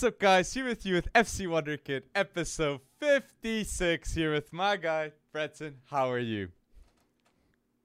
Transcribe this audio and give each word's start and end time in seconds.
What's 0.00 0.14
up, 0.14 0.18
guys? 0.18 0.54
Here 0.54 0.64
with 0.64 0.86
you 0.86 0.94
with 0.94 1.12
FC 1.12 1.46
Wonderkid, 1.46 2.04
episode 2.14 2.80
56. 3.00 4.14
Here 4.14 4.32
with 4.32 4.50
my 4.50 4.78
guy, 4.78 5.12
Breton. 5.30 5.74
How 5.90 6.10
are 6.10 6.18
you? 6.18 6.48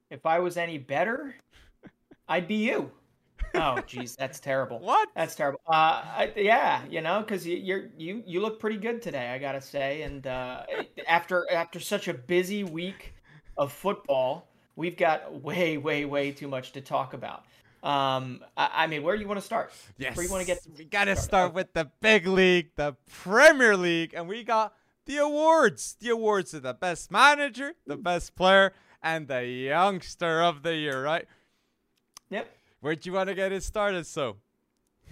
If 0.08 0.24
I 0.24 0.38
was 0.38 0.56
any 0.56 0.78
better, 0.78 1.34
I'd 2.26 2.48
be 2.48 2.54
you. 2.54 2.90
Oh, 3.54 3.80
geez, 3.86 4.16
that's 4.16 4.40
terrible. 4.40 4.78
What? 4.78 5.10
That's 5.14 5.34
terrible. 5.34 5.60
Uh, 5.68 6.00
I, 6.06 6.32
yeah, 6.36 6.84
you 6.88 7.02
know, 7.02 7.20
because 7.20 7.46
you, 7.46 7.58
you're 7.58 7.90
you 7.98 8.22
you 8.24 8.40
look 8.40 8.58
pretty 8.58 8.78
good 8.78 9.02
today, 9.02 9.28
I 9.28 9.36
gotta 9.36 9.60
say. 9.60 10.00
And 10.00 10.26
uh, 10.26 10.62
after 11.06 11.46
after 11.52 11.78
such 11.78 12.08
a 12.08 12.14
busy 12.14 12.64
week 12.64 13.12
of 13.58 13.74
football, 13.74 14.48
we've 14.74 14.96
got 14.96 15.42
way 15.42 15.76
way 15.76 16.06
way 16.06 16.30
too 16.30 16.48
much 16.48 16.72
to 16.72 16.80
talk 16.80 17.12
about. 17.12 17.44
Um, 17.86 18.40
I, 18.56 18.70
I 18.74 18.86
mean, 18.88 19.04
where 19.04 19.14
do 19.14 19.22
you 19.22 19.28
want 19.28 19.38
to 19.38 19.46
start? 19.46 19.70
Yes. 19.96 20.16
Where 20.16 20.26
you 20.26 20.32
want 20.32 20.40
to 20.40 20.46
get? 20.46 20.58
We 20.76 20.84
gotta 20.84 21.14
start 21.14 21.54
with 21.54 21.72
the 21.72 21.88
big 22.00 22.26
league, 22.26 22.70
the 22.74 22.96
Premier 23.08 23.76
League, 23.76 24.12
and 24.12 24.26
we 24.26 24.42
got 24.42 24.74
the 25.04 25.18
awards. 25.18 25.96
The 26.00 26.08
awards 26.08 26.52
of 26.52 26.64
the 26.64 26.74
best 26.74 27.12
manager, 27.12 27.74
the 27.86 27.96
best 27.96 28.34
player, 28.34 28.72
and 29.04 29.28
the 29.28 29.46
youngster 29.46 30.42
of 30.42 30.64
the 30.64 30.74
year. 30.74 31.00
Right? 31.00 31.26
Yep. 32.30 32.50
Where 32.80 32.96
do 32.96 33.08
you 33.08 33.14
want 33.14 33.28
to 33.28 33.36
get 33.36 33.52
it 33.52 33.62
started? 33.62 34.04
So. 34.04 34.38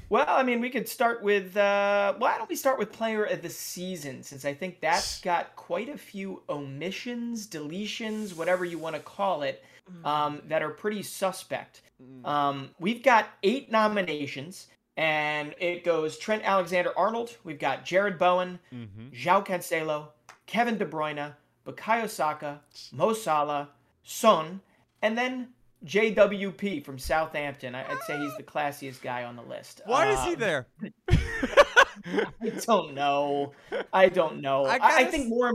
Well, 0.09 0.27
I 0.29 0.43
mean, 0.43 0.61
we 0.61 0.69
could 0.69 0.89
start 0.89 1.23
with. 1.23 1.57
Uh, 1.57 2.15
why 2.19 2.37
don't 2.39 2.51
we 2.51 2.57
start 2.57 2.81
with 2.81 2.91
player 2.91 3.23
of 3.23 3.41
the 3.41 3.51
season, 3.51 4.25
since 4.25 4.45
I 4.45 4.53
think 4.53 4.81
that's 4.81 5.21
got 5.21 5.55
quite 5.55 5.89
a 5.89 5.97
few 5.97 6.43
omissions, 6.49 7.47
deletions, 7.47 8.35
whatever 8.37 8.65
you 8.65 8.79
want 8.79 8.97
to 8.97 9.01
call 9.01 9.43
it, 9.43 9.63
um, 10.05 10.43
that 10.49 10.61
are 10.61 10.71
pretty 10.71 11.05
suspect. 11.05 11.83
Um, 12.25 12.71
we've 12.79 13.03
got 13.03 13.29
eight 13.43 13.71
nominations, 13.71 14.69
and 14.97 15.55
it 15.59 15.85
goes 15.85 16.19
Trent 16.19 16.43
Alexander 16.45 16.93
Arnold. 16.97 17.37
We've 17.45 17.59
got 17.59 17.85
Jarrod 17.85 18.19
Bowen, 18.19 18.59
Mm-hmm. 18.73 19.09
João 19.15 19.45
Cancelo, 19.47 20.09
Kevin 20.47 20.77
De 20.79 20.85
Bruyne, 20.87 21.35
Bukayo 21.67 22.09
Saka, 22.09 22.61
Mo 22.93 23.13
Salah, 23.13 23.71
Son, 24.03 24.61
and 25.03 25.17
then 25.17 25.49
JWP 25.87 26.85
from 26.85 26.99
Southampton. 26.99 27.75
I'd 27.75 27.99
say 28.07 28.19
he's 28.19 28.37
the 28.37 28.43
classiest 28.43 29.01
guy 29.03 29.25
on 29.25 29.37
the 29.37 29.43
list. 29.43 29.81
Why 29.87 30.11
is 30.11 30.21
he 30.25 30.35
Um, 30.35 30.41
there? 30.41 30.67
I 32.41 32.51
don't 32.67 32.95
know. 32.95 33.53
I 33.93 34.09
don't 34.09 34.41
know. 34.41 34.65
I 34.67 34.77
I, 34.77 34.97
I 34.99 35.05
think 35.05 35.29
more. 35.29 35.53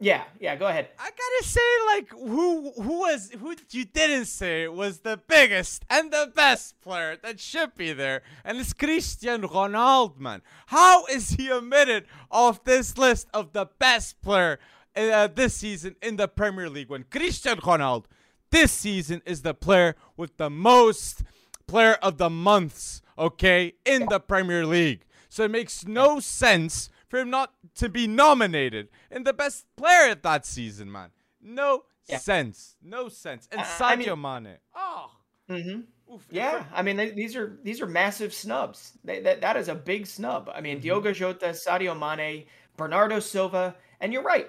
Yeah, 0.00 0.22
yeah. 0.38 0.54
Go 0.54 0.66
ahead. 0.68 0.90
I 0.98 1.10
gotta 1.10 1.44
say, 1.44 1.60
like, 1.86 2.08
who 2.10 2.70
who 2.80 3.00
was 3.00 3.30
who 3.32 3.56
you 3.70 3.84
didn't 3.84 4.26
say 4.26 4.68
was 4.68 5.00
the 5.00 5.20
biggest 5.26 5.84
and 5.90 6.12
the 6.12 6.30
best 6.34 6.80
player 6.80 7.16
that 7.22 7.40
should 7.40 7.74
be 7.74 7.92
there, 7.92 8.22
and 8.44 8.58
it's 8.58 8.72
Cristiano 8.72 9.48
Ronaldo, 9.48 10.18
man. 10.18 10.42
How 10.66 11.04
is 11.06 11.30
he 11.30 11.50
omitted 11.50 12.04
off 12.30 12.62
this 12.62 12.96
list 12.96 13.26
of 13.34 13.52
the 13.52 13.66
best 13.80 14.22
player 14.22 14.60
uh, 14.94 15.26
this 15.34 15.54
season 15.54 15.96
in 16.00 16.14
the 16.14 16.28
Premier 16.28 16.70
League? 16.70 16.90
When 16.90 17.04
Cristiano 17.10 17.60
Ronaldo 17.60 18.04
this 18.50 18.72
season 18.72 19.20
is 19.26 19.42
the 19.42 19.52
player 19.52 19.96
with 20.16 20.36
the 20.36 20.48
most 20.48 21.22
player 21.66 21.94
of 21.94 22.18
the 22.18 22.30
months, 22.30 23.02
okay, 23.18 23.74
in 23.84 24.06
the 24.08 24.20
Premier 24.20 24.64
League. 24.64 25.04
So 25.28 25.44
it 25.44 25.50
makes 25.50 25.86
no 25.86 26.18
sense 26.20 26.88
for 27.08 27.18
him 27.18 27.30
not 27.30 27.52
to 27.76 27.88
be 27.88 28.06
nominated 28.06 28.88
in 29.10 29.24
the 29.24 29.32
best 29.32 29.66
player 29.76 30.12
of 30.12 30.22
that 30.22 30.44
season, 30.46 30.90
man. 30.90 31.10
No 31.40 31.84
Yeah. 32.06 32.18
sense. 32.18 32.76
No 32.82 33.08
sense. 33.08 33.48
And 33.52 33.60
Uh, 33.60 33.64
I 33.80 33.96
mean- 33.96 34.08
Sadio 34.08 34.16
Mane. 34.20 34.58
Oh. 34.74 35.10
Mm-hmm. 35.50 35.80
Oof. 36.14 36.26
Yeah, 36.30 36.64
I 36.72 36.80
mean 36.82 36.96
they, 36.96 37.10
these 37.10 37.36
are 37.36 37.58
these 37.62 37.82
are 37.82 37.86
massive 37.86 38.32
snubs. 38.32 38.92
They, 39.04 39.20
that 39.20 39.40
that 39.42 39.56
is 39.58 39.68
a 39.68 39.74
big 39.74 40.06
snub. 40.06 40.50
I 40.54 40.60
mean 40.62 40.80
Diogo 40.80 41.12
Jota, 41.12 41.48
Sadio 41.48 41.94
Mane, 41.98 42.46
Bernardo 42.78 43.20
Silva, 43.20 43.76
and 44.00 44.10
you're 44.12 44.22
right, 44.22 44.48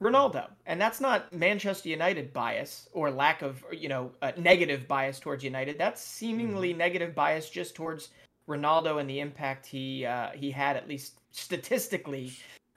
Ronaldo. 0.00 0.48
And 0.66 0.80
that's 0.80 1.00
not 1.00 1.32
Manchester 1.32 1.88
United 1.88 2.32
bias 2.32 2.88
or 2.92 3.10
lack 3.10 3.42
of 3.42 3.64
you 3.72 3.88
know 3.88 4.12
uh, 4.22 4.30
negative 4.36 4.86
bias 4.86 5.18
towards 5.18 5.42
United. 5.42 5.78
That's 5.78 6.00
seemingly 6.00 6.72
negative 6.72 7.12
bias 7.14 7.50
just 7.50 7.74
towards 7.74 8.10
Ronaldo 8.50 9.00
and 9.00 9.08
the 9.08 9.20
impact 9.20 9.64
he 9.64 10.04
uh, 10.04 10.30
he 10.34 10.50
had 10.50 10.76
at 10.76 10.88
least 10.88 11.20
statistically 11.30 12.32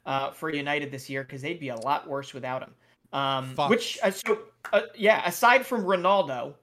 uh, 0.06 0.32
for 0.32 0.54
United 0.54 0.92
this 0.92 1.10
year 1.10 1.24
because 1.24 1.42
they'd 1.42 1.60
be 1.60 1.70
a 1.70 1.76
lot 1.76 2.08
worse 2.08 2.34
without 2.34 2.62
him. 2.62 2.74
Um, 3.12 3.56
which 3.68 4.00
uh, 4.04 4.12
so 4.12 4.40
uh, 4.72 4.82
yeah, 4.96 5.28
aside 5.28 5.66
from 5.66 5.84
Ronaldo. 5.84 6.54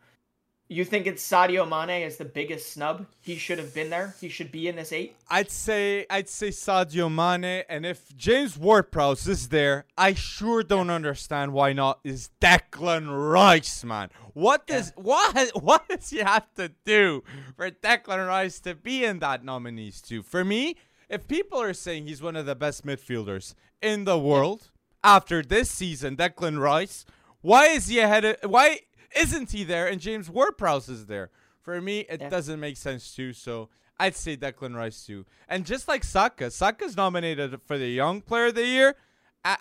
You 0.73 0.85
think 0.85 1.09
it's 1.09 1.29
Sadio 1.29 1.69
Mane 1.69 2.05
as 2.05 2.17
the 2.17 2.25
biggest 2.25 2.73
snub? 2.73 3.05
He 3.21 3.35
should 3.35 3.59
have 3.59 3.75
been 3.75 3.91
there. 3.91 4.15
He 4.21 4.29
should 4.29 4.53
be 4.53 4.69
in 4.69 4.77
this 4.77 4.93
eight. 4.93 5.17
I'd 5.29 5.51
say 5.51 6.07
I'd 6.09 6.29
say 6.29 6.51
Sadio 6.51 7.13
Mane, 7.13 7.65
and 7.69 7.85
if 7.85 8.17
James 8.17 8.57
Ward-Prowse 8.57 9.27
is 9.27 9.49
there, 9.49 9.87
I 9.99 10.15
sure 10.15 10.63
don't 10.63 10.89
understand 10.89 11.53
why 11.53 11.73
not 11.73 11.99
is 12.05 12.31
Declan 12.41 13.33
Rice, 13.33 13.83
man. 13.83 14.11
What 14.33 14.69
does 14.69 14.93
what 14.95 15.51
what 15.61 15.89
does 15.89 16.09
he 16.09 16.19
have 16.19 16.47
to 16.55 16.71
do 16.85 17.25
for 17.57 17.69
Declan 17.73 18.29
Rice 18.29 18.61
to 18.61 18.77
be 18.77 19.05
in 19.05 19.19
that 19.19 19.45
nominees 19.45 20.01
too? 20.01 20.23
For 20.23 20.45
me, 20.45 20.77
if 21.09 21.27
people 21.27 21.61
are 21.61 21.75
saying 21.75 22.07
he's 22.07 22.23
one 22.23 22.37
of 22.37 22.47
the 22.47 22.55
best 22.55 22.87
midfielders 22.87 23.55
in 23.83 24.05
the 24.05 24.21
world 24.21 24.71
after 25.03 25.43
this 25.43 25.69
season, 25.69 26.17
Declan 26.17 26.61
Rice, 26.61 27.05
why 27.41 27.67
is 27.67 27.89
he 27.89 27.99
ahead 27.99 28.25
of 28.25 28.37
why 28.49 28.81
isn't 29.17 29.51
he 29.53 29.65
there 29.65 29.87
and 29.87 30.01
James 30.01 30.29
Ward-Prowse 30.31 30.89
is 30.89 31.07
there? 31.07 31.31
For 31.61 31.81
me, 31.81 32.01
it 32.01 32.21
Yeah. 32.21 32.29
doesn't 32.29 32.59
make 32.61 32.77
sense 32.77 33.15
too. 33.15 33.33
So 33.33 33.69
I'd 33.99 34.17
say 34.17 34.37
Declan 34.37 34.75
Rice 34.75 35.05
too. 35.05 35.27
And 35.49 35.67
just 35.67 35.89
like 35.89 36.05
Saka, 36.05 36.51
Saka's 36.51 36.97
nominated 36.97 37.61
for 37.67 37.77
the 37.77 37.89
Young 37.89 38.23
Player 38.23 38.47
of 38.47 38.55
the 38.55 38.65
Year, 38.67 38.97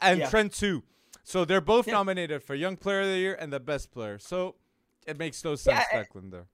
and 0.02 0.20
Yeah. 0.20 0.30
Trent 0.30 0.54
too. 0.54 0.84
So 1.24 1.46
they're 1.46 1.62
both 1.62 1.88
Yeah. 1.88 1.94
nominated 1.94 2.42
for 2.44 2.56
Young 2.56 2.78
Player 2.78 3.02
of 3.02 3.08
the 3.08 3.18
Year 3.18 3.36
and 3.36 3.52
the 3.52 3.60
Best 3.60 3.92
Player. 3.92 4.18
So 4.18 4.56
it 5.06 5.18
makes 5.18 5.44
no 5.44 5.56
sense, 5.56 5.84
Declan 5.92 6.32
there. 6.32 6.48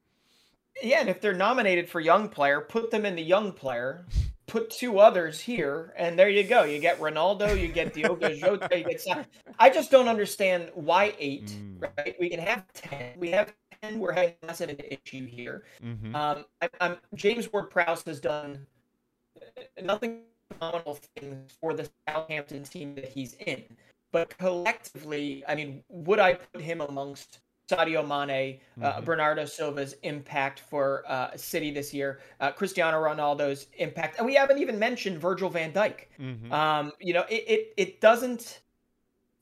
Yeah, 0.82 1.00
and 1.00 1.10
if 1.10 1.22
they're 1.22 1.34
nominated 1.34 1.90
for 1.90 2.02
young 2.02 2.28
player, 2.28 2.60
put 2.60 2.92
them 2.92 3.06
in 3.06 3.16
the 3.16 3.24
young 3.24 3.54
player. 3.54 4.06
Put 4.48 4.70
two 4.70 5.00
others 5.00 5.40
here, 5.40 5.94
and 5.98 6.18
there 6.18 6.30
you 6.30 6.44
go. 6.44 6.64
You 6.64 6.80
get 6.80 7.00
Ronaldo, 7.00 7.60
you 7.60 7.68
get 7.68 7.94
Diogo 7.94 8.30
Jota, 8.36 8.78
you 8.78 8.84
get. 8.84 9.28
I 9.58 9.70
just 9.70 9.90
don't 9.90 10.08
understand 10.08 10.70
why 10.76 11.16
eight. 11.20 11.48
Mm. 11.48 11.90
Right? 11.98 12.16
We 12.20 12.30
can 12.30 12.40
have 12.40 12.66
ten. 12.74 13.14
We 13.18 13.32
have 13.32 13.54
ten. 13.82 14.00
We're 14.00 14.12
having 14.12 14.36
less 14.44 14.62
of 14.62 14.70
an 14.70 14.78
issue 14.80 15.26
here. 15.26 15.64
Mm-hmm. 15.84 16.16
Um, 16.16 16.46
I, 16.62 16.70
I'm 16.80 16.98
James 17.16 17.52
Ward-Prowse 17.52 18.04
has 18.04 18.20
done 18.20 18.66
nothing 19.82 20.22
phenomenal 20.52 21.00
things 21.16 21.52
for 21.60 21.74
the 21.74 21.90
Southampton 22.08 22.64
team 22.64 22.94
that 22.96 23.10
he's 23.10 23.34
in, 23.34 23.64
but 24.12 24.38
collectively, 24.38 25.44
I 25.48 25.56
mean, 25.56 25.84
would 25.90 26.20
I 26.20 26.36
put 26.36 26.62
him 26.62 26.82
amongst 26.82 27.40
Sadio 27.68 28.06
Mane, 28.06 28.59
uh, 28.81 28.94
Mhm. 29.02 29.06
Bernardo 29.06 29.46
Silva's 29.46 29.94
impact 30.03 30.59
for 30.59 31.03
uh, 31.08 31.36
City 31.36 31.72
this 31.72 31.94
year, 31.94 32.20
uh, 32.40 32.52
Cristiano 32.52 33.02
Ronaldo's 33.02 33.68
impact, 33.78 34.18
and 34.18 34.26
we 34.26 34.36
haven't 34.36 34.59
even 34.59 34.78
mentioned 34.78 35.20
Virgil 35.20 35.50
Van 35.50 35.72
Dijk. 35.74 36.06
Mm-hmm. 36.20 36.52
Um, 36.52 36.92
you 37.00 37.14
know, 37.14 37.26
it, 37.30 37.44
it 37.48 37.74
it 37.78 38.02
doesn't 38.02 38.62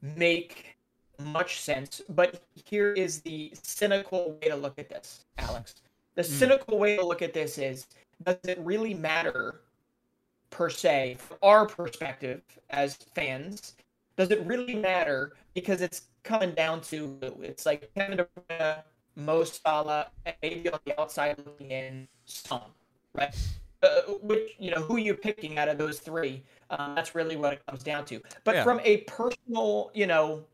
make 0.01 0.78
much 1.19 1.59
sense, 1.61 2.01
but 2.09 2.44
here 2.53 2.94
is 2.94 3.22
the 3.22 3.53
cynical 3.61 4.38
way 4.41 4.50
to 4.50 4.55
look 4.55 4.79
at 4.79 4.90
this, 4.90 5.25
Alex. 5.38 5.75
The 6.16 6.23
cynical 6.23 6.78
way 6.78 6.95
to 6.97 7.05
look 7.05 7.22
at 7.22 7.34
this 7.34 7.57
is 7.57 7.88
does 8.23 8.38
it 8.47 8.59
really 8.59 8.94
matter 8.94 9.61
per 10.50 10.69
se 10.69 11.17
from 11.19 11.38
our 11.41 11.66
perspective 11.66 12.41
as 12.69 12.95
fans? 12.95 13.73
Does 14.16 14.29
it 14.29 14.46
really 14.46 14.75
matter 14.75 15.34
because 15.55 15.81
it's 15.81 16.03
coming 16.23 16.52
down 16.52 16.81
to 16.81 17.17
it's 17.41 17.66
like 17.66 17.93
Kevin 17.93 18.17
De 18.17 18.28
Bruyne, 18.49 18.84
Mo 19.16 19.43
Salah, 19.43 20.08
maybe 20.41 20.70
on 20.70 20.79
the 20.85 20.99
outside 20.99 21.37
looking 21.46 21.72
in, 21.72 22.08
Son, 22.25 22.61
right? 23.14 23.35
Uh, 23.84 24.02
which 24.22 24.55
you 24.59 24.72
know 24.72 24.81
who 24.81 24.97
you're 24.97 25.16
picking 25.16 25.58
out 25.58 25.67
of 25.67 25.78
those 25.78 25.99
three. 25.99 26.43
Um, 26.70 26.96
that's 26.96 27.14
really 27.16 27.35
what 27.35 27.53
it 27.53 27.66
comes 27.67 27.84
down 27.84 28.05
to. 28.05 28.22
But 28.43 28.55
Yeah. 28.55 28.64
from 28.64 28.79
a 28.84 28.97
personal, 29.02 29.91
you 29.93 30.08
know, 30.08 30.46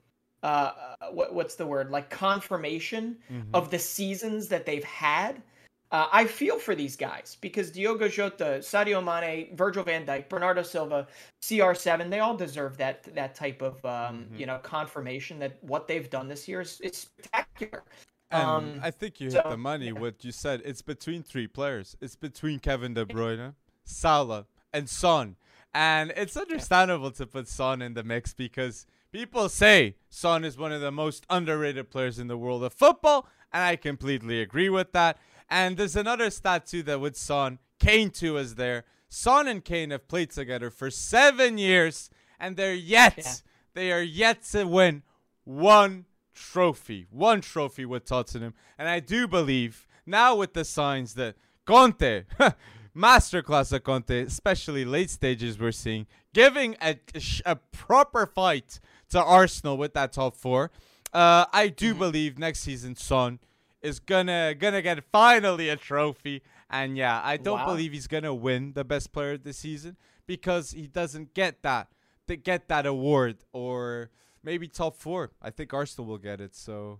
uh, 0.42 0.95
what, 1.12 1.33
what's 1.33 1.56
the 1.56 1.66
word? 1.66 1.92
Like 1.92 2.10
confirmation 2.10 3.18
Mhm. 3.31 3.50
of 3.54 3.69
the 3.69 3.80
seasons 3.80 4.48
that 4.48 4.66
they've 4.66 4.83
had. 4.83 5.42
Uh, 5.91 6.07
I 6.12 6.25
feel 6.25 6.59
for 6.59 6.75
these 6.75 6.95
guys 6.95 7.38
because 7.41 7.71
Diogo 7.71 8.07
Jota, 8.07 8.59
Sadio 8.59 9.03
Mane, 9.03 9.56
Virgil 9.56 9.83
Van 9.83 10.06
Dijk, 10.06 10.30
Bernardo 10.30 10.62
Silva, 10.62 11.07
CR7, 11.41 12.12
they 12.12 12.19
all 12.19 12.38
deserve 12.38 12.77
that 12.77 13.03
that 13.15 13.33
type 13.33 13.62
of 13.63 13.83
um, 13.86 14.27
Mhm. 14.31 14.39
you 14.39 14.45
know 14.45 14.59
confirmation 14.59 15.39
that 15.39 15.57
what 15.63 15.88
they've 15.88 16.09
done 16.09 16.27
this 16.27 16.47
year 16.47 16.62
is, 16.62 16.80
is 16.81 16.97
spectacular. 16.97 17.83
And 18.31 18.47
Um, 18.47 18.80
I 18.83 18.91
think 18.91 19.19
you 19.19 19.31
hit 19.31 19.44
the 19.50 19.57
money. 19.57 19.91
What 19.91 20.24
you 20.24 20.31
said, 20.31 20.62
it's 20.63 20.83
between 20.83 21.24
three 21.24 21.47
players. 21.47 21.97
It's 22.00 22.15
between 22.15 22.59
Kevin 22.59 22.94
De 22.94 23.03
Bruyne, 23.03 23.56
Salah, 23.83 24.45
and 24.71 24.88
Son. 24.88 25.35
And 25.74 26.13
it's 26.15 26.38
understandable 26.38 27.09
to 27.12 27.25
put 27.25 27.47
Son 27.47 27.81
in 27.81 27.95
the 27.95 28.03
mix 28.03 28.35
because 28.35 28.85
people 29.12 29.50
say 29.50 29.95
Son 30.12 30.45
is 30.45 30.56
one 30.56 30.71
of 30.71 30.81
the 30.81 30.92
most 30.92 31.25
underrated 31.31 31.89
players 31.89 32.19
in 32.19 32.27
the 32.27 32.38
world 32.38 32.63
of 32.63 32.74
football, 32.74 33.27
and 33.51 33.63
I 33.63 33.75
completely 33.75 34.39
agree 34.42 34.69
with 34.69 34.92
that. 34.92 35.18
And 35.50 35.78
there's 35.78 35.96
another 35.96 36.30
stat 36.30 36.68
too 36.68 36.84
that 36.84 37.00
with 37.00 37.18
Son, 37.18 37.60
Kane 37.80 38.12
too 38.12 38.38
is 38.38 38.56
there. 38.56 38.86
Son 39.10 39.48
and 39.48 39.66
Kane 39.66 39.90
have 39.90 40.07
played 40.07 40.30
together 40.30 40.69
for 40.69 40.92
seven 40.92 41.57
years, 41.57 42.10
and 42.40 42.56
they're 42.56 42.75
yet 42.75 43.16
yeah. 43.18 43.34
they 43.74 43.92
are 43.92 44.04
yet 44.04 44.44
to 44.51 44.66
win 44.66 45.04
one 45.44 46.06
trophy, 46.36 47.07
one 47.10 47.42
trophy 47.42 47.86
with 47.86 48.06
Tottenham. 48.06 48.54
And 48.78 48.88
I 48.88 49.00
do 49.00 49.28
believe 49.28 49.88
now 50.06 50.36
with 50.36 50.54
the 50.54 50.63
signs 50.63 51.16
that 51.16 51.36
Conte, 51.66 52.25
masterclass 52.95 53.74
of 53.74 53.84
Conte, 53.84 54.22
especially 54.22 54.86
late 54.86 55.10
stages, 55.10 55.60
we're 55.60 55.72
seeing 55.72 56.06
giving 56.34 56.75
a, 56.81 56.98
a 57.45 57.56
proper 57.56 58.25
fight 58.25 58.80
to 59.10 59.22
Arsenal 59.22 59.78
with 59.78 59.94
that 59.94 60.13
top 60.13 60.36
four. 60.36 60.72
Uh, 61.12 61.45
I 61.52 61.69
do 61.69 61.92
mm-hmm. 61.92 62.00
believe 62.00 62.38
next 62.38 62.60
season 62.60 62.95
Son 62.95 63.40
is 63.81 64.00
gonna 64.00 64.56
gonna 64.58 64.81
get 64.81 65.04
finally 65.12 65.70
a 65.70 65.76
trophy. 65.76 66.42
And 66.70 66.98
yeah, 66.98 67.22
I 67.24 67.38
don't 67.38 67.60
wow. 67.60 67.66
believe 67.68 67.94
he's 67.94 68.08
gonna 68.08 68.34
win 68.34 68.74
the 68.74 68.84
best 68.84 69.12
player 69.12 69.34
of 69.34 69.44
the 69.44 69.54
season 69.54 69.98
because 70.28 70.72
he 70.72 70.88
doesn't 70.88 71.34
get 71.34 71.64
that 71.64 71.88
to 72.28 72.36
get 72.36 72.68
that 72.68 72.86
award 72.86 73.38
or 73.54 74.12
maybe 74.44 74.68
top 74.68 74.96
four. 74.96 75.31
I 75.42 75.50
think 75.50 75.74
Arsenal 75.74 76.08
will 76.08 76.18
get 76.18 76.42
it. 76.42 76.56
So 76.56 77.00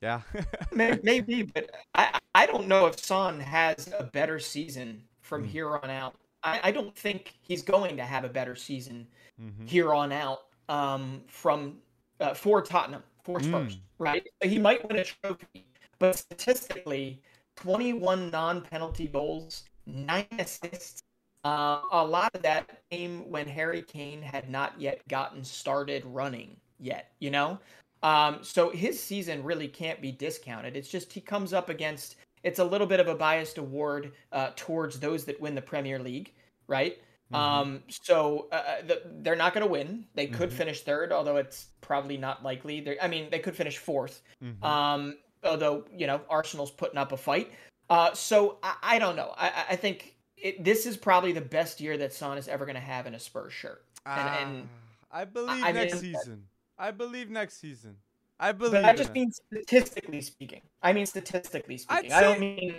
yeah, 0.00 0.22
maybe, 0.72 1.42
but 1.42 1.70
I 1.94 2.18
I 2.34 2.46
don't 2.46 2.68
know 2.68 2.86
if 2.86 2.98
Son 2.98 3.40
has 3.40 3.92
a 3.98 4.04
better 4.04 4.38
season 4.38 5.02
from 5.20 5.44
mm. 5.44 5.48
here 5.48 5.76
on 5.76 5.90
out. 5.90 6.14
I, 6.44 6.60
I 6.64 6.70
don't 6.70 6.96
think 6.96 7.34
he's 7.40 7.62
going 7.62 7.96
to 7.96 8.04
have 8.04 8.24
a 8.24 8.28
better 8.28 8.54
season 8.54 9.08
mm-hmm. 9.40 9.66
here 9.66 9.92
on 9.92 10.12
out 10.12 10.38
um, 10.68 11.22
from 11.26 11.78
uh, 12.20 12.34
for 12.34 12.62
Tottenham 12.62 13.02
for 13.24 13.40
Spurs, 13.40 13.76
mm. 13.76 13.80
right? 13.98 14.26
He 14.42 14.58
might 14.58 14.86
win 14.88 14.98
a 14.98 15.04
trophy, 15.04 15.66
but 15.98 16.16
statistically, 16.16 17.20
21 17.56 18.30
non-penalty 18.30 19.08
goals, 19.08 19.64
nine 19.86 20.26
assists. 20.38 21.02
Uh, 21.44 21.80
a 21.92 22.04
lot 22.04 22.30
of 22.34 22.42
that 22.42 22.82
came 22.90 23.28
when 23.30 23.46
Harry 23.46 23.82
Kane 23.82 24.20
had 24.20 24.50
not 24.50 24.78
yet 24.78 25.06
gotten 25.08 25.42
started 25.44 26.04
running 26.06 26.56
yet. 26.78 27.12
You 27.20 27.30
know, 27.30 27.58
um, 28.02 28.38
so 28.42 28.70
his 28.70 29.02
season 29.02 29.42
really 29.42 29.68
can't 29.68 30.00
be 30.00 30.12
discounted. 30.12 30.76
It's 30.76 30.88
just 30.88 31.12
he 31.12 31.20
comes 31.20 31.52
up 31.52 31.68
against. 31.68 32.16
It's 32.42 32.58
a 32.58 32.64
little 32.64 32.86
bit 32.86 33.00
of 33.00 33.08
a 33.08 33.14
biased 33.14 33.58
award 33.58 34.12
uh, 34.32 34.50
towards 34.56 35.00
those 35.00 35.24
that 35.24 35.40
win 35.40 35.54
the 35.54 35.62
Premier 35.62 35.98
League, 35.98 36.32
right? 36.68 36.98
Mm-hmm. 37.32 37.34
Um, 37.34 37.82
so 37.88 38.48
uh, 38.52 38.54
uh 38.54 38.82
the, 38.86 39.02
they're 39.22 39.36
not 39.36 39.52
going 39.52 39.66
to 39.66 39.70
win. 39.70 40.06
They 40.14 40.26
could 40.26 40.48
mm-hmm. 40.48 40.58
finish 40.58 40.82
third, 40.82 41.12
although 41.12 41.36
it's 41.36 41.68
probably 41.80 42.16
not 42.16 42.42
likely. 42.42 42.80
They're, 42.80 42.96
I 43.02 43.08
mean, 43.08 43.28
they 43.30 43.38
could 43.38 43.56
finish 43.56 43.80
4th 43.80 44.20
mm-hmm. 44.42 44.64
Um, 44.64 45.16
although 45.44 45.84
you 45.94 46.06
know 46.06 46.20
Arsenal's 46.28 46.70
putting 46.70 46.98
up 46.98 47.12
a 47.12 47.16
fight. 47.16 47.52
Uh, 47.90 48.12
so 48.12 48.58
I, 48.62 48.74
I 48.82 48.98
don't 48.98 49.16
know. 49.16 49.32
I, 49.36 49.64
I 49.70 49.76
think 49.76 50.14
it, 50.36 50.62
this 50.62 50.86
is 50.86 50.96
probably 50.96 51.32
the 51.32 51.40
best 51.40 51.80
year 51.80 51.96
that 51.98 52.12
Son 52.12 52.36
is 52.38 52.48
ever 52.48 52.64
going 52.64 52.74
to 52.74 52.80
have 52.80 53.06
in 53.06 53.14
a 53.14 53.18
Spurs 53.18 53.52
shirt. 53.52 53.84
And, 54.04 54.28
and 54.28 54.68
ah, 55.12 55.18
I 55.20 55.24
believe 55.24 55.64
I, 55.64 55.72
next 55.72 56.02
mean, 56.02 56.14
season. 56.14 56.44
I 56.78 56.90
believe 56.90 57.30
next 57.30 57.60
season. 57.60 57.96
I 58.40 58.52
believe. 58.52 58.84
I 58.84 58.94
just 58.94 59.12
mean 59.12 59.32
statistically 59.32 60.20
speaking. 60.20 60.62
I 60.82 60.92
mean 60.92 61.06
statistically 61.06 61.78
speaking. 61.78 62.10
Say, 62.10 62.16
I 62.16 62.20
don't 62.20 62.40
mean. 62.40 62.74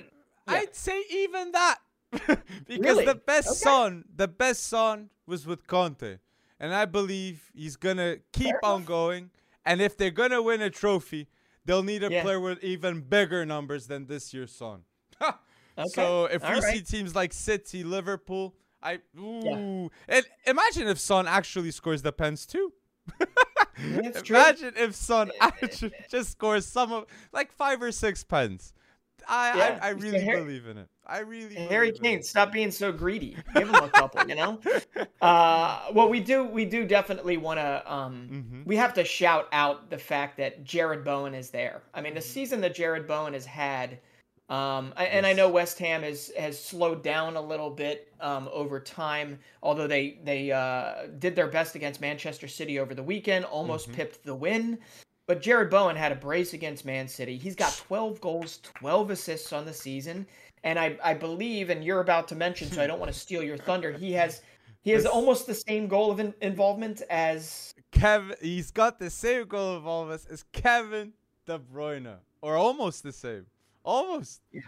Yeah. 0.47 0.53
I'd 0.55 0.75
say 0.75 1.03
even 1.11 1.51
that. 1.51 1.79
because 2.11 2.43
really? 2.67 3.05
the 3.05 3.15
best 3.15 3.49
okay. 3.49 3.57
Son, 3.57 4.05
the 4.15 4.27
best 4.27 4.65
Son 4.65 5.09
was 5.27 5.45
with 5.45 5.67
Conte, 5.67 6.17
and 6.59 6.73
I 6.73 6.85
believe 6.85 7.51
he's 7.53 7.75
gonna 7.75 8.17
keep 8.31 8.47
Fair 8.47 8.59
on 8.63 8.77
enough. 8.77 8.87
going. 8.87 9.29
And 9.65 9.81
if 9.81 9.97
they're 9.97 10.09
gonna 10.09 10.41
win 10.41 10.61
a 10.61 10.71
trophy, 10.71 11.27
they'll 11.65 11.83
need 11.83 12.03
a 12.03 12.11
yeah. 12.11 12.23
player 12.23 12.39
with 12.39 12.63
even 12.63 13.01
bigger 13.01 13.45
numbers 13.45 13.87
than 13.87 14.07
this 14.07 14.33
year's 14.33 14.51
Son. 14.51 14.81
okay. 15.21 15.33
So 15.93 16.25
if 16.25 16.43
All 16.43 16.53
we 16.53 16.59
right. 16.59 16.75
see 16.75 16.81
teams 16.81 17.15
like 17.15 17.33
City, 17.33 17.83
Liverpool, 17.83 18.55
I 18.81 18.99
ooh, 19.19 19.41
yeah. 19.43 19.87
and 20.07 20.25
imagine 20.45 20.87
if 20.87 20.99
Son 20.99 21.27
actually 21.27 21.71
scores 21.71 22.01
the 22.01 22.11
pens 22.11 22.45
too. 22.45 22.73
Imagine 23.77 24.73
if 24.75 24.95
Son 24.95 25.31
actually 25.39 25.93
just 26.09 26.31
scores 26.31 26.65
some 26.65 26.91
of 26.91 27.05
like 27.31 27.51
five 27.51 27.81
or 27.81 27.91
six 27.91 28.23
pens. 28.23 28.73
I 29.27 29.57
yeah, 29.57 29.79
I, 29.81 29.87
I, 29.87 29.89
really 29.91 30.25
believe 30.25 30.65
in 30.67 30.77
it. 30.77 30.89
I 31.09 31.19
really 31.19 31.55
Harry 31.55 31.91
Kane, 31.91 32.21
stop 32.21 32.51
being 32.51 32.71
so 32.71 32.91
greedy. 32.91 33.35
Give 33.55 33.67
him 33.67 33.75
a 33.75 33.89
couple, 33.89 34.27
you 34.27 34.35
know. 34.35 34.59
Uh, 35.21 35.81
well, 35.93 36.07
we 36.07 36.21
do 36.21 36.45
we 36.45 36.63
do 36.63 36.85
definitely 36.85 37.35
want 37.35 37.59
to. 37.59 37.93
Um, 37.93 38.29
mm-hmm. 38.31 38.61
We 38.63 38.77
have 38.77 38.93
to 38.93 39.03
shout 39.03 39.49
out 39.51 39.89
the 39.89 39.97
fact 39.97 40.37
that 40.37 40.63
Jarrod 40.63 41.03
Bowen 41.03 41.33
is 41.33 41.49
there. 41.49 41.81
I 41.93 41.99
mean, 41.99 42.13
the 42.13 42.21
mm-hmm. 42.21 42.29
season 42.29 42.61
that 42.61 42.73
Jarrod 42.73 43.05
Bowen 43.05 43.33
has 43.33 43.45
had 43.45 43.99
um, 44.49 44.93
and 44.97 45.27
I 45.27 45.33
know 45.33 45.47
West 45.47 45.77
Ham 45.77 46.01
has 46.01 46.31
has 46.37 46.61
slowed 46.61 47.03
down 47.03 47.35
a 47.35 47.41
little 47.41 47.69
bit 47.69 48.11
um, 48.19 48.49
over 48.51 48.79
time, 48.79 49.37
although 49.61 49.85
they 49.85 50.17
they 50.23 50.51
uh, 50.51 51.07
did 51.19 51.35
their 51.35 51.47
best 51.47 51.75
against 51.75 52.01
Manchester 52.01 52.47
City 52.47 52.79
over 52.79 52.95
the 52.95 53.03
weekend, 53.03 53.45
almost 53.45 53.87
mm-hmm. 53.87 53.97
pipped 53.97 54.23
the 54.23 54.33
win. 54.33 54.79
But 55.27 55.43
Jarrod 55.43 55.69
Bowen 55.69 55.95
had 55.95 56.11
a 56.11 56.15
brace 56.15 56.53
against 56.53 56.83
Man 56.83 57.07
City. 57.07 57.37
He's 57.37 57.55
got 57.55 57.75
12 57.87 58.19
goals, 58.19 58.57
12 58.63 59.11
assists 59.11 59.53
on 59.53 59.63
the 59.63 59.73
season, 59.73 60.25
and 60.63 60.79
I 60.79 60.97
I 61.03 61.13
believe, 61.13 61.69
and 61.69 61.83
you're 61.83 62.01
about 62.01 62.27
to 62.29 62.35
mention, 62.35 62.71
so 62.71 62.81
I 62.81 62.87
don't 62.87 62.99
want 62.99 63.11
to 63.11 63.17
steal 63.17 63.43
your 63.43 63.57
thunder. 63.57 63.91
He 63.91 64.13
has 64.13 64.41
he 64.81 64.91
has 64.91 65.05
almost 65.05 65.47
the 65.47 65.55
same 65.55 65.87
goal 65.87 66.11
of 66.11 66.19
in- 66.19 66.33
involvement 66.41 67.01
as 67.09 67.73
Kevin. 67.91 68.35
He's 68.41 68.71
got 68.71 68.99
the 68.99 69.09
same 69.09 69.47
goal 69.47 69.71
of 69.71 69.77
involvement 69.77 70.25
as 70.29 70.43
Kevin 70.51 71.13
De 71.45 71.59
Bruyne, 71.59 72.15
or 72.41 72.55
almost 72.55 73.03
the 73.03 73.11
same. 73.11 73.45
Almost. 73.83 74.41
Yeah. 74.51 74.61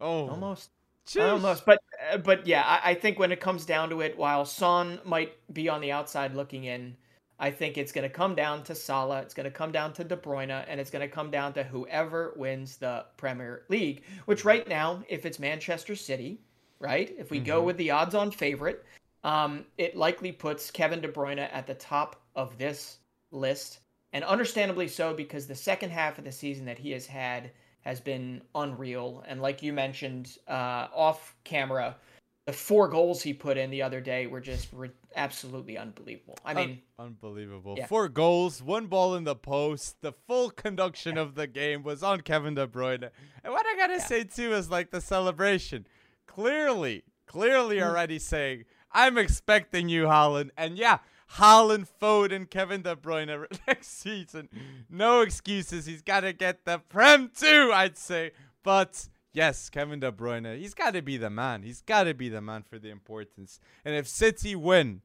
Oh. 0.00 0.28
Almost. 0.28 0.70
Jeez. 1.06 1.32
Almost, 1.32 1.66
but 1.66 1.82
uh, 2.12 2.18
but 2.18 2.46
yeah, 2.46 2.62
I, 2.64 2.90
I, 2.90 2.94
think 2.94 3.18
when 3.18 3.32
it 3.32 3.40
comes 3.40 3.66
down 3.66 3.90
to 3.90 4.02
it, 4.02 4.16
while 4.16 4.44
Son 4.44 5.00
might 5.04 5.32
be 5.52 5.68
on 5.68 5.80
the 5.80 5.90
outside 5.90 6.34
looking 6.34 6.64
in, 6.64 6.96
I 7.38 7.50
think 7.50 7.76
it's 7.76 7.92
going 7.92 8.08
to 8.08 8.14
come 8.14 8.34
down 8.34 8.62
to 8.64 8.74
Salah, 8.74 9.20
it's 9.20 9.34
going 9.34 9.44
to 9.44 9.50
come 9.50 9.72
down 9.72 9.92
to 9.94 10.04
De 10.04 10.16
Bruyne, 10.16 10.64
and 10.68 10.80
it's 10.80 10.90
going 10.90 11.08
to 11.08 11.12
come 11.12 11.30
down 11.30 11.52
to 11.54 11.64
whoever 11.64 12.34
wins 12.36 12.76
the 12.76 13.04
Premier 13.16 13.64
League. 13.68 14.04
Which 14.26 14.44
right 14.44 14.68
now, 14.68 15.02
if 15.08 15.26
it's 15.26 15.38
Manchester 15.38 15.96
City, 15.96 16.40
right, 16.78 17.14
if 17.18 17.30
we 17.30 17.38
mm-hmm. 17.38 17.46
go 17.46 17.62
with 17.62 17.76
the 17.76 17.90
odds-on 17.90 18.30
favorite, 18.30 18.84
um, 19.24 19.64
it 19.78 19.96
likely 19.96 20.32
puts 20.32 20.70
Kevin 20.70 21.00
De 21.00 21.08
Bruyne 21.08 21.48
at 21.52 21.66
the 21.66 21.74
top 21.74 22.20
of 22.36 22.58
this 22.58 22.98
list, 23.30 23.80
and 24.12 24.24
understandably 24.24 24.88
so 24.88 25.14
because 25.14 25.46
the 25.46 25.54
second 25.54 25.90
half 25.90 26.18
of 26.18 26.24
the 26.24 26.32
season 26.32 26.64
that 26.66 26.78
he 26.78 26.90
has 26.92 27.06
had 27.06 27.50
has 27.80 28.00
been 28.00 28.40
unreal. 28.54 29.24
And 29.26 29.42
like 29.42 29.62
you 29.62 29.72
mentioned 29.72 30.38
uh, 30.48 30.88
off 30.94 31.34
camera, 31.44 31.96
the 32.44 32.52
four 32.52 32.88
goals 32.88 33.22
he 33.22 33.32
put 33.32 33.56
in 33.56 33.70
the 33.70 33.82
other 33.82 34.00
day 34.00 34.26
were 34.26 34.40
just 34.40 34.68
re- 34.72 34.90
absolutely 35.14 35.78
unbelievable. 35.78 36.36
I 36.44 36.54
mean, 36.54 36.82
Un- 36.98 37.06
unbelievable. 37.06 37.76
Yeah. 37.78 37.86
Four 37.86 38.08
goals, 38.08 38.62
one 38.62 38.86
ball 38.86 39.14
in 39.14 39.24
the 39.24 39.36
post. 39.36 40.00
The 40.00 40.12
full 40.12 40.50
conduction 40.50 41.16
yeah. 41.16 41.22
of 41.22 41.34
the 41.36 41.46
game 41.46 41.84
was 41.84 42.02
on 42.02 42.22
Kevin 42.22 42.54
De 42.54 42.66
Bruyne. 42.66 43.10
And 43.44 43.52
what 43.52 43.64
I 43.66 43.76
gotta 43.76 43.94
yeah. 43.94 44.06
say 44.06 44.24
too 44.24 44.54
is 44.54 44.70
like 44.70 44.90
the 44.90 45.00
celebration. 45.00 45.86
Clearly, 46.26 47.04
clearly 47.26 47.76
mm. 47.76 47.88
already 47.88 48.18
saying, 48.18 48.64
"I'm 48.90 49.18
expecting 49.18 49.88
you, 49.88 50.04
Haaland." 50.04 50.50
And 50.56 50.76
yeah, 50.76 50.98
Haaland, 51.36 51.86
Foden, 52.00 52.50
Kevin 52.50 52.82
De 52.82 52.96
Bruyne 52.96 53.46
next 53.68 54.00
season. 54.00 54.48
No 54.90 55.20
excuses. 55.20 55.86
He's 55.86 56.02
got 56.02 56.20
to 56.20 56.32
get 56.32 56.64
the 56.64 56.78
Prem 56.78 57.30
too, 57.34 57.70
I'd 57.72 57.96
say. 57.96 58.32
But 58.62 59.08
yes, 59.32 59.68
Kevin 59.70 60.00
De 60.00 60.12
Bruyne, 60.12 60.58
he's 60.58 60.74
got 60.74 60.92
to 60.94 61.02
be 61.02 61.16
the 61.16 61.30
man. 61.30 61.62
He's 61.62 61.80
got 61.80 62.04
to 62.04 62.14
be 62.14 62.28
the 62.28 62.40
man 62.40 62.62
for 62.62 62.78
the 62.78 62.90
importance. 62.90 63.60
And 63.84 63.94
if 63.94 64.06
City 64.08 64.54
win 64.54 65.02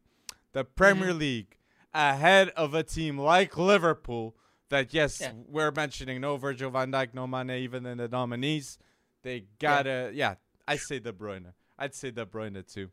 the 0.53 0.63
Premier 0.63 1.09
mm-hmm. 1.09 1.19
League 1.19 1.57
ahead 1.93 2.49
of 2.49 2.73
a 2.73 2.83
team 2.83 3.17
like 3.17 3.57
Liverpool, 3.57 4.35
that 4.69 4.93
yes, 4.93 5.21
yeah. 5.21 5.31
we're 5.47 5.71
mentioning 5.71 6.21
no 6.21 6.37
Virgil 6.37 6.69
van 6.69 6.91
Dijk, 6.91 7.13
no 7.13 7.25
Mane, 7.25 7.51
even 7.51 7.85
in 7.85 7.97
the 7.97 8.07
nominees, 8.07 8.77
they 9.23 9.45
gotta, 9.59 10.11
yeah, 10.13 10.31
yeah 10.31 10.35
I 10.67 10.75
say 10.75 10.99
De 10.99 11.13
Bruyne. 11.13 11.53
I'd 11.79 11.95
say 11.95 12.11
De 12.11 12.25
Bruyne 12.25 12.65
too. 12.71 12.89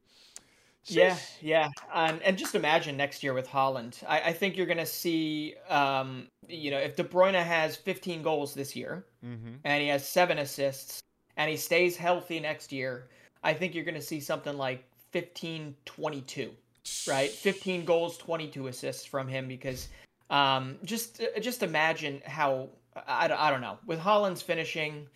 Yeah, 0.86 1.16
yeah, 1.40 1.70
and 1.94 2.20
and 2.22 2.36
just 2.36 2.54
imagine 2.54 2.98
next 2.98 3.22
year 3.22 3.32
with 3.32 3.48
Haaland. 3.48 4.04
I, 4.06 4.20
I 4.20 4.32
think 4.34 4.54
you're 4.54 4.66
gonna 4.66 4.84
see, 4.84 5.54
um, 5.70 6.28
you 6.46 6.70
know, 6.70 6.76
if 6.76 6.94
De 6.94 7.04
Bruyne 7.04 7.42
has 7.42 7.74
15 7.74 8.22
goals 8.22 8.52
this 8.52 8.76
year 8.76 9.06
mm-hmm. 9.24 9.54
and 9.64 9.82
he 9.82 9.88
has 9.88 10.06
seven 10.06 10.36
assists 10.36 11.02
and 11.36 11.50
he 11.50 11.56
stays 11.56 11.96
healthy 11.96 12.40
next 12.40 12.72
year, 12.72 13.08
I 13.42 13.52
think 13.54 13.74
you're 13.74 13.84
gonna 13.84 14.00
see 14.00 14.20
something 14.20 14.56
like 14.56 14.84
15, 15.10 15.74
22, 15.84 16.50
right? 17.08 17.30
15 17.30 17.84
goals, 17.84 18.18
22 18.18 18.68
assists 18.68 19.04
from 19.04 19.28
him 19.28 19.48
because, 19.48 19.88
um, 20.30 20.76
just 20.84 21.20
just 21.40 21.62
imagine 21.62 22.22
how 22.24 22.68
I, 23.06 23.30
I 23.36 23.50
don't 23.50 23.60
know 23.60 23.78
with 23.86 24.00
Haaland's 24.00 24.42
finishing 24.42 25.06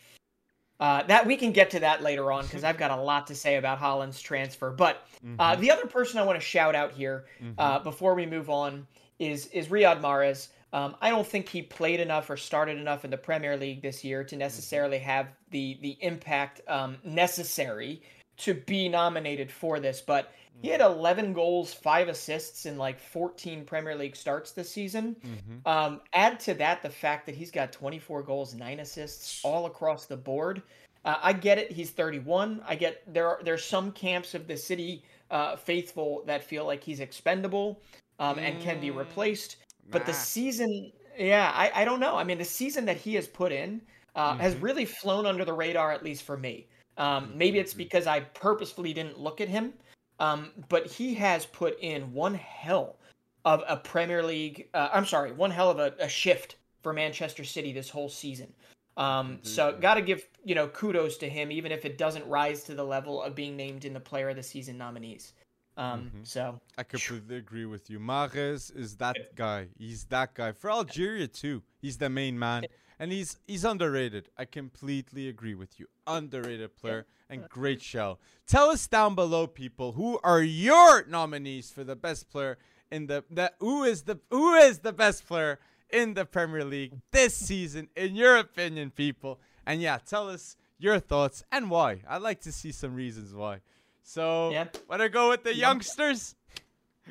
uh, 0.81 1.03
that 1.05 1.27
we 1.27 1.37
can 1.37 1.53
get 1.53 1.71
to 1.71 1.81
that 1.81 2.03
later 2.03 2.31
on 2.31 2.45
because 2.45 2.63
I've 2.63 2.79
got 2.79 2.91
a 2.91 2.97
lot 2.97 3.27
to 3.29 3.35
say 3.35 3.57
about 3.57 3.81
Haaland's 3.81 4.21
transfer. 4.21 4.71
But 4.71 5.07
uh, 5.39 5.53
mm-hmm. 5.53 5.61
the 5.61 5.71
other 5.71 5.87
person 5.87 6.19
I 6.19 6.23
want 6.23 6.39
to 6.39 6.45
shout 6.45 6.75
out 6.75 6.93
here 6.93 7.27
mm-hmm. 7.43 7.59
uh, 7.59 7.81
before 7.81 8.15
we 8.15 8.27
move 8.27 8.49
on 8.49 8.87
is 9.19 9.47
is 9.49 9.69
Riyad 9.69 10.01
Mahrez. 10.01 10.49
Um, 10.73 10.97
I 11.01 11.11
don't 11.11 11.27
think 11.27 11.49
he 11.49 11.63
played 11.63 12.01
enough 12.01 12.29
or 12.29 12.37
started 12.37 12.79
enough 12.79 13.05
in 13.05 13.11
the 13.11 13.17
Premier 13.17 13.57
League 13.57 13.83
this 13.83 14.05
year 14.05 14.23
to 14.25 14.37
necessarily 14.37 14.99
have 14.99 15.29
the 15.51 15.79
the 15.81 15.97
impact 16.01 16.61
um, 16.69 16.97
necessary 17.05 18.03
to 18.39 18.55
be 18.55 18.89
nominated 18.89 19.51
for 19.51 19.81
this, 19.81 20.01
but 20.01 20.33
he 20.61 20.69
had 20.69 20.81
11 20.81 21.35
goals, 21.35 21.73
five 21.73 22.09
assists 22.09 22.67
in 22.67 22.79
like 22.79 22.99
14 22.99 23.65
Premier 23.65 23.95
League 23.95 24.17
starts 24.17 24.51
this 24.53 24.69
season. 24.69 25.15
Mm-hmm. 25.25 25.69
Um, 25.69 26.01
add 26.13 26.41
to 26.41 26.55
that 26.55 26.83
the 26.83 26.91
fact 26.91 27.27
that 27.27 27.37
he's 27.37 27.53
got 27.53 27.71
24 27.73 28.23
goals, 28.23 28.55
nine 28.55 28.81
assists 28.81 29.41
all 29.45 29.67
across 29.67 30.07
the 30.07 30.17
board. 30.17 30.63
Uh, 31.05 31.17
I 31.23 31.33
get 31.33 31.59
it. 31.59 31.71
He's 31.71 31.91
31. 31.91 32.61
I 32.67 32.75
get 32.75 33.03
there. 33.13 33.29
Are, 33.29 33.41
there's 33.45 33.65
some 33.65 33.93
camps 33.93 34.35
of 34.35 34.49
the 34.49 34.57
city 34.57 35.05
uh, 35.31 35.55
faithful 35.57 36.25
that 36.27 36.43
feel 36.43 36.67
like 36.67 36.83
he's 36.83 37.01
expendable 37.01 37.81
um, 38.19 38.39
and 38.39 38.61
can 38.61 38.81
be 38.81 38.89
Mm, 38.89 38.97
replaced. 38.97 39.57
But 39.91 40.07
the 40.07 40.13
season, 40.15 40.93
yeah, 41.19 41.53
I, 41.55 41.83
I 41.83 41.85
don't 41.85 42.01
know. 42.01 42.17
I 42.17 42.25
mean, 42.25 42.39
the 42.39 42.45
season 42.45 42.85
that 42.87 42.97
he 42.97 43.15
has 43.15 43.27
put 43.29 43.53
in 43.53 43.83
uh, 44.15 44.35
has 44.37 44.55
Mhm. 44.55 44.63
really 44.63 44.85
flown 44.85 45.27
under 45.27 45.45
the 45.45 45.53
radar, 45.53 45.93
at 45.93 46.03
least 46.03 46.23
for 46.25 46.37
me. 46.37 46.69
Um, 46.97 47.37
maybe 47.37 47.59
it's 47.59 47.75
Mhm. 47.75 47.77
because 47.77 48.07
I 48.07 48.21
purposefully 48.21 48.93
didn't 48.93 49.19
look 49.19 49.41
at 49.41 49.49
him, 49.49 49.75
um, 50.19 50.53
but 50.69 50.87
he 50.87 51.15
has 51.15 51.47
put 51.47 51.79
in 51.81 52.13
one 52.13 52.35
hell 52.35 52.99
of 53.45 53.63
a 53.69 53.77
Premier 53.77 54.23
League. 54.23 54.69
Uh, 54.75 54.89
I'm 54.93 55.07
sorry, 55.07 55.33
one 55.33 55.51
hell 55.51 55.71
of 55.71 55.79
a, 55.79 55.95
a 56.01 56.09
shift 56.09 56.57
for 56.83 56.93
Manchester 56.93 57.45
City 57.45 57.73
this 57.73 57.89
whole 57.91 58.09
season. 58.09 58.53
Um, 58.97 59.39
so 59.43 59.73
Mhm. 59.73 59.81
got 59.81 59.95
to 59.95 60.03
give 60.03 60.29
you 60.45 60.55
know 60.55 60.69
kudos 60.69 61.19
to 61.19 61.29
him, 61.29 61.53
even 61.53 61.71
if 61.73 61.85
it 61.85 61.99
doesn't 61.99 62.27
rise 62.29 62.65
to 62.65 62.75
the 62.75 62.85
level 62.85 63.23
of 63.23 63.35
being 63.35 63.57
named 63.57 63.85
in 63.85 63.93
the 63.95 64.01
Player 64.01 64.29
of 64.31 64.37
the 64.37 64.43
Season 64.43 64.77
nominees. 64.77 65.35
Um, 65.79 66.11
Mhm. 66.11 66.27
So 66.27 66.61
I 66.77 66.83
completely 66.83 67.37
agree 67.37 67.65
with 67.65 67.89
you. 67.89 68.01
Mahrez 68.01 68.75
is 68.77 68.97
that 68.97 69.35
guy. 69.37 69.69
He's 69.79 70.05
that 70.07 70.35
guy 70.35 70.53
for 70.53 70.71
Algeria 70.71 71.29
too. 71.29 71.63
He's 71.81 71.99
the 71.99 72.09
main 72.11 72.37
man, 72.39 72.67
and 72.99 73.13
he's 73.13 73.39
he's 73.47 73.65
underrated. 73.65 74.29
I 74.37 74.45
completely 74.45 75.29
agree 75.29 75.55
with 75.55 75.79
you. 75.79 75.87
Underrated 76.07 76.75
player 76.77 77.07
and 77.31 77.49
great 77.49 77.81
show. 77.81 78.19
Tell 78.47 78.71
us 78.71 78.87
down 78.89 79.15
below, 79.15 79.47
people, 79.47 79.93
who 79.93 80.19
are 80.25 80.43
your 80.43 81.05
nominees 81.07 81.71
for 81.71 81.85
the 81.85 81.95
best 81.97 82.29
player 82.29 82.59
in 82.91 83.07
the 83.07 83.25
that 83.31 83.55
who 83.61 83.85
is 83.85 84.03
the 84.03 84.19
who 84.31 84.55
is 84.55 84.81
the 84.81 84.93
best 84.93 85.27
player 85.29 85.61
in 85.91 86.15
the 86.15 86.25
Premier 86.25 86.65
League 86.65 86.95
this 87.13 87.37
season, 87.37 87.89
in 87.97 88.17
your 88.17 88.37
opinion, 88.37 88.91
people. 88.91 89.39
And 89.65 89.81
yeah, 89.81 89.99
tell 89.99 90.29
us 90.29 90.57
your 90.79 90.99
thoughts 90.99 91.45
and 91.53 91.71
why. 91.71 92.03
I'd 92.09 92.23
like 92.23 92.41
to 92.43 92.53
see 92.53 92.73
some 92.73 92.95
reasons 92.95 93.33
why. 93.33 93.61
So, 94.09 94.49
Yeah. 94.53 94.69
wanna 94.89 95.11
go 95.11 95.29
with 95.29 95.45
the 95.45 95.55
youngsters? 95.55 96.35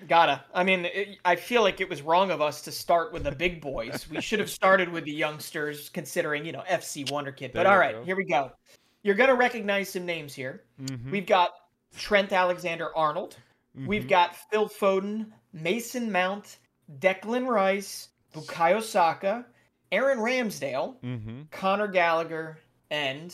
Gotta. 0.08 0.44
I 0.52 0.64
mean, 0.64 0.86
it, 0.86 1.20
I 1.24 1.36
feel 1.36 1.62
like 1.62 1.80
it 1.80 1.88
was 1.88 2.02
wrong 2.02 2.32
of 2.32 2.42
us 2.42 2.62
to 2.64 2.72
start 2.72 3.14
with 3.14 3.24
the 3.24 3.32
big 3.32 3.62
boys. 3.62 4.10
We 4.10 4.20
should 4.20 4.40
have 4.40 4.50
started 4.50 4.90
with 4.90 5.04
the 5.06 5.12
youngsters, 5.12 5.90
considering 5.90 6.44
you 6.44 6.54
know 6.54 6.64
FC 6.68 7.06
Wonderkid. 7.06 7.54
But 7.54 7.64
There 7.64 7.84
all 7.84 7.92
go. 7.92 8.04
here 8.04 8.16
we 8.16 8.26
go. 8.26 8.52
You're 9.04 9.14
gonna 9.16 9.36
recognize 9.36 9.90
some 9.90 10.08
names 10.08 10.34
here. 10.34 10.64
Mm-hmm. 10.82 11.12
We've 11.12 11.26
got 11.28 11.52
Trent 11.96 12.32
Alexander-Arnold. 12.34 13.38
We've 13.76 14.06
Mhm. 14.06 14.10
got 14.10 14.36
Phil 14.52 14.68
Foden, 14.68 15.32
Mason 15.54 16.12
Mount, 16.12 16.58
Declan 17.00 17.46
Rice, 17.48 18.10
Bukayo 18.34 18.82
Saka, 18.82 19.46
Aaron 19.92 20.18
Ramsdale, 20.18 21.00
Mm-hmm. 21.02 21.42
Conor 21.52 21.88
Gallagher, 21.90 22.58
and 22.90 23.34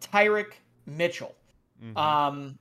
Tyrick 0.00 0.52
Mitchell. 0.86 1.34
Mhm. 1.82 2.58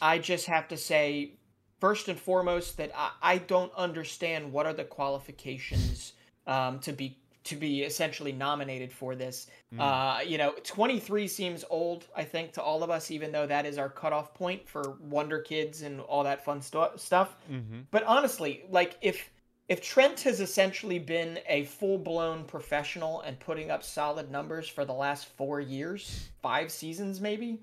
I 0.00 0.18
just 0.18 0.46
have 0.46 0.68
to 0.68 0.76
say, 0.76 1.32
first 1.80 2.08
and 2.08 2.18
foremost, 2.18 2.76
that 2.76 2.92
I, 2.96 3.10
I 3.22 3.38
don't 3.38 3.72
understand 3.76 4.52
what 4.52 4.66
are 4.66 4.72
the 4.72 4.84
qualifications 4.84 6.12
um, 6.46 6.78
to 6.80 6.92
be 6.92 7.18
to 7.44 7.56
be 7.56 7.82
essentially 7.82 8.30
nominated 8.30 8.92
for 8.92 9.14
this. 9.16 9.48
Mm. 9.74 9.80
Uh, 9.80 10.22
you 10.22 10.38
know, 10.38 10.54
23 10.62 11.26
seems 11.26 11.64
old, 11.70 12.06
I 12.14 12.22
think, 12.22 12.52
to 12.52 12.62
all 12.62 12.84
of 12.84 12.90
us, 12.90 13.10
even 13.10 13.32
though 13.32 13.46
that 13.46 13.66
is 13.66 13.78
our 13.78 13.88
cutoff 13.88 14.32
point 14.32 14.68
for 14.68 14.96
Wonder 15.00 15.40
Kids 15.40 15.82
and 15.82 16.00
all 16.02 16.22
that 16.22 16.44
fun 16.44 16.62
stu- 16.62 16.86
stuff. 16.96 17.34
mm-hmm. 17.50 17.80
But 17.90 18.04
honestly, 18.04 18.62
like 18.70 18.96
if 19.00 19.30
if 19.68 19.80
Trent 19.80 20.20
has 20.20 20.40
essentially 20.40 20.98
been 20.98 21.38
a 21.48 21.64
full 21.64 21.98
blown 21.98 22.44
professional 22.44 23.22
and 23.22 23.38
putting 23.40 23.70
up 23.70 23.82
solid 23.82 24.30
numbers 24.30 24.68
for 24.68 24.84
the 24.84 24.92
last 24.92 25.28
four 25.36 25.60
years, 25.60 26.28
five 26.42 26.70
seasons 26.70 27.20
maybe, 27.20 27.62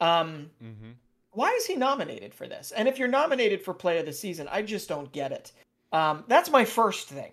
um, 0.00 0.50
Mm-hmm. 0.62 0.90
Why 1.34 1.50
is 1.52 1.66
he 1.66 1.74
nominated 1.76 2.34
for 2.34 2.46
this? 2.46 2.72
And 2.76 2.88
if 2.88 2.98
you're 2.98 3.08
nominated 3.08 3.62
for 3.62 3.74
Play 3.74 3.98
of 3.98 4.06
the 4.06 4.12
Season, 4.12 4.48
I 4.50 4.62
just 4.62 4.88
don't 4.88 5.10
get 5.12 5.32
it. 5.32 5.52
Um, 5.92 6.24
that's 6.28 6.50
my 6.50 6.64
first 6.64 7.08
thing. 7.08 7.32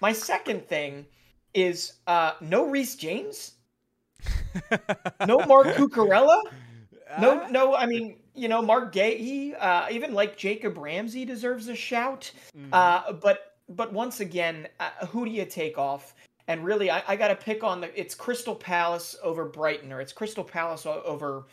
My 0.00 0.12
second 0.12 0.66
thing 0.68 1.06
is 1.54 1.94
uh, 2.06 2.32
no 2.40 2.66
Reece 2.68 2.96
James, 2.96 3.52
no 5.26 5.38
Mark 5.46 5.66
Cucurella, 5.76 6.42
no, 7.20 7.42
Ah, 7.42 7.48
no. 7.50 7.74
I 7.74 7.86
mean, 7.86 8.16
you 8.34 8.48
know, 8.48 8.62
Marc 8.62 8.92
Guéhi, 8.94 9.54
uh, 9.60 9.86
even 9.90 10.14
like 10.14 10.36
Jacob 10.36 10.78
Ramsey 10.78 11.24
deserves 11.24 11.68
a 11.68 11.74
shout. 11.76 12.32
mhm. 12.56 12.68
Uh, 12.72 13.12
but 13.12 13.56
but 13.68 13.92
once 13.92 14.20
again, 14.20 14.68
uh, 14.80 15.06
who 15.06 15.24
do 15.24 15.30
you 15.30 15.44
take 15.44 15.78
off? 15.78 16.14
And 16.48 16.64
really, 16.64 16.90
I, 16.90 17.02
I 17.06 17.16
got 17.16 17.28
to 17.28 17.36
pick 17.36 17.62
on 17.62 17.80
the. 17.80 18.00
It's 18.00 18.14
Crystal 18.14 18.54
Palace 18.54 19.16
over 19.22 19.44
Brighton, 19.44 19.92
or 19.92 20.00
it's 20.00 20.12
Crystal 20.12 20.44
Palace 20.44 20.86
over, 20.86 21.44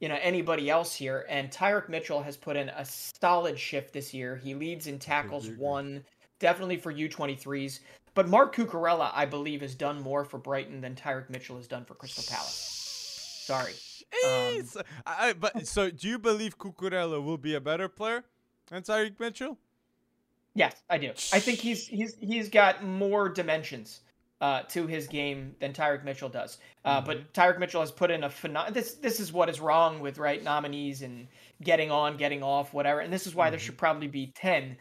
you 0.00 0.08
know, 0.08 0.18
anybody 0.20 0.68
else 0.70 0.94
here. 0.94 1.24
And 1.28 1.50
Tyrick 1.50 1.88
Mitchell 1.88 2.22
has 2.22 2.36
put 2.36 2.56
in 2.56 2.68
a 2.70 2.84
solid 2.84 3.58
shift 3.58 3.92
this 3.92 4.12
year. 4.12 4.36
He 4.36 4.54
leads 4.54 4.86
in 4.86 4.98
tackles 4.98 5.46
agree. 5.46 5.58
one, 5.58 6.04
definitely 6.38 6.76
for 6.76 6.92
U23s. 6.92 7.80
But 8.14 8.28
Marc 8.28 8.54
Cucurella, 8.54 9.10
I 9.14 9.26
believe, 9.26 9.60
has 9.60 9.74
done 9.74 10.00
more 10.00 10.24
for 10.24 10.38
Brighton 10.38 10.80
than 10.80 10.94
Tyrick 10.94 11.28
Mitchell 11.28 11.56
has 11.56 11.66
done 11.66 11.84
for 11.84 11.94
Crystal 11.94 12.24
Palace. 12.28 13.42
Sorry. 13.46 13.74
Um, 14.26 14.62
I- 15.06 15.34
but 15.34 15.66
so 15.66 15.90
do 15.90 16.08
you 16.08 16.18
believe 16.18 16.58
Cucurella 16.58 17.22
will 17.22 17.38
be 17.38 17.54
a 17.54 17.60
better 17.60 17.88
player 17.88 18.24
than 18.68 18.82
Tyrick 18.82 19.20
Mitchell? 19.20 19.58
Yes, 20.54 20.74
I 20.88 20.96
do. 20.96 21.10
I 21.10 21.38
think 21.40 21.58
he's 21.58 21.86
he's 21.86 22.16
he's 22.18 22.48
got 22.48 22.82
more 22.82 23.28
dimensions 23.28 24.00
uh, 24.40 24.62
to 24.68 24.86
his 24.86 25.06
game 25.08 25.54
than 25.60 25.72
Tyrick 25.72 26.04
Mitchell 26.04 26.28
does. 26.28 26.58
Uh, 26.84 27.00
But 27.00 27.32
Tyrick 27.32 27.58
Mitchell 27.58 27.80
has 27.80 27.90
put 27.90 28.10
in 28.10 28.24
a 28.24 28.28
phenom- 28.28 28.72
this 28.74 28.94
this 28.94 29.18
is 29.20 29.32
what 29.32 29.48
is 29.48 29.60
wrong 29.60 30.00
with 30.00 30.18
right 30.18 30.42
nominees 30.42 31.02
and 31.02 31.26
getting 31.62 31.90
on, 31.90 32.16
getting 32.16 32.42
off, 32.42 32.74
whatever. 32.74 33.00
And 33.00 33.12
this 33.12 33.26
is 33.26 33.34
why 33.34 33.48
there 33.50 33.58
Mhm. 33.58 33.62
should 33.62 33.78
probably 33.78 34.08
be 34.08 34.32
ten. 34.34 34.76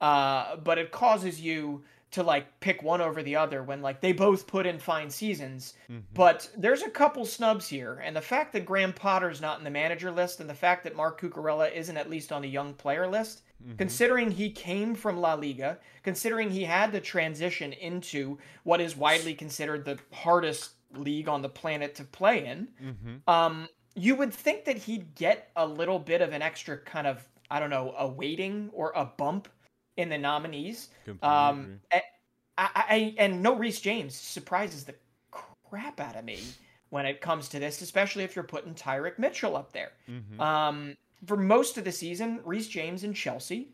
Uh, 0.00 0.56
but 0.56 0.78
it 0.78 0.92
causes 0.92 1.40
you 1.40 1.84
to 2.12 2.22
like 2.22 2.58
pick 2.60 2.82
one 2.82 3.00
over 3.00 3.22
the 3.22 3.36
other 3.36 3.62
when 3.62 3.82
like 3.82 4.00
they 4.00 4.12
both 4.12 4.46
put 4.46 4.66
in 4.66 4.78
fine 4.78 5.10
seasons. 5.10 5.74
Mm-hmm. 5.88 6.00
But 6.14 6.48
there's 6.56 6.82
a 6.82 6.90
couple 6.90 7.24
snubs 7.24 7.68
here, 7.68 8.00
and 8.04 8.16
the 8.16 8.20
fact 8.20 8.52
that 8.52 8.64
Graham 8.66 8.92
Potter's 8.92 9.40
not 9.40 9.58
in 9.58 9.64
the 9.64 9.70
manager 9.70 10.10
list, 10.10 10.40
and 10.40 10.48
the 10.50 10.54
fact 10.54 10.82
that 10.84 10.96
Marc 10.96 11.20
Cucurella 11.20 11.70
isn't 11.72 11.96
at 11.96 12.10
least 12.10 12.32
on 12.32 12.42
the 12.42 12.48
young 12.48 12.74
player 12.74 13.06
list, 13.06 13.42
Mhm. 13.62 13.76
considering 13.78 14.30
he 14.30 14.50
came 14.50 14.94
from 14.94 15.18
La 15.20 15.34
Liga, 15.34 15.78
considering 16.02 16.50
he 16.50 16.64
had 16.64 16.92
to 16.92 17.00
transition 17.00 17.72
into 17.72 18.38
what 18.64 18.80
is 18.80 18.96
widely 18.96 19.34
considered 19.34 19.84
the 19.84 19.98
hardest 20.12 20.72
league 20.94 21.28
on 21.28 21.42
the 21.42 21.48
planet 21.48 21.94
to 21.96 22.04
play 22.04 22.44
in, 22.46 22.68
Mhm. 22.80 23.22
um, 23.26 23.68
you 23.94 24.14
would 24.16 24.32
think 24.32 24.64
that 24.64 24.78
he'd 24.78 25.14
get 25.14 25.50
a 25.56 25.66
little 25.66 25.98
bit 25.98 26.20
of 26.22 26.32
an 26.32 26.42
extra 26.42 26.78
kind 26.78 27.06
of, 27.06 27.28
I 27.50 27.60
don't 27.60 27.70
know, 27.70 27.94
a 27.96 28.06
weighting 28.08 28.70
or 28.72 28.92
a 28.94 29.04
bump 29.04 29.48
in 29.96 30.08
the 30.08 30.18
nominees. 30.18 30.90
Completely 31.04 31.28
Um. 31.28 31.80
I, 31.92 32.02
I, 32.58 33.14
and 33.18 33.42
no 33.42 33.54
Reece 33.56 33.80
James 33.80 34.14
surprises 34.14 34.84
the 34.84 34.96
crap 35.30 36.00
out 36.00 36.16
of 36.16 36.24
me 36.24 36.56
when 36.90 37.06
it 37.06 37.20
comes 37.20 37.48
to 37.50 37.58
this, 37.58 37.80
especially 37.80 38.24
if 38.24 38.34
you're 38.36 38.44
putting 38.44 38.74
Tyrick 38.74 39.18
Mitchell 39.18 39.56
up 39.56 39.72
there. 39.72 39.92
Mhm. 40.08 40.38
Um, 40.40 40.96
for 41.26 41.36
most 41.36 41.78
of 41.78 41.84
the 41.84 41.92
season, 41.92 42.40
Reece 42.44 42.68
James 42.68 43.04
and 43.04 43.14
Chelsea 43.14 43.68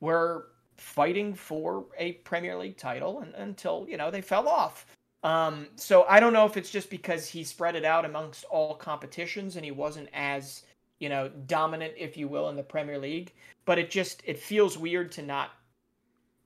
were 0.00 0.48
fighting 0.76 1.34
for 1.34 1.86
a 1.98 2.12
Premier 2.12 2.56
League 2.56 2.76
title 2.76 3.20
and, 3.20 3.34
until 3.34 3.86
you 3.88 3.96
know 3.96 4.10
they 4.10 4.20
fell 4.20 4.48
off. 4.48 4.86
Um, 5.22 5.68
so 5.76 6.04
I 6.08 6.20
don't 6.20 6.32
know 6.32 6.46
if 6.46 6.56
it's 6.56 6.70
just 6.70 6.90
because 6.90 7.26
he 7.26 7.42
spread 7.42 7.74
it 7.74 7.84
out 7.84 8.04
amongst 8.04 8.44
all 8.44 8.74
competitions 8.74 9.56
and 9.56 9.64
he 9.64 9.70
wasn't 9.70 10.08
as 10.12 10.62
you 10.98 11.08
know 11.08 11.28
dominant, 11.46 11.94
if 11.96 12.16
you 12.16 12.28
will, 12.28 12.48
in 12.48 12.56
the 12.56 12.62
Premier 12.62 12.98
League. 12.98 13.32
But 13.64 13.78
it 13.78 13.90
just 13.90 14.22
it 14.24 14.38
feels 14.38 14.78
weird 14.78 15.12
to 15.12 15.22
not 15.22 15.50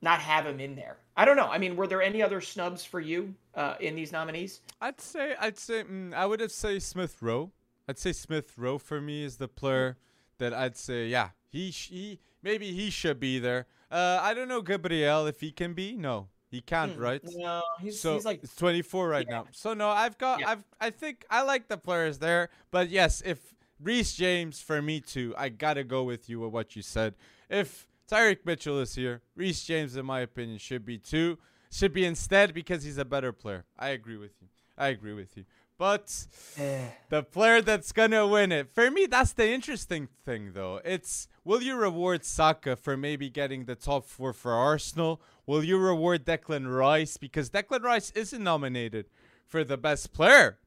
not 0.01 0.19
have 0.19 0.45
him 0.45 0.59
in 0.59 0.75
there. 0.75 0.97
I 1.15 1.25
don't 1.25 1.37
know. 1.37 1.47
I 1.47 1.57
mean, 1.57 1.75
were 1.75 1.87
there 1.87 2.01
any 2.01 2.23
other 2.23 2.41
snubs 2.41 2.83
for 2.83 2.99
you 2.99 3.35
uh, 3.53 3.75
in 3.79 3.95
these 3.95 4.11
nominees? 4.11 4.61
I'd 4.79 4.99
say 4.99 5.35
I'd 5.39 5.57
say 5.57 5.83
mm, 5.83 6.13
I 6.13 6.25
would 6.25 6.39
have 6.39 6.51
say 6.51 6.79
Smith 6.79 7.21
Rowe. 7.21 7.51
I'd 7.87 7.99
say 7.99 8.13
Smith 8.13 8.57
Rowe 8.57 8.77
for 8.77 9.01
me 9.01 9.23
is 9.23 9.37
the 9.37 9.47
player 9.47 9.97
that 10.41 10.53
I'd 10.53 10.75
say 10.75 11.07
yeah 11.07 11.29
he 11.49 11.69
he 11.69 12.19
maybe 12.43 12.71
he 12.73 12.89
should 12.89 13.19
be 13.19 13.39
there. 13.39 13.67
Uh, 13.89 14.19
I 14.21 14.33
don't 14.33 14.47
know 14.47 14.61
Gabriel 14.61 15.25
if 15.27 15.39
he 15.41 15.51
can 15.51 15.73
be. 15.73 15.95
No, 15.95 16.27
he 16.49 16.61
can't. 16.61 16.93
Hmm, 16.93 17.01
Right. 17.01 17.21
No, 17.23 17.61
he's, 17.79 17.99
so 17.99 18.13
he's 18.15 18.25
like 18.25 18.43
it's 18.43 18.55
24 18.55 19.07
right 19.07 19.25
Yeah. 19.29 19.35
now. 19.37 19.45
So 19.51 19.73
no, 19.73 19.89
I've 19.89 20.17
got 20.17 20.39
Yeah. 20.39 20.49
I've 20.51 20.63
I 20.79 20.89
think 20.89 21.25
I 21.29 21.43
like 21.43 21.67
the 21.67 21.77
players 21.77 22.17
there, 22.19 22.49
but 22.71 22.89
yes, 22.89 23.21
if 23.25 23.39
Reece 23.81 24.13
James 24.15 24.61
for 24.61 24.81
me 24.81 24.99
too, 25.01 25.33
I 25.37 25.49
gotta 25.49 25.83
go 25.83 26.03
with 26.03 26.29
you 26.29 26.39
with 26.41 26.51
what 26.51 26.75
you 26.75 26.81
said. 26.81 27.15
If 27.49 27.87
Tyrick 28.09 28.39
Mitchell 28.45 28.79
is 28.79 28.95
here, 28.95 29.21
Reece 29.35 29.63
James, 29.63 29.95
in 29.95 30.05
my 30.05 30.19
opinion, 30.21 30.57
should 30.57 30.85
be 30.85 30.97
too. 30.97 31.37
Should 31.71 31.93
be 31.93 32.05
instead 32.05 32.53
because 32.53 32.83
he's 32.83 32.97
a 32.97 33.05
better 33.05 33.31
player. 33.31 33.63
I 33.79 33.89
agree 33.89 34.17
with 34.17 34.33
you. 34.41 34.47
I 34.77 34.87
agree 34.89 35.13
with 35.13 35.37
you. 35.37 35.45
But 35.81 36.27
Eh. 36.59 36.89
the 37.09 37.23
player 37.23 37.59
that's 37.59 37.91
gonna 37.91 38.27
win 38.27 38.51
it, 38.51 38.69
for 38.71 38.91
me, 38.91 39.07
that's 39.07 39.33
the 39.33 39.49
interesting 39.49 40.09
thing, 40.23 40.51
though. 40.53 40.79
It's 40.85 41.27
will 41.43 41.63
you 41.63 41.75
reward 41.75 42.23
Saka 42.23 42.75
for 42.75 42.95
maybe 42.95 43.31
getting 43.31 43.65
the 43.65 43.73
top 43.73 44.05
four 44.05 44.31
for 44.31 44.53
Arsenal? 44.53 45.23
Will 45.47 45.63
you 45.63 45.79
reward 45.79 46.23
Declan 46.23 46.71
Rice 46.71 47.17
because 47.17 47.49
Declan 47.49 47.81
Rice 47.81 48.11
isn't 48.11 48.43
nominated 48.43 49.07
for 49.47 49.63
the 49.63 49.75
best 49.75 50.13
player 50.13 50.59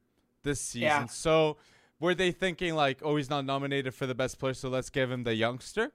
this 0.43 0.59
season? 0.59 0.81
Yeah. 0.81 1.05
So 1.05 1.55
were 1.97 2.13
they 2.13 2.33
thinking 2.33 2.75
like, 2.75 2.99
oh, 3.01 3.15
he's 3.15 3.29
not 3.29 3.45
nominated 3.45 3.93
for 3.93 4.05
the 4.05 4.15
best 4.15 4.37
player, 4.37 4.53
so 4.53 4.67
let's 4.67 4.89
give 4.89 5.09
him 5.09 5.23
the 5.23 5.33
youngster? 5.33 5.93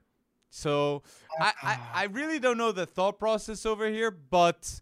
So 0.49 1.03
I, 1.39 1.53
I, 1.61 1.79
I 1.93 2.03
really 2.05 2.39
don't 2.39 2.57
know 2.57 2.71
the 2.71 2.87
thought 2.87 3.19
process 3.19 3.67
over 3.67 3.87
here, 3.87 4.09
but 4.09 4.81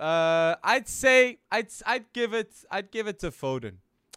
uh, 0.00 0.56
I'd 0.64 0.88
say 0.88 1.38
I'd 1.52 1.68
I'd 1.86 2.12
give 2.12 2.32
it 2.34 2.52
I'd 2.70 2.90
give 2.90 3.06
it 3.06 3.18
to 3.20 3.30
Foden. 3.30 3.74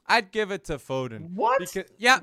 I'd 0.07 0.31
give 0.31 0.51
it 0.51 0.65
to 0.65 0.77
Foden. 0.77 1.31
What? 1.33 1.59
Because, 1.59 1.89
yeah, 1.97 2.19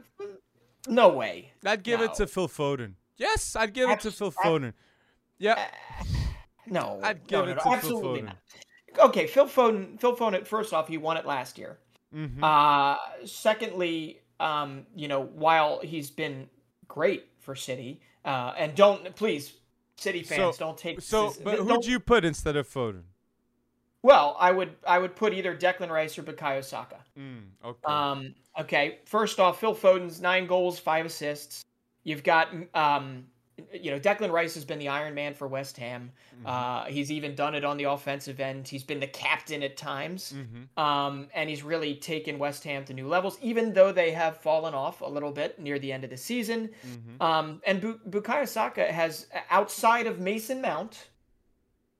No 0.88 1.08
way. 1.10 1.52
I'd 1.64 1.82
give 1.82 2.00
it 2.00 2.14
to 2.14 2.26
Phil 2.26 2.48
Foden. 2.48 2.94
Yes, 3.16 3.56
I'd 3.56 3.72
give 3.74 3.88
it 3.90 4.00
to 4.00 4.08
Abs- 4.08 4.18
Phil 4.18 4.32
Foden. 4.32 4.72
Yeah, 5.38 5.66
No. 6.66 7.00
I'd 7.02 7.26
give 7.26 7.44
no, 7.44 7.44
it 7.44 7.48
no, 7.48 7.54
to 7.54 7.60
Phil 7.62 7.72
absolutely 7.74 8.20
Foden. 8.22 8.24
not. 8.24 8.36
Okay, 9.08 9.26
Phil 9.26 9.46
Foden. 9.46 10.00
Phil 10.00 10.16
Foden. 10.16 10.46
First 10.46 10.72
off, 10.74 10.88
he 10.88 10.98
won 10.98 11.16
it 11.16 11.24
last 11.26 11.58
year. 11.58 11.78
Mhm. 12.14 12.42
Uh, 12.42 12.98
secondly, 13.26 14.20
um, 14.40 14.86
you 14.94 15.06
know, 15.08 15.20
while 15.20 15.80
he's 15.80 16.10
been 16.10 16.48
great 16.88 17.28
for 17.40 17.54
City, 17.54 18.00
uh, 18.24 18.52
and 18.56 18.74
don't 18.74 19.14
please, 19.16 19.54
City 19.96 20.22
fans, 20.22 20.56
So- 20.56 20.64
don't 20.66 20.78
take. 20.78 21.00
so, 21.00 21.28
this- 21.28 21.36
but 21.38 21.58
who'd 21.60 21.84
you 21.86 22.00
put 22.00 22.24
instead 22.24 22.56
of 22.56 22.68
Foden? 22.68 23.04
Well, 24.02 24.36
I 24.38 24.50
would 24.50 24.74
I 24.86 24.98
would 24.98 25.14
put 25.14 25.34
either 25.34 25.54
Declan 25.54 25.90
Rice 25.90 26.18
or 26.18 26.22
Bukayo 26.22 26.64
Saka. 26.64 26.96
Mm, 27.18 27.42
okay. 27.64 27.84
Um, 27.84 28.34
okay, 28.58 28.98
first 29.04 29.38
off, 29.38 29.60
Phil 29.60 29.74
Foden's 29.74 30.20
nine 30.20 30.46
goals, 30.46 30.78
five 30.78 31.04
assists. 31.04 31.64
You've 32.02 32.22
got, 32.22 32.48
um, 32.74 33.26
you 33.74 33.90
know, 33.90 34.00
Declan 34.00 34.30
Rice 34.30 34.54
has 34.54 34.64
been 34.64 34.78
the 34.78 34.88
Iron 34.88 35.14
Man 35.14 35.34
for 35.34 35.46
West 35.46 35.76
Ham. 35.76 36.12
Mm-hmm. 36.34 36.46
Uh, 36.46 36.84
he's 36.86 37.12
even 37.12 37.34
done 37.34 37.54
it 37.54 37.62
on 37.62 37.76
the 37.76 37.84
offensive 37.84 38.40
end. 38.40 38.66
He's 38.66 38.82
been 38.82 39.00
the 39.00 39.06
captain 39.06 39.62
at 39.62 39.76
times, 39.76 40.32
mm-hmm. 40.34 40.82
um, 40.82 41.28
and 41.34 41.50
he's 41.50 41.62
really 41.62 41.94
taken 41.94 42.38
West 42.38 42.64
Ham 42.64 42.86
to 42.86 42.94
new 42.94 43.06
levels. 43.06 43.36
Even 43.42 43.74
though 43.74 43.92
they 43.92 44.12
have 44.12 44.38
fallen 44.38 44.72
off 44.72 45.02
a 45.02 45.06
little 45.06 45.30
bit 45.30 45.58
near 45.60 45.78
the 45.78 45.92
end 45.92 46.04
of 46.04 46.10
the 46.10 46.16
season, 46.16 46.70
Mhm. 46.86 47.22
um, 47.22 47.60
and 47.66 47.82
Bu- 47.82 47.98
Bukayo 48.08 48.48
Saka 48.48 48.90
has 48.90 49.26
outside 49.50 50.06
of 50.06 50.18
Mason 50.20 50.62
Mount. 50.62 51.09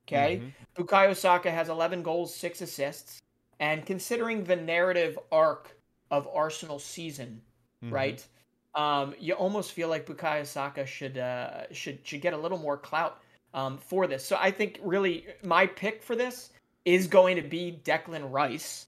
Okay, 0.09 0.39
Mhm. 0.39 0.53
Bukayo 0.75 1.17
Saka 1.17 1.51
has 1.51 1.69
11 1.69 2.03
goals, 2.03 2.35
six 2.35 2.61
assists, 2.61 3.21
and 3.61 3.85
considering 3.87 4.45
the 4.45 4.57
narrative 4.57 5.19
arc 5.31 5.77
of 6.11 6.27
Arsenal 6.35 6.79
season, 6.79 7.43
Mhm. 7.85 7.93
right? 7.93 8.27
Um, 8.75 9.15
you 9.19 9.35
almost 9.35 9.73
feel 9.73 9.89
like 9.89 10.07
Bukayo 10.07 10.47
Saka 10.47 10.87
should 10.87 11.19
uh, 11.19 11.73
should 11.73 12.07
should 12.07 12.21
get 12.21 12.33
a 12.35 12.37
little 12.37 12.59
more 12.59 12.77
clout 12.77 13.21
um, 13.53 13.79
for 13.79 14.07
this. 14.07 14.25
So 14.25 14.37
I 14.39 14.51
think 14.53 14.79
really 14.83 15.27
my 15.43 15.67
pick 15.67 16.03
for 16.03 16.15
this 16.17 16.51
is 16.85 17.07
going 17.09 17.37
to 17.37 17.43
be 17.43 17.81
Declan 17.85 18.31
Rice, 18.33 18.87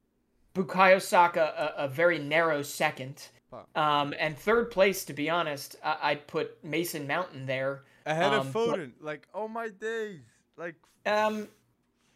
Bukayo 0.54 1.00
Saka 1.02 1.74
a, 1.76 1.84
a 1.84 1.88
very 1.88 2.18
narrow 2.18 2.62
second, 2.62 3.28
Wow. 3.50 3.66
um, 3.74 4.14
and 4.18 4.38
third 4.38 4.70
place. 4.70 5.04
To 5.06 5.12
be 5.12 5.28
honest, 5.28 5.76
I, 5.84 5.98
I'd 6.12 6.26
put 6.26 6.62
Mason 6.64 7.06
Mountain 7.06 7.46
there. 7.46 7.82
Ahead 8.06 8.32
um, 8.32 8.46
of 8.46 8.52
but- 8.52 8.68
Foden. 8.78 8.92
Like, 9.00 9.26
oh 9.34 9.46
my 9.48 9.68
days. 9.68 10.20
Like, 10.62 10.76
Um, 11.06 11.48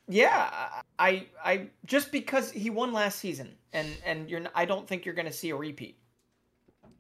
yeah, 0.09 0.69
I, 0.99 1.27
I 1.45 1.69
just 1.85 2.13
because 2.13 2.53
he 2.53 2.71
won 2.71 2.93
last 2.93 3.19
season, 3.19 3.57
and 3.73 3.89
and 4.05 4.31
you're, 4.31 4.41
n- 4.41 4.49
I 4.55 4.65
don't 4.65 4.87
think 4.87 5.05
you're 5.05 5.15
going 5.15 5.27
to 5.27 5.33
see 5.33 5.51
a 5.51 5.57
repeat. 5.57 5.99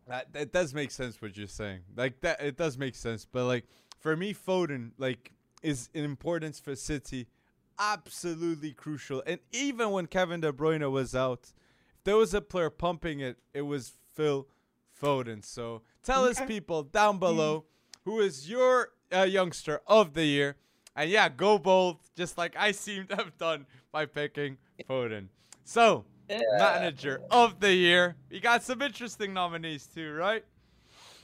That 0.08 0.26
it 0.34 0.52
does 0.52 0.74
make 0.74 0.90
sense 0.90 1.22
what 1.22 1.36
you're 1.36 1.46
saying. 1.46 1.80
Like 1.94 2.20
that, 2.22 2.40
it 2.40 2.56
does 2.56 2.76
make 2.76 2.96
sense. 2.96 3.24
But 3.24 3.44
like 3.44 3.66
for 4.00 4.16
me, 4.16 4.34
Foden 4.34 4.90
like 4.98 5.32
is 5.62 5.88
in 5.94 6.04
importance 6.04 6.58
for 6.58 6.74
City, 6.74 7.28
absolutely 7.78 8.72
crucial. 8.72 9.22
And 9.26 9.38
even 9.52 9.90
when 9.90 10.06
Kevin 10.06 10.40
De 10.40 10.52
Bruyne 10.52 10.90
was 10.90 11.14
out, 11.14 11.52
if 11.96 12.04
there 12.04 12.16
was 12.16 12.34
a 12.34 12.40
player 12.40 12.70
pumping 12.70 13.20
it, 13.20 13.38
it 13.54 13.62
was 13.62 13.92
Phil 14.14 14.48
Foden. 15.00 15.44
So 15.44 15.82
tell 16.02 16.24
us, 16.24 16.40
people 16.40 16.82
down 16.82 17.18
below, 17.18 17.66
who 18.04 18.18
is 18.18 18.50
your 18.50 18.90
uh, 19.12 19.22
youngster 19.22 19.80
of 19.86 20.14
the 20.14 20.24
year? 20.24 20.56
And 20.96 21.10
yeah, 21.10 21.28
go 21.28 21.58
bold, 21.58 21.98
just 22.16 22.38
like 22.38 22.56
I 22.56 22.72
seem 22.72 23.06
to 23.08 23.16
have 23.16 23.36
done 23.38 23.66
by 23.92 24.06
picking 24.06 24.56
Foden. 24.88 25.28
So 25.64 26.04
manager 26.28 27.20
of 27.30 27.60
the 27.60 27.72
year. 27.72 28.16
We 28.30 28.40
got 28.40 28.62
some 28.62 28.82
interesting 28.82 29.32
nominees 29.32 29.86
too, 29.86 30.12
right? 30.14 30.44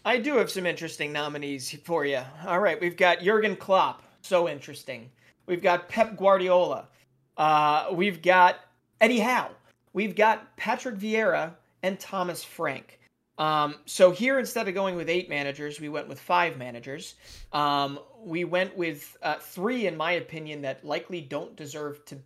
I 0.04 0.18
do 0.18 0.36
have 0.36 0.50
some 0.50 0.66
interesting 0.66 1.12
nominees 1.12 1.76
for 1.84 2.04
you. 2.04 2.20
All 2.46 2.60
right, 2.60 2.80
we've 2.80 2.96
got 2.96 3.20
Jurgen 3.20 3.56
Klopp, 3.56 4.02
so 4.22 4.48
interesting. 4.48 5.10
We've 5.46 5.62
got 5.62 5.88
Pep 5.88 6.16
Guardiola. 6.16 6.88
Uh, 7.36 7.86
we've 7.92 8.20
got 8.20 8.60
Eddie 9.00 9.20
Howe. 9.20 9.50
We've 9.92 10.14
got 10.14 10.56
Patrick 10.56 10.96
Vieira 10.96 11.54
and 11.82 11.98
Thomas 11.98 12.42
Frank. 12.42 12.98
Um, 13.38 13.76
so 13.86 14.10
here, 14.10 14.38
instead 14.38 14.68
of 14.68 14.74
going 14.74 14.94
with 14.94 15.08
eight 15.08 15.28
managers, 15.28 15.80
we 15.80 15.88
went 15.88 16.08
with 16.08 16.20
five 16.20 16.58
managers. 16.58 17.14
Um, 17.52 17.98
we 18.18 18.44
went 18.44 18.76
with 18.76 19.16
uh, 19.22 19.36
three, 19.36 19.86
in 19.86 19.96
my 19.96 20.12
opinion, 20.12 20.62
that 20.62 20.84
likely 20.84 21.20
don't 21.20 21.56
deserve 21.56 22.04
to 22.06 22.18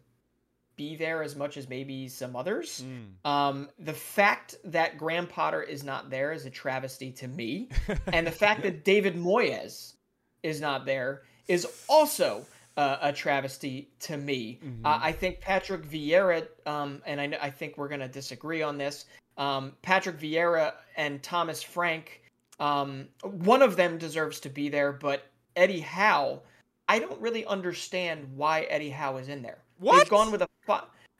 be 0.76 0.94
there 0.94 1.22
as 1.22 1.36
much 1.36 1.56
as 1.56 1.68
maybe 1.68 2.08
some 2.08 2.36
others. 2.36 2.84
Um, 3.24 3.70
the 3.78 3.94
fact 3.94 4.56
that 4.64 4.98
Graham 4.98 5.26
Potter 5.26 5.62
is 5.62 5.82
not 5.82 6.10
there 6.10 6.32
is 6.32 6.44
a 6.44 6.50
travesty 6.50 7.10
to 7.12 7.28
me, 7.28 7.70
and 8.12 8.26
the 8.26 8.32
fact 8.32 8.62
that 8.62 8.84
David 8.84 9.16
Moyes 9.16 9.94
is 10.42 10.60
not 10.60 10.84
there 10.84 11.22
is 11.48 11.66
also 11.88 12.44
uh, 12.76 12.98
a 13.00 13.12
travesty 13.12 13.88
to 14.00 14.16
me. 14.16 14.60
Uh, 14.84 14.98
I 15.02 15.12
think 15.12 15.40
Patrick 15.40 15.82
Vieira, 15.88 16.46
um, 16.66 17.00
and 17.06 17.20
I, 17.20 17.38
I 17.40 17.50
think 17.50 17.78
we're 17.78 17.88
going 17.88 18.00
to 18.00 18.08
disagree 18.08 18.60
on 18.62 18.76
this. 18.76 19.06
Um, 19.38 19.72
Patrick 19.82 20.18
Vieira 20.18 20.74
and 20.96 21.22
Thomas 21.22 21.62
Frank, 21.62 22.22
um, 22.58 23.08
one 23.22 23.62
of 23.62 23.76
them 23.76 23.98
deserves 23.98 24.40
to 24.40 24.48
be 24.48 24.68
there, 24.68 24.92
but 24.92 25.26
Eddie 25.54 25.80
Howe, 25.80 26.42
I 26.88 26.98
don't 26.98 27.20
really 27.20 27.44
understand 27.46 28.26
why 28.34 28.62
Eddie 28.62 28.90
Howe 28.90 29.16
is 29.18 29.28
in 29.28 29.42
there. 29.42 29.58
What? 29.78 29.98
They've 29.98 30.08
gone 30.08 30.32
with 30.32 30.42
a 30.42 30.48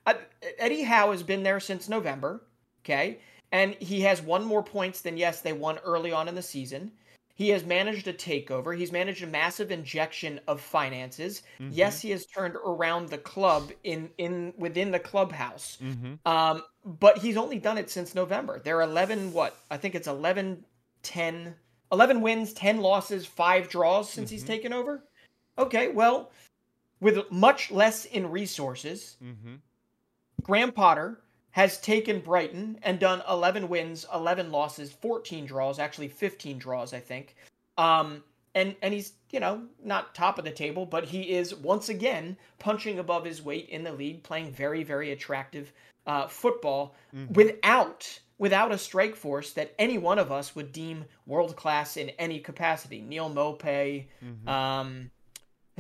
uh, 0.07 0.15
Eddie 0.59 0.85
Howe 0.85 1.11
has 1.11 1.23
been 1.23 1.43
there 1.43 1.61
since 1.61 1.89
November, 1.89 2.43
okay, 2.85 3.19
and 3.53 3.75
he 3.75 4.01
has 4.03 4.23
won 4.23 4.45
more 4.45 4.62
points 4.62 5.01
than 5.01 5.17
yes 5.17 5.41
they 5.41 5.53
won 5.53 5.79
early 5.79 6.12
on 6.12 6.29
in 6.29 6.35
the 6.35 6.43
season. 6.43 6.93
He 7.37 7.51
has 7.51 7.66
managed 7.66 8.09
a 8.09 8.14
takeover. 8.14 8.77
He's 8.77 8.90
managed 8.90 9.22
a 9.22 9.27
massive 9.27 9.70
injection 9.70 10.40
of 10.49 10.59
finances. 10.59 11.42
Yes, 11.70 12.01
he 12.01 12.11
has 12.11 12.25
turned 12.25 12.57
around 12.57 13.11
the 13.11 13.18
club 13.18 13.70
in 13.85 14.11
in 14.16 14.55
within 14.57 14.90
the 14.90 14.99
clubhouse. 14.99 15.77
Mm-hmm. 15.83 16.27
Um, 16.27 16.62
but 16.83 17.18
he's 17.18 17.37
only 17.37 17.59
done 17.59 17.77
it 17.77 17.90
since 17.90 18.14
November. 18.14 18.59
They're 18.59 18.81
11 18.81 19.35
what? 19.35 19.55
I 19.70 19.77
think 19.77 19.94
it's 19.94 20.09
11 20.09 20.64
10 21.03 21.55
11 21.92 22.20
wins, 22.22 22.53
10 22.55 22.81
losses, 22.81 23.27
5 23.27 23.68
draws 23.68 24.11
since 24.11 24.31
he's 24.31 24.42
taken 24.42 24.72
over. 24.72 25.05
Okay, 25.59 25.88
well, 25.88 26.33
with 27.01 27.31
much 27.31 27.70
less 27.70 28.07
in 28.07 28.31
resources, 28.31 29.16
Mm-hmm. 29.22 29.57
Graham 30.42 30.72
Potter 30.72 31.20
has 31.57 31.81
taken 31.81 32.21
Brighton 32.21 32.79
and 32.83 33.01
done 33.01 33.23
11 33.31 33.71
wins, 33.71 34.05
11 34.12 34.53
losses, 34.53 34.92
14 34.92 35.47
draws, 35.47 35.79
actually 35.79 36.09
15 36.09 36.59
draws, 36.59 36.92
I 36.92 37.01
think. 37.01 37.35
Um, 37.79 38.23
and 38.55 38.77
and 38.83 38.92
he's 38.92 39.14
you 39.31 39.40
know 39.40 39.62
not 39.83 40.14
top 40.14 40.38
of 40.38 40.45
the 40.45 40.51
table, 40.51 40.85
but 40.85 41.05
he 41.05 41.23
is 41.35 41.55
once 41.55 41.88
again 41.88 42.37
punching 42.59 42.99
above 42.99 43.25
his 43.25 43.42
weight 43.42 43.71
in 43.71 43.85
the 43.85 43.92
league, 43.92 44.23
playing 44.23 44.53
very 44.53 44.83
very 44.83 45.12
attractive 45.12 45.73
uh, 46.07 46.27
football 46.27 46.95
without 47.31 48.21
without 48.38 48.71
a 48.71 48.79
strike 48.79 49.16
force 49.16 49.53
that 49.53 49.75
any 49.79 49.97
one 49.97 50.19
of 50.19 50.31
us 50.31 50.55
would 50.55 50.73
deem 50.73 51.07
world 51.27 51.57
class 51.57 51.97
in 51.97 52.11
any 52.11 52.38
capacity. 52.38 53.01
Neal 53.01 53.31
Maupay, 53.31 54.07
um, 54.47 55.11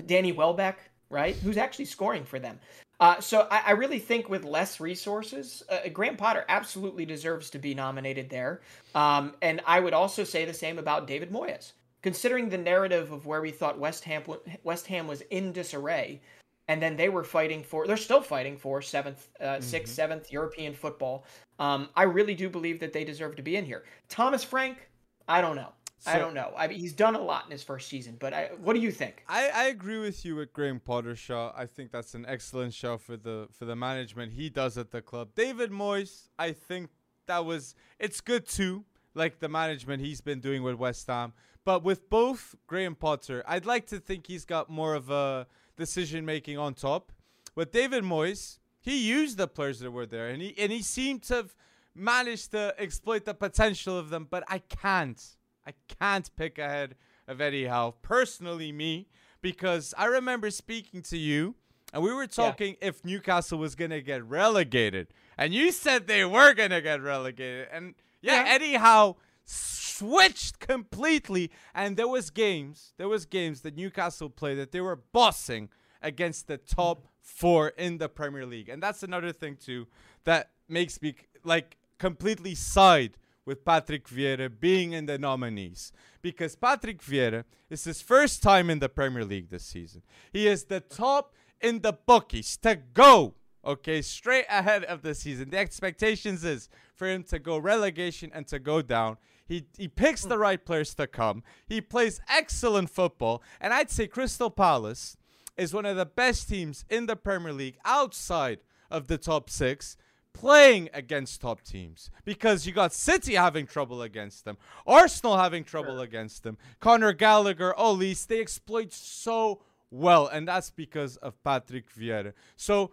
Danny 0.06 0.32
Welbeck, 0.32 0.78
right? 1.10 1.36
Who's 1.36 1.58
actually 1.58 1.84
scoring 1.84 2.24
for 2.24 2.38
them. 2.38 2.60
Uh, 2.98 3.20
so 3.20 3.46
I, 3.50 3.62
I 3.66 3.70
really 3.72 3.98
think 3.98 4.28
with 4.28 4.44
less 4.44 4.80
resources, 4.80 5.62
uh, 5.68 5.88
Graham 5.92 6.16
Potter 6.16 6.44
absolutely 6.48 7.04
deserves 7.04 7.50
to 7.50 7.58
be 7.58 7.74
nominated 7.74 8.30
there. 8.30 8.62
Um, 8.94 9.34
and 9.42 9.60
I 9.66 9.80
would 9.80 9.92
also 9.92 10.24
say 10.24 10.44
the 10.44 10.54
same 10.54 10.78
about 10.78 11.06
David 11.06 11.30
Moyes. 11.30 11.72
Considering 12.02 12.48
the 12.48 12.58
narrative 12.58 13.10
of 13.10 13.26
where 13.26 13.42
we 13.42 13.50
thought 13.50 13.78
West 13.78 14.04
Ham 14.04 14.22
West 14.62 14.86
Ham 14.86 15.08
was 15.08 15.22
in 15.22 15.52
disarray, 15.52 16.20
and 16.68 16.80
then 16.80 16.96
they 16.96 17.08
were 17.08 17.24
fighting 17.24 17.64
for 17.64 17.86
they're 17.86 17.96
still 17.96 18.20
fighting 18.20 18.56
for 18.56 18.80
seventh, 18.80 19.28
uh, 19.40 19.60
sixth, 19.60 19.92
seventh 19.92 20.30
European 20.30 20.72
football. 20.72 21.24
Um, 21.58 21.88
I 21.96 22.04
really 22.04 22.34
do 22.34 22.48
believe 22.48 22.78
that 22.80 22.92
they 22.92 23.04
deserve 23.04 23.34
to 23.36 23.42
be 23.42 23.56
in 23.56 23.64
here. 23.64 23.84
Thomas 24.08 24.44
Frank, 24.44 24.88
I 25.26 25.40
don't 25.40 25.56
know. 25.56 25.72
So, 25.98 26.10
I 26.10 26.18
don't 26.18 26.34
know. 26.34 26.52
I 26.56 26.68
mean, 26.68 26.78
he's 26.78 26.92
done 26.92 27.14
a 27.14 27.20
lot 27.20 27.46
in 27.46 27.50
his 27.50 27.62
first 27.62 27.88
season, 27.88 28.16
but 28.18 28.34
I, 28.34 28.50
what 28.60 28.74
do 28.74 28.80
you 28.80 28.92
think? 28.92 29.24
I, 29.28 29.48
I 29.48 29.64
agree 29.64 29.98
with 29.98 30.24
you 30.24 30.36
with 30.36 30.52
Graham 30.52 30.78
Potter 30.78 31.16
show. 31.16 31.52
I 31.56 31.66
think 31.66 31.90
that's 31.90 32.14
an 32.14 32.26
excellent 32.28 32.74
show 32.74 32.98
for 32.98 33.16
the 33.16 33.48
for 33.50 33.64
the 33.64 33.76
management 33.76 34.34
he 34.34 34.50
does 34.50 34.76
at 34.76 34.90
the 34.90 35.00
club. 35.00 35.30
David 35.34 35.70
Moyes, 35.70 36.28
I 36.38 36.52
think 36.52 36.90
that 37.26 37.44
was 37.44 37.74
it's 37.98 38.20
good 38.20 38.46
too, 38.46 38.84
like 39.14 39.38
the 39.40 39.48
management 39.48 40.02
he's 40.02 40.20
been 40.20 40.40
doing 40.40 40.62
with 40.62 40.76
West 40.76 41.06
Ham. 41.06 41.32
But 41.64 41.82
with 41.82 42.08
both 42.08 42.54
Graham 42.68 42.94
Potter, 42.94 43.42
I'd 43.46 43.66
like 43.66 43.86
to 43.88 43.98
think 43.98 44.28
he's 44.28 44.44
got 44.44 44.70
more 44.70 44.94
of 44.94 45.10
a 45.10 45.48
decision 45.76 46.24
making 46.24 46.58
on 46.58 46.74
top. 46.74 47.10
With 47.56 47.72
David 47.72 48.04
Moyes, 48.04 48.58
he 48.80 49.08
used 49.08 49.36
the 49.36 49.48
players 49.48 49.80
that 49.80 49.90
were 49.90 50.06
there, 50.06 50.28
and 50.28 50.40
he 50.40 50.54
and 50.58 50.70
he 50.70 50.82
seemed 50.82 51.22
to 51.24 51.34
have 51.34 51.54
managed 51.94 52.52
to 52.52 52.74
exploit 52.78 53.24
the 53.24 53.34
potential 53.34 53.98
of 53.98 54.10
them. 54.10 54.28
But 54.30 54.44
I 54.46 54.58
can't, 54.58 55.20
I 55.66 55.72
can't 56.00 56.30
pick 56.36 56.58
ahead 56.58 56.94
of 57.26 57.40
Eddie 57.40 57.66
Howe 57.66 57.94
personally, 58.02 58.72
me, 58.72 59.08
because 59.42 59.94
I 59.98 60.06
remember 60.06 60.50
speaking 60.50 61.02
to 61.02 61.18
you, 61.18 61.54
and 61.92 62.02
we 62.02 62.12
were 62.12 62.26
talking 62.26 62.76
yeah. 62.80 62.88
if 62.88 63.04
Newcastle 63.04 63.58
was 63.58 63.74
gonna 63.74 64.00
get 64.00 64.24
relegated, 64.24 65.08
and 65.36 65.52
you 65.52 65.72
said 65.72 66.06
they 66.06 66.24
were 66.24 66.54
gonna 66.54 66.80
get 66.80 67.02
relegated, 67.02 67.68
and 67.72 67.94
yeah, 68.20 68.44
yeah. 68.44 68.54
Eddie 68.54 68.74
Howe 68.74 69.16
switched 69.46 70.58
completely 70.58 71.50
and 71.74 71.96
there 71.96 72.08
was 72.08 72.30
games 72.30 72.92
there 72.98 73.08
was 73.08 73.24
games 73.24 73.62
that 73.62 73.76
Newcastle 73.76 74.28
played 74.28 74.58
that 74.58 74.72
they 74.72 74.80
were 74.80 74.96
bossing 74.96 75.68
against 76.02 76.48
the 76.48 76.58
top 76.58 77.06
4 77.22 77.68
in 77.68 77.98
the 77.98 78.08
Premier 78.08 78.44
League 78.44 78.68
and 78.68 78.82
that's 78.82 79.02
another 79.02 79.32
thing 79.32 79.56
too 79.56 79.86
that 80.24 80.50
makes 80.68 81.00
me 81.00 81.14
like 81.44 81.76
completely 81.98 82.54
side 82.54 83.16
with 83.46 83.64
Patrick 83.64 84.06
Vieira 84.08 84.50
being 84.60 84.92
in 84.92 85.06
the 85.06 85.18
nominees 85.18 85.92
because 86.20 86.56
Patrick 86.56 87.02
Vieira 87.02 87.44
is 87.70 87.84
his 87.84 88.02
first 88.02 88.42
time 88.42 88.68
in 88.68 88.80
the 88.80 88.88
Premier 88.90 89.24
League 89.24 89.48
this 89.48 89.64
season. 89.64 90.02
He 90.32 90.46
is 90.46 90.64
the 90.64 90.80
top 90.80 91.32
in 91.62 91.80
the 91.80 91.94
bookies 91.94 92.58
to 92.58 92.76
go 92.76 93.36
okay, 93.66 94.00
straight 94.00 94.46
ahead 94.48 94.84
of 94.84 95.02
the 95.02 95.14
season. 95.14 95.50
The 95.50 95.58
expectations 95.58 96.44
is 96.44 96.68
for 96.94 97.08
him 97.08 97.24
to 97.24 97.38
go 97.38 97.58
relegation 97.58 98.30
and 98.32 98.46
to 98.46 98.58
go 98.58 98.80
down. 98.80 99.16
He 99.46 99.66
he 99.76 99.88
picks 99.88 100.22
the 100.22 100.38
right 100.38 100.64
players 100.64 100.94
to 100.94 101.06
come. 101.06 101.42
He 101.66 101.80
plays 101.80 102.20
excellent 102.28 102.90
football, 102.90 103.42
and 103.60 103.72
I'd 103.72 103.90
say 103.90 104.06
Crystal 104.06 104.50
Palace 104.50 105.16
is 105.56 105.74
one 105.74 105.86
of 105.86 105.96
the 105.96 106.06
best 106.06 106.48
teams 106.48 106.84
in 106.88 107.06
the 107.06 107.16
Premier 107.16 107.52
League 107.52 107.78
outside 107.84 108.58
of 108.90 109.08
the 109.08 109.18
top 109.18 109.50
6 109.50 109.96
playing 110.36 110.90
against 110.92 111.40
top 111.40 111.62
teams 111.62 112.10
because 112.24 112.66
you 112.66 112.72
got 112.72 112.92
City 112.92 113.34
having 113.34 113.66
trouble 113.66 114.02
against 114.02 114.44
them, 114.44 114.58
Arsenal 114.86 115.38
having 115.38 115.64
trouble 115.64 115.96
sure. 115.96 116.04
against 116.04 116.42
them, 116.42 116.58
Conor 116.78 117.12
Gallagher, 117.12 117.74
Olise, 117.78 118.26
they 118.26 118.40
exploit 118.40 118.92
so 118.92 119.62
well, 119.90 120.26
and 120.26 120.46
that's 120.46 120.70
because 120.70 121.16
of 121.18 121.42
Patrick 121.42 121.92
Vieira. 121.94 122.34
So 122.56 122.92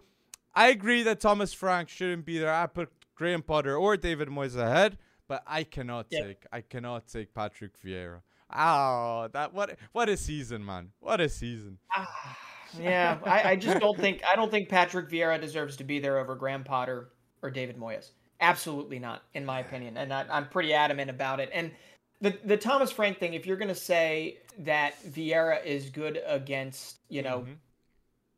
I 0.54 0.68
agree 0.68 1.02
that 1.02 1.20
Thomas 1.20 1.52
Frank 1.52 1.88
shouldn't 1.88 2.24
be 2.24 2.38
there. 2.38 2.52
I 2.52 2.66
put 2.66 2.90
Graham 3.14 3.42
Potter 3.42 3.76
or 3.76 3.96
David 3.96 4.28
Moyes 4.28 4.56
ahead, 4.56 4.96
but 5.28 5.42
I 5.46 5.64
cannot 5.64 6.06
yeah. 6.10 6.24
take 6.24 6.46
I 6.50 6.62
cannot 6.62 7.08
take 7.08 7.34
Patrick 7.34 7.72
Vieira. 7.80 8.22
Oh, 8.54 9.28
that 9.32 9.52
what 9.52 9.76
what 9.92 10.08
a 10.08 10.16
season, 10.16 10.64
man! 10.64 10.92
What 11.00 11.20
a 11.20 11.28
season. 11.28 11.78
Ah, 11.94 12.38
yeah, 12.80 13.18
I, 13.24 13.50
I 13.50 13.56
just 13.56 13.80
don't 13.80 13.98
think 13.98 14.22
I 14.24 14.36
don't 14.36 14.50
think 14.50 14.68
Patrick 14.68 15.10
Vieira 15.10 15.40
deserves 15.40 15.76
to 15.76 15.84
be 15.84 15.98
there 15.98 16.18
over 16.18 16.34
Graham 16.34 16.64
Potter 16.64 17.10
or 17.44 17.50
David 17.50 17.78
Moyes. 17.78 18.10
Absolutely 18.40 18.98
not, 18.98 19.22
in 19.34 19.44
my 19.44 19.60
opinion, 19.60 19.96
and 19.96 20.12
I, 20.12 20.24
I'm 20.28 20.48
pretty 20.48 20.74
adamant 20.74 21.10
about 21.10 21.38
it. 21.38 21.50
And 21.52 21.70
the 22.20 22.36
the 22.44 22.56
Thomas 22.56 22.90
Frank 22.90 23.18
thing, 23.18 23.34
if 23.34 23.46
you're 23.46 23.56
going 23.56 23.68
to 23.68 23.74
say 23.74 24.38
that 24.58 24.94
Vieira 25.04 25.64
is 25.64 25.90
good 25.90 26.20
against 26.26 26.98
you 27.08 27.22
know 27.22 27.40
mm-hmm. 27.40 27.52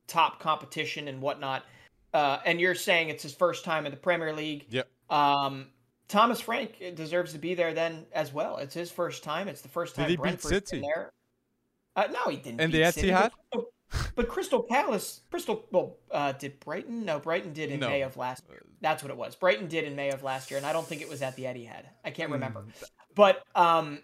top 0.06 0.38
competition 0.38 1.08
and 1.08 1.22
whatnot, 1.22 1.64
uh, 2.12 2.40
and 2.44 2.60
you're 2.60 2.74
saying 2.74 3.08
it's 3.08 3.22
his 3.22 3.34
first 3.34 3.64
time 3.64 3.86
in 3.86 3.90
the 3.92 3.96
Premier 3.96 4.34
League. 4.34 4.66
Yep. 4.68 4.88
Um, 5.08 5.68
Thomas 6.08 6.40
Frank 6.40 6.82
deserves 6.94 7.32
to 7.32 7.38
be 7.38 7.54
there 7.54 7.72
then 7.72 8.06
as 8.12 8.32
well. 8.32 8.58
It's 8.58 8.74
his 8.74 8.90
first 8.90 9.24
time. 9.24 9.48
It's 9.48 9.62
the 9.62 9.68
first 9.68 9.96
time 9.96 10.04
Did 10.04 10.10
he 10.10 10.16
Brentford's 10.16 10.52
beat 10.52 10.68
City? 10.68 10.82
there. 10.82 11.12
Uh, 11.96 12.08
no, 12.12 12.30
he 12.30 12.36
didn't. 12.36 12.60
And 12.60 12.72
the 12.72 12.82
Etihad. 12.82 13.30
But, 13.52 13.64
but 14.14 14.28
Crystal 14.28 14.62
Palace, 14.62 15.20
Crystal, 15.30 15.64
well, 15.70 15.96
uh, 16.10 16.32
did 16.32 16.60
Brighton? 16.60 17.04
No, 17.04 17.18
Brighton 17.18 17.52
did 17.52 17.70
in 17.70 17.80
no. 17.80 17.88
May 17.88 18.02
of 18.02 18.16
last 18.16 18.44
year. 18.48 18.62
That's 18.80 19.02
what 19.02 19.10
it 19.10 19.16
was. 19.16 19.34
Brighton 19.34 19.68
did 19.68 19.84
in 19.84 19.96
May 19.96 20.10
of 20.10 20.22
last 20.22 20.50
year, 20.50 20.58
and 20.58 20.66
I 20.66 20.72
don't 20.72 20.86
think 20.86 21.02
it 21.02 21.08
was 21.08 21.22
at 21.22 21.36
the 21.36 21.44
Etihad. 21.44 21.84
I 22.04 22.10
can't 22.10 22.30
remember. 22.30 22.60
Mm. 22.60 22.88
But 23.14 23.42
um, 23.54 24.00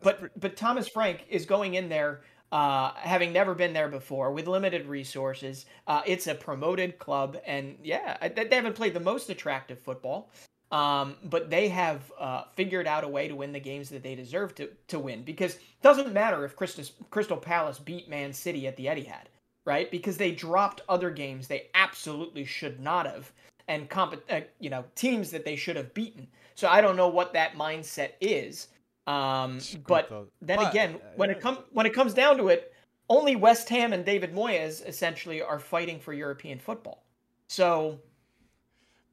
but 0.00 0.38
but 0.38 0.56
Thomas 0.56 0.88
Frank 0.88 1.24
is 1.28 1.46
going 1.46 1.74
in 1.74 1.88
there 1.88 2.22
uh, 2.50 2.92
having 2.96 3.32
never 3.32 3.54
been 3.54 3.72
there 3.72 3.88
before 3.88 4.32
with 4.32 4.46
limited 4.46 4.86
resources. 4.86 5.66
Uh, 5.86 6.02
it's 6.06 6.26
a 6.26 6.34
promoted 6.34 6.98
club, 6.98 7.36
and 7.46 7.76
yeah, 7.82 8.28
they 8.28 8.54
haven't 8.54 8.76
played 8.76 8.94
the 8.94 9.00
most 9.00 9.28
attractive 9.28 9.78
football, 9.78 10.30
um, 10.70 11.16
but 11.24 11.50
they 11.50 11.68
have 11.68 12.12
uh, 12.18 12.42
figured 12.54 12.86
out 12.86 13.04
a 13.04 13.08
way 13.08 13.28
to 13.28 13.34
win 13.34 13.52
the 13.52 13.60
games 13.60 13.88
that 13.90 14.02
they 14.02 14.14
deserve 14.14 14.54
to, 14.56 14.68
to 14.88 14.98
win. 14.98 15.22
Because 15.22 15.54
it 15.54 15.82
doesn't 15.82 16.12
matter 16.12 16.44
if 16.44 16.56
Crystal, 16.56 16.84
Crystal 17.10 17.36
Palace 17.36 17.78
beat 17.78 18.08
Man 18.08 18.32
City 18.32 18.66
at 18.66 18.76
the 18.76 18.86
Etihad, 18.86 19.26
right? 19.64 19.90
Because 19.90 20.16
they 20.16 20.32
dropped 20.32 20.82
other 20.88 21.10
games 21.10 21.48
they 21.48 21.68
absolutely 21.74 22.44
should 22.44 22.80
not 22.80 23.06
have, 23.06 23.32
and 23.68 23.88
comp- 23.88 24.22
uh, 24.30 24.40
you 24.60 24.70
know 24.70 24.84
teams 24.94 25.30
that 25.30 25.44
they 25.44 25.56
should 25.56 25.76
have 25.76 25.94
beaten. 25.94 26.26
So 26.54 26.68
I 26.68 26.80
don't 26.80 26.96
know 26.96 27.08
what 27.08 27.32
that 27.32 27.54
mindset 27.54 28.12
is. 28.20 28.68
Um, 29.06 29.60
but 29.86 30.10
then 30.42 30.58
but, 30.58 30.70
again, 30.70 30.98
when 31.16 31.30
it 31.30 31.40
comes 31.40 31.58
when 31.72 31.86
it 31.86 31.94
comes 31.94 32.12
down 32.12 32.36
to 32.36 32.48
it, 32.48 32.74
only 33.08 33.36
West 33.36 33.68
Ham 33.70 33.94
and 33.94 34.04
David 34.04 34.34
Moyes 34.34 34.86
essentially 34.86 35.40
are 35.40 35.58
fighting 35.58 35.98
for 35.98 36.12
European 36.12 36.58
football. 36.58 37.04
So, 37.48 37.98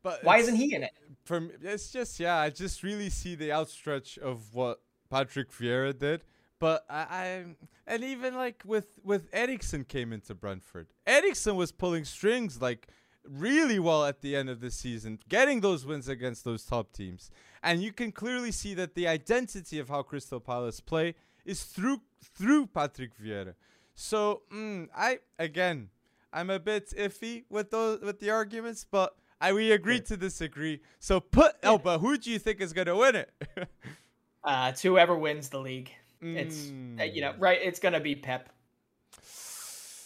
but 0.04 0.22
why 0.24 0.38
isn't 0.39 0.56
he 0.56 0.76
in 0.76 0.84
it? 0.84 0.91
For 1.26 1.50
it's 1.62 1.92
just 1.92 2.20
yeah, 2.20 2.38
I 2.38 2.52
just 2.52 2.84
really 2.84 3.10
see 3.10 3.36
the 3.36 3.52
outstretch 3.52 4.18
of 4.18 4.54
what 4.54 4.82
Patrick 5.10 5.52
Vieira 5.52 5.98
did. 5.98 6.24
But 6.60 6.86
I, 6.90 6.96
I 6.96 7.46
and 7.88 8.04
even 8.04 8.36
like 8.36 8.64
with 8.66 9.00
with 9.04 9.28
Eriksen 9.34 9.86
came 9.86 10.14
into 10.14 10.34
Brentford, 10.36 10.88
Eriksen 11.06 11.56
was 11.56 11.72
pulling 11.72 12.06
strings 12.06 12.62
like 12.62 12.88
really 13.28 13.80
well 13.80 14.06
at 14.06 14.22
the 14.22 14.36
end 14.36 14.50
of 14.50 14.62
the 14.62 14.72
season, 14.72 15.20
getting 15.28 15.62
those 15.62 15.86
wins 15.86 16.08
against 16.08 16.44
those 16.44 16.64
top 16.64 16.94
teams. 16.94 17.32
And 17.64 17.82
you 17.82 17.92
can 17.92 18.12
clearly 18.12 18.52
see 18.52 18.76
that 18.76 18.94
the 18.94 19.08
identity 19.08 19.80
of 19.80 19.90
how 19.90 20.04
Crystal 20.04 20.40
Palace 20.40 20.80
play 20.80 21.16
is 21.44 21.64
through 21.64 22.02
through 22.22 22.68
Patrick 22.68 23.12
Vieira. 23.18 23.56
So 23.96 24.44
mm, 24.54 24.90
I 24.96 25.20
again, 25.40 25.90
I'm 26.32 26.50
a 26.50 26.60
bit 26.60 26.94
iffy 26.98 27.46
with 27.50 27.72
those 27.72 28.02
with 28.02 28.20
the 28.20 28.30
arguments, 28.30 28.86
but 28.90 29.16
I 29.41 29.54
we 29.54 29.71
agree 29.71 30.00
to 30.02 30.17
disagree. 30.17 30.82
So 31.00 31.19
put 31.19 31.54
oh, 31.63 31.78
but 31.78 32.00
who 32.00 32.17
do 32.17 32.32
you 32.32 32.39
think 32.39 32.62
is 32.62 32.74
gonna 32.74 32.95
win 32.95 33.15
it? 33.15 33.32
uh, 34.43 34.69
it's 34.71 34.82
whoever 34.82 35.17
wins 35.17 35.50
the 35.50 35.60
league. 35.60 35.91
It's 36.21 36.71
uh, 37.00 37.04
you 37.04 37.21
know 37.21 37.34
right. 37.38 37.60
It's 37.62 37.80
gonna 37.80 38.00
be 38.00 38.15
Pep. 38.15 38.50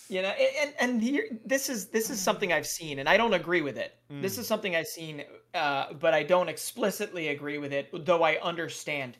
You 0.09 0.23
know, 0.23 0.29
and 0.29 0.73
and 0.79 1.01
here 1.01 1.27
this 1.45 1.69
is 1.69 1.87
this 1.87 2.09
is 2.09 2.19
something 2.19 2.51
I've 2.51 2.65
seen, 2.65 2.99
and 2.99 3.07
I 3.07 3.15
don't 3.15 3.33
agree 3.33 3.61
with 3.61 3.77
it. 3.77 3.95
Mm. 4.11 4.21
This 4.21 4.37
is 4.39 4.47
something 4.47 4.75
I've 4.75 4.87
seen, 4.87 5.23
uh, 5.53 5.93
but 5.93 6.13
I 6.15 6.23
don't 6.23 6.49
explicitly 6.49 7.27
agree 7.27 7.59
with 7.59 7.71
it, 7.71 7.89
though 8.05 8.23
I 8.23 8.39
understand. 8.41 9.17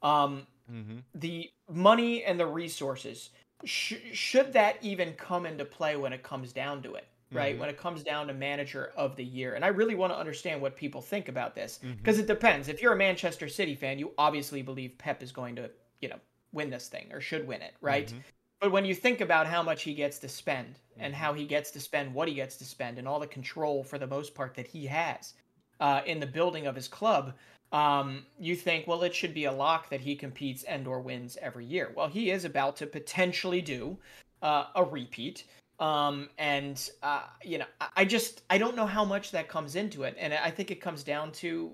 Um, 0.00 0.46
mm-hmm. 0.72 0.98
The 1.16 1.50
money 1.68 2.22
and 2.22 2.38
the 2.38 2.46
resources 2.46 3.30
sh- 3.64 3.94
should 4.12 4.52
that 4.52 4.76
even 4.80 5.12
come 5.14 5.44
into 5.44 5.64
play 5.64 5.96
when 5.96 6.12
it 6.12 6.22
comes 6.22 6.52
down 6.52 6.82
to 6.82 6.94
it, 6.94 7.08
right? 7.32 7.52
Mm-hmm. 7.52 7.60
When 7.60 7.68
it 7.68 7.78
comes 7.78 8.02
down 8.02 8.26
to 8.28 8.34
manager 8.34 8.92
of 8.96 9.16
the 9.16 9.24
year, 9.24 9.54
and 9.54 9.64
I 9.64 9.68
really 9.68 9.94
want 9.94 10.12
to 10.12 10.18
understand 10.18 10.60
what 10.60 10.76
people 10.76 11.00
think 11.00 11.28
about 11.28 11.54
this 11.54 11.78
because 11.78 12.16
mm-hmm. 12.16 12.24
it 12.24 12.26
depends. 12.26 12.68
If 12.68 12.82
you're 12.82 12.92
a 12.92 12.96
Manchester 12.96 13.48
City 13.48 13.74
fan, 13.74 13.98
you 13.98 14.12
obviously 14.18 14.62
believe 14.62 14.96
Pep 14.98 15.22
is 15.22 15.32
going 15.32 15.56
to, 15.56 15.70
you 16.00 16.08
know, 16.08 16.18
win 16.52 16.70
this 16.70 16.88
thing 16.88 17.08
or 17.12 17.20
should 17.20 17.46
win 17.46 17.62
it, 17.62 17.74
right? 17.80 18.08
Mm-hmm. 18.08 18.18
But 18.60 18.72
when 18.72 18.84
you 18.84 18.94
think 18.94 19.20
about 19.20 19.46
how 19.46 19.62
much 19.62 19.82
he 19.82 19.94
gets 19.94 20.18
to 20.20 20.28
spend 20.28 20.78
and 20.98 21.14
how 21.14 21.32
he 21.32 21.44
gets 21.44 21.70
to 21.72 21.80
spend 21.80 22.12
what 22.12 22.26
he 22.26 22.34
gets 22.34 22.56
to 22.56 22.64
spend 22.64 22.98
and 22.98 23.06
all 23.06 23.20
the 23.20 23.26
control 23.26 23.84
for 23.84 23.98
the 23.98 24.06
most 24.06 24.34
part 24.34 24.54
that 24.54 24.66
he 24.66 24.86
has 24.86 25.34
uh, 25.78 26.00
in 26.06 26.18
the 26.18 26.26
building 26.26 26.66
of 26.66 26.74
his 26.74 26.88
club, 26.88 27.34
um, 27.70 28.24
you 28.38 28.56
think, 28.56 28.86
well, 28.86 29.02
it 29.02 29.14
should 29.14 29.34
be 29.34 29.44
a 29.44 29.52
lock 29.52 29.90
that 29.90 30.00
he 30.00 30.16
competes 30.16 30.64
and 30.64 30.86
or 30.88 31.00
wins 31.00 31.36
every 31.40 31.66
year. 31.66 31.92
Well, 31.94 32.08
he 32.08 32.30
is 32.30 32.44
about 32.44 32.76
to 32.76 32.86
potentially 32.86 33.60
do 33.60 33.96
uh, 34.42 34.64
a 34.74 34.84
repeat. 34.84 35.44
Um, 35.78 36.28
and 36.38 36.90
uh, 37.02 37.22
you 37.44 37.58
know, 37.58 37.66
I 37.96 38.04
just 38.04 38.42
I 38.50 38.58
don't 38.58 38.76
know 38.76 38.86
how 38.86 39.04
much 39.04 39.30
that 39.32 39.48
comes 39.48 39.76
into 39.76 40.02
it, 40.02 40.16
and 40.18 40.34
I 40.34 40.50
think 40.50 40.70
it 40.70 40.80
comes 40.80 41.02
down 41.02 41.32
to 41.32 41.70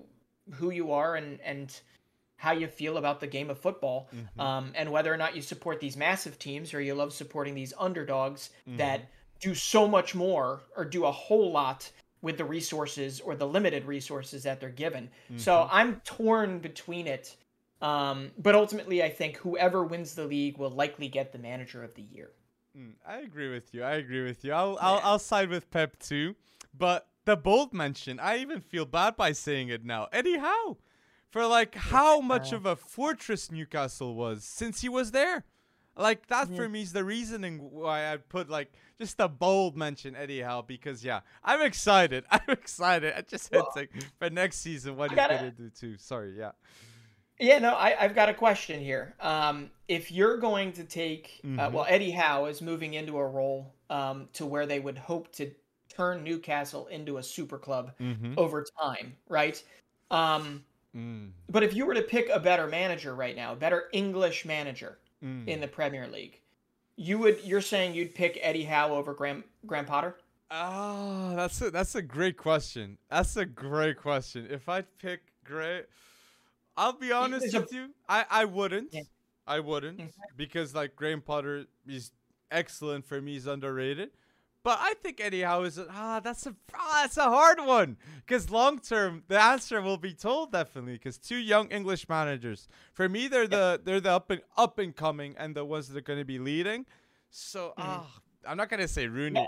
who 0.51 0.69
you 0.69 0.91
are 0.91 1.15
and 1.15 1.39
and 1.41 1.79
how 2.37 2.51
you 2.51 2.67
feel 2.67 2.97
about 2.97 3.19
the 3.19 3.27
game 3.27 3.49
of 3.49 3.57
football 3.57 4.09
mm-hmm. 4.13 4.39
um, 4.39 4.71
and 4.75 4.91
whether 4.91 5.11
or 5.11 5.17
not 5.17 5.35
you 5.35 5.41
support 5.41 5.79
these 5.79 5.95
massive 5.95 6.37
teams 6.37 6.73
or 6.73 6.81
you 6.81 6.93
love 6.93 7.13
supporting 7.13 7.55
these 7.55 7.73
underdogs 7.79 8.49
mm-hmm. 8.67 8.77
that 8.77 9.09
do 9.39 9.55
so 9.55 9.87
much 9.87 10.13
more 10.13 10.61
or 10.75 10.85
do 10.85 11.05
a 11.05 11.11
whole 11.11 11.51
lot 11.51 11.89
with 12.21 12.37
the 12.37 12.45
resources 12.45 13.21
or 13.21 13.35
the 13.35 13.47
limited 13.47 13.85
resources 13.85 14.43
that 14.43 14.59
they're 14.59 14.69
given. 14.69 15.05
Mm-hmm. 15.29 15.37
So 15.37 15.67
I'm 15.71 16.01
torn 16.03 16.59
between 16.59 17.07
it. 17.07 17.35
Um, 17.81 18.31
but 18.37 18.55
ultimately, 18.55 19.03
I 19.03 19.09
think 19.09 19.37
whoever 19.37 19.83
wins 19.83 20.15
the 20.15 20.25
league 20.25 20.57
will 20.57 20.71
likely 20.71 21.07
get 21.07 21.31
the 21.31 21.37
manager 21.37 21.83
of 21.83 21.93
the 21.93 22.01
year. 22.01 22.31
Mm, 22.77 22.93
I 23.07 23.17
agree 23.17 23.51
with 23.51 23.73
you. 23.73 23.83
I 23.83 23.95
agree 23.95 24.23
with 24.23 24.43
you. 24.43 24.51
I'll, 24.51 24.77
I'll 24.81 25.01
I'll 25.03 25.19
side 25.19 25.49
with 25.49 25.69
Pep 25.71 25.97
too. 25.99 26.35
But 26.77 27.07
the 27.25 27.35
bold 27.35 27.73
mention, 27.73 28.19
I 28.19 28.37
even 28.37 28.59
feel 28.59 28.85
bad 28.85 29.15
by 29.15 29.31
saying 29.31 29.69
it 29.69 29.85
now. 29.85 30.07
Eddie 30.11 30.37
Howe, 30.37 30.77
for 31.29 31.45
like 31.45 31.75
how 31.75 32.19
much 32.19 32.51
of 32.51 32.65
a 32.65 32.75
fortress 32.75 33.51
Newcastle 33.51 34.15
was 34.15 34.43
since 34.43 34.81
he 34.81 34.89
was 34.89 35.11
there. 35.11 35.45
Like 35.97 36.27
that 36.27 36.53
for 36.53 36.67
me 36.67 36.81
is 36.81 36.91
the 36.91 37.05
reasoning 37.05 37.59
why 37.71 38.11
I 38.11 38.17
put 38.17 38.49
like 38.49 38.73
just 38.97 39.17
a 39.19 39.29
bold 39.29 39.77
mention 39.77 40.13
Eddie 40.13 40.41
Howe 40.41 40.61
because 40.61 41.05
yeah, 41.05 41.21
I'm 41.41 41.61
excited. 41.61 42.25
I'm 42.31 42.49
excited. 42.49 43.13
I 43.15 43.21
just 43.21 43.49
well, 43.51 43.71
hinting 43.73 44.03
for 44.19 44.29
next 44.29 44.57
season 44.57 44.97
what 44.97 45.11
he's 45.11 45.15
gotta, 45.15 45.35
gonna 45.35 45.51
do 45.51 45.69
too. 45.69 45.97
Sorry, 45.97 46.37
yeah. 46.37 46.51
Yeah, 47.39 47.59
no, 47.59 47.75
I, 47.75 47.91
have 47.91 48.15
got 48.15 48.29
a 48.29 48.33
question 48.33 48.79
here. 48.79 49.13
Um, 49.19 49.69
if 49.87 50.11
you're 50.11 50.37
going 50.37 50.71
to 50.73 50.83
take, 50.83 51.41
uh, 51.43 51.47
mm-hmm. 51.47 51.59
uh, 51.59 51.69
well, 51.69 51.85
Eddie 51.87 52.11
Howe 52.11 52.45
is 52.45 52.61
moving 52.61 52.93
into 52.93 53.17
a 53.17 53.27
role 53.27 53.73
um, 53.89 54.29
to 54.33 54.45
where 54.45 54.65
they 54.65 54.79
would 54.79 54.97
hope 54.97 55.31
to 55.33 55.51
turn 55.89 56.23
Newcastle 56.23 56.87
into 56.87 57.17
a 57.17 57.23
super 57.23 57.57
club 57.57 57.91
mm-hmm. 57.99 58.33
over 58.37 58.65
time, 58.81 59.15
right? 59.27 59.61
Um, 60.11 60.63
mm. 60.95 61.29
But 61.49 61.63
if 61.63 61.73
you 61.73 61.85
were 61.85 61.93
to 61.93 62.01
pick 62.01 62.29
a 62.29 62.39
better 62.39 62.67
manager 62.67 63.15
right 63.15 63.35
now, 63.35 63.53
a 63.53 63.55
better 63.55 63.85
English 63.91 64.45
manager 64.45 64.97
mm. 65.23 65.47
in 65.47 65.59
the 65.59 65.67
Premier 65.67 66.07
League, 66.07 66.39
you 66.97 67.17
would. 67.19 67.39
You're 67.43 67.61
saying 67.61 67.93
you'd 67.93 68.15
pick 68.15 68.39
Eddie 68.41 68.63
Howe 68.63 68.93
over 68.93 69.13
Graham 69.13 69.43
Graham 69.65 69.85
Potter? 69.85 70.15
Oh, 70.51 71.33
that's 71.35 71.61
a 71.61 71.69
that's 71.69 71.95
a 71.95 72.01
great 72.01 72.37
question. 72.37 72.97
That's 73.09 73.35
a 73.35 73.45
great 73.45 73.97
question. 73.97 74.47
If 74.49 74.69
I'd 74.69 74.85
pick 74.99 75.21
great, 75.43 75.85
I'll 76.77 76.93
be 76.93 77.11
honest 77.11 77.55
with 77.55 77.73
you. 77.73 77.89
I 78.07 78.25
I 78.29 78.45
wouldn't. 78.45 78.93
Yeah. 78.93 79.01
I 79.47 79.59
wouldn't 79.59 79.99
mm-hmm. 79.99 80.21
because 80.35 80.73
like 80.73 80.95
Graham 80.95 81.21
Potter 81.21 81.65
is 81.87 82.11
excellent 82.51 83.05
for 83.05 83.21
me. 83.21 83.33
He's 83.33 83.47
underrated. 83.47 84.09
But 84.63 84.79
I 84.81 84.95
think 84.95 85.21
anyhow 85.21 85.61
is 85.61 85.79
ah 85.79 86.19
that's 86.19 86.47
a 86.47 86.55
ah, 86.73 87.01
that's 87.03 87.17
a 87.17 87.25
hard 87.25 87.59
one 87.63 87.97
because 88.25 88.49
long 88.49 88.79
term 88.79 89.23
the 89.27 89.39
answer 89.39 89.79
will 89.79 89.97
be 89.97 90.13
told 90.13 90.51
definitely 90.51 90.93
because 90.93 91.19
two 91.19 91.37
young 91.37 91.67
English 91.67 92.09
managers 92.09 92.67
for 92.91 93.07
me 93.07 93.27
they're 93.27 93.47
the 93.47 93.79
they're 93.83 94.01
the 94.01 94.09
up 94.09 94.31
and 94.31 94.41
up 94.57 94.79
and 94.79 94.95
coming 94.95 95.35
and 95.37 95.55
the 95.55 95.63
ones 95.63 95.87
that 95.89 95.97
are 95.97 96.01
going 96.01 96.17
to 96.17 96.25
be 96.25 96.39
leading. 96.39 96.87
So 97.29 97.73
mm-hmm. 97.77 97.81
ah 97.83 98.19
I'm 98.47 98.57
not 98.57 98.69
gonna 98.69 98.87
say 98.87 99.05
Rooney 99.05 99.47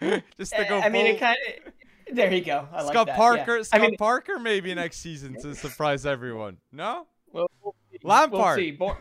just 0.38 0.54
to 0.54 0.64
go. 0.68 0.78
I 0.78 0.90
mean 0.90 1.06
it 1.06 1.18
kind 1.18 1.36
of 1.48 1.72
there 2.12 2.32
you 2.32 2.44
go. 2.44 2.68
I 2.72 2.86
Scott 2.86 3.08
like 3.08 3.16
Parker 3.16 3.56
yeah. 3.58 3.62
Scott 3.62 3.80
I 3.80 3.86
mean, 3.86 3.96
Parker 3.96 4.38
maybe 4.38 4.74
next 4.74 4.98
season 4.98 5.40
to 5.42 5.54
surprise 5.54 6.06
everyone. 6.06 6.58
No. 6.72 7.06
Well, 7.32 7.50
we'll 7.62 7.74
Lampard. 8.02 8.76
We'll 8.78 8.96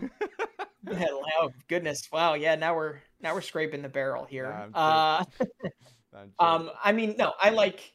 oh 0.89 1.51
goodness! 1.67 2.07
Wow. 2.11 2.33
Yeah. 2.33 2.55
Now 2.55 2.75
we're 2.75 2.95
now 3.21 3.33
we're 3.33 3.41
scraping 3.41 3.81
the 3.81 3.89
barrel 3.89 4.25
here. 4.25 4.69
Nah, 4.73 5.23
uh, 5.39 6.25
um, 6.39 6.71
I 6.83 6.91
mean, 6.91 7.15
no, 7.17 7.33
I 7.39 7.49
like. 7.49 7.93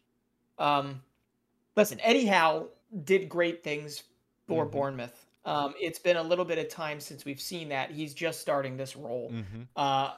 Um, 0.59 1.03
listen, 1.77 1.99
Eddie 2.03 2.27
Howe 2.27 2.69
did 3.05 3.29
great 3.29 3.65
things 3.65 4.03
for 4.47 4.65
mm-hmm. 4.65 4.73
Bournemouth. 4.73 5.27
Um, 5.45 5.75
it's 5.81 5.99
been 5.99 6.17
a 6.17 6.23
little 6.23 6.45
bit 6.45 6.59
of 6.59 6.69
time 6.69 7.01
since 7.01 7.25
we've 7.25 7.41
seen 7.41 7.71
that. 7.71 7.91
He's 7.91 8.13
just 8.13 8.41
starting 8.41 8.77
this 8.77 8.95
role. 8.95 9.31
Mm-hmm. 9.33 9.63
Uh, 9.75 10.13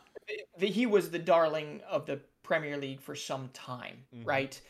the, 0.58 0.66
he 0.66 0.86
was 0.86 1.10
the 1.10 1.18
darling 1.18 1.80
of 1.88 2.06
the 2.06 2.20
Premier 2.42 2.76
League 2.76 3.00
for 3.00 3.14
some 3.14 3.48
time, 3.52 3.98
mm-hmm. 4.14 4.26
right? 4.26 4.60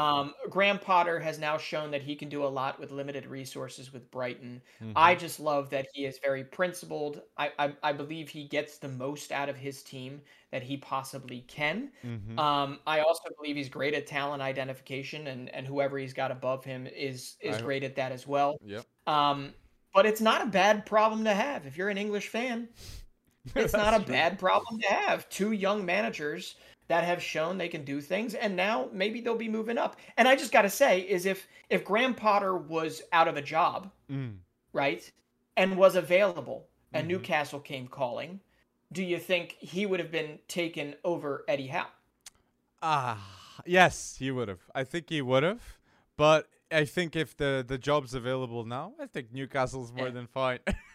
Um, 0.00 0.34
Graham 0.48 0.78
Potter 0.78 1.20
has 1.20 1.38
now 1.38 1.58
shown 1.58 1.90
that 1.90 2.02
he 2.02 2.16
can 2.16 2.28
do 2.28 2.44
a 2.44 2.46
lot 2.46 2.80
with 2.80 2.90
limited 2.90 3.26
resources 3.26 3.92
with 3.92 4.10
Brighton. 4.10 4.62
Mm-hmm. 4.82 4.92
I 4.96 5.14
just 5.14 5.40
love 5.40 5.68
that 5.70 5.88
he 5.92 6.06
is 6.06 6.18
very 6.18 6.44
principled. 6.44 7.22
I, 7.36 7.50
I, 7.58 7.72
I 7.82 7.92
believe 7.92 8.28
he 8.28 8.44
gets 8.44 8.78
the 8.78 8.88
most 8.88 9.30
out 9.30 9.48
of 9.48 9.56
his 9.56 9.82
team 9.82 10.22
that 10.52 10.62
he 10.62 10.78
possibly 10.78 11.44
can. 11.48 11.90
Mm-hmm. 12.04 12.38
Um, 12.38 12.78
I 12.86 13.00
also 13.00 13.28
believe 13.36 13.56
he's 13.56 13.68
great 13.68 13.94
at 13.94 14.06
talent 14.06 14.42
identification, 14.42 15.26
and 15.26 15.48
and 15.54 15.66
whoever 15.66 15.98
he's 15.98 16.14
got 16.14 16.30
above 16.30 16.64
him 16.64 16.86
is 16.86 17.36
is 17.40 17.56
I, 17.56 17.60
great 17.60 17.84
at 17.84 17.96
that 17.96 18.10
as 18.10 18.26
well. 18.26 18.56
Yep. 18.64 18.86
Um, 19.06 19.52
but 19.92 20.06
it's 20.06 20.20
not 20.20 20.42
a 20.42 20.46
bad 20.46 20.86
problem 20.86 21.24
to 21.24 21.34
have 21.34 21.66
if 21.66 21.76
you're 21.76 21.90
an 21.90 21.98
English 21.98 22.28
fan. 22.28 22.68
It's 23.56 23.72
not 23.72 23.94
a 23.94 24.04
true. 24.04 24.12
bad 24.12 24.38
problem 24.38 24.80
to 24.80 24.86
have 24.86 25.26
two 25.30 25.52
young 25.52 25.86
managers 25.86 26.56
that 26.90 27.04
have 27.04 27.22
shown 27.22 27.56
they 27.56 27.68
can 27.68 27.84
do 27.84 28.00
things 28.00 28.34
and 28.34 28.56
now 28.56 28.88
maybe 28.92 29.20
they'll 29.20 29.36
be 29.36 29.48
moving 29.48 29.78
up 29.78 29.94
and 30.16 30.26
i 30.26 30.34
just 30.34 30.50
got 30.50 30.62
to 30.62 30.68
say 30.68 30.98
is 30.98 31.24
if 31.24 31.46
if 31.68 31.84
graham 31.84 32.12
potter 32.12 32.56
was 32.56 33.00
out 33.12 33.28
of 33.28 33.36
a 33.36 33.42
job 33.42 33.88
mm. 34.10 34.34
right 34.72 35.12
and 35.56 35.76
was 35.76 35.94
available 35.94 36.66
and 36.92 37.02
mm-hmm. 37.02 37.12
newcastle 37.12 37.60
came 37.60 37.86
calling 37.86 38.40
do 38.92 39.04
you 39.04 39.20
think 39.20 39.56
he 39.60 39.86
would 39.86 40.00
have 40.00 40.10
been 40.10 40.40
taken 40.48 40.96
over 41.04 41.44
eddie 41.46 41.68
howe 41.68 41.86
ah 42.82 43.12
uh, 43.12 43.62
yes 43.64 44.16
he 44.18 44.32
would 44.32 44.48
have 44.48 44.68
i 44.74 44.82
think 44.82 45.10
he 45.10 45.22
would 45.22 45.44
have 45.44 45.78
but 46.16 46.48
i 46.72 46.84
think 46.84 47.14
if 47.14 47.36
the 47.36 47.64
the 47.64 47.78
job's 47.78 48.14
available 48.14 48.64
now 48.64 48.94
i 49.00 49.06
think 49.06 49.32
newcastle's 49.32 49.92
more 49.92 50.08
yeah. 50.08 50.12
than 50.12 50.26
fine 50.26 50.58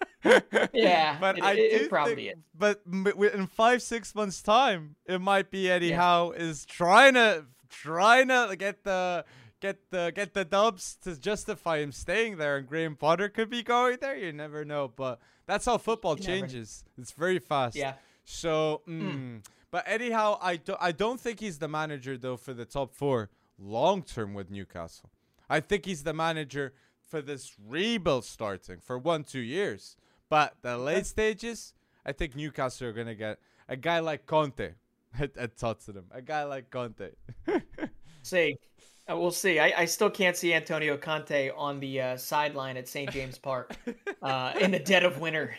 yeah, 0.73 1.17
but 1.21 1.37
it, 1.37 1.43
I 1.43 1.53
it, 1.53 1.81
it 1.81 1.89
probably 1.89 2.15
think, 2.15 2.37
is. 2.37 2.43
But 2.57 2.81
in 2.85 3.47
five 3.47 3.81
six 3.81 4.13
months 4.15 4.41
time, 4.41 4.95
it 5.05 5.19
might 5.19 5.51
be 5.51 5.69
Eddie 5.69 5.87
yeah. 5.87 5.97
Howe 5.97 6.31
is 6.31 6.65
trying 6.65 7.13
to 7.15 7.45
trying 7.69 8.29
to 8.29 8.55
get 8.57 8.83
the 8.83 9.25
get 9.61 9.89
the 9.91 10.11
get 10.15 10.33
the 10.33 10.45
dubs 10.45 10.97
to 11.03 11.19
justify 11.19 11.79
him 11.79 11.91
staying 11.91 12.37
there, 12.37 12.57
and 12.57 12.67
Graham 12.67 12.95
Potter 12.95 13.29
could 13.29 13.49
be 13.49 13.63
going 13.63 13.97
there. 14.01 14.15
You 14.15 14.31
never 14.31 14.65
know, 14.65 14.91
but 14.93 15.19
that's 15.45 15.65
how 15.65 15.77
football 15.77 16.15
changes. 16.15 16.83
It's 16.97 17.11
very 17.11 17.39
fast. 17.39 17.75
Yeah. 17.75 17.93
So, 18.23 18.81
mm, 18.87 19.01
mm. 19.01 19.45
but 19.71 19.83
anyhow, 19.87 20.39
I 20.41 20.55
do, 20.57 20.75
I 20.79 20.91
don't 20.91 21.19
think 21.19 21.39
he's 21.39 21.59
the 21.59 21.67
manager 21.67 22.17
though 22.17 22.37
for 22.37 22.53
the 22.53 22.65
top 22.65 22.93
four 22.93 23.29
long 23.59 24.01
term 24.03 24.33
with 24.33 24.49
Newcastle. 24.49 25.09
I 25.49 25.59
think 25.59 25.85
he's 25.85 26.03
the 26.03 26.13
manager 26.13 26.73
for 27.07 27.21
this 27.21 27.53
rebuild 27.67 28.25
starting 28.25 28.79
for 28.79 28.97
one 28.97 29.23
two 29.23 29.39
years. 29.39 29.95
But 30.29 30.55
the 30.61 30.77
late 30.77 31.05
stages, 31.05 31.73
I 32.05 32.11
think 32.11 32.35
Newcastle 32.35 32.87
are 32.87 32.93
gonna 32.93 33.15
get 33.15 33.39
a 33.67 33.75
guy 33.75 33.99
like 33.99 34.25
Conte 34.25 34.73
at, 35.19 35.37
at 35.37 35.57
Tottenham. 35.57 36.05
A 36.11 36.21
guy 36.21 36.43
like 36.43 36.69
Conte. 36.69 37.11
see, 38.23 38.57
uh, 39.09 39.17
we'll 39.17 39.31
see. 39.31 39.59
I, 39.59 39.81
I 39.81 39.85
still 39.85 40.09
can't 40.09 40.35
see 40.35 40.53
Antonio 40.53 40.97
Conte 40.97 41.51
on 41.55 41.79
the 41.79 42.01
uh, 42.01 42.17
sideline 42.17 42.77
at 42.77 42.87
St 42.87 43.11
James 43.11 43.37
Park 43.37 43.75
uh, 44.21 44.53
in 44.59 44.71
the 44.71 44.79
dead 44.79 45.03
of 45.03 45.19
winter. 45.19 45.55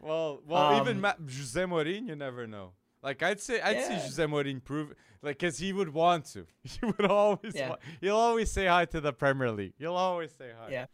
well, 0.00 0.40
well, 0.46 0.74
um, 0.74 0.80
even 0.80 1.00
Ma- 1.00 1.14
Jose 1.18 1.60
Mourinho, 1.60 2.08
you 2.08 2.16
never 2.16 2.46
know. 2.46 2.72
Like 3.02 3.22
I'd 3.22 3.40
say, 3.40 3.60
I'd 3.60 3.76
yeah. 3.76 3.88
see 3.88 3.94
Jose 3.94 4.24
Mourinho 4.24 4.62
prove 4.62 4.94
like 5.22 5.38
because 5.38 5.58
he 5.58 5.72
would 5.72 5.92
want 5.92 6.26
to. 6.26 6.46
He 6.62 6.86
would 6.86 7.06
always. 7.06 7.54
Yeah. 7.54 7.70
Want, 7.70 7.80
he'll 8.00 8.16
always 8.16 8.52
say 8.52 8.66
hi 8.66 8.84
to 8.86 9.00
the 9.00 9.12
Premier 9.12 9.50
League. 9.50 9.72
He'll 9.78 9.96
always 9.96 10.30
say 10.32 10.50
hi. 10.56 10.70
Yeah 10.70 10.86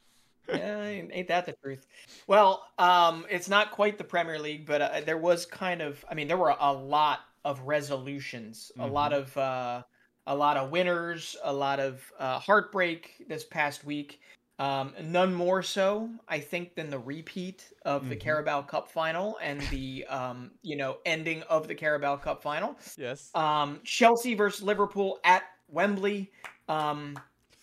yeah, 0.48 0.82
ain't 0.84 1.28
that 1.28 1.46
the 1.46 1.52
truth? 1.52 1.86
Well, 2.26 2.64
um, 2.78 3.26
it's 3.30 3.48
not 3.48 3.70
quite 3.70 3.98
the 3.98 4.04
Premier 4.04 4.38
League, 4.38 4.66
but 4.66 4.80
uh, 4.80 5.00
there 5.04 5.18
was 5.18 5.46
kind 5.46 5.82
of. 5.82 6.04
I 6.10 6.14
mean, 6.14 6.28
there 6.28 6.36
were 6.36 6.54
a 6.58 6.72
lot 6.72 7.20
of 7.44 7.60
resolutions, 7.62 8.72
mm-hmm. 8.72 8.82
a 8.82 8.92
lot 8.92 9.12
mm-hmm. 9.12 9.22
of 9.22 9.36
uh, 9.36 9.82
a 10.26 10.34
lot 10.34 10.56
of 10.56 10.70
winners, 10.70 11.36
a 11.44 11.52
lot 11.52 11.80
of 11.80 12.02
uh, 12.18 12.38
heartbreak 12.38 13.24
this 13.28 13.44
past 13.44 13.84
week. 13.84 14.20
Um, 14.58 14.94
none 15.02 15.34
more 15.34 15.62
so, 15.62 16.08
I 16.28 16.40
think, 16.40 16.74
than 16.74 16.88
the 16.88 16.98
repeat 16.98 17.72
of 17.84 18.00
mm-hmm. 18.00 18.10
the 18.10 18.16
Carabao 18.16 18.62
Cup 18.62 18.90
final 18.90 19.38
and 19.42 19.60
the 19.70 20.06
um, 20.08 20.50
you 20.62 20.76
know 20.76 20.98
ending 21.04 21.42
of 21.44 21.68
the 21.68 21.74
Carabao 21.74 22.16
Cup 22.16 22.42
final. 22.42 22.76
Yes. 22.96 23.30
Um, 23.34 23.80
Chelsea 23.84 24.34
versus 24.34 24.62
Liverpool 24.62 25.18
at 25.24 25.42
Wembley. 25.68 26.32
Um, 26.68 27.18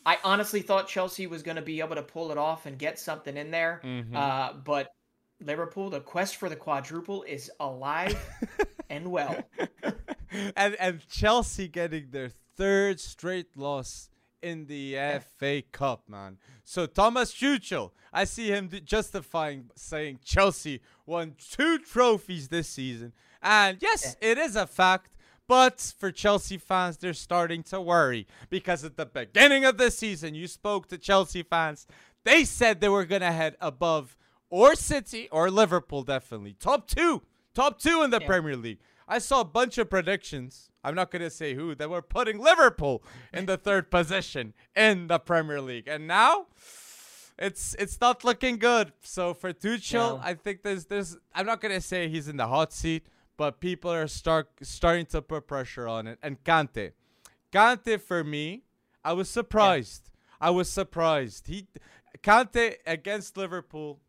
I 0.05 0.17
honestly 0.23 0.61
thought 0.61 0.87
Chelsea 0.87 1.27
was 1.27 1.43
going 1.43 1.55
to 1.55 1.61
be 1.61 1.79
able 1.79 1.95
to 1.95 2.03
pull 2.03 2.31
it 2.31 2.37
off 2.37 2.65
and 2.65 2.77
get 2.77 2.99
something 2.99 3.37
in 3.37 3.51
there, 3.51 3.81
mm-hmm. 3.83 4.15
uh, 4.15 4.53
but 4.53 4.93
Liverpool, 5.39 5.89
the 5.89 6.01
quest 6.01 6.35
for 6.35 6.49
the 6.49 6.55
quadruple 6.55 7.23
is 7.23 7.51
alive 7.59 8.17
and 8.89 9.11
well. 9.11 9.37
and 10.55 10.75
and 10.75 11.07
Chelsea 11.07 11.67
getting 11.67 12.09
their 12.11 12.29
third 12.55 12.99
straight 12.99 13.55
loss 13.55 14.09
in 14.41 14.65
the. 14.65 14.97
FA 15.39 15.63
Cup, 15.71 16.07
man. 16.07 16.37
So 16.63 16.85
Thomas 16.85 17.33
Tuchel, 17.33 17.91
I 18.11 18.25
see 18.25 18.47
him 18.47 18.69
justifying 18.85 19.69
saying 19.75 20.19
Chelsea 20.23 20.81
won 21.05 21.35
two 21.51 21.79
trophies 21.79 22.49
this 22.49 22.69
season. 22.69 23.13
And 23.41 23.77
yes, 23.81 24.15
yeah. 24.21 24.29
it 24.31 24.37
is 24.37 24.55
a 24.55 24.67
fact 24.67 25.12
but 25.47 25.93
for 25.97 26.11
Chelsea 26.11 26.57
fans, 26.57 26.97
they're 26.97 27.13
starting 27.13 27.63
to 27.63 27.81
worry 27.81 28.27
because 28.49 28.83
at 28.83 28.97
the 28.97 29.05
beginning 29.05 29.65
of 29.65 29.77
the 29.77 29.91
season, 29.91 30.35
you 30.35 30.47
spoke 30.47 30.87
to 30.87 30.97
Chelsea 30.97 31.43
fans. 31.43 31.85
They 32.23 32.45
said 32.45 32.79
they 32.79 32.89
were 32.89 33.05
going 33.05 33.21
to 33.21 33.31
head 33.31 33.57
above 33.59 34.15
or 34.49 34.75
City 34.75 35.27
or 35.31 35.49
Liverpool, 35.49 36.03
definitely. 36.03 36.55
Top 36.59 36.87
two. 36.87 37.23
Top 37.53 37.79
two 37.79 38.01
in 38.03 38.09
the 38.09 38.19
yeah. 38.21 38.27
Premier 38.27 38.55
League. 38.55 38.79
I 39.07 39.19
saw 39.19 39.41
a 39.41 39.45
bunch 39.45 39.77
of 39.77 39.89
predictions. 39.89 40.71
I'm 40.83 40.95
not 40.95 41.11
going 41.11 41.21
to 41.21 41.29
say 41.29 41.53
who, 41.53 41.75
that 41.75 41.89
were 41.89 42.01
putting 42.01 42.39
Liverpool 42.39 43.03
in 43.33 43.45
the 43.45 43.57
third 43.57 43.91
position 43.91 44.53
in 44.75 45.07
the 45.07 45.19
Premier 45.19 45.61
League. 45.61 45.87
And 45.87 46.07
now, 46.07 46.47
it's 47.37 47.75
it's 47.79 47.99
not 47.99 48.23
looking 48.23 48.57
good. 48.57 48.93
So 49.01 49.33
for 49.33 49.53
Tuchel, 49.53 49.93
No. 49.93 50.21
I 50.23 50.35
think 50.35 50.61
there's 50.63 50.85
there's 50.85 51.17
I'm 51.33 51.45
not 51.45 51.61
gonna 51.61 51.81
say 51.81 52.07
he's 52.07 52.27
in 52.27 52.37
the 52.37 52.47
hot 52.47 52.71
seat, 52.71 53.07
but 53.37 53.59
people 53.59 53.91
are 53.91 54.07
start 54.07 54.49
starting 54.61 55.05
to 55.07 55.21
put 55.21 55.47
pressure 55.47 55.87
on 55.87 56.07
it. 56.07 56.19
And 56.21 56.43
Kante, 56.43 56.91
Kante 57.51 57.99
for 57.99 58.23
me, 58.23 58.63
I 59.03 59.13
was 59.13 59.29
surprised. 59.29 60.09
I 60.39 60.49
was 60.49 60.69
surprised. 60.69 61.47
He 61.47 61.67
Kante 62.21 62.75
against 62.85 63.37
Liverpool, 63.37 63.99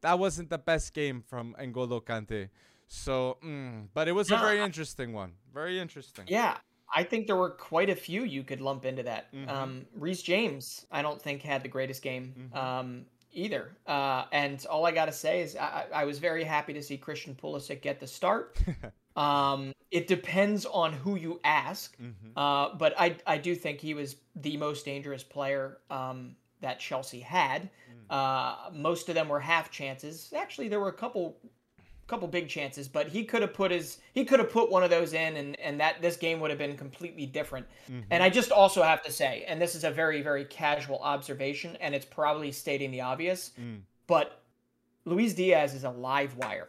that 0.00 0.18
wasn't 0.18 0.50
the 0.50 0.58
best 0.58 0.92
game 0.94 1.22
from 1.26 1.54
N'Golo 1.58 2.02
Kante. 2.02 2.50
So, 2.88 3.38
mm, 3.42 3.88
but 3.94 4.08
it 4.08 4.12
was 4.12 4.30
a 4.30 4.36
very 4.36 4.60
interesting 4.60 5.12
one. 5.12 5.32
Very 5.52 5.80
interesting. 5.80 6.26
Yeah, 6.28 6.58
I 6.94 7.02
think 7.02 7.26
there 7.26 7.36
were 7.36 7.50
quite 7.50 7.90
a 7.90 7.94
few 7.96 8.22
you 8.24 8.44
could 8.44 8.60
lump 8.60 8.84
into 8.84 9.02
that. 9.04 9.32
Mhm. 9.32 9.48
Um, 9.48 9.86
Reese 9.94 10.22
James, 10.22 10.86
I 10.90 11.02
don't 11.02 11.20
think 11.20 11.42
had 11.42 11.62
the 11.62 11.68
greatest 11.68 12.02
game 12.02 12.50
Mhm. 12.52 12.56
um, 12.56 13.06
either. 13.34 13.76
Uh, 13.86 14.24
and 14.32 14.64
all 14.66 14.86
I 14.86 14.92
got 14.92 15.06
to 15.06 15.12
say 15.12 15.42
is 15.42 15.56
I, 15.56 15.86
I 15.94 16.04
was 16.04 16.18
very 16.18 16.44
happy 16.44 16.72
to 16.74 16.82
see 16.82 16.96
Christian 16.96 17.34
Pulisic 17.34 17.82
get 17.82 18.00
the 18.00 18.06
start. 18.06 18.58
um, 19.16 19.72
it 19.90 20.06
depends 20.06 20.66
on 20.66 20.92
who 20.92 21.16
you 21.16 21.40
ask, 21.44 21.96
Mhm. 21.98 22.32
uh, 22.36 22.74
but 22.76 22.94
I 22.98 23.16
I 23.26 23.38
do 23.38 23.54
think 23.54 23.80
he 23.80 23.94
was 23.94 24.16
the 24.36 24.56
most 24.56 24.84
dangerous 24.84 25.22
player 25.22 25.78
um, 25.90 26.36
that 26.60 26.80
Chelsea 26.80 27.20
had. 27.20 27.70
Mm. 28.08 28.10
Uh, 28.10 28.70
most 28.72 29.08
of 29.08 29.14
them 29.14 29.28
were 29.28 29.40
half 29.40 29.70
chances. 29.70 30.32
Actually, 30.36 30.68
there 30.68 30.80
were 30.80 30.88
a 30.88 30.92
couple 30.92 31.36
couple 32.06 32.28
big 32.28 32.48
chances, 32.48 32.86
but 32.88 33.08
he 33.08 33.24
could 33.24 33.42
have 33.42 33.54
put 33.54 33.70
his 33.70 33.98
he 34.12 34.24
could 34.24 34.38
have 34.38 34.50
put 34.50 34.70
one 34.70 34.82
of 34.82 34.90
those 34.90 35.12
in 35.14 35.36
and 35.36 35.58
and 35.60 35.80
that 35.80 36.00
this 36.02 36.16
game 36.16 36.40
would 36.40 36.50
have 36.50 36.58
been 36.58 36.76
completely 36.76 37.26
different. 37.26 37.66
Mhm. 37.90 38.04
And 38.10 38.22
I 38.22 38.28
just 38.30 38.50
also 38.52 38.82
have 38.82 39.02
to 39.04 39.12
say, 39.12 39.44
and 39.48 39.60
this 39.60 39.74
is 39.74 39.84
a 39.84 39.90
very 39.90 40.20
very 40.22 40.44
casual 40.44 40.98
observation 40.98 41.76
and 41.80 41.94
it's 41.94 42.04
probably 42.04 42.52
stating 42.52 42.90
the 42.90 43.00
obvious, 43.00 43.52
Mm. 43.58 43.80
but 44.06 44.42
Luis 45.06 45.34
Diaz 45.34 45.74
is 45.74 45.84
a 45.84 45.90
live 45.90 46.36
wire. 46.36 46.68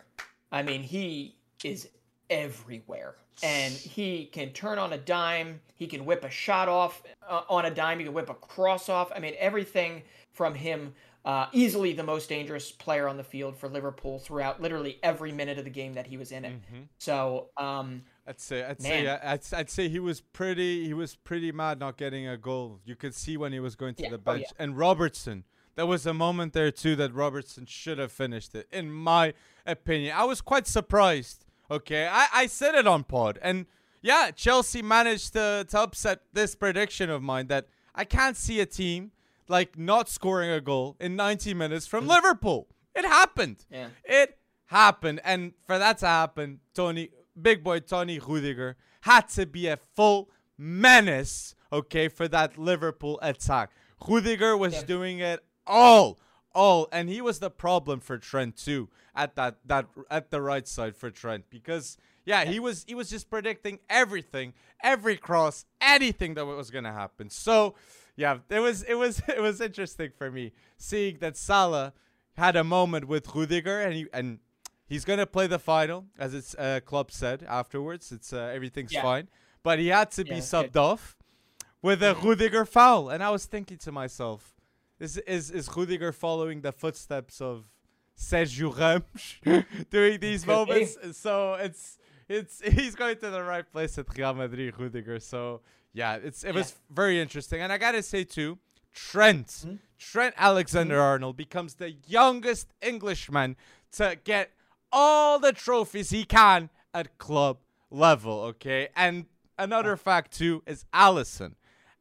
I 0.51 0.61
mean, 0.63 0.81
he 0.83 1.35
is 1.63 1.89
everywhere. 2.29 3.15
And 3.43 3.73
he 3.73 4.27
can 4.27 4.51
turn 4.53 4.77
on 4.79 4.93
a 4.93 4.97
dime. 4.97 5.59
He 5.75 5.87
can 5.87 6.05
whip 6.05 6.23
a 6.23 6.29
shot 6.29 6.69
off 6.69 7.03
uh, 7.27 7.41
on 7.49 7.65
a 7.65 7.69
dime. 7.69 7.99
He 7.99 8.05
can 8.05 8.13
whip 8.13 8.29
a 8.29 8.33
cross 8.33 8.87
off. 8.87 9.11
I 9.13 9.19
mean, 9.19 9.33
everything 9.37 10.03
from 10.31 10.55
him. 10.55 10.95
Uh, 11.25 11.47
easily 11.53 11.91
the 11.91 12.03
most 12.03 12.29
dangerous 12.29 12.71
player 12.71 13.07
on 13.07 13.17
the 13.17 13.23
field 13.23 13.57
for 13.57 13.67
Liverpool 13.67 14.19
throughout 14.19 14.61
literally 14.61 14.99
every 15.01 15.31
minute 15.31 15.57
of 15.57 15.63
the 15.63 15.71
game 15.71 15.95
that 15.95 16.05
he 16.05 16.17
was 16.17 16.31
in 16.31 16.45
it. 16.45 16.53
Mhm. 16.71 16.87
So, 16.99 17.49
um, 17.57 18.03
I'd 18.27 18.39
say 18.39 18.61
I'd 18.63 18.79
Man. 18.79 18.91
say 18.91 19.07
I'd, 19.07 19.41
I'd 19.53 19.69
say 19.71 19.89
he 19.89 19.99
was 19.99 20.21
pretty 20.21 20.85
he 20.85 20.93
was 20.93 21.15
pretty 21.15 21.51
mad 21.51 21.79
not 21.79 21.97
getting 21.97 22.27
a 22.27 22.37
goal. 22.37 22.79
You 22.85 22.95
could 22.95 23.15
see 23.15 23.37
when 23.37 23.51
he 23.53 23.59
was 23.59 23.75
going 23.75 23.95
to 23.95 24.03
Yeah. 24.03 24.09
the 24.11 24.15
Oh, 24.17 24.19
bench. 24.19 24.41
yeah. 24.43 24.63
And 24.63 24.77
Robertson, 24.77 25.45
there 25.75 25.87
was 25.87 26.05
a 26.05 26.13
moment 26.13 26.53
there 26.53 26.69
too 26.71 26.95
that 26.97 27.11
Robertson 27.13 27.65
should 27.65 27.97
have 27.97 28.11
finished 28.11 28.53
it, 28.53 28.67
in 28.71 28.91
my 28.91 29.33
opinion. 29.65 30.15
I 30.15 30.25
was 30.25 30.41
quite 30.41 30.67
surprised. 30.67 31.43
Okay, 31.71 32.07
I, 32.07 32.27
I 32.33 32.45
said 32.45 32.75
it 32.75 32.85
on 32.85 33.03
pod, 33.03 33.39
and 33.41 33.65
yeah, 34.03 34.29
Chelsea 34.29 34.83
managed 34.83 35.33
to 35.33 35.65
to 35.69 35.79
upset 35.79 36.21
this 36.33 36.53
prediction 36.53 37.09
of 37.09 37.23
mine 37.23 37.47
that 37.47 37.65
I 37.95 38.05
can't 38.05 38.37
see 38.37 38.59
a 38.59 38.67
team 38.67 39.11
like 39.47 39.77
not 39.77 40.09
scoring 40.09 40.49
a 40.49 40.61
goal 40.61 40.95
in 40.99 41.15
90 41.15 41.53
minutes 41.53 41.87
from 41.87 42.05
mm. 42.05 42.09
Liverpool. 42.09 42.67
It 42.95 43.05
happened. 43.05 43.65
yeah. 43.69 43.87
It 44.03 44.37
happened, 44.67 45.21
and 45.23 45.53
for 45.65 45.77
that 45.77 45.99
to 45.99 46.07
happen, 46.07 46.59
Tony, 46.73 47.09
big 47.39 47.63
boy 47.63 47.79
Tony 47.79 48.19
Rudiger 48.19 48.77
had 49.01 49.27
to 49.29 49.45
be 49.45 49.67
a 49.67 49.77
full 49.77 50.29
menace, 50.57 51.55
okay, 51.71 52.07
for 52.07 52.27
that 52.29 52.57
Liverpool 52.57 53.19
attack. 53.21 53.71
Rudiger 54.07 54.57
was 54.57 54.73
Yeah. 54.73 54.83
doing 54.83 55.19
it 55.19 55.43
all, 55.67 56.19
all, 56.53 56.87
and 56.91 57.09
he 57.09 57.21
was 57.21 57.39
the 57.39 57.49
problem 57.49 57.99
for 57.99 58.17
Trent 58.17 58.57
too 58.57 58.89
at 59.15 59.35
that 59.35 59.57
that 59.65 59.87
at 60.09 60.31
the 60.31 60.41
right 60.41 60.67
side 60.67 60.95
for 60.95 61.09
Trent 61.09 61.45
because 61.49 61.97
yeah, 62.25 62.43
he 62.43 62.59
was 62.59 62.83
he 62.87 62.95
was 62.95 63.09
just 63.09 63.29
predicting 63.29 63.79
everything, 63.89 64.53
every 64.83 65.15
cross, 65.15 65.65
anything 65.79 66.33
that 66.35 66.45
was 66.45 66.71
gonna 66.71 66.93
happen. 66.93 67.29
So 67.29 67.75
yeah, 68.15 68.37
it 68.49 68.59
was 68.59 68.83
it 68.83 68.95
was 68.95 69.21
it 69.27 69.41
was 69.41 69.61
interesting 69.61 70.11
for 70.17 70.31
me 70.31 70.51
seeing 70.77 71.17
that 71.19 71.35
Salah 71.37 71.93
had 72.37 72.55
a 72.55 72.63
moment 72.63 73.07
with 73.07 73.33
Rudiger 73.35 73.81
and 73.81 73.93
he 73.93 74.07
and 74.13 74.39
he's 74.87 75.05
gonna 75.05 75.25
play 75.25 75.47
the 75.47 75.59
final 75.59 76.05
as 76.17 76.33
its 76.33 76.55
uh, 76.55 76.79
club 76.85 77.11
said 77.11 77.43
afterwards. 77.47 78.11
It's 78.11 78.33
uh, 78.33 78.51
everything's 78.53 78.93
Yeah. 78.93 79.01
fine, 79.01 79.27
but 79.63 79.79
he 79.79 79.87
had 79.87 80.11
to 80.11 80.23
be 80.23 80.31
Yeah, 80.31 80.37
it's 80.37 80.49
subbed 80.51 80.73
good. 80.73 80.79
off 80.79 81.17
with 81.81 82.01
a. 82.03 82.15
Rudiger 82.15 82.65
foul, 82.65 83.09
and 83.09 83.23
I 83.23 83.29
was 83.29 83.45
thinking 83.45 83.77
to 83.79 83.91
myself, 83.91 84.55
is 84.99 85.17
is 85.19 85.51
is 85.51 85.69
Rudiger 85.75 86.11
following 86.11 86.61
the 86.61 86.71
footsteps 86.71 87.41
of 87.41 87.65
Sergio 88.17 88.71
Ramos 88.77 89.65
doing 89.89 90.19
these 90.19 90.43
be. 90.45 90.51
moments? 90.51 90.97
So 91.13 91.53
it's 91.55 91.97
it's 92.27 92.61
he's 92.77 92.95
going 92.95 93.17
to 93.17 93.29
the 93.29 93.43
right 93.43 93.69
place 93.71 93.97
at 93.97 94.07
Real 94.17 94.33
Madrid, 94.33 94.73
Rudiger. 94.79 95.19
So 95.19 95.61
yeah, 95.95 96.17
it's 96.17 96.43
it 96.43 96.53
was 96.53 96.75
very 96.91 97.19
interesting, 97.19 97.61
and 97.61 97.71
I 97.73 97.77
gotta 97.79 98.03
say 98.03 98.23
too, 98.23 98.59
Trent 98.93 99.47
Mhm. 99.47 99.79
Trent 99.97 100.35
Alexander 100.37 100.99
Arnold 101.01 101.37
becomes 101.37 101.75
the 101.75 101.91
youngest 102.05 102.67
Englishman 102.81 103.55
to 103.93 104.17
get 104.23 104.51
all 104.91 105.39
the 105.39 105.51
trophies 105.53 106.09
he 106.11 106.25
can 106.25 106.69
at 106.93 107.17
club 107.17 107.57
level. 107.89 108.41
Okay, 108.41 108.89
and 108.95 109.25
another 109.57 109.95
fact 109.97 110.31
too 110.37 110.61
is 110.67 110.85
Alisson. 110.93 111.55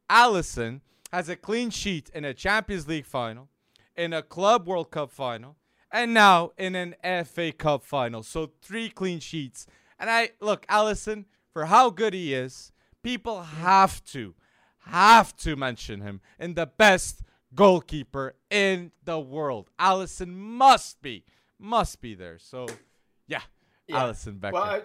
Alisson 0.09 0.81
has 1.11 1.29
a 1.29 1.35
clean 1.35 1.69
sheet 1.69 2.09
in 2.13 2.25
a 2.25 2.33
Champions 2.33 2.87
League 2.87 3.05
final, 3.05 3.49
in 3.95 4.13
a 4.13 4.21
Club 4.21 4.67
World 4.67 4.91
Cup 4.91 5.09
final, 5.11 5.55
and 5.91 6.13
now 6.13 6.51
in 6.57 6.75
an 6.75 6.95
FA 7.25 7.51
Cup 7.53 7.83
final. 7.83 8.21
So 8.23 8.51
three 8.61 8.89
clean 8.89 9.19
sheets. 9.19 9.65
And 9.97 10.09
I 10.09 10.31
look, 10.41 10.65
Alisson, 10.67 11.25
for 11.53 11.65
how 11.65 11.89
good 11.89 12.13
he 12.13 12.33
is, 12.33 12.73
people 13.05 13.41
have 13.43 14.03
to, 14.05 14.33
have 14.79 15.35
to 15.37 15.55
mention 15.55 16.01
him 16.01 16.21
in 16.39 16.55
the 16.55 16.65
best 16.65 17.21
goalkeeper 17.53 18.35
in 18.49 18.91
the 19.03 19.19
world. 19.19 19.69
Alisson 19.79 20.33
must 20.33 21.01
be, 21.01 21.23
must 21.59 22.01
be 22.01 22.15
there. 22.15 22.37
So, 22.39 22.67
yeah, 23.27 23.41
Yeah. 23.87 24.01
Alisson 24.03 24.39
Becker. 24.39 24.53
Well, 24.53 24.63
I, 24.63 24.81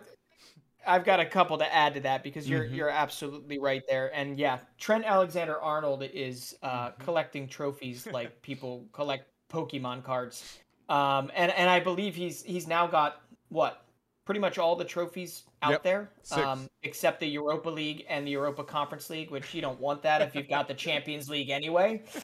I've 0.87 1.05
got 1.05 1.21
a 1.21 1.27
couple 1.27 1.59
to 1.59 1.75
add 1.75 1.95
to 1.95 2.01
that 2.01 2.23
because 2.23 2.49
you're 2.49 2.65
Mhm. 2.65 2.75
you're 2.77 2.89
absolutely 2.89 3.59
right 3.59 3.83
there. 3.89 4.15
And 4.15 4.39
yeah, 4.39 4.59
Trent 4.79 5.05
Alexander 5.05 5.61
Arnold 5.61 6.03
is 6.03 6.57
uh, 6.63 6.69
Mm-hmm. 6.91 7.03
collecting 7.05 7.49
trophies 7.49 8.07
like 8.13 8.41
people 8.43 8.87
collect 8.93 9.29
Pokemon 9.51 10.05
cards. 10.05 10.59
Um, 10.89 11.31
and 11.35 11.53
and 11.53 11.69
I 11.69 11.81
believe 11.81 12.15
he's 12.15 12.43
he's 12.43 12.67
now 12.67 12.87
got 12.87 13.21
what 13.51 13.85
pretty 14.31 14.39
much 14.39 14.59
all 14.59 14.77
the 14.77 14.85
trophies 14.85 15.43
out 15.61 15.73
Yep. 15.73 15.83
there, 15.83 16.11
um, 16.31 16.71
except 16.85 17.19
the 17.19 17.27
Europa 17.27 17.69
League 17.69 18.07
and 18.09 18.25
the 18.25 18.31
Europa 18.31 18.63
Conference 18.63 19.11
League, 19.11 19.29
which 19.33 19.53
you 19.53 19.61
don't 19.61 19.81
want 19.81 20.03
that 20.03 20.23
if 20.23 20.37
you've 20.37 20.49
got 20.49 20.69
the 20.69 20.75
Champions 20.75 21.29
League 21.29 21.51
anyway. 21.51 22.01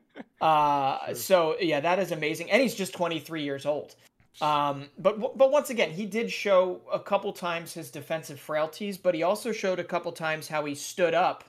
Uh, 0.40 1.14
so 1.14 1.56
yeah, 1.60 1.80
that 1.80 1.98
is 1.98 2.12
amazing, 2.12 2.50
and 2.50 2.60
he's 2.62 2.74
just 2.74 2.92
23 2.92 3.42
years 3.42 3.64
old. 3.64 3.96
Um, 4.42 4.90
but 4.98 5.18
but 5.36 5.50
once 5.50 5.70
again, 5.70 5.90
he 5.90 6.04
did 6.04 6.30
show 6.30 6.82
a 6.92 7.00
couple 7.00 7.32
times 7.32 7.72
his 7.72 7.90
defensive 7.90 8.38
frailties, 8.38 8.98
but 8.98 9.14
he 9.14 9.22
also 9.22 9.50
showed 9.50 9.78
a 9.80 9.84
couple 9.84 10.12
times 10.12 10.46
how 10.46 10.66
he 10.66 10.74
stood 10.74 11.14
up 11.14 11.42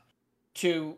to 0.56 0.98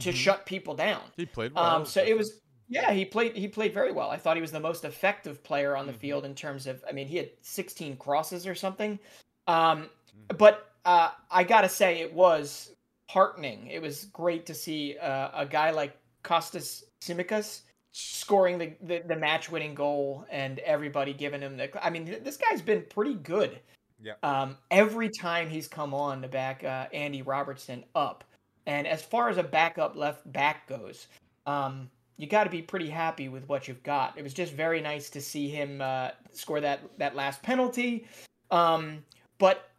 to 0.00 0.10
Mhm. 0.10 0.12
shut 0.12 0.44
people 0.44 0.74
down. 0.74 1.00
He 1.16 1.24
played 1.24 1.54
well. 1.54 1.64
Um, 1.64 1.86
so 1.86 2.02
it 2.02 2.18
was 2.18 2.40
yeah, 2.68 2.92
he 2.92 3.04
played 3.04 3.34
he 3.36 3.48
played 3.48 3.72
very 3.72 3.92
well. 3.92 4.10
I 4.10 4.16
thought 4.16 4.36
he 4.36 4.42
was 4.42 4.52
the 4.52 4.60
most 4.60 4.84
effective 4.84 5.42
player 5.42 5.76
on 5.76 5.86
the 5.86 5.92
Mhm. 5.92 5.98
field 6.00 6.24
in 6.24 6.34
terms 6.34 6.66
of 6.66 6.84
I 6.88 6.92
mean 6.92 7.06
he 7.06 7.16
had 7.16 7.30
16 7.42 7.96
crosses 7.96 8.46
or 8.46 8.54
something. 8.54 8.98
Um, 9.46 9.88
Mhm. 10.28 10.38
but 10.38 10.70
uh, 10.84 11.12
I 11.30 11.44
gotta 11.44 11.68
say 11.68 12.00
it 12.00 12.12
was 12.12 12.74
heartening. 13.10 13.66
It 13.68 13.80
was 13.82 14.04
great 14.06 14.46
to 14.46 14.54
see 14.54 14.96
uh, 14.98 15.30
a 15.42 15.46
guy 15.46 15.70
like 15.70 15.96
Kostas 16.24 16.84
Tsimikas 17.00 17.62
scoring 17.92 18.58
the, 18.58 18.74
the, 18.82 18.98
the 19.00 19.16
match 19.16 19.50
winning 19.50 19.74
goal 19.74 20.24
and 20.30 20.58
everybody 20.60 21.12
giving 21.12 21.40
him 21.40 21.56
the 21.56 21.84
I 21.84 21.90
mean 21.90 22.04
this 22.22 22.36
guy's 22.36 22.62
been 22.62 22.84
pretty 22.90 23.14
good. 23.14 23.60
Yeah. 24.00 24.14
Um, 24.22 24.56
every 24.70 25.08
time 25.08 25.48
he's 25.48 25.66
come 25.66 25.92
on 25.94 26.22
to 26.22 26.28
back 26.28 26.62
uh, 26.64 26.86
Andy 26.92 27.22
Robertson 27.22 27.84
up. 27.94 28.24
And 28.66 28.86
as 28.86 29.02
far 29.02 29.28
as 29.30 29.38
a 29.38 29.42
backup 29.42 29.96
left 29.96 30.30
back 30.30 30.68
goes, 30.68 31.08
um, 31.46 31.90
you 32.18 32.26
got 32.26 32.44
to 32.44 32.50
be 32.50 32.60
pretty 32.60 32.90
happy 32.90 33.28
with 33.28 33.48
what 33.48 33.66
you've 33.68 33.82
got. 33.82 34.18
It 34.18 34.22
was 34.22 34.34
just 34.34 34.52
very 34.52 34.80
nice 34.82 35.08
to 35.10 35.20
see 35.20 35.48
him 35.48 35.80
uh, 35.80 36.10
score 36.32 36.60
that 36.60 36.80
that 36.98 37.14
last 37.16 37.42
penalty. 37.42 38.06
Um, 38.50 39.04
but 39.38 39.70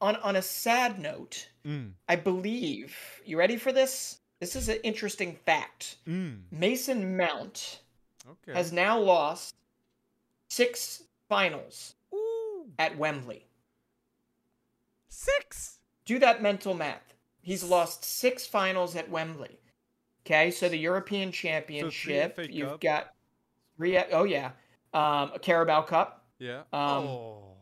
on 0.00 0.16
on 0.16 0.36
a 0.36 0.42
sad 0.42 0.98
note, 0.98 1.46
Mm, 1.66 1.90
I 2.08 2.16
believe 2.16 2.96
you 3.26 3.36
ready 3.36 3.58
for 3.58 3.70
this? 3.70 4.18
This 4.40 4.56
is 4.56 4.70
an 4.70 4.78
interesting 4.82 5.36
fact. 5.44 5.98
mm, 6.08 6.38
Mason 6.50 7.18
Mount 7.18 7.80
okay. 8.26 8.54
has 8.56 8.72
now 8.72 8.98
lost 8.98 9.54
six 10.48 11.02
finals 11.28 11.94
Ooh, 12.14 12.64
at 12.78 12.96
Wembley. 12.96 13.44
six. 15.10 15.76
Do 16.06 16.18
that 16.18 16.40
mental 16.42 16.72
math. 16.72 17.14
He's 17.42 17.62
lost 17.62 18.04
six 18.04 18.46
finals 18.46 18.96
at 18.96 19.10
Wembley. 19.10 19.59
Okay, 20.30 20.52
so 20.52 20.68
the 20.68 20.76
European 20.76 21.32
Championship, 21.32 22.38
you've 22.48 22.68
Cup. 22.68 22.80
got 22.80 23.14
three. 23.76 23.98
Oh 24.12 24.22
yeah, 24.22 24.52
um, 24.94 25.32
a 25.34 25.38
Carabao 25.42 25.82
Cup. 25.82 26.24
Yeah. 26.38 26.60
Um, 26.72 27.04
oh. 27.04 27.56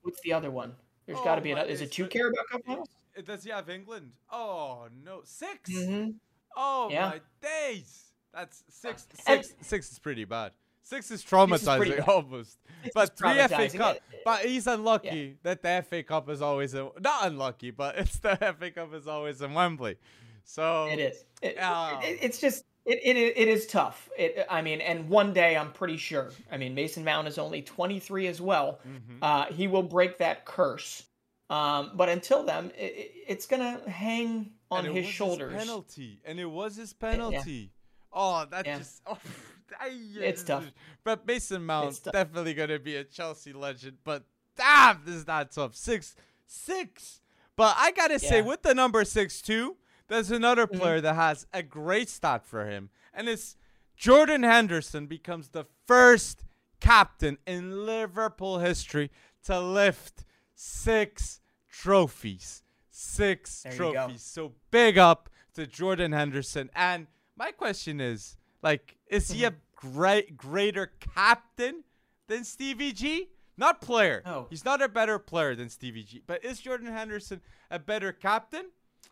What's 0.00 0.18
the 0.22 0.32
other 0.32 0.50
one? 0.50 0.72
There's 1.04 1.18
oh, 1.20 1.24
got 1.24 1.34
to 1.34 1.42
be 1.42 1.50
another. 1.50 1.68
Is 1.68 1.82
it 1.82 1.92
two 1.92 2.06
Carabao 2.06 2.40
Cup 2.50 2.62
finals? 2.64 2.88
Does 3.26 3.44
he 3.44 3.50
have 3.50 3.68
England? 3.68 4.12
Oh 4.32 4.88
no, 5.04 5.20
6 5.24 5.70
mm-hmm. 5.70 6.12
Oh 6.56 6.88
yeah. 6.90 7.10
my 7.10 7.20
days. 7.42 8.12
That's 8.32 8.64
six. 8.70 9.06
Six. 9.12 9.26
And, 9.26 9.66
six 9.66 9.92
is 9.92 9.98
pretty 9.98 10.24
bad. 10.24 10.52
Six 10.82 11.10
is 11.10 11.22
traumatizing 11.22 11.98
is 11.98 12.04
almost. 12.08 12.56
Six 12.82 12.94
but 12.94 13.14
three 13.14 13.34
FA 13.46 13.68
Cup. 13.76 13.98
But 14.24 14.46
he's 14.46 14.66
unlucky 14.66 15.38
yeah. 15.44 15.54
that 15.54 15.62
the 15.62 15.84
FA 15.86 16.02
Cup 16.02 16.30
is 16.30 16.40
always 16.40 16.72
a, 16.72 16.88
not 16.98 17.26
unlucky, 17.26 17.72
but 17.72 17.98
it's 17.98 18.18
the 18.20 18.36
FA 18.36 18.70
Cup 18.70 18.94
is 18.94 19.06
always 19.06 19.42
in 19.42 19.52
Wembley. 19.52 19.98
So 20.44 20.86
it 20.86 20.98
is. 20.98 21.24
It, 21.42 21.58
uh, 21.58 22.00
it, 22.02 22.18
it's 22.22 22.40
just 22.40 22.64
it, 22.84 23.00
it 23.04 23.16
it 23.16 23.48
is 23.48 23.66
tough. 23.66 24.08
It 24.16 24.46
I 24.50 24.62
mean, 24.62 24.80
and 24.80 25.08
one 25.08 25.32
day 25.32 25.56
I'm 25.56 25.72
pretty 25.72 25.96
sure. 25.96 26.30
I 26.50 26.56
mean, 26.56 26.74
Mason 26.74 27.04
Mount 27.04 27.28
is 27.28 27.38
only 27.38 27.62
23 27.62 28.26
as 28.26 28.40
well. 28.40 28.80
Mm-hmm. 28.86 29.22
Uh, 29.22 29.46
he 29.46 29.68
will 29.68 29.82
break 29.82 30.18
that 30.18 30.44
curse. 30.44 31.04
Um, 31.50 31.92
but 31.94 32.08
until 32.08 32.44
then, 32.44 32.72
it, 32.78 33.12
it's 33.26 33.46
gonna 33.46 33.80
hang 33.88 34.52
on 34.70 34.84
his 34.84 35.06
shoulders. 35.06 35.52
His 35.52 35.64
penalty, 35.64 36.20
and 36.24 36.38
it 36.38 36.46
was 36.46 36.76
his 36.76 36.92
penalty. 36.92 37.50
Yeah. 37.50 37.66
Oh, 38.12 38.46
that 38.50 38.66
yeah. 38.66 38.78
just. 38.78 39.02
Oh, 39.06 39.18
it's 39.86 40.42
tough. 40.42 40.64
But 41.04 41.26
Mason 41.26 41.64
Mount 41.64 42.00
definitely 42.12 42.54
gonna 42.54 42.78
be 42.78 42.96
a 42.96 43.04
Chelsea 43.04 43.52
legend. 43.52 43.98
But 44.04 44.24
damn, 44.56 45.02
this 45.04 45.16
is 45.16 45.26
not 45.26 45.50
tough. 45.50 45.74
Six, 45.74 46.14
six. 46.46 47.20
But 47.56 47.74
I 47.78 47.92
gotta 47.92 48.14
yeah. 48.14 48.28
say, 48.28 48.42
with 48.42 48.62
the 48.62 48.74
number 48.74 49.04
six 49.04 49.42
too, 49.42 49.76
there's 50.10 50.30
another 50.30 50.66
mm-hmm. 50.66 50.78
player 50.78 51.00
that 51.00 51.14
has 51.14 51.46
a 51.52 51.62
great 51.62 52.08
stat 52.08 52.44
for 52.44 52.66
him, 52.66 52.90
and 53.14 53.28
it's 53.28 53.56
Jordan 53.96 54.42
Henderson 54.42 55.06
becomes 55.06 55.48
the 55.48 55.64
first 55.86 56.44
captain 56.80 57.38
in 57.46 57.86
Liverpool 57.86 58.58
history 58.58 59.10
to 59.44 59.60
lift 59.60 60.24
six 60.54 61.40
trophies. 61.70 62.62
Six 62.90 63.62
there 63.62 63.72
trophies. 63.72 64.22
So 64.22 64.52
big 64.70 64.98
up 64.98 65.30
to 65.54 65.66
Jordan 65.66 66.12
Henderson. 66.12 66.70
And 66.74 67.06
my 67.36 67.50
question 67.50 68.00
is, 68.00 68.36
like, 68.62 68.96
is 69.06 69.30
he 69.30 69.44
a 69.44 69.50
mm-hmm. 69.50 69.98
great 69.98 70.36
greater 70.36 70.92
captain 71.14 71.84
than 72.26 72.44
Stevie 72.44 72.92
G? 72.92 73.28
Not 73.56 73.80
player. 73.80 74.22
No. 74.24 74.46
He's 74.48 74.64
not 74.64 74.82
a 74.82 74.88
better 74.88 75.18
player 75.18 75.54
than 75.54 75.68
Stevie 75.68 76.04
G. 76.04 76.22
But 76.26 76.44
is 76.44 76.60
Jordan 76.60 76.88
Henderson 76.88 77.40
a 77.70 77.78
better 77.78 78.12
captain? 78.12 78.66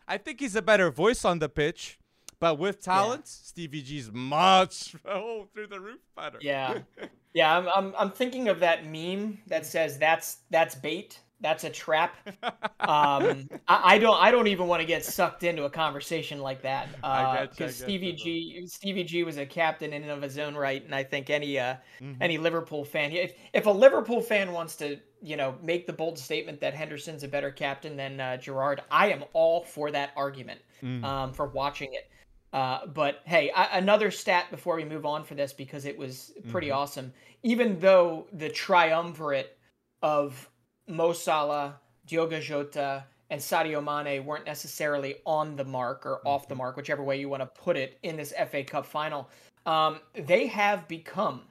I 0.09 0.17
think 0.17 0.39
he's 0.39 0.55
a 0.55 0.61
better 0.61 0.89
voice 0.89 1.23
on 1.23 1.39
the 1.39 1.47
pitch. 1.47 1.99
But 2.39 2.57
with 2.57 2.81
talent, 2.81 3.23
yeah. 3.25 3.47
Stevie 3.49 3.81
G's 3.81 4.11
much 4.11 4.95
oh, 5.05 5.47
through 5.53 5.67
the 5.67 5.79
roof 5.79 5.99
better. 6.15 6.39
Yeah. 6.41 6.79
Yeah, 7.31 7.55
I'm, 7.55 7.67
I'm 7.75 7.93
I'm 7.95 8.09
thinking 8.09 8.49
of 8.49 8.59
that 8.61 8.87
meme 8.87 9.37
that 9.45 9.63
says 9.63 9.99
that's 9.99 10.37
that's 10.49 10.73
bait 10.73 11.19
that's 11.41 11.63
a 11.63 11.69
trap. 11.69 12.15
Um, 12.81 13.47
I, 13.67 13.95
I, 13.95 13.97
don't. 13.99 14.19
I 14.19 14.31
don't 14.31 14.47
even 14.47 14.65
want 14.65 14.79
to 14.81 14.85
get 14.87 15.05
sucked 15.05 15.43
into 15.43 15.65
a 15.65 15.69
conversation 15.69 16.39
like 16.39 16.63
that 16.63 16.89
because 16.95 17.81
uh, 17.81 17.83
Stevie 17.83 18.13
G. 18.13 18.65
Stevie 18.65 19.03
G. 19.03 19.23
was 19.23 19.37
a 19.37 19.45
captain 19.45 19.93
in 19.93 20.01
and 20.01 20.11
of 20.11 20.21
his 20.23 20.39
own 20.39 20.55
right, 20.55 20.83
and 20.83 20.95
I 20.95 21.03
think 21.03 21.29
any 21.29 21.59
uh, 21.59 21.75
mm-hmm. 22.01 22.13
any 22.19 22.39
Liverpool 22.39 22.83
fan, 22.83 23.11
if 23.11 23.33
if 23.53 23.67
a 23.67 23.69
Liverpool 23.69 24.21
fan 24.21 24.53
wants 24.53 24.75
to, 24.77 24.97
you 25.21 25.35
know, 25.35 25.55
make 25.61 25.85
the 25.85 25.93
bold 25.93 26.17
statement 26.17 26.59
that 26.61 26.73
Henderson's 26.73 27.23
a 27.23 27.27
better 27.27 27.51
captain 27.51 27.95
than 27.95 28.19
uh, 28.19 28.37
Gerrard, 28.37 28.81
I 28.89 29.11
am 29.11 29.23
all 29.33 29.61
for 29.61 29.91
that 29.91 30.11
argument. 30.15 30.61
Mm. 30.81 31.03
Um, 31.03 31.33
for 31.33 31.47
watching 31.47 31.93
it. 31.93 32.09
Uh, 32.53 32.87
but 32.87 33.19
hey, 33.25 33.51
I, 33.51 33.77
another 33.77 34.09
stat 34.09 34.45
before 34.49 34.77
we 34.77 34.85
move 34.85 35.05
on 35.05 35.23
for 35.23 35.35
this 35.35 35.53
because 35.53 35.85
it 35.85 35.97
was 35.97 36.31
pretty 36.47 36.67
mm-hmm. 36.67 36.77
awesome. 36.77 37.13
Even 37.43 37.77
though 37.77 38.25
the 38.33 38.49
triumvirate 38.49 39.57
of 40.01 40.49
Mo 40.89 41.13
Salah, 41.13 41.79
Diogo 42.07 42.39
Jota, 42.39 43.05
and 43.29 43.39
Sadio 43.39 43.83
Mane 43.83 44.25
weren't 44.25 44.45
necessarily 44.45 45.17
on 45.25 45.55
the 45.55 45.63
mark 45.63 46.05
or 46.05 46.27
off 46.27 46.47
the 46.47 46.53
mm-hmm. 46.53 46.63
mark, 46.63 46.77
whichever 46.77 47.03
way 47.03 47.19
you 47.19 47.29
want 47.29 47.41
to 47.41 47.61
put 47.61 47.77
it, 47.77 47.99
in 48.03 48.17
this 48.17 48.33
FA 48.49 48.63
Cup 48.63 48.85
final. 48.85 49.29
Um, 49.65 49.99
they 50.13 50.47
have 50.47 50.87
become, 50.87 51.41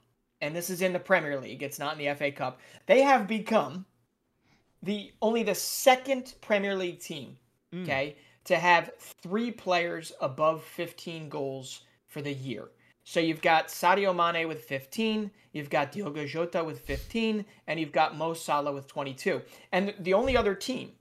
and 0.40 0.54
this 0.54 0.70
is 0.70 0.82
in 0.82 0.92
the 0.92 0.98
Premier 0.98 1.38
League, 1.40 1.62
it's 1.62 1.78
not 1.78 1.98
in 1.98 2.04
the 2.04 2.14
FA 2.14 2.32
Cup, 2.32 2.60
they 2.86 3.00
have 3.02 3.28
become 3.28 3.86
the 4.82 5.12
only 5.22 5.42
the 5.42 5.54
second 5.54 6.34
Premier 6.40 6.74
League 6.74 7.00
team, 7.00 7.36
mm. 7.72 7.84
okay, 7.84 8.16
to 8.44 8.56
have 8.56 8.90
three 8.98 9.50
players 9.50 10.12
above 10.20 10.64
15 10.64 11.28
goals 11.28 11.82
for 12.06 12.22
the 12.22 12.32
year. 12.32 12.70
So 13.08 13.20
you've 13.20 13.40
got 13.40 13.68
Sadio 13.68 14.14
Mane 14.14 14.46
with 14.46 14.64
15, 14.64 15.30
you've 15.52 15.70
got 15.70 15.92
Diogo 15.92 16.26
Jota 16.26 16.62
with 16.62 16.80
15, 16.80 17.42
and 17.66 17.80
you've 17.80 17.90
got 17.90 18.14
Mo 18.14 18.34
Salah 18.34 18.70
with 18.70 18.86
22. 18.86 19.40
And 19.72 19.94
the 19.98 20.12
only 20.12 20.36
other 20.36 20.54
team 20.54 20.92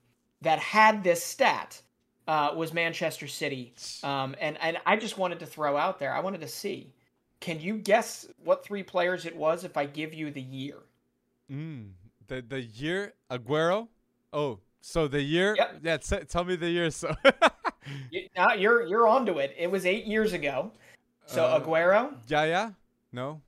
that 0.41 0.57
had 0.57 1.03
this 1.03 1.21
stat 1.21 1.81
uh, 2.25 2.53
was 2.55 2.73
Manchester 2.73 3.27
City. 3.27 3.73
Um, 4.03 4.37
and, 4.39 4.57
and 4.61 4.77
I 4.85 4.95
just 4.95 5.17
wanted 5.17 5.39
to 5.39 5.45
throw 5.45 5.75
out 5.75 5.99
there, 5.99 6.13
I 6.13 6.21
wanted 6.21 6.39
to 6.39 6.47
see, 6.47 6.93
can 7.41 7.59
you 7.59 7.77
guess 7.77 8.25
what 8.41 8.63
three 8.63 8.83
players 8.83 9.25
it 9.25 9.35
was 9.35 9.65
if 9.65 9.75
I 9.75 9.85
give 9.85 10.13
you 10.13 10.31
the 10.31 10.41
year? 10.41 10.77
Mm, 11.51 11.89
the, 12.27 12.41
the 12.41 12.61
year, 12.61 13.15
Aguero? 13.29 13.89
Oh, 14.31 14.59
so 14.79 15.09
the 15.09 15.21
year? 15.21 15.55
Yep. 15.57 15.79
Yeah, 15.83 15.97
t- 15.97 16.25
tell 16.25 16.45
me 16.45 16.55
the 16.55 16.69
year. 16.69 16.89
So 16.89 17.13
you, 18.11 18.29
now 18.33 18.53
you're 18.53 18.87
you're 18.87 19.07
onto 19.07 19.39
it. 19.39 19.53
It 19.57 19.69
was 19.69 19.85
eight 19.85 20.05
years 20.05 20.31
ago. 20.31 20.71
So 21.27 21.45
uh, 21.45 21.59
Aguero? 21.59 22.15
Yaya? 22.27 22.73
No. 23.11 23.41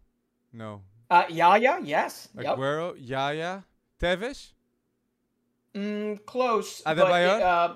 No. 0.53 0.81
Uh, 1.09 1.23
Yaya, 1.29 1.79
yes. 1.83 2.29
Aguero, 2.37 2.93
yep. 2.97 3.09
Yaya, 3.09 3.63
Tevez? 3.99 4.51
Mm, 5.73 6.25
close. 6.25 6.81
Adebayor? 6.83 7.39
But, 7.39 7.41
uh, 7.41 7.75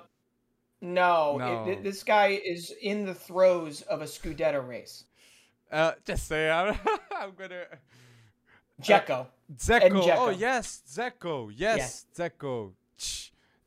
no, 0.82 1.38
no. 1.38 1.66
It, 1.66 1.84
this 1.84 2.04
guy 2.04 2.39
is 2.43 2.74
in 2.82 3.06
the 3.06 3.14
throes 3.14 3.82
of 3.84 4.01
a 4.01 4.06
Scudetto 4.06 4.68
race. 4.68 5.06
Uh, 5.72 5.93
just 6.06 6.28
say 6.28 6.49
I'm, 6.51 6.78
I'm 7.18 7.32
gonna. 7.38 7.64
Dzeko. 8.82 9.22
Uh, 9.22 9.26
Dzeko. 9.56 10.18
Oh 10.18 10.30
yes, 10.30 10.82
Dzeko. 10.88 11.51
Yes, 11.56 12.06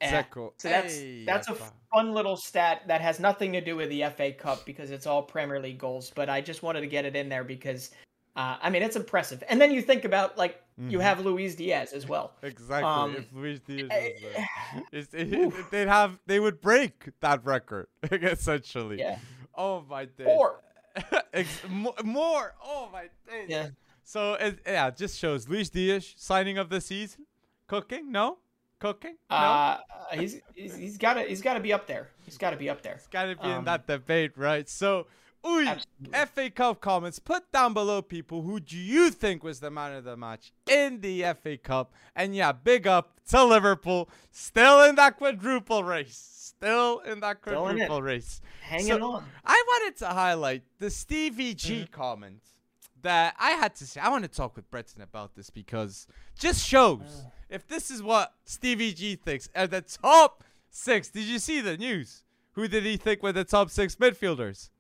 Eh. 0.01 0.23
So 0.31 0.53
that's 0.63 0.95
hey, 0.95 1.25
that's 1.25 1.49
a 1.49 1.55
fun 1.93 2.13
little 2.13 2.37
stat 2.37 2.83
that 2.87 3.01
has 3.01 3.19
nothing 3.19 3.53
to 3.53 3.61
do 3.61 3.77
with 3.77 3.89
the 3.89 4.05
FA 4.15 4.33
Cup 4.33 4.67
because 4.67 4.91
it's 4.91 5.07
all 5.07 5.23
Premier 5.23 5.61
League 5.61 5.79
goals. 5.79 6.13
But 6.15 6.29
I 6.29 6.41
just 6.41 6.63
wanted 6.63 6.83
to 6.83 6.87
get 6.87 7.05
it 7.05 7.17
in 7.17 7.29
there 7.29 7.45
because 7.45 7.93
uh, 8.37 8.57
I 8.61 8.69
mean 8.69 8.83
it's 8.83 8.97
impressive. 8.97 9.43
And 9.49 9.61
then 9.61 9.71
you 9.71 9.81
think 9.81 10.05
about 10.05 10.37
like 10.37 10.63
mm-hmm. 10.79 10.91
you 10.91 11.01
have 11.01 11.25
Luis 11.25 11.55
Diaz 11.55 11.93
as 11.93 12.07
well. 12.07 12.33
Exactly. 12.43 12.89
Um, 12.89 13.17
if 13.17 13.33
Luis 13.33 13.61
Diaz 13.61 13.89
was 13.91 15.07
there, 15.11 15.33
it, 15.53 15.71
they'd 15.71 15.89
have 15.89 16.19
they 16.27 16.41
would 16.41 16.61
break 16.61 17.09
that 17.21 17.45
record 17.45 17.89
essentially. 18.11 18.99
Yeah. 18.99 19.19
Oh 19.55 19.85
my 19.89 20.05
days. 20.05 20.27
More. 21.69 21.95
more. 22.05 22.55
Oh 22.63 22.89
my 22.93 23.09
days. 23.31 23.49
Yeah. 23.49 23.69
So 24.05 24.35
it, 24.35 24.61
yeah, 24.65 24.89
it 24.89 24.97
just 24.97 25.19
shows 25.19 25.49
Luis 25.49 25.69
Diaz 25.69 26.15
signing 26.17 26.59
of 26.59 26.69
the 26.69 26.81
season, 26.81 27.27
cooking. 27.67 28.13
No, 28.13 28.39
cooking? 28.79 29.17
No? 29.31 29.37
Uh, 29.37 29.79
he's 30.13 30.41
he's 30.55 30.99
got 30.99 31.15
to 31.15 31.23
he's 31.23 31.43
got 31.43 31.55
to 31.55 31.61
be 31.61 31.73
up 31.73 31.87
there. 31.87 32.11
He's 32.25 32.39
got 32.39 32.51
to 32.51 32.57
be 32.57 32.69
up 32.69 32.83
there. 32.83 32.95
He's 32.95 33.07
got 33.07 33.25
to 33.25 33.37
be 33.37 33.43
um, 33.43 33.59
in 33.59 33.65
that 33.65 33.87
debate, 33.87 34.33
right? 34.37 34.69
So, 34.69 35.07
Uy, 35.45 35.85
FA 36.29 36.51
Cup 36.51 36.81
comments. 36.81 37.19
Put 37.19 37.51
down 37.53 37.75
below, 37.75 38.03
people. 38.03 38.43
Who 38.43 38.61
do 38.61 38.77
you 38.77 39.11
think 39.11 39.43
was 39.43 39.61
the 39.61 39.71
man 39.71 39.93
of 39.93 40.05
the 40.05 40.17
match 40.17 40.53
in 40.69 41.01
the 41.01 41.25
FA 41.43 41.57
Cup? 41.57 41.93
And 42.15 42.35
yeah, 42.35 42.53
big 42.53 42.87
up 42.87 43.21
to 43.31 43.45
Liverpool, 43.45 44.09
still 44.31 44.83
in 44.85 44.97
that 44.97 45.17
quadruple 45.17 45.85
race. 45.85 46.33
Still 46.57 47.01
in 47.01 47.21
that 47.21 47.43
quadruple 47.43 47.99
in 47.99 48.03
race. 48.03 48.41
Hanging 48.63 48.87
so, 48.87 49.05
on. 49.05 49.25
I 49.45 49.63
wanted 49.69 49.99
to 49.99 50.07
highlight 50.07 50.63
the 50.79 50.91
Stevie 50.91 51.55
G 51.55 51.83
mm-hmm. 51.83 51.93
comment 51.93 52.41
that 53.07 53.37
I 53.39 53.53
had 53.53 53.77
to 53.77 53.87
say. 53.87 54.01
I 54.01 54.09
want 54.09 54.25
to 54.25 54.29
talk 54.29 54.57
with 54.57 54.69
Breton 54.69 55.01
about 55.01 55.37
this 55.37 55.49
because 55.49 56.09
just 56.37 56.67
shows 56.67 57.25
uh. 57.25 57.29
if 57.49 57.67
this 57.69 57.89
is 57.89 58.03
what 58.03 58.35
Stevie 58.45 58.93
G 58.93 59.15
thinks 59.15 59.49
at 59.55 59.71
the 59.71 59.81
top 59.81 60.43
six. 60.71 61.09
Did 61.09 61.25
you 61.25 61.39
see 61.39 61.61
the 61.61 61.77
news? 61.77 62.25
Who 62.53 62.67
did 62.67 62.85
he 62.85 62.97
think 62.97 63.23
were 63.23 63.31
the 63.33 63.45
top 63.45 63.71
six 63.71 63.95
midfielders? 63.95 64.71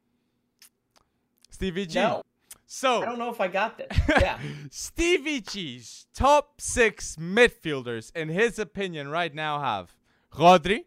Stevie 1.50 1.86
G. 1.86 2.00
No. 2.00 2.22
So 2.66 3.00
I 3.02 3.04
don't 3.04 3.18
know 3.18 3.30
if 3.30 3.40
I 3.40 3.46
got 3.46 3.78
this. 3.78 3.96
Yeah. 4.08 4.40
Stevie 4.70 5.40
G's 5.40 6.06
top 6.12 6.60
six 6.60 7.14
midfielders, 7.14 8.14
in 8.16 8.28
his 8.28 8.58
opinion, 8.58 9.08
right 9.08 9.32
now 9.32 9.60
have 9.60 9.94
Rodri, 10.34 10.80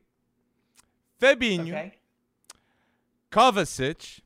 Fabinho, 1.22 1.70
okay. 1.70 1.94
Kovacic, 3.32 4.20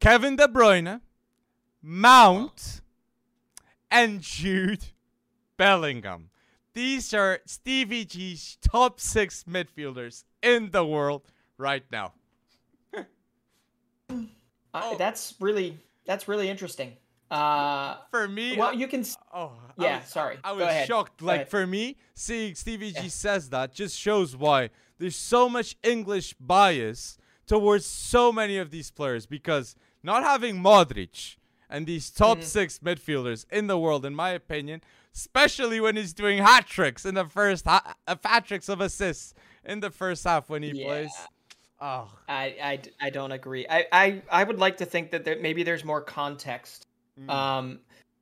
Kevin 0.00 0.34
De 0.34 0.48
Bruyne, 0.48 1.02
Mount, 1.88 2.80
and 3.92 4.20
Jude 4.20 4.86
Bellingham. 5.56 6.30
These 6.74 7.14
are 7.14 7.38
Stevie 7.46 8.04
G's 8.04 8.58
top 8.60 8.98
six 8.98 9.44
midfielders 9.48 10.24
in 10.42 10.72
the 10.72 10.84
world 10.84 11.22
right 11.56 11.84
now. 11.92 12.12
Uh, 12.92 13.04
Oh. 14.74 14.96
that's 14.98 15.34
really 15.40 15.78
that's 16.04 16.26
really 16.28 16.48
interesting. 16.50 16.96
Uh, 17.30 17.96
For 18.10 18.28
me, 18.28 18.56
well, 18.56 18.68
I- 18.68 18.72
you 18.72 18.86
can. 18.88 19.04
Oh, 19.32 19.52
I 19.78 19.82
Yeah, 19.82 19.98
was- 20.00 20.08
sorry. 20.08 20.38
I 20.44 20.52
was 20.52 20.86
shocked. 20.86 21.18
Go 21.20 21.26
like 21.26 21.34
ahead. 21.36 21.48
for 21.50 21.66
me, 21.66 21.96
seeing 22.14 22.54
Stevie 22.56 22.90
G 22.92 23.02
Yeah. 23.02 23.08
says 23.08 23.48
that 23.50 23.72
just 23.72 23.96
shows 23.98 24.36
why 24.36 24.70
there's 24.98 25.16
so 25.16 25.48
much 25.48 25.76
English 25.82 26.34
bias 26.40 27.16
towards 27.46 27.86
so 27.86 28.32
many 28.32 28.58
of 28.58 28.70
these 28.72 28.90
players 28.90 29.24
because 29.26 29.76
not 30.02 30.22
having 30.24 30.56
Modric 30.56 31.36
and 31.70 31.86
these 31.86 32.10
top 32.10 32.38
Mhm. 32.38 32.44
six 32.44 32.78
midfielders 32.80 33.46
in 33.50 33.66
the 33.66 33.78
world, 33.78 34.04
in 34.04 34.14
my 34.14 34.30
opinion, 34.30 34.82
especially 35.14 35.80
when 35.80 35.96
he's 35.96 36.12
doing 36.12 36.38
hat 36.38 36.66
tricks 36.66 37.04
in 37.04 37.14
the 37.14 37.24
first 37.24 37.64
ha- 37.64 37.94
uh, 38.06 38.16
hat 38.24 38.46
tricks 38.46 38.68
of 38.68 38.80
assists 38.80 39.34
in 39.64 39.80
the 39.80 39.90
first 39.90 40.24
half 40.24 40.48
when 40.48 40.62
he 40.62 40.70
Yeah. 40.72 40.84
plays. 40.86 41.12
Oh, 41.80 42.10
I 42.28 43.10
don't 43.12 43.32
agree. 43.32 43.66
I, 43.68 43.86
I 43.92 44.22
I 44.30 44.44
would 44.44 44.58
like 44.58 44.78
to 44.78 44.86
think 44.86 45.10
that 45.10 45.24
there, 45.24 45.38
maybe 45.38 45.62
there's 45.62 45.84
more 45.84 46.00
context 46.00 46.86
Mm. 47.20 47.30
um, 47.30 47.80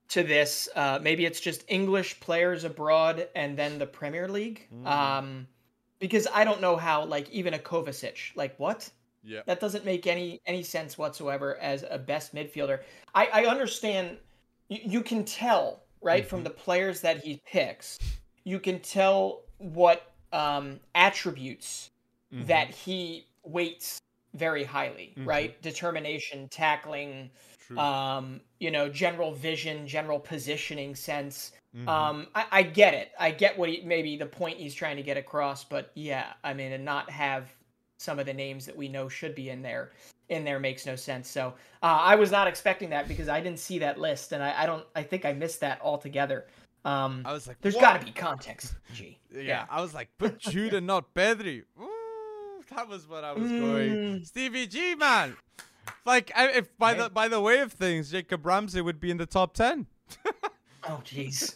to 0.08 0.22
this. 0.22 0.68
Uh, 0.74 0.98
maybe 1.02 1.24
it's 1.24 1.40
just 1.40 1.64
English 1.68 2.20
players 2.20 2.64
abroad 2.64 3.28
and 3.34 3.56
then 3.56 3.78
the 3.78 3.86
Premier 3.86 4.28
League. 4.28 4.68
Mm. 4.72 4.86
Um, 4.86 5.48
because 5.98 6.26
I 6.32 6.44
don't 6.44 6.60
know 6.60 6.76
how 6.76 7.04
like 7.04 7.28
even 7.30 7.54
a 7.54 7.58
Kovacic 7.58 8.34
like 8.36 8.58
what 8.58 8.90
yeah. 9.24 9.40
that 9.46 9.60
doesn't 9.60 9.84
make 9.84 10.06
any 10.06 10.40
any 10.46 10.62
sense 10.62 10.98
whatsoever 10.98 11.56
as 11.58 11.84
a 11.90 11.98
best 11.98 12.34
midfielder. 12.34 12.80
I 13.14 13.26
I 13.26 13.44
understand. 13.46 14.18
You, 14.68 14.80
you 14.84 15.02
can 15.02 15.24
tell 15.24 15.82
right 16.02 16.26
from 16.26 16.40
Mhm. 16.40 16.44
the 16.44 16.50
players 16.50 17.00
that 17.00 17.18
he 17.24 17.40
picks. 17.46 17.98
You 18.44 18.60
can 18.60 18.80
tell 18.80 19.42
what 19.58 20.12
um, 20.32 20.80
attributes 20.94 21.90
Mhm. 22.32 22.46
that 22.46 22.70
he 22.70 23.26
weights 23.44 24.00
very 24.34 24.64
highly, 24.64 25.14
Mhm. 25.16 25.26
right? 25.26 25.62
Determination, 25.62 26.48
tackling, 26.48 27.30
True. 27.66 27.78
um, 27.78 28.40
you 28.58 28.70
know, 28.72 28.88
general 28.88 29.32
vision, 29.32 29.86
general 29.86 30.18
positioning 30.18 30.94
sense. 30.96 31.52
Mhm. 31.76 31.88
Um, 31.88 32.26
I, 32.34 32.46
I 32.50 32.62
get 32.64 32.94
it. 32.94 33.12
I 33.18 33.30
get 33.30 33.56
what 33.56 33.68
he 33.68 33.80
maybe 33.82 34.16
the 34.16 34.26
point 34.26 34.58
he's 34.58 34.74
trying 34.74 34.96
to 34.96 35.02
get 35.04 35.16
across, 35.16 35.62
but 35.64 35.92
yeah, 35.94 36.32
I 36.42 36.52
mean, 36.52 36.72
and 36.72 36.84
not 36.84 37.08
have 37.10 37.48
some 38.04 38.18
of 38.18 38.26
the 38.26 38.34
names 38.34 38.66
that 38.66 38.76
we 38.76 38.88
know 38.88 39.08
should 39.08 39.34
be 39.34 39.48
in 39.50 39.62
there 39.62 39.90
in 40.28 40.44
there 40.44 40.60
makes 40.60 40.86
no 40.86 40.96
sense. 40.96 41.28
So 41.28 41.54
uh, 41.82 41.86
I 42.02 42.14
was 42.14 42.30
not 42.30 42.46
expecting 42.46 42.90
that 42.90 43.08
because 43.08 43.28
I 43.28 43.40
didn't 43.40 43.58
see 43.58 43.78
that 43.80 43.98
list, 43.98 44.32
and 44.32 44.42
I, 44.42 44.62
I 44.62 44.66
don't. 44.66 44.84
I 44.94 45.02
think 45.02 45.24
I 45.24 45.32
missed 45.32 45.60
that 45.60 45.80
altogether. 45.82 46.46
Um, 46.84 47.22
I 47.24 47.32
was 47.32 47.46
like, 47.46 47.56
"There's 47.60 47.76
got 47.76 47.98
to 47.98 48.04
be 48.04 48.12
context. 48.12 48.74
G. 48.94 49.18
Yeah, 49.34 49.64
I 49.70 49.80
was 49.80 49.94
like, 49.94 50.08
but 50.18 50.38
Jude 50.50 50.80
not 50.82 51.14
Pedri. 51.14 51.62
Ooh, 51.80 52.64
that 52.74 52.88
was 52.88 53.08
what 53.08 53.24
I 53.24 53.32
was 53.32 53.50
going. 53.50 53.90
Mm. 53.92 54.26
Stevie 54.26 54.66
G, 54.66 54.94
man. 54.94 55.36
Like, 56.06 56.30
I, 56.34 56.48
if 56.50 56.76
by 56.78 56.92
Right. 56.92 56.98
the 57.04 57.10
by 57.10 57.28
the 57.28 57.40
way 57.40 57.60
of 57.60 57.72
things, 57.72 58.10
Jacob 58.10 58.44
Ramsey 58.46 58.80
would 58.80 59.00
be 59.00 59.10
in 59.10 59.16
the 59.16 59.26
top 59.26 59.54
ten. 59.54 59.86
Oh 60.88 61.00
jeez. 61.04 61.54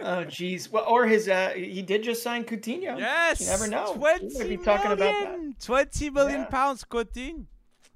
Oh 0.00 0.24
jeez. 0.24 0.70
Well, 0.70 0.84
or 0.88 1.06
his 1.06 1.28
uh, 1.28 1.50
he 1.54 1.82
did 1.82 2.02
just 2.02 2.22
sign 2.22 2.44
Coutinho. 2.44 2.98
Yes, 2.98 3.40
You 3.40 3.46
never 3.48 3.66
know. 3.68 3.92
We 3.92 3.98
Twenty 4.00 4.38
might 4.38 4.48
be 4.48 4.56
talking 4.56 4.92
about 4.92 4.98
that. 4.98 5.30
million. 5.32 5.56
Twenty 5.60 6.10
million 6.10 6.40
Yeah. 6.40 6.46
pounds, 6.46 6.84
Coutinho. 6.84 7.44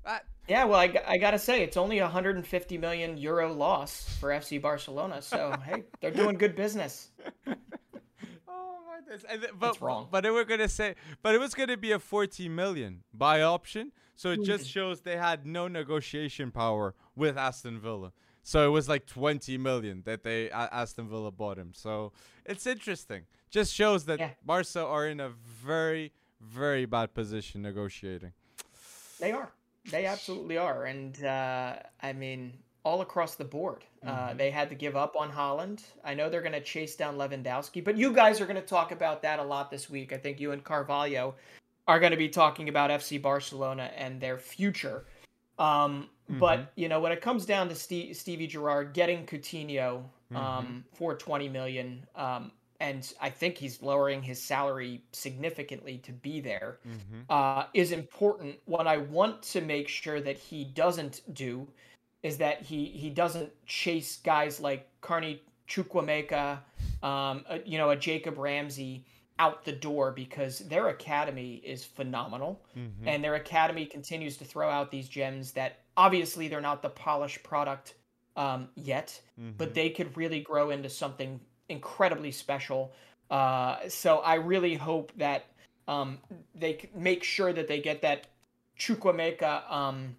That- 0.04 0.24
Yeah, 0.48 0.64
well, 0.64 0.78
I, 0.78 0.92
I 1.08 1.16
gotta 1.18 1.38
say, 1.40 1.62
it's 1.64 1.76
only 1.76 1.98
a 1.98 2.04
150 2.04 2.78
million 2.78 3.16
euro 3.18 3.52
loss 3.52 4.16
for 4.20 4.28
FC 4.30 4.60
Barcelona. 4.62 5.20
So 5.20 5.52
hey, 5.66 5.82
they're 6.00 6.12
doing 6.12 6.36
good 6.38 6.54
business. 6.54 7.10
oh 8.48 8.78
my 8.86 9.00
goodness. 9.00 9.22
Th- 9.28 9.40
but, 9.58 9.66
That's 9.66 9.82
wrong. 9.82 10.08
But 10.10 10.22
they 10.22 10.30
were 10.30 10.44
gonna 10.44 10.68
say, 10.68 10.94
but 11.22 11.34
it 11.34 11.38
was 11.40 11.54
gonna 11.54 11.76
be 11.76 11.92
a 11.92 11.98
forty 11.98 12.48
million 12.48 13.02
buy 13.12 13.42
option. 13.42 13.92
So 14.18 14.30
it 14.30 14.44
just 14.44 14.66
shows 14.66 15.02
they 15.02 15.16
had 15.18 15.44
no 15.44 15.68
negotiation 15.68 16.50
power 16.50 16.94
with 17.14 17.36
Aston 17.36 17.78
Villa. 17.78 18.12
So 18.46 18.64
it 18.64 18.70
was 18.70 18.88
like 18.88 19.06
20 19.06 19.58
million 19.58 20.02
that 20.04 20.22
they 20.22 20.48
Aston 20.52 21.08
Villa 21.08 21.32
bought 21.32 21.58
him. 21.58 21.72
So 21.74 22.12
it's 22.44 22.64
interesting. 22.64 23.22
Just 23.50 23.74
shows 23.74 24.04
that 24.04 24.20
Yeah. 24.20 24.30
Barca 24.44 24.86
are 24.86 25.08
in 25.08 25.18
a 25.18 25.30
very 25.30 26.12
very 26.40 26.86
bad 26.86 27.12
position 27.12 27.62
negotiating. 27.62 28.32
They 29.18 29.32
are. 29.32 29.50
They 29.90 30.06
absolutely 30.06 30.58
are. 30.58 30.84
And 30.84 31.24
uh, 31.24 31.74
I 32.00 32.12
mean, 32.12 32.52
all 32.84 33.00
across 33.00 33.34
the 33.34 33.44
board, 33.44 33.84
uh, 34.06 34.34
they 34.34 34.52
had 34.52 34.68
to 34.68 34.76
give 34.76 34.94
up 34.94 35.16
on 35.16 35.28
Haaland. 35.32 35.82
I 36.04 36.14
know 36.14 36.30
they're 36.30 36.40
going 36.40 36.52
to 36.52 36.60
chase 36.60 36.94
down 36.94 37.16
Lewandowski, 37.16 37.82
but 37.82 37.96
you 37.96 38.12
guys 38.12 38.40
are 38.40 38.46
going 38.46 38.62
to 38.62 38.68
talk 38.76 38.92
about 38.92 39.22
that 39.22 39.40
a 39.40 39.42
lot 39.42 39.72
this 39.72 39.90
week. 39.90 40.12
I 40.12 40.18
think 40.18 40.38
you 40.38 40.52
and 40.52 40.62
Carvalho 40.62 41.34
are 41.88 41.98
going 41.98 42.12
to 42.12 42.16
be 42.16 42.28
talking 42.28 42.68
about 42.68 42.90
FC 42.90 43.20
Barcelona 43.20 43.90
and 43.96 44.20
their 44.20 44.38
future. 44.38 45.06
Um, 45.58 46.10
But 46.28 46.72
you 46.76 46.88
know, 46.88 47.00
when 47.00 47.12
it 47.12 47.20
comes 47.20 47.46
down 47.46 47.68
to 47.68 47.74
Steve, 47.74 48.16
Stevie 48.16 48.46
Gerrard 48.46 48.92
getting 48.94 49.24
Coutinho 49.26 50.02
um, 50.34 50.84
for 50.94 51.14
20 51.14 51.48
million, 51.48 52.04
um, 52.16 52.50
and 52.80 53.10
I 53.20 53.30
think 53.30 53.56
he's 53.56 53.80
lowering 53.80 54.22
his 54.22 54.42
salary 54.42 55.02
significantly 55.12 55.98
to 55.98 56.12
be 56.12 56.40
there 56.40 56.78
Mm-hmm. 56.86 57.20
uh, 57.30 57.64
is 57.74 57.92
important. 57.92 58.56
What 58.64 58.86
I 58.86 58.96
want 58.98 59.42
to 59.44 59.60
make 59.60 59.88
sure 59.88 60.20
that 60.20 60.36
he 60.36 60.64
doesn't 60.64 61.22
do 61.32 61.66
is 62.22 62.38
that 62.38 62.60
he 62.62 62.86
he 62.86 63.08
doesn't 63.10 63.50
chase 63.66 64.16
guys 64.24 64.58
like 64.60 64.88
Carney 65.00 65.42
Chukwuemeka, 65.68 66.58
um, 67.02 67.44
a, 67.48 67.60
you 67.64 67.78
know, 67.78 67.90
a 67.90 67.96
Jacob 67.96 68.36
Ramsey 68.38 69.04
out 69.38 69.64
the 69.64 69.72
door 69.72 70.12
because 70.12 70.60
their 70.60 70.88
academy 70.88 71.56
is 71.64 71.84
phenomenal 71.84 72.60
Mm-hmm. 72.76 73.08
and 73.08 73.22
their 73.22 73.34
academy 73.36 73.86
continues 73.86 74.36
to 74.38 74.44
throw 74.44 74.68
out 74.70 74.90
these 74.90 75.08
gems 75.08 75.52
that 75.52 75.80
obviously 75.96 76.48
they're 76.48 76.60
not 76.60 76.82
the 76.82 76.90
polished 76.90 77.42
product 77.42 77.94
um, 78.36 78.68
yet, 78.74 79.20
but 79.56 79.74
they 79.74 79.90
could 79.90 80.16
really 80.16 80.40
grow 80.40 80.70
into 80.70 80.88
something 80.90 81.40
incredibly 81.68 82.30
special. 82.30 82.92
Uh, 83.30 83.88
so 83.88 84.18
I 84.18 84.34
really 84.34 84.74
hope 84.74 85.12
that 85.16 85.46
um, 85.88 86.18
they 86.54 86.88
make 86.94 87.24
sure 87.24 87.52
that 87.52 87.68
they 87.68 87.80
get 87.80 88.02
that 88.02 88.28
Chukwuemeka, 88.78 89.70
um, 89.72 90.16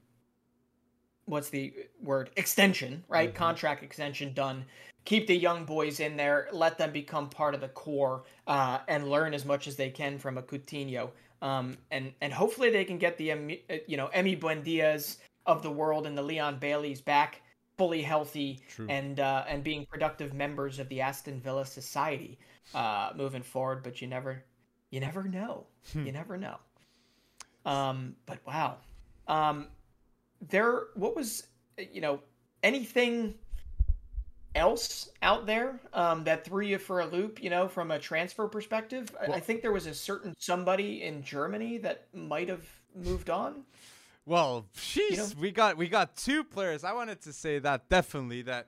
what's 1.26 1.50
the 1.50 1.74
word 2.02 2.32
extension, 2.38 3.04
right? 3.08 3.32
Mhm. 3.32 3.36
Contract 3.36 3.84
extension 3.84 4.34
done. 4.34 4.66
Keep 5.06 5.28
the 5.28 5.38
young 5.38 5.64
boys 5.64 6.00
in 6.00 6.18
there. 6.18 6.50
Let 6.52 6.78
them 6.78 6.92
become 6.92 7.30
part 7.30 7.54
of 7.54 7.62
the 7.62 7.70
core 7.70 8.24
uh, 8.48 8.80
and 8.88 9.10
learn 9.10 9.34
as 9.34 9.46
much 9.46 9.68
as 9.68 9.76
they 9.76 9.90
can 9.90 10.18
from 10.18 10.38
a 10.38 10.42
Coutinho. 10.42 11.12
Um, 11.42 11.78
and 11.92 12.14
and 12.22 12.34
hopefully 12.34 12.72
they 12.72 12.84
can 12.84 12.98
get 12.98 13.18
the 13.18 13.32
uh, 13.32 13.38
you 13.88 13.96
know 13.96 14.10
Emi 14.16 14.40
Buendias 14.40 15.18
of 15.48 15.64
the 15.64 15.72
world 15.72 16.06
and 16.06 16.18
the 16.18 16.22
Leon 16.22 16.60
Baileys 16.60 17.02
back 17.02 17.42
fully 17.78 18.02
healthy 18.02 18.62
True. 18.70 18.88
and 18.90 19.20
uh, 19.20 19.46
and 19.48 19.64
being 19.64 19.86
productive 19.86 20.34
members 20.34 20.80
of 20.80 20.90
the 20.90 21.02
Aston 21.02 21.40
Villa 21.40 21.66
society 21.66 22.38
uh, 22.74 23.12
moving 23.16 23.44
forward. 23.44 23.84
But 23.84 24.02
you 24.02 24.08
never 24.08 24.44
you 24.92 25.00
never 25.00 25.24
know. 25.24 25.66
you 25.94 26.12
never 26.12 26.38
know. 26.38 26.58
Um, 27.66 28.16
but 28.26 28.40
wow, 28.46 28.78
um, 29.28 29.68
there. 30.50 30.88
What 30.96 31.16
was 31.16 31.48
you 31.78 32.02
know 32.02 32.20
anything 32.64 33.36
else 34.56 35.10
out 35.22 35.46
there 35.46 35.80
um, 35.94 36.24
that 36.24 36.46
threw 36.46 36.66
you 36.66 36.78
for 36.78 37.02
a 37.02 37.06
loop? 37.06 37.44
You 37.44 37.50
know, 37.50 37.68
from 37.68 37.92
a 37.92 38.00
transfer 38.00 38.48
perspective, 38.48 39.16
I, 39.22 39.34
I 39.34 39.40
think 39.40 39.62
there 39.62 39.74
was 39.74 39.86
a 39.86 39.94
certain 39.94 40.34
somebody 40.40 41.04
in 41.04 41.24
Germany 41.24 41.78
that 41.80 42.08
might 42.14 42.50
have 42.50 42.66
moved 42.96 43.30
on. 43.30 43.64
Well, 44.28 44.66
jeez, 44.76 45.18
know? 45.36 45.42
we 45.42 45.52
got 45.52 45.78
we 45.78 45.88
got 45.88 46.18
two 46.18 46.44
players. 46.44 46.84
I 46.84 46.92
wanted 46.92 47.22
to 47.22 47.32
say 47.32 47.60
that 47.60 47.88
definitely 47.88 48.42
that 48.42 48.68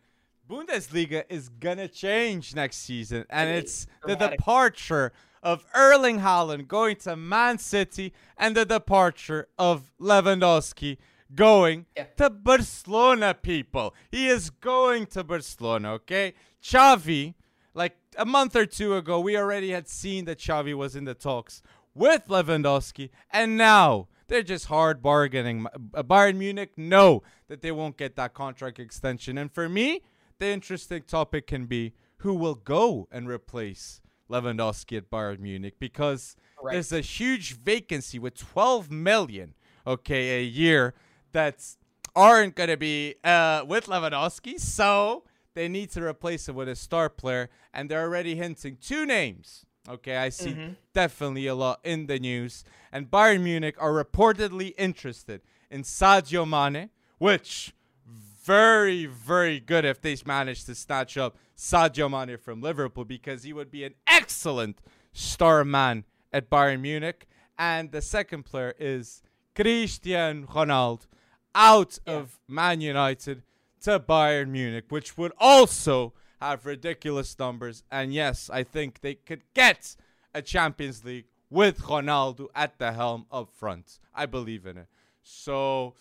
Bundesliga 0.49 1.25
is 1.27 1.49
gonna 1.49 1.89
change 1.89 2.55
next 2.55 2.77
season, 2.77 3.25
and 3.29 3.49
it's 3.49 3.85
the 4.05 4.15
departure 4.15 5.11
of 5.43 5.65
Erling 5.75 6.19
Haaland 6.21 6.69
going 6.69 6.95
to 6.97 7.17
Man 7.17 7.57
City, 7.57 8.13
and 8.37 8.55
the 8.55 8.65
departure 8.65 9.49
of 9.59 9.91
Lewandowski 9.99 10.95
going 11.35 11.85
Yeah. 11.95 12.05
to 12.15 12.29
Barcelona. 12.29 13.33
People, 13.33 13.93
he 14.09 14.29
is 14.29 14.49
going 14.49 15.07
to 15.07 15.25
Barcelona. 15.25 15.91
Okay, 15.95 16.35
Xavi. 16.63 17.33
Like 17.73 17.97
a 18.17 18.25
month 18.25 18.55
or 18.55 18.65
two 18.65 18.95
ago, 18.95 19.19
we 19.19 19.37
already 19.37 19.71
had 19.71 19.89
seen 19.89 20.23
that 20.25 20.39
Xavi 20.39 20.73
was 20.73 20.95
in 20.95 21.03
the 21.03 21.13
talks 21.13 21.61
with 21.93 22.27
Lewandowski, 22.29 23.09
and 23.29 23.57
now 23.57 24.07
they're 24.29 24.43
just 24.43 24.67
hard 24.67 25.01
bargaining. 25.01 25.65
Uh, 25.93 26.03
Bayern 26.03 26.37
Munich 26.37 26.71
know 26.77 27.23
that 27.47 27.61
they 27.61 27.71
won't 27.71 27.97
get 27.97 28.15
that 28.15 28.33
contract 28.33 28.79
extension, 28.79 29.37
and 29.37 29.51
for 29.51 29.67
me, 29.67 30.01
the 30.39 30.47
interesting 30.47 31.01
topic 31.03 31.47
can 31.47 31.65
be 31.65 31.93
who 32.17 32.33
will 32.33 32.55
go 32.55 33.07
and 33.11 33.27
replace 33.27 34.01
Lewandowski 34.29 34.97
at 34.97 35.09
Bayern 35.09 35.39
Munich 35.39 35.75
because 35.79 36.35
Right. 36.61 36.73
there's 36.73 36.91
a 36.91 36.99
huge 37.01 37.55
vacancy 37.57 38.19
with 38.19 38.35
12 38.35 38.91
million, 38.91 39.53
okay, 39.87 40.39
a 40.39 40.43
year 40.43 40.93
that's 41.31 41.77
aren't 42.15 42.55
gonna 42.55 42.75
be 42.75 43.15
uh, 43.23 43.63
with 43.65 43.85
Lewandowski, 43.85 44.59
so 44.59 45.23
they 45.53 45.69
need 45.69 45.89
to 45.91 46.03
replace 46.03 46.49
it 46.49 46.55
with 46.55 46.67
a 46.67 46.75
star 46.75 47.09
player, 47.09 47.49
and 47.73 47.89
they're 47.89 48.01
already 48.03 48.35
hinting 48.35 48.77
two 48.81 49.05
names. 49.05 49.65
Okay, 49.87 50.17
I 50.17 50.29
see 50.29 50.53
Mhm. 50.53 50.75
definitely 50.93 51.47
a 51.47 51.55
lot 51.55 51.79
in 51.83 52.07
the 52.07 52.19
news, 52.19 52.63
and 52.91 53.09
Bayern 53.09 53.41
Munich 53.41 53.75
are 53.79 53.91
reportedly 53.93 54.73
interested 54.77 55.41
in 55.71 55.83
Sadio 55.83 56.47
Mane, 56.47 56.89
which 57.17 57.73
very, 58.05 59.05
very 59.05 59.59
good 59.59 59.85
if 59.85 60.01
they 60.01 60.15
manage 60.25 60.65
to 60.65 60.75
snatch 60.75 61.17
up 61.17 61.37
Sadio 61.55 62.09
Mane 62.09 62.37
from 62.37 62.61
Liverpool 62.61 63.05
because 63.05 63.43
he 63.43 63.53
would 63.53 63.71
be 63.71 63.83
an 63.83 63.95
excellent 64.07 64.79
star 65.13 65.63
man 65.63 66.03
at 66.33 66.49
Bayern 66.49 66.81
Munich. 66.81 67.27
And 67.57 67.91
the 67.91 68.01
second 68.01 68.43
player 68.43 68.73
is 68.79 69.21
Cristiano 69.55 70.45
Ronaldo 70.47 71.05
out 71.53 71.99
Yeah. 72.05 72.13
of 72.13 72.39
Man 72.47 72.81
United 72.81 73.43
to 73.81 73.99
Bayern 73.99 74.49
Munich, 74.49 74.85
which 74.89 75.17
would 75.17 75.33
also 75.37 76.13
have 76.41 76.65
ridiculous 76.65 77.37
numbers. 77.37 77.83
And 77.91 78.13
yes, 78.13 78.49
I 78.51 78.63
think 78.63 79.01
they 79.01 79.15
could 79.15 79.41
get 79.53 79.95
a 80.33 80.41
Champions 80.41 81.03
League 81.03 81.25
with 81.49 81.81
Ronaldo 81.81 82.47
at 82.55 82.77
the 82.77 82.91
helm 82.93 83.25
up 83.31 83.49
front. 83.51 83.99
I 84.13 84.25
believe 84.25 84.65
in 84.65 84.77
it. 84.77 84.87
So 85.23 85.95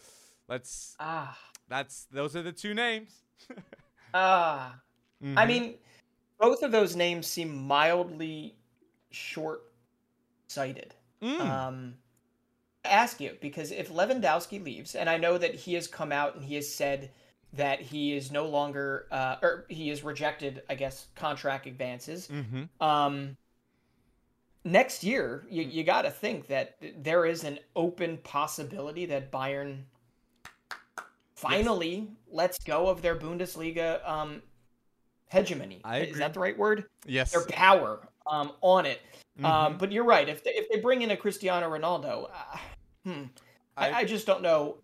let's 0.49 0.95
Ah, 1.01 1.39
that's 1.68 2.07
those 2.11 2.36
are 2.36 2.43
the 2.43 2.53
two 2.53 2.74
names. 2.74 3.22
ah. 4.14 4.78
I 5.22 5.24
Mhm. 5.24 5.47
mean, 5.49 5.74
both 6.39 6.62
of 6.62 6.70
those 6.70 6.95
names 6.95 7.26
seem 7.26 7.53
mildly 7.66 8.55
short-sighted. 9.11 10.95
Mm. 11.20 11.41
Um, 11.41 11.95
I 12.84 12.91
ask 12.91 13.20
you 13.20 13.36
because 13.41 13.72
if 13.72 13.91
Lewandowski 13.91 14.62
leaves, 14.62 14.95
and 14.95 15.11
I 15.11 15.16
know 15.16 15.36
that 15.39 15.55
he 15.55 15.74
has 15.74 15.89
come 15.89 16.12
out 16.12 16.36
and 16.36 16.45
he 16.45 16.55
has 16.55 16.72
said 16.72 17.11
that 17.55 17.80
he 17.80 18.14
is 18.14 18.30
no 18.30 18.46
longer, 18.46 19.07
uh, 19.11 19.36
or 19.42 19.64
he 19.68 19.88
has 19.88 20.05
rejected, 20.05 20.62
I 20.68 20.74
guess, 20.74 21.07
contract 21.14 21.66
advances. 21.66 22.28
Mhm. 22.28 22.68
Um, 22.80 23.36
next 24.64 25.03
year, 25.03 25.46
you, 25.49 25.62
you 25.62 25.82
got 25.84 26.03
to 26.03 26.11
think 26.11 26.46
that 26.49 26.76
there 26.99 27.24
is 27.24 27.44
an 27.44 27.59
open 27.74 28.18
possibility 28.18 29.07
that 29.07 29.32
Bayern 29.32 29.82
finally 31.34 32.09
lets 32.30 32.59
go 32.64 32.88
of 32.88 33.01
their 33.03 33.16
Bundesliga 33.16 34.07
um, 34.09 34.42
hegemony. 35.28 35.80
I 35.84 36.01
Is 36.01 36.18
that 36.18 36.34
the 36.34 36.40
right 36.40 36.57
word? 36.59 36.84
Yes. 37.07 37.32
Their 37.32 37.46
power 37.46 38.09
um, 38.26 38.53
on 38.61 38.86
it. 38.86 39.01
Um, 39.42 39.74
Mhm. 39.74 39.78
but 39.78 39.92
you're 39.92 40.05
right. 40.05 40.28
If 40.28 40.42
they, 40.42 40.51
if 40.51 40.68
they 40.68 40.80
bring 40.80 41.03
in 41.03 41.12
a 41.12 41.16
Cristiano 41.16 41.70
Ronaldo, 41.70 42.28
uh, 42.30 42.59
hmm, 43.05 43.22
I, 43.76 43.90
I- 43.90 43.99
I 43.99 44.05
just 44.05 44.26
don't 44.26 44.42
know. 44.42 44.78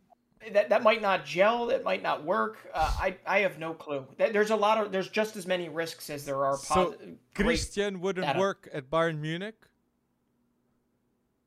That 0.53 0.69
that 0.69 0.83
might 0.83 1.01
not 1.03 1.25
gel. 1.25 1.67
That 1.67 1.85
might 1.85 2.03
not 2.03 2.25
work. 2.25 2.59
Uh, 2.73 2.93
I 2.99 3.17
I 3.27 3.39
have 3.41 3.59
no 3.59 3.73
clue. 3.75 4.07
There's 4.19 4.51
a 4.51 4.57
lot 4.57 4.79
of 4.79 4.93
there's 4.93 5.09
just 5.09 5.37
as 5.37 5.47
many 5.47 5.69
risks 5.69 6.11
as 6.11 6.25
there 6.25 6.45
are. 6.45 6.57
So, 6.57 6.95
Christian 7.35 8.01
wouldn't 8.01 8.27
data. 8.27 8.39
work 8.39 8.69
at 8.73 8.91
Bayern 8.91 9.19
Munich. 9.21 9.57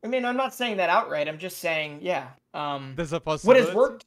I 0.03 0.07
mean, 0.07 0.25
I'm 0.25 0.37
not 0.37 0.53
saying 0.53 0.77
that 0.77 0.89
outright. 0.89 1.27
I'm 1.27 1.39
just 1.39 1.57
saying, 1.57 1.99
yeah. 2.01 2.27
Um, 2.53 2.93
There's 2.95 3.13
a 3.13 3.19
possibility. 3.19 3.61
what 3.61 3.67
has 3.67 3.75
worked? 3.75 4.05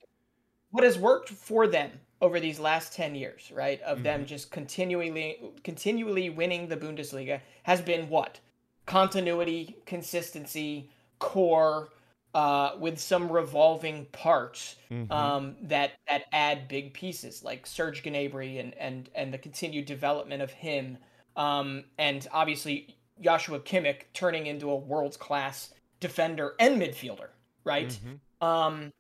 What 0.71 0.85
has 0.85 0.99
worked 0.99 1.29
for 1.31 1.67
them 1.67 1.91
over 2.23 2.39
these 2.41 2.59
last 2.61 2.93
ten 2.95 3.15
years, 3.15 3.51
right? 3.55 3.81
Of 3.83 3.97
Mm-hmm. 3.99 4.05
them 4.05 4.27
just 4.27 4.51
continually 4.51 5.41
continually 5.65 6.31
winning 6.31 6.69
the 6.69 6.77
Bundesliga 6.77 7.41
has 7.65 7.81
been 7.81 8.09
what? 8.09 8.41
Continuity, 8.87 9.77
consistency, 9.87 10.89
core, 11.19 11.91
uh, 12.35 12.73
with 12.79 12.99
some 12.99 13.31
revolving 13.31 14.07
parts 14.07 14.77
Mhm. 14.91 15.11
um, 15.11 15.57
that 15.63 15.93
that 16.09 16.25
add 16.33 16.69
big 16.69 16.95
pieces 16.95 17.43
like 17.43 17.67
Serge 17.67 18.03
Gnabry 18.05 18.61
and 18.61 18.75
and 18.75 19.09
and 19.15 19.35
the 19.35 19.39
continued 19.39 19.87
development 19.87 20.41
of 20.43 20.53
him, 20.53 20.99
um, 21.37 21.85
and 21.99 22.27
obviously 22.33 22.97
Joshua 23.21 23.61
Kimmich 23.61 24.03
turning 24.15 24.47
into 24.47 24.71
a 24.71 24.77
world 24.77 25.19
class 25.19 25.75
defender 25.99 26.55
and 26.61 26.81
midfielder, 26.81 27.29
right? 27.65 27.89
Mhm. 28.05 28.21
Um, 28.47 28.93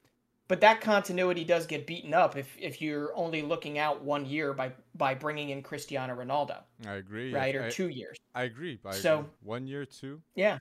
but 0.49 0.61
that 0.62 0.81
continuity 0.81 1.45
does 1.45 1.66
get 1.66 1.87
beaten 1.87 2.12
up 2.12 2.37
if 2.37 2.57
if 2.59 2.83
you're 2.83 3.14
only 3.16 3.43
looking 3.43 3.78
out 3.78 4.03
one 4.03 4.26
year 4.26 4.53
by 4.53 4.72
by 4.97 5.14
bringing 5.14 5.51
in 5.51 5.62
Cristiano 5.62 6.14
Ronaldo, 6.16 6.64
I 6.85 6.95
agree. 6.95 7.33
right, 7.33 7.55
or 7.55 7.64
I, 7.66 7.70
two 7.70 7.89
years. 7.89 8.18
I 8.35 8.43
agree. 8.43 8.81
I 8.85 8.91
So- 8.93 9.20
agree. 9.20 9.31
one 9.45 9.66
year, 9.68 9.87
two. 9.87 10.20
Yeah, 10.35 10.59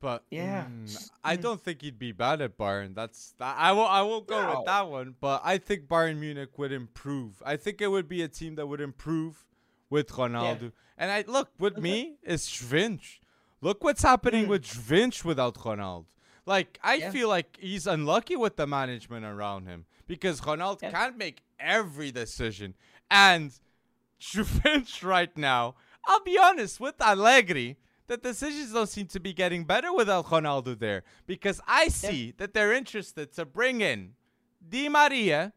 But 0.00 0.24
Yeah. 0.30 0.64
mm, 0.64 1.10
I 1.22 1.36
Mm. 1.36 1.42
don't 1.42 1.60
think 1.62 1.82
he'd 1.82 1.98
be 1.98 2.12
bad 2.12 2.40
at 2.40 2.56
Bayern. 2.56 2.94
That's 2.94 3.32
that, 3.38 3.56
I 3.58 3.72
will 3.72 3.86
I 3.86 4.00
won't 4.02 4.26
go 4.26 4.40
No. 4.42 4.56
with 4.56 4.66
that 4.66 4.88
one. 4.88 5.14
But 5.20 5.42
I 5.44 5.58
think 5.58 5.86
Bayern 5.88 6.16
Munich 6.18 6.56
would 6.58 6.72
improve. 6.72 7.42
I 7.44 7.56
think 7.56 7.80
it 7.82 7.88
would 7.88 8.08
be 8.08 8.22
a 8.22 8.28
team 8.28 8.54
that 8.54 8.66
would 8.66 8.80
improve 8.80 9.46
with 9.90 10.08
Ronaldo. 10.12 10.72
And 10.96 11.10
I 11.10 11.24
look 11.26 11.50
with 11.58 11.76
me 11.78 12.16
is 12.22 12.48
Schwinch. 12.48 13.20
Look 13.60 13.84
what's 13.84 14.02
happening 14.02 14.46
Mm. 14.46 14.48
with 14.48 14.64
Schwinch 14.64 15.22
without 15.24 15.54
Ronaldo. 15.56 16.06
Like 16.46 16.78
I 16.82 16.94
Yeah. 16.94 17.10
feel 17.10 17.28
like 17.28 17.58
he's 17.60 17.86
unlucky 17.86 18.36
with 18.36 18.56
the 18.56 18.66
management 18.66 19.26
around 19.26 19.66
him 19.66 19.84
because 20.06 20.40
Ronaldo 20.40 20.82
Yeah. 20.82 20.90
can't 20.92 21.18
make 21.18 21.42
every 21.58 22.10
decision. 22.10 22.74
And 23.10 23.52
Schwinch 24.18 25.02
right 25.02 25.36
now, 25.36 25.74
I'll 26.06 26.22
be 26.24 26.38
honest 26.38 26.80
with 26.80 27.00
Allegri, 27.00 27.76
the 28.10 28.16
decisions 28.16 28.72
don't 28.72 28.88
seem 28.88 29.06
to 29.06 29.20
be 29.20 29.32
getting 29.32 29.64
better 29.64 29.92
without 29.92 30.26
Ronaldo 30.26 30.76
there 30.78 31.04
because 31.26 31.60
I 31.66 31.86
see 31.88 32.34
that 32.38 32.52
they're 32.54 32.72
interested 32.72 33.32
to 33.36 33.44
bring 33.46 33.80
in 33.80 34.14
Di 34.68 34.88
Maria 34.88 35.52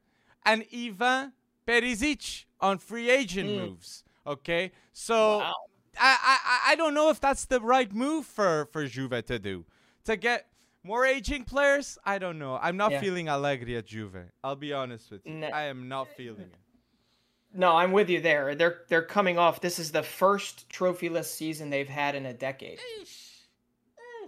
and 0.45 0.63
Ivan 0.73 1.33
Perisic 1.67 2.45
on 2.61 2.77
free 2.77 3.09
agent 3.09 3.49
Mm. 3.49 3.57
moves. 3.57 4.03
Okay, 4.27 4.71
so 4.93 5.39
Wow. 5.39 5.53
I, 5.97 6.17
I 6.31 6.37
I- 6.45 6.71
I 6.71 6.75
don't 6.75 6.93
know 6.93 7.09
if 7.09 7.19
that's 7.19 7.45
the 7.45 7.59
right 7.59 7.91
move 7.91 8.25
for 8.25 8.67
for 8.71 8.85
Juve 8.87 9.25
to 9.25 9.39
do 9.39 9.65
to 10.05 10.15
get 10.15 10.47
more 10.83 11.05
aging 11.05 11.45
players. 11.45 11.97
I 12.05 12.19
don't 12.19 12.37
know. 12.37 12.59
I'm 12.61 12.77
not 12.77 12.91
Yeah. 12.91 13.01
feeling 13.01 13.27
Allegri 13.29 13.75
at 13.77 13.85
Juve. 13.87 14.29
I'll 14.43 14.55
be 14.55 14.73
honest 14.73 15.09
with 15.11 15.25
you. 15.25 15.33
No. 15.33 15.47
I 15.47 15.63
am 15.63 15.87
not 15.87 16.07
feeling 16.15 16.41
it. 16.53 16.62
No, 17.53 17.75
I'm 17.75 17.91
with 17.91 18.09
you 18.09 18.19
there. 18.21 18.55
They're 18.55 18.79
they're 18.89 19.03
coming 19.03 19.37
off. 19.37 19.61
This 19.61 19.77
is 19.79 19.91
the 19.91 20.03
first 20.03 20.67
trophyless 20.69 21.25
season 21.25 21.69
they've 21.69 21.87
had 21.87 22.15
in 22.15 22.25
a 22.25 22.33
decade. 22.33 22.79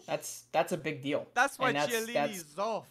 That's 0.05 0.43
that's 0.51 0.71
a 0.71 0.77
big 0.77 1.01
deal. 1.01 1.25
That's 1.33 1.57
why 1.57 1.71
that's- 1.71 1.89
Chiellini 1.91 2.13
that's- 2.13 2.37
is 2.37 2.59
off. 2.59 2.85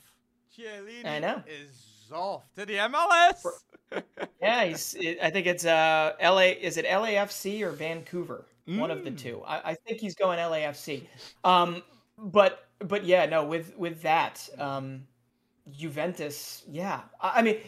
Chiellini 0.56 1.04
I 1.06 1.18
know. 1.20 1.42
is 1.46 2.10
off 2.12 2.42
to 2.56 2.66
the 2.66 2.74
MLS. 2.74 3.44
Yeah, 4.42 4.64
he's. 4.64 4.94
It, 4.98 5.18
I 5.22 5.30
think 5.30 5.46
it's 5.46 5.64
uh 5.64 6.14
L.A. 6.18 6.52
Is 6.52 6.78
it 6.78 6.84
LAFC 6.84 7.62
or 7.62 7.70
Vancouver? 7.70 8.44
One 8.66 8.90
of 8.90 9.04
the 9.04 9.10
Mm. 9.12 9.18
two. 9.18 9.42
I, 9.46 9.70
I 9.70 9.74
think 9.74 10.00
he's 10.00 10.14
going 10.16 10.38
LAFC. 10.38 11.06
Um, 11.44 11.82
but 12.18 12.66
but 12.80 13.04
yeah, 13.04 13.26
no. 13.26 13.44
With 13.44 13.76
with 13.76 14.02
that, 14.02 14.48
um, 14.58 15.06
Juventus. 15.70 16.62
Yeah, 16.70 17.00
I, 17.20 17.42
mean, 17.42 17.58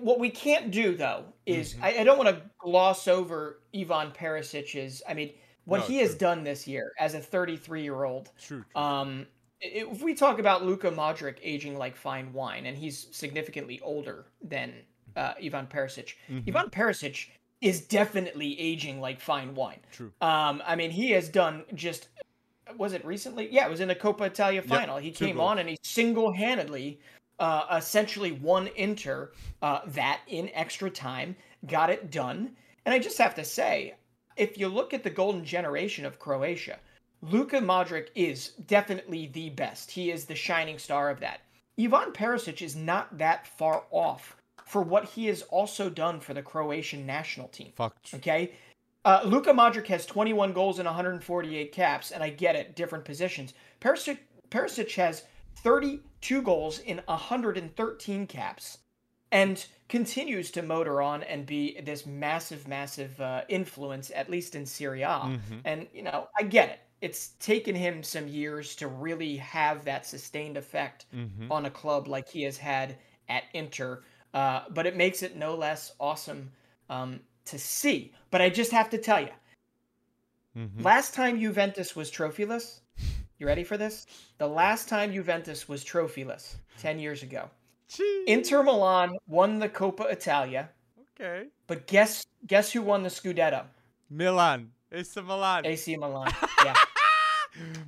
what 0.00 0.18
we 0.18 0.30
can't 0.30 0.70
do 0.70 0.96
though 0.96 1.24
is 1.46 1.74
Mhm. 1.74 1.82
I, 1.82 1.98
I 2.00 2.04
don't 2.04 2.18
want 2.18 2.30
to 2.30 2.42
gloss 2.58 3.06
over 3.08 3.60
Ivan 3.74 4.10
Perisic's. 4.12 5.02
I 5.08 5.14
mean, 5.14 5.32
what 5.64 5.80
No, 5.80 5.86
he 5.86 5.98
has 5.98 6.14
done 6.14 6.44
this 6.44 6.66
year 6.66 6.92
as 6.98 7.14
a 7.14 7.20
33 7.20 7.82
year 7.82 8.04
old. 8.04 8.30
True. 8.38 8.64
true. 8.72 8.80
Um, 8.82 9.26
if 9.60 10.02
we 10.02 10.14
talk 10.14 10.38
about 10.38 10.64
Luka 10.64 10.90
Modric 10.90 11.36
aging 11.42 11.78
like 11.78 11.96
fine 11.96 12.32
wine, 12.32 12.66
and 12.66 12.76
he's 12.76 13.08
significantly 13.16 13.80
older 13.82 14.26
than 14.42 14.74
uh, 15.16 15.34
Ivan 15.42 15.66
Perisic, 15.66 16.14
Mhm. 16.28 16.48
Ivan 16.48 16.70
Perisic 16.70 17.28
is 17.60 17.80
definitely 17.86 18.58
aging 18.60 19.00
like 19.00 19.20
fine 19.20 19.54
wine. 19.54 19.78
True. 19.92 20.12
Um, 20.20 20.60
I 20.66 20.76
mean, 20.76 20.90
he 20.90 21.12
has 21.12 21.28
done 21.28 21.64
just. 21.74 22.08
Was 22.76 22.92
it 22.94 23.04
recently? 23.04 23.48
Yeah, 23.50 23.66
it 23.66 23.70
was 23.70 23.80
in 23.80 23.88
the 23.88 23.94
Coppa 23.94 24.22
Italia 24.26 24.60
final. 24.62 24.96
he 24.98 25.12
came 25.12 25.36
goals. 25.36 25.50
on 25.50 25.58
and 25.58 25.68
he 25.68 25.76
single-handedly, 25.82 26.98
uh, 27.38 27.66
essentially 27.76 28.32
one 28.32 28.68
Inter 28.76 29.32
uh, 29.62 29.80
that 29.86 30.20
in 30.28 30.50
extra 30.54 30.90
time, 30.90 31.36
got 31.66 31.90
it 31.90 32.10
done. 32.10 32.50
And 32.84 32.94
I 32.94 32.98
just 32.98 33.18
have 33.18 33.34
to 33.36 33.44
say, 33.44 33.94
if 34.36 34.58
you 34.58 34.68
look 34.68 34.92
at 34.92 35.02
the 35.02 35.10
golden 35.10 35.44
generation 35.44 36.04
of 36.04 36.18
Croatia, 36.18 36.78
Luka 37.22 37.58
Modric 37.58 38.08
is 38.14 38.50
definitely 38.66 39.28
the 39.32 39.50
best. 39.50 39.90
He 39.90 40.10
is 40.10 40.26
the 40.26 40.34
shining 40.34 40.78
star 40.78 41.10
of 41.10 41.20
that. 41.20 41.40
Ivan 41.78 42.12
Perisic 42.12 42.62
is 42.62 42.76
not 42.76 43.16
that 43.18 43.46
far 43.46 43.84
off 43.90 44.36
for 44.66 44.82
what 44.82 45.04
he 45.04 45.26
has 45.26 45.42
also 45.42 45.88
done 45.90 46.20
for 46.20 46.34
the 46.34 46.42
Croatian 46.42 47.06
national 47.06 47.48
team. 47.48 47.72
Fuck. 47.76 47.96
Okay. 48.14 48.52
Uh, 49.04 49.20
Luka 49.24 49.50
Modric 49.50 49.86
has 49.86 50.06
21 50.06 50.52
goals 50.52 50.78
and 50.78 50.86
148 50.86 51.72
caps, 51.72 52.10
and 52.10 52.22
I 52.22 52.30
get 52.30 52.56
it, 52.56 52.74
different 52.74 53.04
positions. 53.04 53.52
Perisic, 53.80 54.18
Perisic 54.50 54.94
has 54.94 55.24
32 55.56 56.42
goals 56.42 56.78
in 56.78 57.00
113 57.06 58.26
caps 58.26 58.78
and 59.32 59.66
continues 59.88 60.50
to 60.52 60.62
motor 60.62 61.02
on 61.02 61.22
and 61.22 61.46
be 61.46 61.80
this 61.80 62.06
massive, 62.06 62.68
massive 62.68 63.20
uh, 63.20 63.44
influence, 63.48 64.10
at 64.12 64.30
least 64.30 64.54
in 64.54 64.66
Serie 64.66 65.02
A. 65.02 65.32
Mhm. 65.36 65.64
And, 65.64 65.88
you 65.92 66.02
know, 66.02 66.28
I 66.38 66.44
get 66.44 66.68
it. 66.70 66.80
It's 67.00 67.30
taken 67.38 67.74
him 67.74 68.02
some 68.02 68.28
years 68.28 68.76
to 68.76 68.88
really 68.88 69.36
have 69.38 69.84
that 69.84 70.06
sustained 70.06 70.56
effect 70.56 71.06
Mhm. 71.12 71.50
on 71.50 71.66
a 71.66 71.70
club 71.70 72.08
like 72.08 72.28
he 72.28 72.42
has 72.42 72.58
had 72.58 72.98
at 73.28 73.44
Inter. 73.54 74.04
Uh, 74.32 74.64
but 74.70 74.86
it 74.86 74.96
makes 74.96 75.22
it 75.22 75.36
no 75.36 75.54
less 75.54 75.92
awesome 76.00 76.52
um, 76.88 77.20
to 77.46 77.58
see. 77.58 78.14
But 78.30 78.42
I 78.42 78.50
just 78.50 78.72
have 78.72 78.90
to 78.90 78.98
tell 78.98 79.20
you, 79.20 79.32
Mhm. 80.54 80.84
last 80.84 81.14
time 81.14 81.40
Juventus 81.40 81.96
was 81.96 82.10
trophyless, 82.12 82.82
you 83.44 83.48
ready 83.48 83.64
for 83.64 83.76
this? 83.76 84.06
The 84.38 84.46
last 84.48 84.88
time 84.88 85.12
Juventus 85.12 85.68
was 85.68 85.84
trophyless, 85.84 86.56
10 86.78 86.98
years 86.98 87.22
ago, 87.22 87.50
Gee. 87.88 88.24
Inter 88.26 88.62
Milan 88.62 89.18
won 89.28 89.58
the 89.58 89.68
Coppa 89.68 90.10
Italia, 90.10 90.70
Okay. 91.14 91.48
but 91.66 91.86
guess 91.86 92.24
guess 92.46 92.72
who 92.72 92.80
won 92.80 93.02
the 93.02 93.10
Scudetto? 93.10 93.64
Milan. 94.08 94.70
AC 94.90 95.20
Milan. 95.20 95.66
AC 95.66 95.96
Milan. 95.96 96.32
Yeah. 96.64 96.74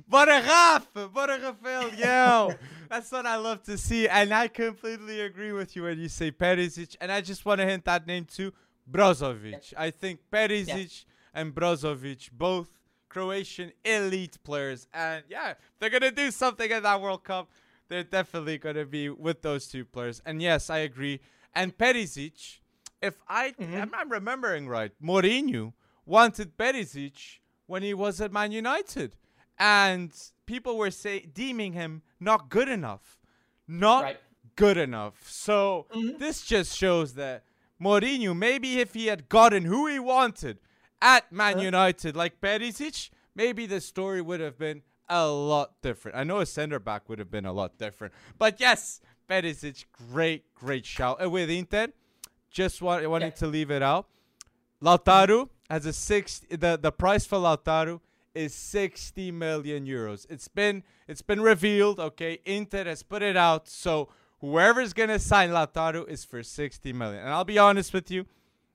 Buttergaf! 0.09 0.85
Buttergafel, 0.93 1.97
yo! 1.97 2.53
That's 2.89 3.11
what 3.11 3.25
I 3.25 3.35
love 3.37 3.63
to 3.63 3.77
see. 3.77 4.07
And 4.07 4.31
I 4.33 4.47
completely 4.47 5.21
agree 5.21 5.51
with 5.51 5.75
you 5.75 5.83
when 5.83 5.99
you 5.99 6.07
say 6.07 6.31
Perisic. 6.31 6.95
And 7.01 7.11
I 7.11 7.19
just 7.21 7.43
want 7.43 7.59
to 7.59 7.65
hint 7.65 7.83
that 7.85 8.05
name 8.05 8.25
too 8.25 8.53
Brozovic. 8.89 9.73
I 9.75 9.89
think 9.89 10.19
Perisic 10.31 11.05
and 11.33 11.53
Brozovic, 11.55 12.29
both 12.31 12.76
Croatian 13.09 13.71
elite 13.85 14.37
players. 14.43 14.87
And 14.93 15.23
yeah, 15.29 15.53
they're 15.79 15.89
going 15.89 16.01
to 16.01 16.11
do 16.11 16.31
something 16.31 16.69
in 16.69 16.83
that 16.83 17.01
World 17.01 17.23
Cup. 17.23 17.49
They're 17.89 18.03
definitely 18.03 18.57
going 18.57 18.75
to 18.75 18.85
be 18.85 19.09
with 19.09 19.41
those 19.41 19.67
two 19.67 19.85
players. 19.85 20.21
And 20.25 20.41
yes, 20.41 20.69
I 20.69 20.79
agree. 20.79 21.21
And 21.55 21.77
Perisic, 21.77 22.59
if 23.01 23.15
I, 23.27 23.51
Mhm. 23.51 23.73
am 23.73 23.91
I'm 23.93 24.11
remembering 24.11 24.67
right, 24.67 24.91
Mourinho 25.01 25.73
wanted 26.05 26.57
Perisic 26.57 27.39
when 27.65 27.83
he 27.83 27.93
was 27.93 28.19
at 28.21 28.31
Man 28.31 28.51
United. 28.51 29.15
And 29.57 30.11
people 30.45 30.77
were 30.77 30.91
say 30.91 31.19
deeming 31.21 31.73
him 31.73 32.03
not 32.19 32.49
good 32.49 32.69
enough. 32.69 33.17
Not 33.67 34.03
Right. 34.03 34.19
good 34.55 34.77
enough. 34.77 35.29
So 35.29 35.87
Mhm. 35.93 36.19
this 36.19 36.41
just 36.45 36.77
shows 36.77 37.13
that 37.15 37.43
Mourinho, 37.79 38.35
maybe 38.35 38.79
if 38.79 38.93
he 38.93 39.07
had 39.07 39.29
gotten 39.29 39.65
who 39.65 39.87
he 39.87 39.99
wanted 39.99 40.59
at 41.01 41.31
Man? 41.31 41.59
United, 41.59 42.15
like 42.15 42.39
Perisic, 42.41 43.09
maybe 43.35 43.65
the 43.65 43.81
story 43.81 44.21
would 44.21 44.39
have 44.39 44.57
been 44.57 44.81
a 45.09 45.27
lot 45.27 45.73
different. 45.81 46.17
I 46.17 46.23
know 46.23 46.39
a 46.39 46.45
center 46.45 46.79
back 46.79 47.07
would 47.09 47.19
have 47.19 47.31
been 47.31 47.45
a 47.45 47.53
lot 47.53 47.77
different. 47.77 48.13
But 48.37 48.59
yes, 48.59 48.99
Perisic, 49.29 49.85
great, 50.11 50.53
great 50.55 50.85
shout. 50.85 51.17
And 51.21 51.31
with 51.31 51.49
Inter, 51.49 51.87
just 52.49 52.81
want, 52.81 53.07
wanting 53.09 53.29
Yeah. 53.29 53.35
to 53.35 53.47
leave 53.47 53.71
it 53.71 53.81
out. 53.81 54.07
Lautaro 54.81 55.49
has 55.69 55.85
a 55.85 55.93
six. 55.93 56.41
The 56.49 56.77
the 56.81 56.91
price 56.91 57.25
for 57.25 57.37
Lautaro 57.37 58.01
is 58.35 58.53
60 58.53 59.31
million 59.31 59.85
euros. 59.87 60.25
It's 60.29 60.47
been 60.47 60.83
it's 61.07 61.21
been 61.23 61.41
revealed. 61.41 61.99
Okay, 61.99 62.39
Inter 62.45 62.83
has 62.85 63.01
put 63.03 63.21
it 63.23 63.35
out. 63.35 63.67
So 63.67 64.09
whoever's 64.39 64.93
gonna 64.93 65.19
sign 65.19 65.49
Lautaro 65.49 66.07
is 66.07 66.23
for 66.23 66.43
60 66.43 66.93
million. 66.93 67.21
And 67.21 67.29
I'll 67.29 67.43
be 67.45 67.57
honest 67.57 67.93
with 67.93 68.11
you, 68.11 68.25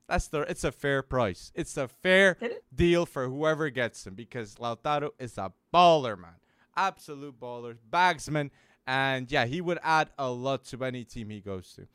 that's 0.07 0.27
the 0.27 0.41
it's 0.41 0.63
a 0.63 0.71
fair 0.71 1.01
price. 1.01 1.51
It's 1.55 1.77
a 1.77 1.87
fair 1.87 2.37
It 2.41 2.63
deal 2.73 3.05
for 3.05 3.27
whoever 3.27 3.69
gets 3.69 4.05
him 4.05 4.15
because 4.15 4.55
Lautaro 4.55 5.11
is 5.19 5.37
a 5.37 5.51
baller, 5.73 6.17
man. 6.19 6.35
Absolute 6.75 7.39
baller, 7.39 7.77
bagsman, 7.91 8.49
and 8.87 9.31
yeah, 9.31 9.45
he 9.45 9.61
would 9.61 9.79
add 9.83 10.09
a 10.17 10.29
lot 10.29 10.65
to 10.65 10.83
any 10.83 11.03
team 11.03 11.29
he 11.29 11.39
goes 11.39 11.73
to. 11.73 11.87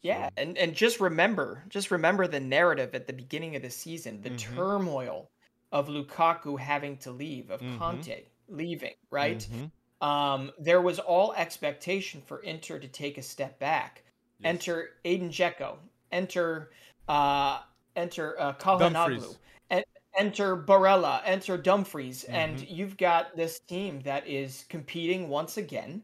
Yeah, 0.00 0.30
and 0.36 0.56
and 0.56 0.74
just 0.74 1.00
remember, 1.00 1.64
just 1.68 1.90
remember 1.90 2.26
the 2.28 2.40
narrative 2.40 2.94
at 2.94 3.06
the 3.06 3.12
beginning 3.12 3.56
of 3.56 3.62
the 3.62 3.70
season, 3.70 4.22
the 4.22 4.30
Mhm. 4.30 4.38
turmoil 4.38 5.30
of 5.72 5.88
Lukaku 5.88 6.58
having 6.58 6.96
to 6.98 7.10
leave, 7.10 7.50
of 7.50 7.60
Mhm. 7.60 7.78
Conte 7.78 8.24
leaving, 8.48 8.94
right? 9.10 9.46
Mhm. 9.50 9.70
Um, 10.06 10.52
there 10.58 10.80
was 10.80 11.00
all 11.00 11.32
expectation 11.34 12.22
for 12.22 12.38
Inter 12.40 12.78
to 12.78 12.86
take 12.88 13.18
a 13.18 13.22
step 13.22 13.58
back. 13.58 14.04
Yes. 14.38 14.50
Enter 14.50 14.90
Edin 15.04 15.30
Dzeko, 15.30 15.78
enter 16.12 16.70
uh, 17.08 17.62
enter 17.96 18.38
uh, 18.40 18.54
en- 19.70 19.84
enter 20.16 20.56
Barella, 20.56 21.22
enter 21.24 21.56
Dumfries, 21.56 22.24
and 22.24 22.56
Mhm. 22.58 22.66
you've 22.70 22.96
got 22.96 23.36
this 23.36 23.60
team 23.60 24.00
that 24.00 24.26
is 24.26 24.64
competing 24.68 25.28
once 25.28 25.56
again. 25.56 26.02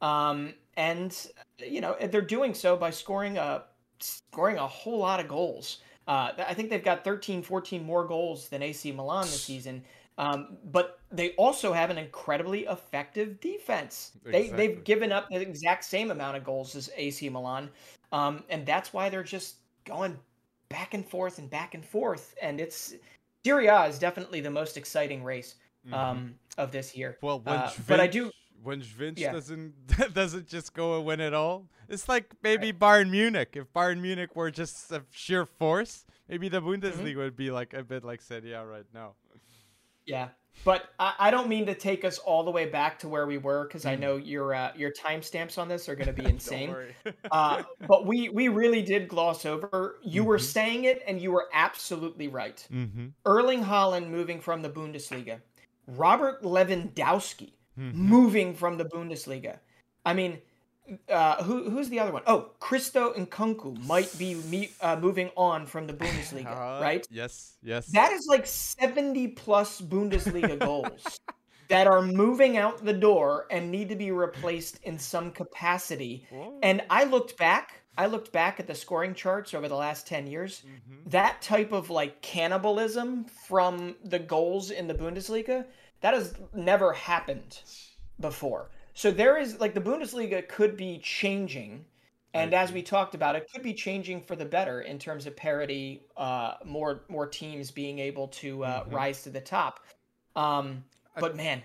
Um, 0.00 0.54
and 0.76 1.30
you 1.58 1.80
know 1.80 1.96
they're 2.00 2.20
doing 2.20 2.52
so 2.54 2.76
by 2.76 2.90
scoring 2.90 3.38
a 3.38 3.64
scoring 4.00 4.58
a 4.58 4.66
whole 4.66 4.98
lot 4.98 5.20
of 5.20 5.28
goals. 5.28 5.80
Uh, 6.06 6.32
I 6.36 6.52
think 6.52 6.68
they've 6.68 6.84
got 6.84 7.02
13, 7.04 7.42
14 7.42 7.82
more 7.84 8.04
goals 8.06 8.48
than 8.48 8.62
AC 8.62 8.92
Milan 8.92 9.22
this 9.22 9.42
season. 9.44 9.84
Um, 10.18 10.58
but 10.64 11.00
they 11.10 11.30
also 11.32 11.72
have 11.72 11.90
an 11.90 11.98
incredibly 11.98 12.66
effective 12.66 13.40
defense. 13.40 14.12
They 14.24 14.48
they've 14.50 14.84
given 14.84 15.10
up 15.12 15.28
the 15.28 15.40
exact 15.40 15.84
same 15.84 16.10
amount 16.10 16.36
of 16.36 16.44
goals 16.44 16.76
as 16.76 16.90
AC 16.96 17.28
Milan, 17.30 17.70
um, 18.12 18.44
and 18.48 18.64
that's 18.66 18.92
why 18.92 19.08
they're 19.08 19.24
just 19.24 19.56
going 19.84 20.18
back 20.74 20.92
and 20.94 21.06
forth 21.08 21.38
and 21.38 21.48
back 21.48 21.74
and 21.74 21.84
forth. 21.84 22.34
And 22.42 22.60
it's 22.60 22.94
Serie 23.44 23.68
A 23.68 23.84
is 23.86 23.98
definitely 23.98 24.40
the 24.40 24.50
most 24.50 24.76
exciting 24.76 25.22
race 25.22 25.54
Mhm. 25.86 25.92
um, 25.94 26.34
of 26.58 26.72
this 26.72 26.96
year. 26.96 27.16
Well, 27.22 27.38
when 27.40 27.56
Uh, 27.56 27.72
but 27.86 28.00
I 28.00 28.08
do- 28.08 28.32
when 28.62 28.80
Vince 28.82 29.20
Yeah. 29.20 29.32
doesn't 29.32 29.74
doesn't 30.14 30.48
just 30.48 30.74
go 30.74 30.96
and 30.96 31.04
win 31.06 31.20
it 31.20 31.34
all. 31.34 31.68
It's 31.88 32.08
like 32.08 32.26
maybe 32.42 32.72
Bayern 32.72 33.10
Munich. 33.10 33.50
If 33.54 33.66
Bayern 33.72 34.00
Munich 34.00 34.34
were 34.34 34.50
just 34.50 34.90
a 34.90 35.04
sheer 35.12 35.44
force, 35.46 36.04
maybe 36.28 36.48
the 36.48 36.60
Mm-hmm. 36.60 36.82
Bundesliga 36.84 37.16
would 37.16 37.36
be 37.36 37.50
like 37.50 37.72
a 37.74 37.84
bit 37.84 38.02
like 38.04 38.20
Serie 38.22 38.52
A 38.54 38.64
right 38.66 38.86
now. 38.94 39.14
Yeah, 40.06 40.28
but 40.64 40.90
I, 40.98 41.14
I 41.18 41.30
don't 41.30 41.48
mean 41.48 41.66
to 41.66 41.74
take 41.74 42.04
us 42.04 42.18
all 42.18 42.44
the 42.44 42.50
way 42.50 42.66
back 42.66 42.98
to 43.00 43.08
where 43.08 43.26
we 43.26 43.38
were 43.38 43.64
because 43.64 43.84
I 43.86 43.96
Mm. 43.96 44.00
know 44.00 44.16
your 44.16 44.54
uh, 44.54 44.72
your 44.76 44.92
timestamps 44.92 45.58
on 45.58 45.68
this 45.68 45.88
are 45.88 45.94
going 45.94 46.06
to 46.06 46.12
be 46.12 46.24
insane. 46.36 46.74
uh, 47.30 47.62
but 47.88 48.06
we 48.06 48.28
we 48.28 48.48
really 48.48 48.82
did 48.82 49.08
gloss 49.08 49.44
over. 49.44 49.96
You 50.02 50.24
were 50.24 50.38
Mhm. 50.38 50.42
saying 50.42 50.84
it, 50.84 51.02
and 51.06 51.20
you 51.20 51.32
were 51.32 51.48
absolutely 51.52 52.28
right. 52.28 52.66
mm-hmm. 52.72 53.06
Erling 53.26 53.62
Haaland 53.64 54.08
moving 54.08 54.40
from 54.40 54.62
the 54.62 54.70
Bundesliga, 54.70 55.40
Robert 55.86 56.42
Lewandowski 56.42 57.52
Mhm. 57.78 57.92
moving 57.94 58.54
from 58.54 58.76
the 58.78 58.84
Bundesliga. 58.84 59.58
I 60.06 60.14
mean, 60.14 60.40
uh, 61.08 61.42
who 61.42 61.70
who's 61.70 61.88
the 61.88 61.98
other 61.98 62.12
one? 62.12 62.22
Oh, 62.26 62.50
Christo 62.60 63.12
Nkunku 63.14 63.84
might 63.86 64.16
be 64.18 64.34
me, 64.34 64.70
uh, 64.80 64.96
moving 64.96 65.30
on 65.36 65.66
from 65.66 65.86
the 65.86 65.94
Bundesliga, 65.94 66.46
Uh, 66.78 66.82
right? 66.82 67.06
Yes, 67.10 67.56
yes. 67.62 67.86
That 67.88 68.12
is 68.12 68.26
like 68.28 68.46
70 68.46 69.28
plus 69.28 69.80
Bundesliga 69.80 70.58
goals 70.58 71.18
that 71.68 71.86
are 71.86 72.02
moving 72.02 72.56
out 72.58 72.84
the 72.84 72.92
door 72.92 73.46
and 73.50 73.70
need 73.70 73.88
to 73.88 73.96
be 73.96 74.10
replaced 74.10 74.78
in 74.82 74.98
some 74.98 75.30
capacity. 75.30 76.26
Whoa. 76.30 76.58
And 76.62 76.82
I 76.90 77.04
looked 77.04 77.38
back, 77.38 77.82
I 77.96 78.06
looked 78.06 78.32
back 78.32 78.60
at 78.60 78.66
the 78.66 78.74
scoring 78.74 79.14
charts 79.14 79.54
over 79.54 79.68
the 79.68 79.76
last 79.76 80.06
10 80.06 80.26
years. 80.26 80.62
Mhm. 80.66 81.10
That 81.10 81.40
type 81.40 81.72
of 81.72 81.88
like 81.88 82.20
cannibalism 82.20 83.24
from 83.24 83.96
the 84.04 84.18
goals 84.18 84.70
in 84.70 84.86
the 84.86 84.94
Bundesliga, 84.94 85.64
that 86.02 86.12
has 86.12 86.34
never 86.52 86.92
happened 86.92 87.60
before. 88.20 88.70
So 88.94 89.10
there 89.10 89.36
is 89.36 89.60
like 89.60 89.74
the 89.74 89.80
Bundesliga 89.80 90.48
could 90.48 90.76
be 90.76 90.98
changing. 90.98 91.84
And 92.32 92.52
as 92.52 92.72
we 92.72 92.82
talked 92.82 93.14
about, 93.14 93.36
it 93.36 93.48
could 93.52 93.62
be 93.62 93.72
changing 93.74 94.20
for 94.20 94.34
the 94.34 94.44
better 94.44 94.80
in 94.80 94.98
terms 94.98 95.26
of 95.26 95.36
parity, 95.36 96.02
uh, 96.16 96.54
more 96.64 97.04
more 97.08 97.28
teams 97.28 97.70
being 97.70 98.00
able 98.00 98.26
to 98.28 98.64
uh, 98.64 98.84
Mhm. 98.84 98.92
rise 98.92 99.22
to 99.22 99.30
the 99.30 99.40
top. 99.40 99.78
Um, 100.34 100.84
I- 101.14 101.20
but 101.20 101.36
man, 101.36 101.62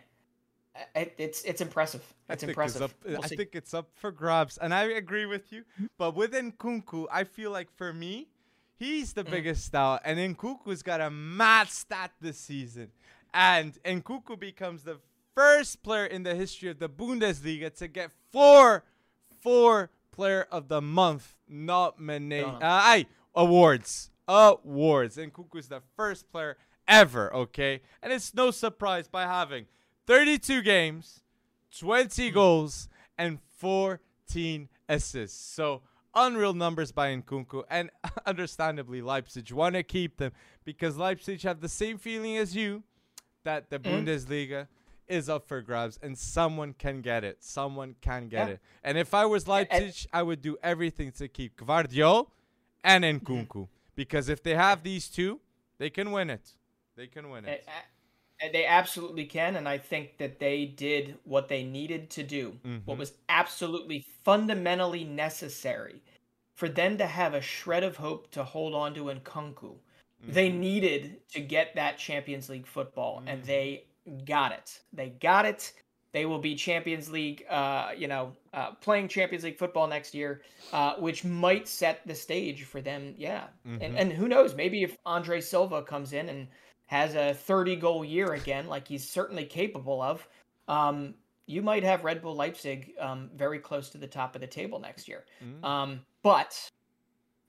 it, 0.96 1.16
it's 1.18 1.42
it's 1.44 1.62
impressive. 1.62 2.04
It's 2.30 2.42
think 2.42 2.50
impressive. 2.52 2.84
It's 2.84 2.94
up, 2.94 3.00
We'll 3.04 3.24
I 3.24 3.28
see. 3.28 3.36
think 3.38 3.56
it's 3.56 3.74
up 3.74 3.90
for 3.96 4.12
grabs, 4.12 4.60
and 4.60 4.72
I 4.74 4.84
agree 4.84 5.26
with 5.26 5.52
you. 5.52 5.66
But 5.98 6.14
with 6.16 6.34
Nkunku, 6.34 7.08
I 7.12 7.24
feel 7.24 7.50
like 7.50 7.72
for 7.76 7.92
me, 7.92 8.28
he's 8.78 9.14
the 9.14 9.24
Mm. 9.24 9.32
biggest 9.32 9.66
star, 9.66 10.00
and 10.06 10.20
Nkunku's 10.20 10.84
got 10.84 11.02
a 11.02 11.10
mad 11.10 11.70
stat 11.70 12.12
this 12.22 12.38
season, 12.40 12.92
and 13.34 13.74
Nkunku 13.84 14.38
becomes 14.40 14.84
the 14.84 15.00
first 15.36 15.84
player 15.84 16.06
in 16.06 16.24
the 16.24 16.36
history 16.36 16.70
of 16.70 16.80
the 16.80 16.90
Bundesliga 16.90 17.76
to 17.78 17.88
get 17.88 18.12
four, 18.32 18.84
four 19.42 19.90
player 20.12 20.48
of 20.52 20.68
the 20.68 20.82
month 20.82 21.36
nomination, 21.48 22.50
Done. 22.52 22.64
uh, 22.64 22.68
aye, 22.84 23.06
awards, 23.36 24.12
awards. 24.28 25.18
Nkunku's 25.18 25.68
the 25.70 25.82
first 25.96 26.32
player 26.32 26.58
ever, 26.88 27.34
okay, 27.34 27.82
and 28.02 28.12
it's 28.12 28.34
no 28.34 28.52
surprise 28.52 29.08
by 29.08 29.24
having 29.24 29.66
32 30.08 30.62
games. 30.62 31.22
20 31.78 32.32
goals 32.32 32.90
and 33.16 33.38
14 33.58 34.70
assists. 34.90 35.40
So 35.54 35.84
unreal 36.16 36.54
numbers 36.56 36.92
by 36.92 37.16
Nkunku. 37.16 37.64
And 37.70 37.92
understandably, 38.26 39.02
Leipzig 39.04 39.52
want 39.52 39.76
to 39.76 39.84
keep 39.84 40.18
them 40.18 40.32
because 40.66 40.98
Leipzig 40.98 41.44
have 41.44 41.62
the 41.62 41.70
same 41.70 42.00
feeling 42.00 42.38
as 42.38 42.56
you 42.56 42.82
that 43.44 43.70
the 43.70 43.78
Mm. 43.80 44.04
Bundesliga 44.06 44.68
is 45.10 45.28
up 45.28 45.48
for 45.48 45.62
grabs 45.62 46.00
and 46.02 46.18
someone 46.18 46.74
can 46.74 47.02
get 47.02 47.24
it. 47.24 47.44
Someone 47.44 47.96
can 48.02 48.30
get 48.30 48.48
Yeah. 48.48 48.54
it. 48.54 48.60
And 48.84 48.98
if 48.98 49.14
I 49.14 49.26
was 49.26 49.46
Yeah, 49.46 49.54
Leipzig, 49.54 50.08
I 50.14 50.24
would 50.24 50.42
do 50.42 50.58
everything 50.64 51.12
to 51.14 51.28
keep 51.28 51.58
Gvardiol 51.58 52.30
and 52.84 53.04
Nkunku 53.04 53.68
because 53.96 54.30
if 54.30 54.42
they 54.44 54.56
have 54.56 54.84
these 54.84 55.10
two, 55.10 55.42
they 55.80 55.90
can 55.90 56.12
win 56.12 56.30
it. 56.30 56.56
They 56.96 57.08
can 57.08 57.30
win 57.30 57.46
it. 57.46 57.68
and 58.42 58.54
they 58.54 58.66
absolutely 58.66 59.26
can, 59.26 59.58
and 59.58 59.68
I 59.68 59.78
think 59.78 60.18
that 60.18 60.40
they 60.40 60.64
did 60.66 61.18
what 61.26 61.50
they 61.50 61.62
needed 61.62 62.10
to 62.12 62.24
do, 62.24 62.58
what 62.86 62.96
Mhm. 62.96 63.00
was 63.00 63.12
absolutely 63.28 64.06
fundamentally 64.24 65.04
necessary 65.04 66.02
for 66.56 66.70
them 66.70 66.98
to 67.00 67.06
have 67.06 67.34
a 67.34 67.42
shred 67.42 67.84
of 67.84 67.98
hope 67.98 68.32
to 68.32 68.46
hold 68.46 68.74
on 68.74 68.94
to 68.94 69.10
Nkunku. 69.10 69.76
They 70.26 70.50
Mhm. 70.50 70.60
needed 70.60 71.30
to 71.32 71.42
get 71.42 71.76
that 71.76 71.98
Champions 71.98 72.48
League 72.48 72.66
football, 72.66 73.24
and 73.28 73.44
Mhm. 73.44 73.46
they 73.46 73.84
got 74.26 74.52
it. 74.52 74.82
They 74.94 75.10
got 75.10 75.46
it. 75.46 75.74
They 76.12 76.26
will 76.26 76.40
be 76.40 76.56
Champions 76.56 77.12
League, 77.12 77.46
uh, 77.50 77.92
you 77.96 78.08
know, 78.08 78.34
uh, 78.54 78.72
playing 78.72 79.10
Champions 79.10 79.44
League 79.44 79.60
football 79.60 79.86
next 79.88 80.16
year, 80.16 80.42
uh, 80.74 80.96
which 80.96 81.24
might 81.24 81.68
set 81.68 82.06
the 82.08 82.16
stage 82.16 82.64
for 82.64 82.82
them. 82.82 83.14
Yeah, 83.18 83.48
Mhm. 83.68 83.82
and 83.84 83.98
and 83.98 84.14
who 84.14 84.28
knows? 84.28 84.56
Maybe 84.56 84.82
if 84.84 84.98
Andre 85.06 85.40
Silva 85.40 85.84
comes 85.84 86.14
in 86.14 86.28
and 86.30 86.48
has 86.88 87.14
a 87.14 87.36
30 87.36 87.76
goal 87.76 88.04
year 88.04 88.34
again, 88.34 88.66
like 88.68 88.88
he's 88.88 89.08
certainly 89.08 89.46
capable 89.46 90.02
of, 90.02 90.28
um, 90.68 91.14
you 91.46 91.62
might 91.62 91.84
have 91.84 92.04
Red 92.04 92.22
Bull 92.24 92.36
Leipzig 92.36 92.94
um, 93.00 93.30
very 93.36 93.60
close 93.60 93.90
to 93.92 94.00
the 94.00 94.08
top 94.08 94.34
of 94.34 94.42
the 94.42 94.48
table 94.48 94.80
next 94.80 95.08
year. 95.08 95.26
Mm. 95.44 95.64
Um, 95.64 96.06
but 96.24 96.70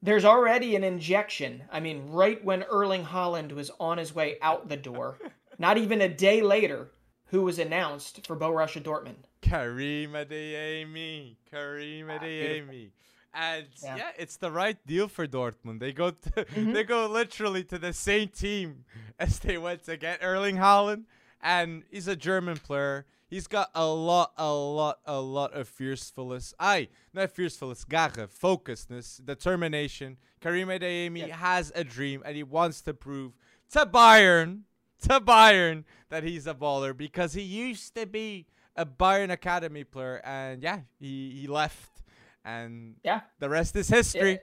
there's 0.03 0.27
already 0.27 0.77
an 0.77 0.85
injection. 0.85 1.63
I 1.71 1.81
mean, 1.81 2.11
right 2.11 2.43
when 2.45 2.63
Erling 2.65 3.05
Haaland 3.05 3.53
was 3.53 3.71
on 3.81 3.97
his 3.99 4.15
way 4.15 4.37
out 4.43 4.69
the 4.69 4.77
door, 4.77 5.19
not 5.61 5.79
even 5.79 6.01
a 6.01 6.09
day 6.09 6.41
later, 6.43 6.89
who 7.27 7.43
was 7.43 7.59
announced 7.61 8.27
for 8.27 8.37
Borussia 8.37 8.83
Dortmund. 8.83 9.23
Karim 9.41 10.13
Adeyemi. 10.15 11.37
Karim 11.51 12.09
Adeyemi. 12.09 12.91
And 13.33 13.67
Yeah. 13.83 13.97
yeah. 13.97 14.11
it's 14.19 14.37
the 14.37 14.51
right 14.51 14.77
deal 14.87 15.07
for 15.07 15.27
Dortmund. 15.29 15.79
They 15.79 15.93
go 15.93 16.11
to, 16.11 16.31
Mhm. 16.57 16.75
they 16.75 16.83
go 16.83 17.07
literally 17.07 17.63
to 17.65 17.79
the 17.79 17.93
same 17.93 18.29
team 18.29 18.85
as 19.21 19.39
they 19.39 19.57
went 19.59 19.85
to 19.85 19.97
get 19.97 20.19
Erling 20.23 20.57
Haaland, 20.57 21.05
and 21.41 21.85
he's 21.91 22.09
a 22.09 22.17
German 22.17 22.57
player. 22.57 23.07
He's 23.29 23.47
got 23.47 23.71
a 23.77 23.87
lot, 23.87 24.33
a 24.37 24.53
lot, 24.53 24.99
a 25.07 25.21
lot 25.21 25.53
of 25.55 25.69
fiercefulness. 25.69 26.53
Aye, 26.59 26.89
not 27.15 27.31
fiercefulness, 27.31 27.85
garre, 27.85 28.27
focusedness, 28.27 29.25
determination. 29.25 30.17
Karim 30.41 30.69
Adeyemi 30.69 31.29
Yeah. 31.29 31.37
has 31.37 31.71
a 31.77 31.85
dream, 31.85 32.23
and 32.27 32.35
he 32.35 32.43
wants 32.43 32.81
to 32.83 32.93
prove 32.95 33.35
to 33.71 33.87
Bayern, 33.87 34.63
to 35.09 35.21
Bayern, 35.21 35.85
that 36.09 36.23
he's 36.25 36.47
a 36.47 36.55
baller 36.55 36.97
because 36.97 37.33
he 37.35 37.43
used 37.43 37.95
to 37.95 38.07
be 38.07 38.47
a 38.77 38.87
Bayern 38.87 39.31
Academy 39.31 39.85
player, 39.85 40.21
and 40.25 40.63
yeah, 40.63 40.81
he, 40.99 41.31
he 41.41 41.47
left, 41.47 42.03
and 42.45 42.97
Yeah. 43.03 43.21
the 43.39 43.49
rest 43.49 43.77
is 43.77 43.89
history. 43.89 44.41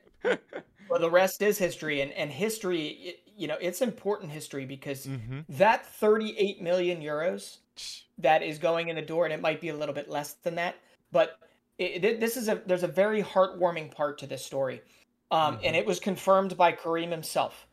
Well, 0.89 0.99
the 0.99 1.09
rest 1.09 1.41
is 1.41 1.57
history, 1.57 2.01
and 2.01 2.11
and 2.13 2.31
history, 2.31 2.87
it, 2.87 3.19
you 3.35 3.47
know, 3.47 3.57
it's 3.59 3.81
important 3.81 4.31
history 4.31 4.65
because 4.65 5.05
mm-hmm. 5.05 5.41
that 5.49 5.85
38 5.85 6.61
million 6.61 7.01
euros 7.01 7.57
that 8.17 8.41
is 8.41 8.57
going 8.57 8.87
in 8.89 8.95
the 8.95 9.01
door, 9.01 9.25
and 9.25 9.33
it 9.33 9.41
might 9.41 9.59
be 9.61 9.69
a 9.69 9.75
little 9.75 9.93
bit 9.93 10.09
less 10.09 10.33
than 10.43 10.55
that, 10.55 10.75
but 11.11 11.39
it, 11.77 12.03
it- 12.05 12.19
this 12.19 12.37
is 12.37 12.47
a 12.47 12.61
there's 12.65 12.83
a 12.83 12.87
very 12.87 13.21
heartwarming 13.21 13.91
part 13.91 14.17
to 14.19 14.27
this 14.27 14.45
story, 14.45 14.81
um, 15.31 15.55
and 15.63 15.75
Mhm. 15.75 15.79
it 15.79 15.85
was 15.85 15.99
confirmed 15.99 16.55
by 16.57 16.71
Karim 16.71 17.11
himself. 17.11 17.67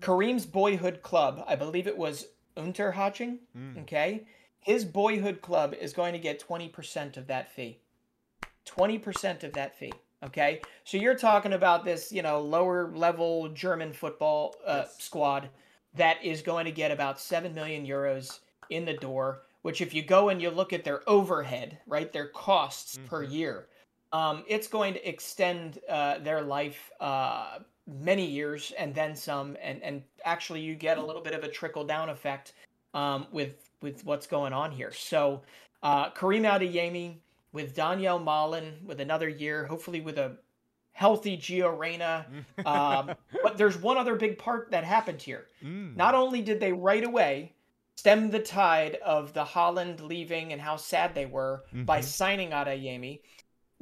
Karim's 0.00 0.46
boyhood 0.46 1.02
club, 1.02 1.44
I 1.46 1.56
believe 1.56 1.86
it 1.86 1.96
was 1.96 2.26
Unterhaching, 2.56 3.38
Mm. 3.56 3.82
okay, 3.82 4.26
his 4.60 4.84
boyhood 4.84 5.40
club 5.42 5.74
is 5.74 5.92
going 5.92 6.12
to 6.12 6.18
get 6.18 6.38
20% 6.38 7.16
of 7.16 7.26
that 7.26 7.50
fee. 7.50 7.80
20% 8.64 9.44
of 9.44 9.52
that 9.52 9.76
fee. 9.76 9.92
Okay. 10.22 10.62
So 10.84 10.96
you're 10.96 11.16
talking 11.18 11.52
about 11.52 11.84
this, 11.84 12.10
you 12.10 12.22
know, 12.22 12.40
lower 12.40 12.90
level 12.94 13.48
German 13.48 13.92
football 13.92 14.54
uh, 14.64 14.84
Yes. 14.84 14.96
squad 15.02 15.50
that 15.94 16.22
is 16.24 16.40
going 16.42 16.64
to 16.64 16.72
get 16.72 16.90
about 16.90 17.20
7 17.20 17.54
million 17.54 17.86
euros 17.86 18.40
in 18.70 18.84
the 18.86 18.94
door, 18.94 19.42
which 19.62 19.80
if 19.80 19.92
you 19.92 20.02
go 20.02 20.30
and 20.30 20.40
you 20.40 20.50
look 20.50 20.72
at 20.72 20.82
their 20.84 21.08
overhead, 21.08 21.78
right, 21.86 22.10
their 22.12 22.28
costs 22.28 22.98
per 23.04 23.24
Mhm. 23.26 23.30
year, 23.32 23.68
um, 24.12 24.44
it's 24.48 24.66
going 24.66 24.94
to 24.94 25.08
extend 25.08 25.78
uh, 25.88 26.18
their 26.18 26.40
life 26.40 26.90
uh, 27.00 27.58
many 27.86 28.24
years 28.26 28.72
and 28.78 28.94
then 28.94 29.14
some. 29.14 29.56
And, 29.62 29.82
and 29.82 30.02
actually, 30.24 30.60
you 30.60 30.74
get 30.74 30.98
a 30.98 31.04
little 31.04 31.22
bit 31.22 31.34
of 31.34 31.44
a 31.44 31.48
trickle 31.48 31.84
down 31.84 32.08
effect 32.08 32.52
um, 32.94 33.26
with, 33.32 33.70
with 33.82 34.04
what's 34.04 34.26
going 34.26 34.52
on 34.52 34.70
here. 34.72 34.92
So, 34.92 35.42
uh, 35.82 36.10
Karim 36.10 36.44
Adeyemi 36.44 37.16
with 37.52 37.76
Donyell 37.76 38.22
Malen 38.22 38.82
with 38.84 39.00
another 39.00 39.28
year, 39.28 39.66
hopefully 39.66 40.00
with 40.00 40.18
a 40.18 40.36
healthy 40.92 41.36
Gio 41.36 41.76
Reyna. 41.76 42.26
Um, 42.64 43.12
but 43.42 43.58
there's 43.58 43.76
one 43.76 43.98
other 43.98 44.14
big 44.14 44.38
part 44.38 44.70
that 44.70 44.84
happened 44.84 45.20
here. 45.20 45.46
Mm. 45.62 45.96
Not 45.96 46.14
only 46.14 46.40
did 46.40 46.60
they 46.60 46.72
right 46.72 47.04
away 47.04 47.52
stem 47.96 48.30
the 48.30 48.40
tide 48.40 48.96
of 49.04 49.32
the 49.34 49.44
Haaland 49.44 50.00
leaving 50.00 50.52
and 50.52 50.60
how 50.60 50.76
sad 50.76 51.14
they 51.14 51.26
were 51.26 51.64
by 51.72 52.00
Mhm. 52.00 52.04
signing 52.04 52.50
Adeyemi, 52.50 53.20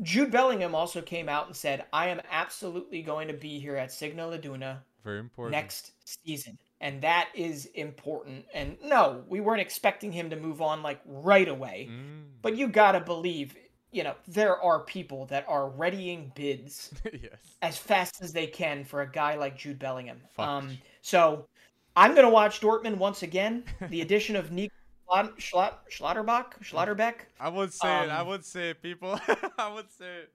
Jude 0.03 0.31
Bellingham 0.31 0.75
also 0.75 1.01
came 1.01 1.29
out 1.29 1.47
and 1.47 1.57
said, 1.57 1.85
I 1.93 2.09
am 2.09 2.21
absolutely 2.31 3.03
going 3.03 3.29
to 3.29 3.35
be 3.35 3.59
here 3.59 3.77
at 3.77 3.93
Signal 3.93 4.33
Iduna 4.33 4.83
Very 5.05 5.21
important. 5.21 5.53
next 5.53 5.93
season. 6.05 6.59
And 6.81 7.01
that 7.03 7.29
is 7.35 7.67
important. 7.75 8.45
And 8.53 8.77
no, 8.83 9.23
we 9.29 9.41
weren't 9.41 9.61
expecting 9.61 10.11
him 10.11 10.31
to 10.31 10.37
move 10.37 10.61
on 10.61 10.83
like 10.83 11.01
right 11.07 11.49
away. 11.49 11.89
Mm. 11.91 12.25
But 12.43 12.57
you 12.57 12.67
gotta 12.67 13.01
believe, 13.01 13.55
you 13.93 14.03
know, 14.03 14.15
there 14.27 14.61
are 14.61 14.81
people 14.81 15.27
that 15.27 15.45
are 15.49 15.69
readying 15.69 16.33
bids 16.35 16.93
yes. 17.13 17.33
as 17.63 17.79
fast 17.79 18.21
as 18.21 18.33
they 18.33 18.49
can 18.49 18.85
for 18.85 19.03
a 19.03 19.11
guy 19.11 19.37
like 19.37 19.57
Jude 19.57 19.79
Bellingham. 19.79 20.21
Um, 20.39 20.77
so 21.03 21.47
I'm 21.95 22.17
gonna 22.17 22.31
watch 22.31 22.61
Dortmund 22.61 22.97
once 22.97 23.23
again. 23.23 23.63
The 23.89 24.01
addition 24.01 24.35
of 24.35 24.51
Nico 24.51 24.75
Schlot- 25.09 25.37
Schlot- 25.37 25.79
Schlotterbach, 25.91 26.59
Schlotterbeck. 26.63 27.15
I 27.41 27.49
would 27.49 27.73
say 27.73 28.05
it. 28.05 28.11
I 28.11 28.21
Um, 28.21 28.29
would 28.29 28.45
say 28.45 28.71
it, 28.71 28.83
people. 28.83 29.19
I 29.59 29.69
would 29.73 29.91
say 29.91 30.19
it. 30.23 30.33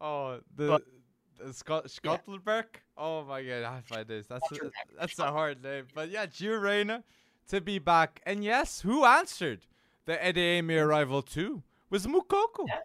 Oh, 0.00 0.40
the, 0.56 0.66
But- 0.68 0.82
the 1.38 1.52
Scott 1.52 1.98
Yeah. 2.02 2.62
Oh 2.96 3.24
my 3.24 3.42
god, 3.42 3.62
I 3.64 3.80
find 3.82 4.06
this. 4.08 4.26
That's 4.26 4.50
a, 4.52 4.70
that's 4.98 5.18
a 5.18 5.30
hard 5.30 5.62
name. 5.62 5.86
But 5.94 6.10
yeah, 6.10 6.26
Gio 6.26 6.60
Reyna 6.60 7.04
to 7.48 7.60
be 7.60 7.78
back. 7.78 8.20
And 8.24 8.42
yes, 8.42 8.80
who 8.80 9.04
answered 9.04 9.66
the 10.06 10.14
Adeyemi 10.16 10.82
arrival 10.82 11.22
too? 11.22 11.62
Was 11.90 12.06
Moukoko. 12.06 12.66
Yeah. 12.66 12.78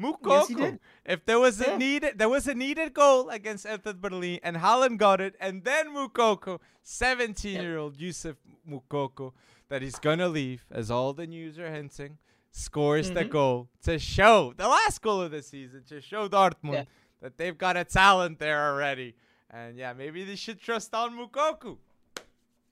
Moukoko. 0.00 0.26
Yes, 0.40 0.48
he 0.48 0.54
did. 0.54 0.80
If 1.04 1.24
there 1.26 1.40
was 1.40 1.60
Yeah. 1.60 1.74
a 1.74 1.78
needed, 1.78 2.18
there 2.18 2.28
was 2.28 2.46
a 2.46 2.54
needed 2.54 2.94
goal 2.94 3.28
against 3.30 3.66
Hertha 3.66 3.94
Berlin, 3.94 4.38
and 4.42 4.56
Haaland 4.58 4.98
got 4.98 5.20
it, 5.20 5.34
and 5.40 5.64
then 5.64 5.88
Moukoko, 5.94 6.60
17-year-old 6.84 7.98
Yusuf 8.00 8.36
Moukoko, 8.68 9.32
that 9.68 9.82
he's 9.82 9.98
gonna 9.98 10.28
leave, 10.28 10.64
as 10.70 10.90
all 10.90 11.12
the 11.12 11.26
news 11.26 11.58
are 11.58 11.70
hinting, 11.70 12.18
scores 12.50 13.10
the 13.10 13.24
Mhm. 13.24 13.30
goal 13.30 13.68
to 13.82 13.98
show 13.98 14.52
the 14.56 14.68
last 14.68 15.02
goal 15.02 15.20
of 15.20 15.30
the 15.30 15.42
season 15.42 15.84
to 15.84 16.00
show 16.00 16.28
Dortmund 16.28 16.72
Yeah. 16.72 16.84
that 17.20 17.36
they've 17.36 17.56
got 17.56 17.76
a 17.76 17.84
talent 17.84 18.38
there 18.38 18.70
already. 18.72 19.14
And 19.50 19.76
yeah, 19.78 19.92
maybe 19.92 20.24
they 20.24 20.36
should 20.36 20.60
trust 20.60 20.94
on 20.94 21.16
Moukoko. 21.16 21.78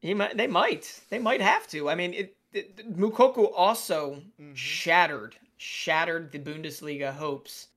He 0.01 0.15
might, 0.15 0.37
they 0.37 0.47
might, 0.47 1.03
they 1.09 1.19
might 1.19 1.41
have 1.41 1.67
to. 1.69 1.89
I 1.89 1.95
mean, 1.95 2.13
it, 2.15 2.37
it, 2.53 2.77
Moukoko 2.99 3.53
also 3.55 4.23
Mhm. 4.41 4.57
shattered, 4.57 5.37
shattered 5.57 6.31
the 6.33 6.39
Bundesliga 6.39 7.13
hopes, 7.13 7.69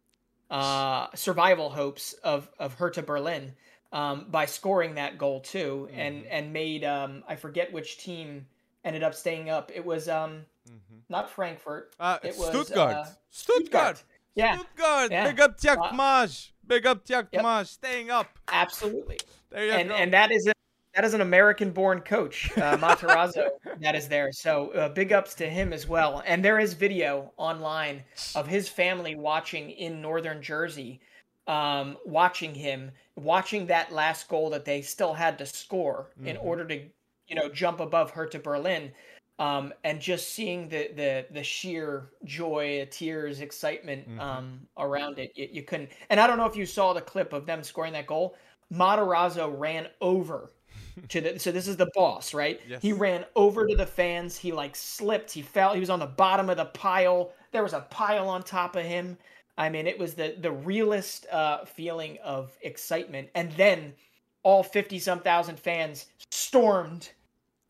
uh, 0.49 1.07
survival 1.15 1.69
hopes 1.71 2.13
of 2.23 2.49
of 2.59 2.75
Hertha 2.75 3.01
Berlin 3.03 3.55
um, 3.91 4.29
by 4.29 4.45
scoring 4.45 4.95
that 4.95 5.17
goal 5.17 5.39
too, 5.41 5.89
and 5.93 6.23
Mhm. 6.23 6.27
and 6.29 6.53
made 6.53 6.83
um, 6.83 7.23
I 7.27 7.35
forget 7.35 7.71
which 7.71 7.97
team 7.97 8.47
ended 8.87 9.03
up 9.03 9.13
staying 9.13 9.49
up. 9.49 9.71
It 9.73 9.85
was 9.85 10.07
um 10.09 10.45
Mm-hmm. 10.67 10.97
not 11.07 11.29
Frankfurt. 11.29 11.93
Uh, 11.97 12.17
It 12.23 12.35
was, 12.37 12.49
Stuttgart. 12.49 12.95
uh, 12.95 13.05
Stuttgart. 13.29 14.03
Yeah, 14.35 14.57
Stuttgart. 14.57 15.11
Yeah. 15.11 15.31
Big 15.31 15.39
up 15.39 15.55
Uh, 15.65 15.93
Maj. 15.93 16.53
Big 16.67 16.85
up 16.85 17.05
Tiak 17.05 17.27
Yep. 17.31 17.41
Maj. 17.41 17.67
Staying 17.67 18.09
up. 18.11 18.27
absolutely. 18.51 19.17
There 19.49 19.65
you 19.65 19.71
and 19.71 19.87
go. 19.89 19.95
and 19.95 20.11
that 20.11 20.29
is 20.33 20.45
a, 20.47 20.51
that 20.93 21.05
is 21.05 21.13
an 21.13 21.21
American-born 21.21 22.01
coach, 22.01 22.51
uh, 22.57 22.75
Matarazzo, 22.83 23.47
that 23.79 23.95
is 23.95 24.09
there. 24.09 24.33
So 24.33 24.71
uh, 24.71 24.89
big 24.89 25.13
ups 25.13 25.35
to 25.35 25.49
him 25.49 25.71
as 25.71 25.87
well. 25.87 26.21
And 26.25 26.43
there 26.43 26.59
is 26.59 26.73
video 26.73 27.31
online 27.37 28.03
of 28.35 28.45
his 28.45 28.67
family 28.67 29.15
watching 29.15 29.69
in 29.71 30.01
northern 30.01 30.41
Jersey, 30.41 30.99
um, 31.47 31.95
watching 32.05 32.53
him, 32.53 32.91
watching 33.15 33.67
that 33.67 33.93
last 33.93 34.27
goal 34.27 34.49
that 34.49 34.65
they 34.65 34.81
still 34.81 35.13
had 35.13 35.37
to 35.37 35.45
score 35.45 36.11
in 36.25 36.35
Mhm. 36.35 36.43
order 36.43 36.65
to, 36.65 36.81
you 37.27 37.35
know, 37.35 37.49
jump 37.49 37.79
above 37.79 38.11
Hertha 38.11 38.39
Berlin. 38.39 38.91
Um, 39.39 39.71
and 39.83 40.01
just 40.01 40.29
seeing 40.33 40.67
the, 40.67 40.89
the 40.95 41.25
the 41.29 41.43
sheer 41.43 42.09
joy, 42.23 42.87
tears, 42.89 43.39
excitement 43.41 44.09
Mhm. 44.09 44.19
um, 44.19 44.67
around 44.79 45.19
it, 45.19 45.31
you, 45.35 45.47
you 45.51 45.61
couldn't. 45.61 45.91
And 46.09 46.19
I 46.19 46.25
don't 46.25 46.37
know 46.39 46.47
if 46.47 46.55
you 46.55 46.65
saw 46.65 46.91
the 46.93 47.01
clip 47.01 47.33
of 47.33 47.45
them 47.45 47.61
scoring 47.63 47.93
that 47.93 48.07
goal. 48.07 48.35
Matarazzo 48.73 49.53
ran 49.55 49.89
over 50.01 50.49
to 51.09 51.21
the. 51.21 51.37
So 51.39 51.51
this 51.51 51.67
is 51.67 51.77
the 51.77 51.89
boss, 51.93 52.33
right? 52.33 52.59
Yes. 52.67 52.81
He 52.81 52.93
ran 52.93 53.25
over 53.35 53.67
to 53.67 53.75
the 53.75 53.85
fans. 53.85 54.37
He 54.37 54.51
like 54.51 54.75
slipped. 54.75 55.31
He 55.31 55.43
fell. 55.43 55.73
He 55.75 55.79
was 55.79 55.91
on 55.91 55.99
the 55.99 56.07
bottom 56.07 56.49
of 56.49 56.57
the 56.57 56.65
pile. 56.65 57.31
There 57.51 57.61
was 57.61 57.73
a 57.73 57.81
pile 57.91 58.27
on 58.29 58.41
top 58.41 58.75
of 58.75 58.85
him. 58.85 59.17
I 59.59 59.69
mean, 59.69 59.85
it 59.85 59.99
was 59.99 60.15
the 60.15 60.35
the 60.39 60.51
realest 60.51 61.27
uh, 61.27 61.63
feeling 61.65 62.17
of 62.23 62.57
excitement. 62.61 63.29
And 63.35 63.51
then 63.51 63.93
all 64.41 64.63
fifty 64.63 64.97
some 64.97 65.19
thousand 65.19 65.59
fans 65.59 66.07
stormed 66.31 67.09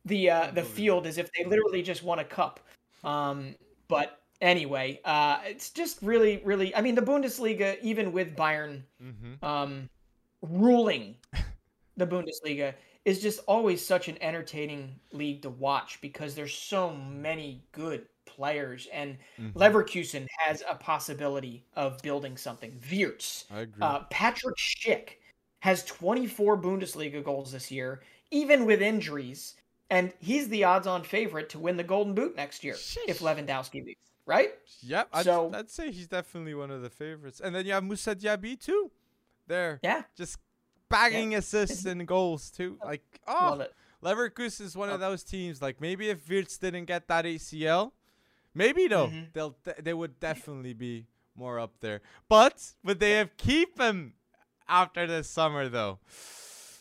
the 0.07 0.29
uh, 0.29 0.51
the 0.51 0.63
field 0.63 1.05
as 1.07 1.17
if 1.17 1.29
they 1.33 1.43
literally 1.45 1.81
just 1.81 2.03
won 2.03 2.19
a 2.19 2.23
cup. 2.23 2.59
Um, 3.03 3.55
but 3.87 4.21
anyway, 4.41 4.99
uh, 5.05 5.39
it's 5.45 5.69
just 5.69 6.01
really, 6.01 6.41
really. 6.43 6.75
I 6.75 6.81
mean, 6.81 6.95
the 6.95 7.01
Bundesliga, 7.01 7.77
even 7.81 8.11
with 8.11 8.35
Bayern 8.35 8.83
mm-hmm. 9.03 9.45
um, 9.45 9.89
ruling 10.41 11.15
the 11.97 12.07
Bundesliga, 12.07 12.73
is 13.05 13.21
just 13.21 13.39
always 13.47 13.85
such 13.85 14.07
an 14.07 14.17
entertaining 14.21 14.99
league 15.11 15.41
to 15.43 15.49
watch 15.49 15.99
because 16.01 16.35
there's 16.35 16.53
so 16.53 16.93
many 16.93 17.63
good 17.71 18.05
players, 18.25 18.87
and 18.91 19.17
Mhm. 19.39 19.53
Leverkusen 19.53 20.27
has 20.39 20.61
a 20.67 20.75
possibility 20.75 21.63
of 21.75 22.01
building 22.01 22.37
something. 22.37 22.79
Wirtz, 22.91 23.45
uh, 23.81 24.01
Patrick 24.09 24.57
Schick 24.57 25.17
has 25.59 25.83
24 25.85 26.57
Bundesliga 26.57 27.23
goals 27.23 27.51
this 27.53 27.71
year, 27.71 28.01
even 28.29 28.65
with 28.65 28.81
injuries, 28.81 29.55
and 29.89 30.11
he's 30.19 30.49
the 30.49 30.63
odds-on 30.65 31.03
favorite 31.03 31.49
to 31.49 31.59
win 31.59 31.77
the 31.77 31.83
Golden 31.83 32.13
Boot 32.13 32.35
next 32.35 32.63
year 32.63 32.75
if 33.07 33.19
Lewandowski 33.19 33.85
leaves. 33.85 33.99
Right? 34.25 34.49
Yep, 34.81 35.07
I'd, 35.13 35.23
So- 35.25 35.51
I'd 35.53 35.69
say 35.69 35.91
he's 35.91 36.07
definitely 36.09 36.53
one 36.53 36.69
of 36.69 36.81
the 36.81 36.89
favorites. 36.89 37.39
And 37.39 37.55
then 37.55 37.65
you 37.65 37.71
have 37.73 37.83
Moussa 37.83 38.13
Diaby 38.15 38.59
too. 38.59 38.91
There, 39.47 39.79
Yeah, 39.81 40.03
just 40.17 40.37
bagging 40.89 41.33
assists 41.35 41.85
and 41.85 42.05
goals 42.05 42.51
too. 42.51 42.77
Like, 42.83 43.03
oh. 43.25 43.65
Leverkusen 44.03 44.61
is 44.61 44.75
one 44.75 44.89
of 44.89 44.95
Oh. 44.95 45.09
those 45.09 45.23
teams. 45.23 45.61
Like 45.61 45.79
maybe 45.79 46.09
if 46.09 46.27
Wirtz 46.29 46.57
didn't 46.57 46.85
get 46.85 47.07
that 47.07 47.23
ACL, 47.25 47.93
maybe 48.53 48.87
though 48.89 49.07
Mhm. 49.07 49.31
they'll 49.33 49.55
th- 49.63 49.77
they 49.81 49.93
would 49.93 50.19
definitely 50.19 50.73
be 50.73 51.07
more 51.35 51.57
up 51.59 51.79
there. 51.79 52.01
But 52.27 52.73
would 52.83 52.99
they 52.99 53.11
have 53.11 53.37
keep 53.37 53.79
him 53.79 54.13
after 54.67 55.07
the 55.07 55.23
summer 55.23 55.69
though? 55.69 55.99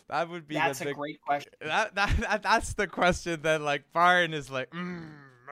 That 0.08 0.28
would 0.30 0.46
be 0.46 0.54
That's 0.54 0.78
the 0.78 0.90
a 0.90 0.94
great 0.94 1.20
question. 1.20 1.52
that, 1.60 1.94
that, 1.96 2.16
that 2.18 2.42
that's 2.42 2.74
the 2.74 2.86
question 2.86 3.42
that 3.42 3.60
like 3.60 3.84
Bayern 3.94 4.32
is 4.34 4.50
like, 4.50 4.70
mm, 4.70 5.08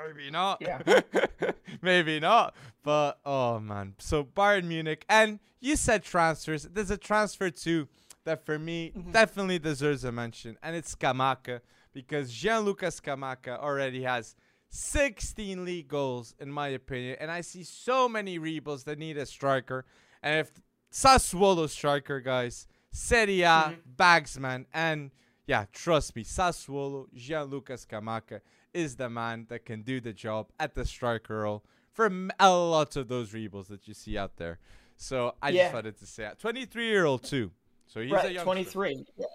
maybe 0.07 0.31
not. 0.31 0.59
Yeah. 0.61 1.01
maybe 1.83 2.21
not. 2.21 2.55
But 2.83 3.19
oh 3.25 3.59
man. 3.59 3.95
So 3.99 4.23
Bayern 4.25 4.65
Munich 4.65 5.05
and 5.09 5.41
you 5.61 5.77
said 5.77 6.05
transfers. 6.05 6.65
There's 6.71 6.91
a 6.91 6.97
transfer 6.97 7.51
too 7.51 7.89
that 8.25 8.45
for 8.47 8.59
me 8.59 8.93
Mhm. 8.97 9.13
definitely 9.13 9.59
deserves 9.59 10.05
a 10.05 10.13
mention, 10.13 10.57
and 10.63 10.75
it's 10.77 10.95
Kamaka 10.95 11.61
because 11.93 12.33
Gianluca 12.33 12.87
Scamacca 12.87 13.59
already 13.59 14.03
has 14.03 14.35
16 14.71 15.65
league 15.65 15.89
goals 15.89 16.35
in 16.39 16.51
my 16.51 16.69
opinion, 16.69 17.17
and 17.21 17.31
I 17.31 17.41
see 17.41 17.65
so 17.65 18.09
many 18.09 18.39
rebels 18.39 18.85
that 18.85 18.99
need 18.99 19.17
a 19.17 19.27
striker. 19.27 19.85
And 20.23 20.41
if 20.41 20.53
Sassuolo 20.93 21.69
striker 21.69 22.21
guys, 22.21 22.67
Serie 22.95 23.43
A 23.43 23.75
Mhm. 23.75 23.97
bagsman, 23.97 24.67
and 24.73 25.11
yeah, 25.47 25.67
trust 25.73 26.15
me, 26.17 26.23
Sassuolo, 26.25 27.13
Gianluca 27.13 27.75
Scamacca 27.75 28.41
is 28.73 28.97
the 28.97 29.11
man 29.11 29.47
that 29.49 29.65
can 29.67 29.83
do 29.83 30.01
the 30.01 30.13
job 30.13 30.51
at 30.59 30.75
the 30.75 30.85
striker 30.85 31.41
role 31.41 31.65
for 31.93 32.07
a 32.39 32.51
lot 32.51 32.97
of 32.97 33.09
those 33.09 33.35
rebels 33.35 33.69
that 33.69 33.87
you 33.89 33.95
see 33.95 34.17
out 34.17 34.37
there. 34.37 34.59
So 34.97 35.35
I 35.43 35.51
Yeah. 35.51 35.63
just 35.65 35.75
wanted 35.75 35.99
to 35.99 36.07
say 36.07 36.23
that. 36.23 36.39
23 36.39 36.87
year 36.87 37.05
old 37.05 37.25
too. 37.25 37.51
So 37.89 38.01
he's 38.01 38.13
a 38.13 38.15
right, 38.15 38.33
young 38.33 38.45
23. 38.45 39.05
Yeah. 39.17 39.27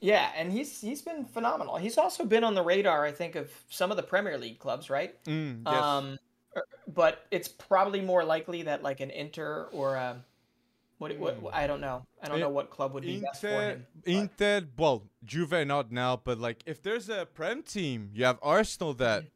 Yeah, 0.00 0.32
and 0.36 0.52
he's 0.52 0.80
he's 0.80 1.02
been 1.02 1.24
phenomenal. 1.24 1.76
He's 1.76 1.98
also 1.98 2.24
been 2.24 2.44
on 2.44 2.54
the 2.54 2.62
radar, 2.62 3.04
I 3.04 3.10
think, 3.10 3.34
of 3.34 3.50
some 3.68 3.90
of 3.90 3.96
the 3.96 4.02
Premier 4.04 4.38
League 4.38 4.60
clubs, 4.60 4.88
right? 4.88 5.20
Mm, 5.24 5.64
yes. 5.66 5.74
Um, 5.74 6.18
but 6.86 7.26
it's 7.32 7.48
probably 7.48 8.00
more 8.00 8.24
likely 8.24 8.62
that 8.62 8.84
like 8.84 9.00
an 9.00 9.10
Inter 9.10 9.68
or 9.72 9.96
a 9.96 10.24
what, 10.98 11.16
what, 11.18 11.34
Hmm. 11.36 11.46
I 11.52 11.66
don't 11.66 11.80
know. 11.80 12.04
I 12.22 12.26
don't 12.26 12.36
In- 12.36 12.40
know 12.42 12.48
what 12.50 12.70
club 12.70 12.92
would 12.94 13.04
be 13.04 13.20
best 13.20 13.40
for 13.40 13.48
Inter, 13.48 13.70
him. 13.70 13.86
but- 14.04 14.12
Inter, 14.12 14.66
well, 14.76 15.02
Juve 15.24 15.66
not 15.66 15.90
now, 15.92 16.16
but 16.16 16.38
like 16.38 16.62
if 16.66 16.82
there's 16.82 17.08
a 17.08 17.26
Prem 17.26 17.62
team, 17.62 18.10
you 18.14 18.24
have 18.24 18.38
Arsenal 18.42 18.94
that 18.94 19.20
Mm-hmm. 19.22 19.28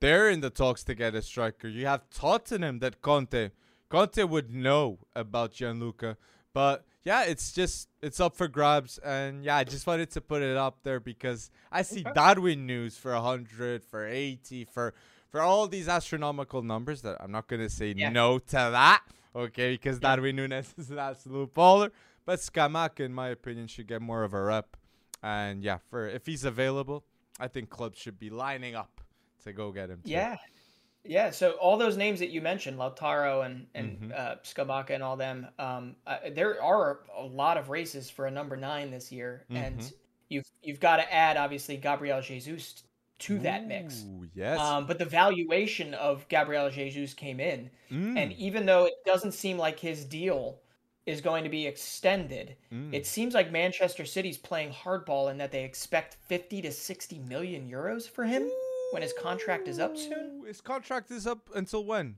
they're 0.00 0.28
in 0.30 0.40
the 0.40 0.50
talks 0.50 0.82
to 0.84 0.94
get 0.94 1.14
a 1.14 1.22
striker. 1.22 1.68
You 1.68 1.86
have 1.86 2.08
Tottenham 2.10 2.78
that 2.80 3.02
Conte, 3.02 3.50
Conte 3.90 4.22
would 4.24 4.50
know 4.54 4.98
about 5.14 5.52
Gianluca, 5.52 6.16
but 6.54 6.84
yeah, 7.02 7.24
it's 7.24 7.52
just 7.52 7.88
it's 8.02 8.20
up 8.20 8.36
for 8.36 8.46
grabs, 8.48 8.98
and 8.98 9.44
yeah, 9.44 9.56
I 9.56 9.64
just 9.64 9.86
wanted 9.86 10.10
to 10.12 10.20
put 10.20 10.42
it 10.42 10.56
up 10.56 10.78
there 10.82 11.00
because 11.00 11.50
I 11.72 11.82
see 11.82 12.00
Okay. 12.00 12.12
Darwin 12.14 12.66
Núñez 12.66 12.98
for 12.98 13.14
hundred, 13.14 13.82
for 13.84 14.06
eighty, 14.06 14.64
for 14.64 14.94
for 15.30 15.40
all 15.40 15.66
these 15.68 15.88
astronomical 15.88 16.60
numbers 16.62 17.02
that 17.02 17.16
I'm 17.20 17.30
not 17.32 17.46
gonna 17.46 17.68
say 17.70 17.92
Yeah. 17.96 18.10
no 18.10 18.38
to 18.38 18.50
that, 18.52 19.02
okay? 19.34 19.72
Because 19.74 19.98
Darwin 19.98 20.36
Núñez 20.36 20.66
is 20.78 20.90
an 20.90 20.98
absolute 20.98 21.52
baller. 21.54 21.90
But 22.26 22.38
Scamacca, 22.40 23.00
in 23.00 23.12
my 23.12 23.28
opinion, 23.28 23.66
should 23.66 23.86
get 23.88 24.02
more 24.02 24.22
of 24.22 24.34
a 24.34 24.42
rep. 24.42 24.76
And 25.22 25.62
yeah, 25.62 25.78
for 25.88 26.06
if 26.08 26.26
he's 26.26 26.44
available, 26.44 27.04
I 27.38 27.48
think 27.48 27.70
clubs 27.70 27.98
should 27.98 28.18
be 28.18 28.30
lining 28.30 28.74
up 28.74 29.00
to 29.44 29.52
go 29.52 29.70
get 29.72 29.90
him. 29.90 30.02
too. 30.04 30.10
Yeah. 30.12 30.36
Yeah, 31.02 31.30
so 31.30 31.52
all 31.52 31.78
those 31.78 31.96
names 31.96 32.18
that 32.18 32.28
you 32.28 32.42
mentioned, 32.42 32.78
Lautaro 32.78 33.46
and 33.46 33.66
and 33.74 33.98
Mhm. 34.12 34.12
uh, 34.18 34.36
Scamacca 34.44 34.90
and 34.90 35.02
all 35.02 35.16
them, 35.16 35.48
um, 35.58 35.96
uh, 36.06 36.18
there 36.32 36.62
are 36.62 37.00
a 37.16 37.22
lot 37.24 37.56
of 37.56 37.70
races 37.70 38.10
for 38.10 38.26
a 38.26 38.30
number 38.30 38.54
nine 38.54 38.90
this 38.90 39.10
year, 39.10 39.46
and 39.48 39.78
Mhm. 39.80 39.92
you've 40.28 40.44
you've 40.62 40.78
got 40.80 40.98
to 40.98 41.10
add 41.10 41.38
obviously 41.38 41.78
Gabriel 41.78 42.20
Jesus 42.20 42.82
to 43.20 43.38
that 43.40 43.66
mix. 43.66 44.04
Yes. 44.34 44.58
Um, 44.58 44.86
but 44.86 44.98
the 44.98 45.04
valuation 45.04 45.94
of 45.94 46.26
Gabriel 46.28 46.70
Jesus 46.70 47.14
came 47.14 47.40
in, 47.40 47.70
Mm, 47.90 48.16
and 48.16 48.32
even 48.34 48.66
though 48.66 48.84
it 48.84 48.94
doesn't 49.04 49.32
seem 49.32 49.58
like 49.58 49.78
his 49.78 50.04
deal 50.04 50.60
is 51.06 51.20
going 51.20 51.42
to 51.44 51.50
be 51.50 51.66
extended, 51.66 52.56
mm. 52.72 52.94
it 52.94 53.06
seems 53.06 53.34
like 53.34 53.50
Manchester 53.50 54.04
City's 54.04 54.38
playing 54.38 54.72
hardball 54.72 55.30
in 55.30 55.38
that 55.38 55.50
they 55.50 55.64
expect 55.64 56.16
50 56.28 56.62
to 56.62 56.70
60 56.70 57.18
million 57.20 57.68
euros 57.68 58.08
for 58.08 58.24
him 58.24 58.48
when 58.92 59.02
his 59.02 59.12
contract 59.20 59.66
is 59.66 59.78
up 59.78 59.96
soon. 59.96 60.42
His 60.46 60.60
contract 60.60 61.10
is 61.10 61.26
up 61.26 61.50
until 61.54 61.84
when? 61.84 62.16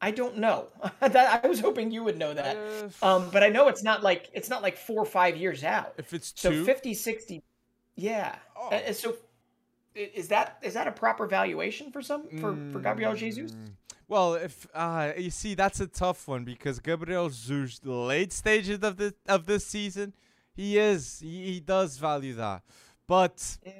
I 0.00 0.12
don't 0.12 0.38
know. 0.38 0.68
that 1.00 1.42
I 1.44 1.48
was 1.48 1.58
hoping 1.58 1.90
you 1.90 2.04
would 2.04 2.18
know 2.18 2.34
that. 2.34 2.56
Uh, 3.02 3.06
Um, 3.06 3.30
but 3.32 3.42
I 3.42 3.48
know 3.48 3.66
it's 3.66 3.82
not 3.82 4.04
like 4.04 4.30
it's 4.32 4.48
not 4.48 4.62
like 4.62 4.76
4 4.76 5.02
or 5.02 5.04
5 5.04 5.36
years 5.36 5.64
out. 5.64 5.94
if 5.98 6.14
it's 6.14 6.32
So 6.36 6.50
two, 6.50 6.64
50 6.64 6.94
60 6.94 7.42
Yeah. 7.96 8.36
Oh. 8.56 8.68
Uh, 8.68 8.80
uh, 8.88 8.92
so 8.92 9.16
is 9.94 10.28
that 10.28 10.58
is 10.62 10.74
that 10.74 10.86
a 10.86 10.92
proper 10.92 11.26
valuation 11.26 11.90
for 11.90 12.02
some 12.02 12.28
for 12.40 12.56
for 12.72 12.80
Gabriel 12.80 13.14
Jesus? 13.14 13.52
Mm, 13.52 13.72
Well, 14.06 14.34
if 14.34 14.66
uh, 14.74 15.12
you 15.16 15.30
see, 15.30 15.54
that's 15.54 15.80
a 15.80 15.86
tough 15.86 16.28
one 16.28 16.44
because 16.44 16.78
Gabriel 16.80 17.28
Jesus, 17.28 17.78
the 17.80 17.92
late 17.92 18.32
stages 18.32 18.80
of 18.82 18.96
the 18.96 19.14
of 19.28 19.46
this 19.46 19.66
season, 19.66 20.14
he 20.54 20.78
is 20.78 21.20
he, 21.20 21.52
he 21.52 21.60
does 21.60 21.96
value 21.98 22.34
that, 22.34 22.62
but 23.06 23.58
Yeah. 23.64 23.72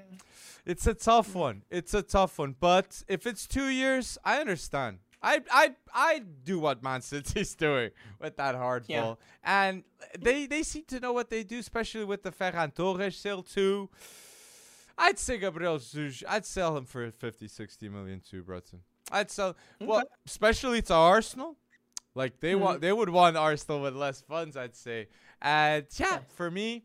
it's 0.67 0.87
a 0.87 0.95
tough 0.95 1.35
one. 1.35 1.63
It's 1.71 1.95
a 1.95 2.03
tough 2.03 2.39
one. 2.39 2.57
But 2.59 3.03
if 3.09 3.27
it's 3.27 3.47
two 3.47 3.69
years, 3.69 4.19
I 4.25 4.39
understand. 4.41 4.99
I 5.23 5.41
I 5.51 5.75
I 5.93 6.21
do 6.45 6.59
what 6.61 6.83
Man 6.83 7.01
City's 7.03 7.55
doing 7.55 7.91
with 8.21 8.37
that 8.37 8.55
hard 8.55 8.85
Yeah. 8.87 9.01
ball, 9.03 9.19
and 9.43 9.83
they 10.19 10.47
they 10.47 10.63
seem 10.63 10.85
to 10.89 11.01
know 11.01 11.13
what 11.13 11.29
they 11.31 11.43
do, 11.43 11.59
especially 11.59 12.05
with 12.05 12.23
the 12.23 12.31
Ferran 12.33 12.75
Torres 12.75 13.17
sale 13.17 13.43
too. 13.43 13.89
I'd 14.99 15.19
say 15.19 15.39
Gabriel 15.39 15.79
Jesus. 15.79 16.25
I'd 16.29 16.45
sell 16.45 16.77
him 16.77 16.85
for 16.85 17.11
50, 17.11 17.47
60 17.49 17.89
million 17.89 18.21
too, 18.21 18.43
Bretson. 18.43 18.81
I'd 19.11 19.31
sell 19.31 19.57
well, 19.81 20.03
especially 20.27 20.83
to 20.83 20.95
Arsenal. 20.95 21.57
Like 22.15 22.41
they 22.41 22.53
Mhm. 22.53 22.61
want, 22.61 22.81
they 22.81 22.93
would 22.93 23.09
want 23.09 23.37
Arsenal 23.37 23.81
with 23.83 23.95
less 23.95 24.21
funds. 24.21 24.57
I'd 24.57 24.75
say, 24.75 25.09
and 25.41 25.87
yeah, 25.97 26.07
Yeah. 26.11 26.19
for 26.35 26.51
me, 26.51 26.85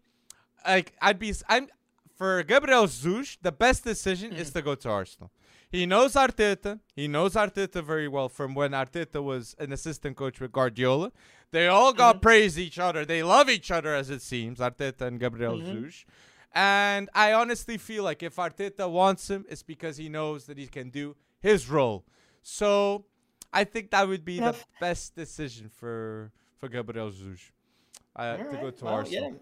like 0.66 0.94
I'd 1.02 1.18
be, 1.20 1.34
I'm 1.50 1.68
for 2.16 2.44
Gabriel 2.44 2.86
Jesus. 2.86 3.38
The 3.42 3.52
best 3.52 3.84
decision 3.84 4.32
is 4.34 4.52
Mhm. 4.52 4.54
to 4.54 4.62
go 4.62 4.76
to 4.76 4.90
Arsenal. 4.90 5.32
He 5.72 5.88
knows 5.88 6.14
Arteta. 6.14 6.80
He 6.96 7.08
knows 7.08 7.34
Arteta 7.34 7.84
very 7.84 8.08
well 8.08 8.30
from 8.30 8.54
when 8.54 8.72
Arteta 8.74 9.24
was 9.24 9.56
an 9.58 9.74
assistant 9.74 10.16
coach 10.16 10.40
with 10.40 10.52
Guardiola. 10.52 11.12
They 11.50 11.68
all 11.68 11.94
got 11.94 12.18
Mhm. 12.18 12.22
praise 12.22 12.60
each 12.60 12.78
other. 12.78 13.06
They 13.06 13.24
love 13.24 13.50
each 13.50 13.72
other 13.72 13.96
as 13.96 14.12
it 14.12 14.22
seems. 14.22 14.60
Arteta 14.60 15.02
and 15.02 15.20
Gabriel. 15.20 15.58
Jesus. 15.60 16.06
And 16.54 17.10
I 17.16 17.34
honestly 17.34 17.78
feel 17.78 18.04
like 18.04 18.22
if 18.22 18.36
Arteta 18.36 18.90
wants 18.90 19.30
him, 19.30 19.46
it's 19.50 19.64
because 19.64 19.98
he 19.98 20.08
knows 20.10 20.46
that 20.46 20.58
he 20.58 20.68
can 20.68 20.90
do 20.90 21.16
his 21.40 21.70
role. 21.70 22.06
So 22.44 23.06
I 23.52 23.64
think 23.64 23.92
that 23.92 24.08
would 24.08 24.24
be 24.24 24.40
the 24.40 24.56
best 24.80 25.16
decision 25.16 25.70
for 25.70 26.32
for 26.60 26.70
Gabriel 26.70 27.10
Jesus 27.10 27.52
uh, 28.16 28.38
to 28.38 28.58
go 28.58 28.70
to 28.72 28.86
well, 28.86 28.94
Arsenal. 28.96 29.32
yeah. 29.32 29.38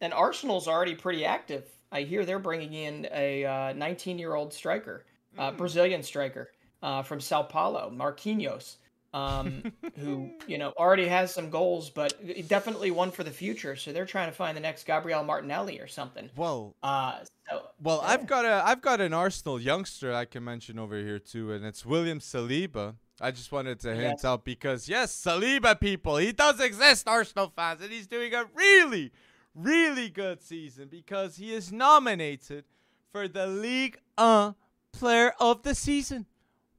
And 0.00 0.12
Arsenal's 0.14 0.66
already 0.68 0.94
pretty 0.94 1.24
active. 1.24 1.64
I 1.90 2.02
hear 2.02 2.24
they're 2.24 2.38
bringing 2.38 2.72
in 2.72 3.06
a 3.12 3.72
19 3.76 4.18
year 4.18 4.34
old 4.34 4.52
striker, 4.52 5.04
uh, 5.38 5.50
Mm. 5.50 5.56
Brazilian 5.56 6.02
striker 6.02 6.50
uh, 6.82 7.02
from 7.02 7.20
Sao 7.20 7.42
Paulo, 7.42 7.90
Marquinhos, 7.94 8.76
um, 9.14 9.72
who 9.98 10.30
you 10.46 10.58
know 10.58 10.72
already 10.78 11.06
has 11.08 11.32
some 11.32 11.50
goals, 11.50 11.90
but 11.90 12.14
definitely 12.48 12.90
one 12.90 13.10
for 13.10 13.24
the 13.24 13.30
future. 13.30 13.76
So 13.76 13.92
they're 13.92 14.06
trying 14.06 14.28
to 14.30 14.36
find 14.36 14.56
the 14.56 14.60
next 14.60 14.84
Gabriel 14.86 15.22
Martinelli 15.24 15.78
or 15.80 15.86
something. 15.86 16.30
Well, 16.36 16.74
Uh, 16.82 17.18
so 17.48 17.62
well, 17.80 18.00
yeah. 18.02 18.10
I've 18.10 18.26
got 18.26 18.44
a 18.44 18.62
I've 18.64 18.80
got 18.82 19.00
an 19.00 19.12
Arsenal 19.12 19.60
youngster 19.60 20.12
I 20.14 20.24
can 20.24 20.44
mention 20.44 20.78
over 20.78 20.96
here 20.96 21.18
too, 21.18 21.52
and 21.52 21.64
it's 21.64 21.84
William 21.84 22.20
Saliba. 22.20 22.94
I 23.20 23.30
just 23.30 23.52
wanted 23.52 23.78
to 23.80 23.90
hint 23.94 24.14
Yes. 24.18 24.24
out 24.24 24.44
because 24.44 24.88
yes, 24.88 25.14
Saliba 25.14 25.78
people, 25.78 26.16
he 26.16 26.32
does 26.32 26.58
exist, 26.60 27.06
Arsenal 27.06 27.52
fans, 27.54 27.80
and 27.82 27.92
he's 27.92 28.06
doing 28.08 28.34
a 28.34 28.46
really, 28.54 29.12
really 29.54 30.08
good 30.08 30.42
season 30.42 30.88
because 30.88 31.36
he 31.36 31.52
is 31.54 31.70
nominated 31.70 32.64
for 33.12 33.28
the 33.28 33.46
League 33.46 33.98
1 34.16 34.54
Player 34.92 35.34
of 35.38 35.62
the 35.62 35.74
Season. 35.74 36.26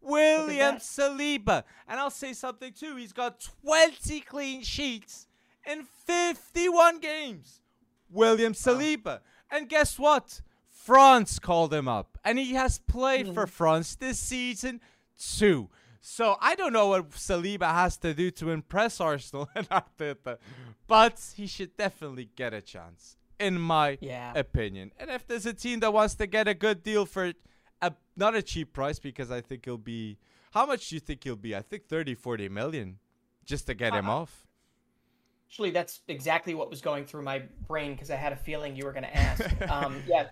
William. 0.03 0.75
Saliba. 0.75 1.63
And 1.87 1.99
I'll 1.99 2.11
say 2.11 2.33
something 2.33 2.73
too. 2.73 2.95
He's 2.95 3.13
got 3.13 3.45
20 3.65 4.19
clean 4.21 4.61
sheets 4.61 5.27
in 5.65 5.83
51 6.05 6.99
games. 6.99 7.61
William 8.09 8.53
Saliba. 8.53 9.19
And 9.49 9.69
guess 9.69 9.97
what? 9.97 10.41
France 10.69 11.39
called 11.39 11.73
him 11.73 11.87
up. 11.87 12.17
And 12.23 12.37
he 12.37 12.53
has 12.53 12.79
played 12.79 13.33
for 13.33 13.45
hmm. 13.45 13.51
France 13.51 13.95
this 13.95 14.19
season 14.19 14.81
too. 15.17 15.69
So 16.05 16.35
I 16.41 16.55
don't 16.55 16.73
know 16.73 16.89
what 16.89 17.11
Saliba 17.11 17.71
has 17.71 17.95
to 17.97 18.13
do 18.13 18.29
to 18.31 18.49
impress 18.51 18.99
Arsenal 18.99 19.49
and 19.55 19.67
Arteta, 19.69 20.37
but 20.85 21.33
he 21.35 21.47
should 21.47 21.77
definitely 21.77 22.29
get 22.35 22.53
a 22.53 22.59
chance, 22.59 23.15
in 23.39 23.57
my 23.57 23.97
Yeah. 24.01 24.33
opinion. 24.35 24.91
And 24.99 25.09
if 25.09 25.25
there's 25.25 25.45
a 25.45 25.53
team 25.53 25.79
that 25.79 25.93
wants 25.93 26.15
to 26.15 26.27
get 26.27 26.49
a 26.49 26.53
good 26.53 26.83
deal 26.83 27.05
for 27.05 27.31
a 27.87 27.93
not 28.15 28.35
a 28.35 28.41
cheap 28.41 28.73
price, 28.73 28.99
because 28.99 29.31
I 29.31 29.41
think 29.41 29.65
he'll 29.65 29.77
be 29.77 30.17
how 30.53 30.67
much 30.67 30.89
do 30.89 30.95
you 30.95 30.99
think 30.99 31.23
he'll 31.23 31.35
be? 31.35 31.55
I 31.55 31.61
think 31.61 31.87
30, 31.87 32.13
40 32.13 32.47
million 32.49 32.99
just 33.43 33.65
to 33.67 33.73
get 33.73 33.93
him 33.93 34.07
Uh, 34.07 34.13
off. 34.13 34.47
Actually, 35.49 35.71
that's 35.71 36.01
exactly 36.07 36.53
what 36.53 36.69
was 36.69 36.79
going 36.81 37.05
through 37.05 37.23
my 37.23 37.39
brain 37.67 37.93
because 37.93 38.11
I 38.11 38.15
had 38.15 38.33
a 38.33 38.35
feeling 38.35 38.75
you 38.75 38.85
were 38.85 38.91
going 38.91 39.03
to 39.03 39.15
ask. 39.15 39.43
um, 39.69 40.01
yeah, 40.07 40.27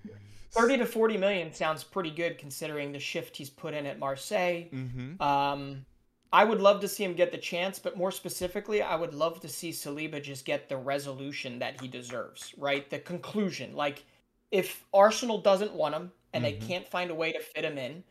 30 0.51 0.77
to 0.77 0.85
40 0.85 1.17
million 1.17 1.53
sounds 1.53 1.83
pretty 1.83 2.11
good 2.11 2.37
considering 2.37 2.91
the 2.91 2.99
shift 2.99 3.35
he's 3.35 3.49
put 3.49 3.73
in 3.73 3.85
at 3.87 3.97
Marseille. 3.97 4.65
Mm-hmm. 4.71 5.21
Um, 5.21 5.85
I 6.33 6.43
would 6.43 6.61
love 6.61 6.81
to 6.81 6.87
see 6.87 7.03
him 7.03 7.13
get 7.13 7.31
the 7.31 7.37
chance, 7.37 7.79
but 7.79 7.97
more 7.97 8.11
specifically, 8.11 8.81
I 8.81 8.95
would 8.95 9.13
love 9.13 9.41
to 9.41 9.49
see 9.49 9.71
Saliba 9.71 10.21
just 10.21 10.45
get 10.45 10.69
the 10.69 10.77
resolution 10.77 11.59
that 11.59 11.81
he 11.81 11.87
deserves, 11.87 12.53
right? 12.57 12.89
The 12.89 12.99
conclusion. 12.99 13.75
Like, 13.75 14.05
if 14.51 14.85
Arsenal 14.93 15.39
doesn't 15.39 15.73
want 15.73 15.95
him 15.95 16.11
and 16.33 16.43
Mhm. 16.43 16.47
they 16.59 16.67
can't 16.67 16.87
find 16.87 17.11
a 17.11 17.15
way 17.15 17.31
to 17.31 17.39
fit 17.39 17.63
him 17.65 17.77
in, 17.77 18.03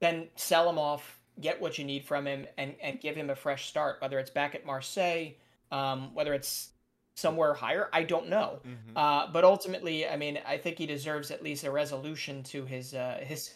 then 0.00 0.28
sell 0.36 0.68
him 0.68 0.78
off, 0.78 1.20
get 1.40 1.60
what 1.60 1.78
you 1.78 1.84
need 1.84 2.04
from 2.04 2.26
him, 2.26 2.46
and, 2.56 2.74
and 2.80 3.00
give 3.00 3.14
him 3.16 3.30
a 3.30 3.34
fresh 3.36 3.66
start, 3.68 4.00
whether 4.00 4.18
it's 4.18 4.30
back 4.30 4.54
at 4.54 4.64
Marseille, 4.66 5.30
um, 5.70 6.12
whether 6.14 6.34
it's 6.34 6.70
somewhere 7.16 7.52
higher, 7.54 7.88
I 7.92 8.04
don't 8.04 8.28
know. 8.28 8.60
Mm-hmm. 8.66 8.96
Uh, 8.96 9.26
but 9.32 9.44
ultimately, 9.44 10.06
I 10.08 10.16
mean, 10.16 10.38
I 10.46 10.56
think 10.56 10.78
he 10.78 10.86
deserves 10.86 11.30
at 11.30 11.42
least 11.42 11.64
a 11.64 11.70
resolution 11.70 12.42
to 12.44 12.64
his 12.64 12.94
uh, 12.94 13.20
his 13.26 13.54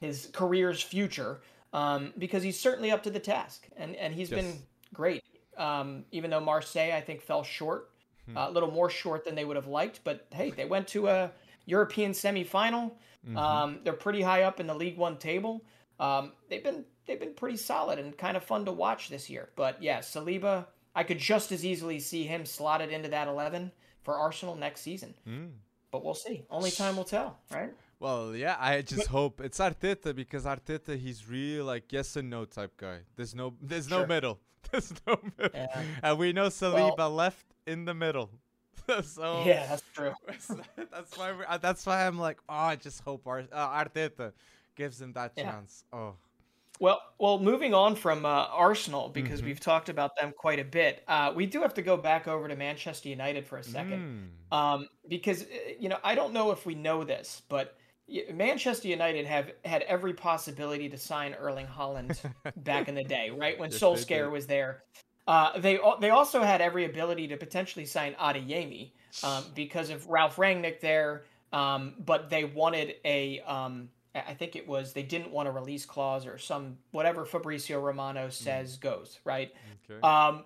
his 0.00 0.28
career's 0.32 0.82
future 0.82 1.40
um, 1.72 2.12
because 2.18 2.42
he's 2.42 2.58
certainly 2.58 2.90
up 2.90 3.02
to 3.04 3.10
the 3.10 3.20
task, 3.20 3.66
and 3.76 3.94
and 3.96 4.14
he's 4.14 4.30
Yes. 4.30 4.40
been 4.42 4.62
great. 4.94 5.22
Um, 5.58 6.04
even 6.12 6.30
though 6.30 6.40
Marseille, 6.40 6.92
I 6.94 7.00
think, 7.00 7.22
fell 7.22 7.42
short, 7.42 7.90
Hmm. 8.26 8.36
uh, 8.36 8.48
a 8.48 8.50
little 8.50 8.70
more 8.70 8.90
short 8.90 9.24
than 9.24 9.34
they 9.34 9.44
would 9.44 9.56
have 9.56 9.68
liked. 9.68 10.00
But 10.04 10.26
hey, 10.32 10.50
they 10.50 10.64
went 10.64 10.88
to 10.88 11.08
a 11.08 11.30
European 11.66 12.12
semifinal. 12.12 12.92
Mhm. 13.26 13.36
Um, 13.36 13.80
they're 13.84 13.92
pretty 13.92 14.22
high 14.22 14.42
up 14.42 14.60
in 14.60 14.66
the 14.66 14.74
League 14.74 14.96
One 14.96 15.18
table. 15.18 15.64
Um, 15.98 16.32
they've 16.48 16.62
been 16.62 16.84
they've 17.06 17.20
been 17.20 17.34
pretty 17.34 17.56
solid 17.56 17.98
and 17.98 18.16
kind 18.16 18.36
of 18.36 18.44
fun 18.44 18.64
to 18.64 18.72
watch 18.72 19.08
this 19.08 19.28
year. 19.28 19.50
But 19.56 19.82
yeah, 19.82 19.98
Saliba, 19.98 20.66
I 20.94 21.02
could 21.04 21.18
just 21.18 21.52
as 21.52 21.64
easily 21.64 21.98
see 21.98 22.24
him 22.24 22.46
slotted 22.46 22.90
into 22.90 23.08
that 23.10 23.28
eleven 23.28 23.72
for 24.02 24.14
Arsenal 24.16 24.54
next 24.54 24.80
season. 24.82 25.14
Mm. 25.26 25.52
But 25.90 26.04
we'll 26.04 26.14
see. 26.14 26.44
Only 26.50 26.70
time 26.70 26.96
will 26.96 27.04
tell, 27.04 27.38
right? 27.50 27.72
Well, 27.98 28.36
yeah, 28.36 28.56
I 28.60 28.82
just 28.82 29.08
hope 29.08 29.40
it's 29.40 29.58
Arteta 29.58 30.14
because 30.14 30.44
Arteta 30.44 30.98
he's 30.98 31.26
real 31.28 31.64
like 31.64 31.92
yes 31.92 32.16
and 32.16 32.28
no 32.28 32.44
type 32.44 32.76
guy. 32.76 33.00
There's 33.16 33.34
no 33.34 33.54
there's 33.60 33.88
no 33.88 34.06
middle. 34.06 34.38
There's 34.72 34.92
no 35.06 35.16
middle. 35.38 35.52
Yeah. 35.54 35.82
And 36.02 36.18
we 36.18 36.32
know 36.32 36.48
Saliba 36.48 37.08
left 37.14 37.46
in 37.68 37.84
the 37.84 37.94
middle. 37.94 38.30
so 39.04 39.42
Yeah, 39.44 39.66
that's 39.66 39.82
true. 39.94 40.12
that's 40.92 41.16
why 41.18 41.32
we're, 41.32 41.46
uh, 41.48 41.58
that's 41.58 41.84
why 41.86 42.06
I'm 42.06 42.18
like, 42.18 42.38
oh, 42.48 42.54
I 42.54 42.76
just 42.76 43.00
hope 43.02 43.26
Ar- 43.26 43.44
uh, 43.52 43.84
Arteta 43.84 44.32
gives 44.76 45.00
him 45.00 45.12
that 45.14 45.32
Yeah. 45.36 45.44
chance. 45.52 45.84
Oh. 45.92 46.14
Well, 46.78 47.00
well, 47.18 47.38
moving 47.38 47.72
on 47.72 47.96
from 47.96 48.26
uh, 48.26 48.28
Arsenal 48.28 49.08
because 49.08 49.40
Mhm. 49.40 49.46
we've 49.46 49.60
talked 49.60 49.88
about 49.88 50.14
them 50.16 50.34
quite 50.36 50.58
a 50.58 50.64
bit. 50.64 51.02
Uh, 51.08 51.32
we 51.34 51.46
do 51.46 51.62
have 51.62 51.72
to 51.74 51.82
go 51.82 51.96
back 51.96 52.28
over 52.28 52.48
to 52.48 52.54
Manchester 52.56 53.08
United 53.08 53.46
for 53.46 53.56
a 53.56 53.64
second. 53.64 54.30
Mm. 54.52 54.56
um, 54.56 54.88
because 55.08 55.42
uh, 55.44 55.46
you 55.80 55.88
know 55.88 55.98
I 56.04 56.14
don't 56.14 56.32
know 56.34 56.50
if 56.50 56.66
we 56.66 56.74
know 56.74 57.02
this, 57.02 57.42
but 57.48 57.76
Manchester 58.32 58.88
United 58.88 59.24
have 59.26 59.50
had 59.64 59.82
every 59.82 60.12
possibility 60.12 60.88
to 60.90 60.98
sign 60.98 61.32
Erling 61.34 61.66
Haaland 61.66 62.16
back 62.56 62.88
in 62.88 62.94
the 62.94 63.02
day, 63.04 63.30
right 63.30 63.58
when 63.58 63.70
Yes, 63.70 63.80
Solskjaer 63.80 64.30
was 64.30 64.46
there. 64.46 64.82
Uh, 65.26 65.58
they 65.58 65.78
they 66.00 66.10
also 66.10 66.42
had 66.42 66.60
every 66.60 66.84
ability 66.84 67.28
to 67.28 67.36
potentially 67.36 67.84
sign 67.84 68.14
Adeyemi 68.14 68.92
um, 69.24 69.44
because 69.54 69.90
of 69.90 70.06
Ralf 70.08 70.36
Rangnick 70.36 70.80
there, 70.80 71.24
um, 71.52 71.94
but 71.98 72.30
they 72.30 72.44
wanted 72.44 72.94
a 73.04 73.40
um, 73.40 73.88
I 74.14 74.34
think 74.34 74.56
it 74.56 74.66
was 74.66 74.92
they 74.92 75.02
didn't 75.02 75.30
want 75.32 75.48
a 75.48 75.50
release 75.50 75.84
clause 75.84 76.26
or 76.26 76.38
some 76.38 76.78
whatever 76.92 77.24
Fabrizio 77.24 77.80
Romano 77.80 78.28
says 78.30 78.76
goes 78.76 79.18
right. 79.24 79.52
Okay. 79.90 80.00
Um, 80.00 80.44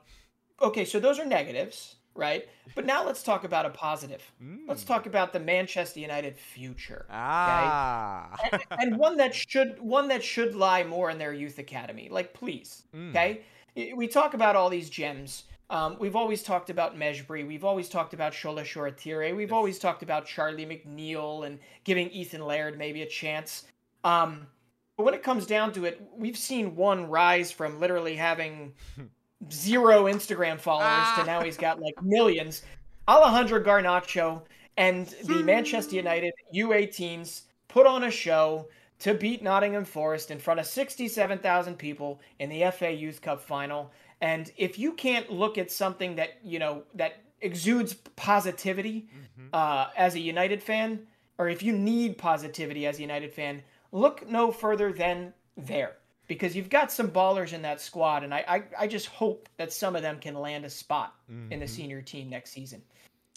okay, 0.63 0.85
so 0.85 0.99
those 0.99 1.19
are 1.19 1.25
negatives, 1.27 1.97
right? 2.15 2.49
But 2.75 2.87
now 2.87 3.05
let's 3.07 3.23
talk 3.23 3.45
about 3.45 3.67
a 3.67 3.71
positive. 3.71 4.23
Let's 4.67 4.83
Mm. 4.85 4.87
talk 4.89 5.07
about 5.07 5.33
the 5.33 5.41
Manchester 5.41 6.01
United 6.01 6.39
future, 6.39 7.07
Ah. 7.11 8.35
and, 8.53 8.63
and 8.79 8.97
one 8.99 9.17
that 9.19 9.35
should 9.35 9.79
one 9.81 10.09
that 10.09 10.25
should 10.25 10.55
lie 10.55 10.85
more 10.85 11.11
in 11.11 11.19
their 11.19 11.33
youth 11.33 11.59
academy. 11.59 12.09
Like, 12.09 12.33
please, 12.35 12.85
Mm. 12.95 13.11
okay? 13.11 13.43
We 13.77 14.07
talk 14.09 14.35
about 14.35 14.57
all 14.57 14.69
these 14.69 14.91
gems. 14.91 15.45
Um, 15.71 15.97
we've 16.01 16.17
always 16.17 16.43
talked 16.43 16.69
about 16.71 16.97
Mejbri. 16.99 17.47
We've 17.47 17.65
always 17.65 17.89
talked 17.89 18.13
about 18.13 18.33
Shola 18.33 18.63
Shoretire. 18.65 19.37
We've 19.37 19.51
Yes. 19.51 19.55
always 19.55 19.79
talked 19.79 20.03
about 20.03 20.27
Charlie 20.27 20.67
McNeill 20.67 21.47
and 21.47 21.61
giving 21.85 22.11
Ethan 22.11 22.41
Laird 22.45 22.77
maybe 22.77 23.03
a 23.03 23.07
chance. 23.07 23.67
Um, 24.03 24.49
but 24.97 25.05
when 25.05 25.15
it 25.15 25.23
comes 25.23 25.47
down 25.47 25.73
to 25.75 25.85
it, 25.85 26.01
we've 26.17 26.37
seen 26.37 26.75
one 26.75 27.09
rise 27.09 27.53
from 27.53 27.79
literally 27.79 28.17
having 28.17 28.75
zero 29.53 30.05
Instagram 30.05 30.59
followers 30.59 31.07
to 31.17 31.25
now 31.25 31.41
he's 31.43 31.57
got 31.57 31.81
like 31.81 32.03
millions. 32.03 32.63
Alejandro 33.09 33.63
Garnacho 33.63 34.43
and 34.77 35.07
the 35.25 35.43
Manchester 35.43 35.95
United 35.97 36.33
U18s 36.55 37.43
put 37.69 37.87
on 37.87 38.05
a 38.05 38.11
show 38.11 38.69
to 39.01 39.15
beat 39.15 39.43
Nottingham 39.43 39.85
Forest 39.85 40.31
in 40.31 40.39
front 40.39 40.61
of 40.61 40.67
67,000 40.67 41.77
people 41.77 42.21
in 42.39 42.49
the 42.51 42.71
FA 42.71 42.91
Youth 42.93 43.21
Cup 43.23 43.41
final. 43.41 43.91
And 44.21 44.51
if 44.57 44.79
you 44.79 44.93
can't 44.93 45.31
look 45.31 45.57
at 45.59 45.71
something 45.71 46.17
that, 46.17 46.39
you 46.45 46.59
know, 46.59 46.83
that 46.95 47.23
exudes 47.41 47.95
positivity 48.17 49.09
Mhm. 49.39 49.49
uh, 49.55 49.89
as 49.97 50.15
a 50.15 50.21
United 50.21 50.63
fan, 50.63 51.07
or 51.39 51.49
if 51.49 51.63
you 51.63 51.73
need 51.73 52.19
positivity 52.19 52.87
as 52.87 52.99
a 52.99 53.03
United 53.03 53.33
fan, 53.33 53.63
look 53.93 54.29
no 54.29 54.53
further 54.53 54.93
than 54.93 55.33
there. 55.57 55.97
Because 56.29 56.55
you've 56.55 56.69
got 56.71 56.93
some 56.93 57.11
ballers 57.11 57.53
in 57.53 57.63
that 57.63 57.81
squad, 57.81 58.23
and 58.23 58.33
I, 58.33 58.45
I, 58.47 58.63
I 58.85 58.87
just 58.87 59.07
hope 59.07 59.49
that 59.57 59.73
some 59.73 59.97
of 59.97 60.03
them 60.03 60.21
can 60.21 60.35
land 60.35 60.65
a 60.65 60.71
spot 60.71 61.15
in 61.51 61.59
the 61.59 61.67
Mhm. 61.67 61.69
senior 61.71 62.03
team 62.03 62.29
next 62.29 62.51
season. 62.53 62.83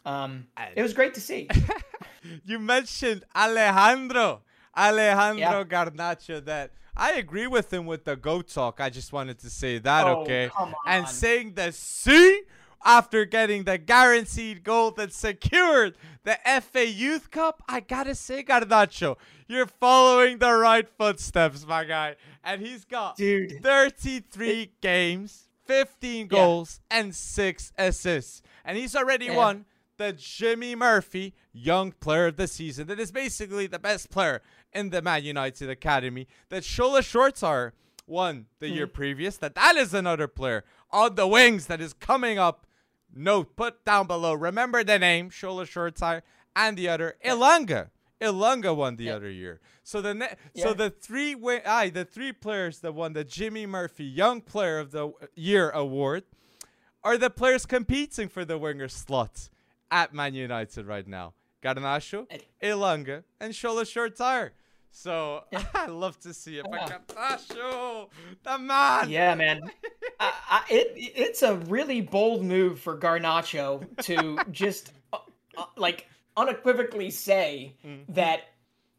Um, 0.05 0.47
it 0.75 0.81
was 0.83 0.93
great 0.93 1.13
to 1.15 1.21
see. 1.21 1.47
you 2.45 2.59
mentioned 2.59 3.23
Alejandro, 3.35 4.41
Alejandro 4.77 5.59
Yeah. 5.59 5.63
Garnacho. 5.63 6.43
That 6.45 6.71
I 6.95 7.13
agree 7.13 7.47
with 7.47 7.73
him 7.73 7.85
with 7.85 8.05
the 8.05 8.15
go 8.15 8.41
talk. 8.41 8.79
I 8.79 8.89
just 8.89 9.11
wanted 9.13 9.39
to 9.39 9.49
say 9.49 9.79
that, 9.79 10.05
Oh, 10.07 10.21
okay? 10.21 10.49
And 10.87 11.07
saying 11.07 11.53
the 11.55 11.71
C 11.71 12.43
after 12.85 13.25
getting 13.25 13.63
the 13.63 13.77
guaranteed 13.77 14.63
goal 14.63 14.91
that 14.91 15.13
secured 15.13 15.95
the 16.23 16.37
FA 16.61 16.85
Youth 16.87 17.31
Cup. 17.31 17.63
I 17.67 17.79
gotta 17.79 18.13
say, 18.13 18.43
Garnacho, 18.43 19.15
you're 19.47 19.65
following 19.67 20.37
the 20.37 20.53
right 20.53 20.87
footsteps, 20.97 21.65
my 21.65 21.83
guy. 21.85 22.15
And 22.43 22.61
he's 22.61 22.83
got 22.85 23.15
Dude. 23.15 23.63
33 23.63 24.73
games, 24.81 25.47
15 25.65 26.27
goals, 26.27 26.81
and 26.91 27.15
6 27.15 27.71
assists. 27.77 28.41
And 28.65 28.77
he's 28.77 28.95
already 28.95 29.25
Yeah. 29.27 29.37
won 29.37 29.65
the 30.03 30.13
Jimmy 30.13 30.75
Murphy 30.75 31.33
Young 31.53 31.93
Player 31.93 32.27
of 32.27 32.35
the 32.35 32.47
Season. 32.47 32.87
That 32.87 32.99
is 32.99 33.11
basically 33.11 33.67
the 33.67 33.79
best 33.79 34.09
player 34.09 34.41
in 34.73 34.89
the 34.89 35.01
Man 35.01 35.23
United 35.23 35.69
Academy. 35.69 36.27
That 36.49 36.63
Shola 36.63 36.99
Shoretire 36.99 37.71
won 38.05 38.47
the 38.59 38.69
year 38.69 38.85
hmm. 38.85 38.91
previous. 38.91 39.37
That 39.37 39.55
that 39.55 39.75
is 39.77 39.93
another 39.93 40.27
player 40.27 40.65
on 40.91 41.15
the 41.15 41.27
wings 41.27 41.67
that 41.67 41.79
is 41.79 41.93
coming 41.93 42.37
up. 42.37 42.67
Note, 43.15 43.55
put 43.55 43.85
down 43.85 44.07
below. 44.07 44.33
Remember 44.33 44.83
the 44.83 44.99
name, 44.99 45.29
Shola 45.29 45.65
Shoretire, 45.65 46.23
and 46.55 46.77
the 46.77 46.89
other, 46.89 47.15
Elanga. 47.23 47.89
Elanga 48.19 48.75
won 48.75 48.95
the 48.95 49.05
Yeah. 49.05 49.15
other 49.15 49.29
year. 49.29 49.61
So 49.83 50.01
the 50.01 50.13
ne- 50.13 50.35
Yeah. 50.53 50.63
so 50.63 50.73
the 50.73 50.89
three 50.89 51.33
wi- 51.33 51.61
aye, 51.65 51.89
the 51.89 52.05
three 52.05 52.33
players 52.33 52.79
that 52.79 52.93
won 52.93 53.13
the 53.13 53.23
Jimmy 53.23 53.65
Murphy 53.65 54.05
Young 54.05 54.41
Player 54.41 54.79
of 54.79 54.91
the 54.91 55.11
Year 55.35 55.69
award 55.69 56.23
are 57.03 57.17
the 57.17 57.29
players 57.29 57.65
competing 57.65 58.29
for 58.29 58.45
the 58.45 58.57
winger 58.57 58.87
slot 58.87 59.49
at 59.93 60.13
Man 60.13 60.33
United 60.33 60.85
right 60.87 61.07
now. 61.07 61.33
Garnacho, 61.61 62.25
And- 62.29 62.43
Elanga, 62.61 63.23
and 63.39 63.53
Shola 63.53 63.83
Shoretire. 63.83 64.49
So 64.91 65.43
I 65.73 65.87
love 65.87 66.19
to 66.21 66.33
see 66.33 66.57
it. 66.59 66.65
Yeah. 66.71 66.99
Garnacho, 67.07 68.09
the 68.43 68.57
man. 68.57 69.09
Yeah, 69.09 69.35
man. 69.35 69.61
I, 70.19 70.33
I, 70.49 70.61
it 70.69 70.91
it's 70.95 71.41
a 71.41 71.55
really 71.55 72.01
bold 72.01 72.43
move 72.43 72.79
for 72.79 72.97
Garnacho 72.97 73.85
to 74.03 74.37
just 74.51 74.91
uh, 75.13 75.17
uh, 75.57 75.65
like 75.77 76.07
unequivocally 76.35 77.09
say 77.11 77.75
Mm-hmm. 77.85 78.13
that 78.13 78.41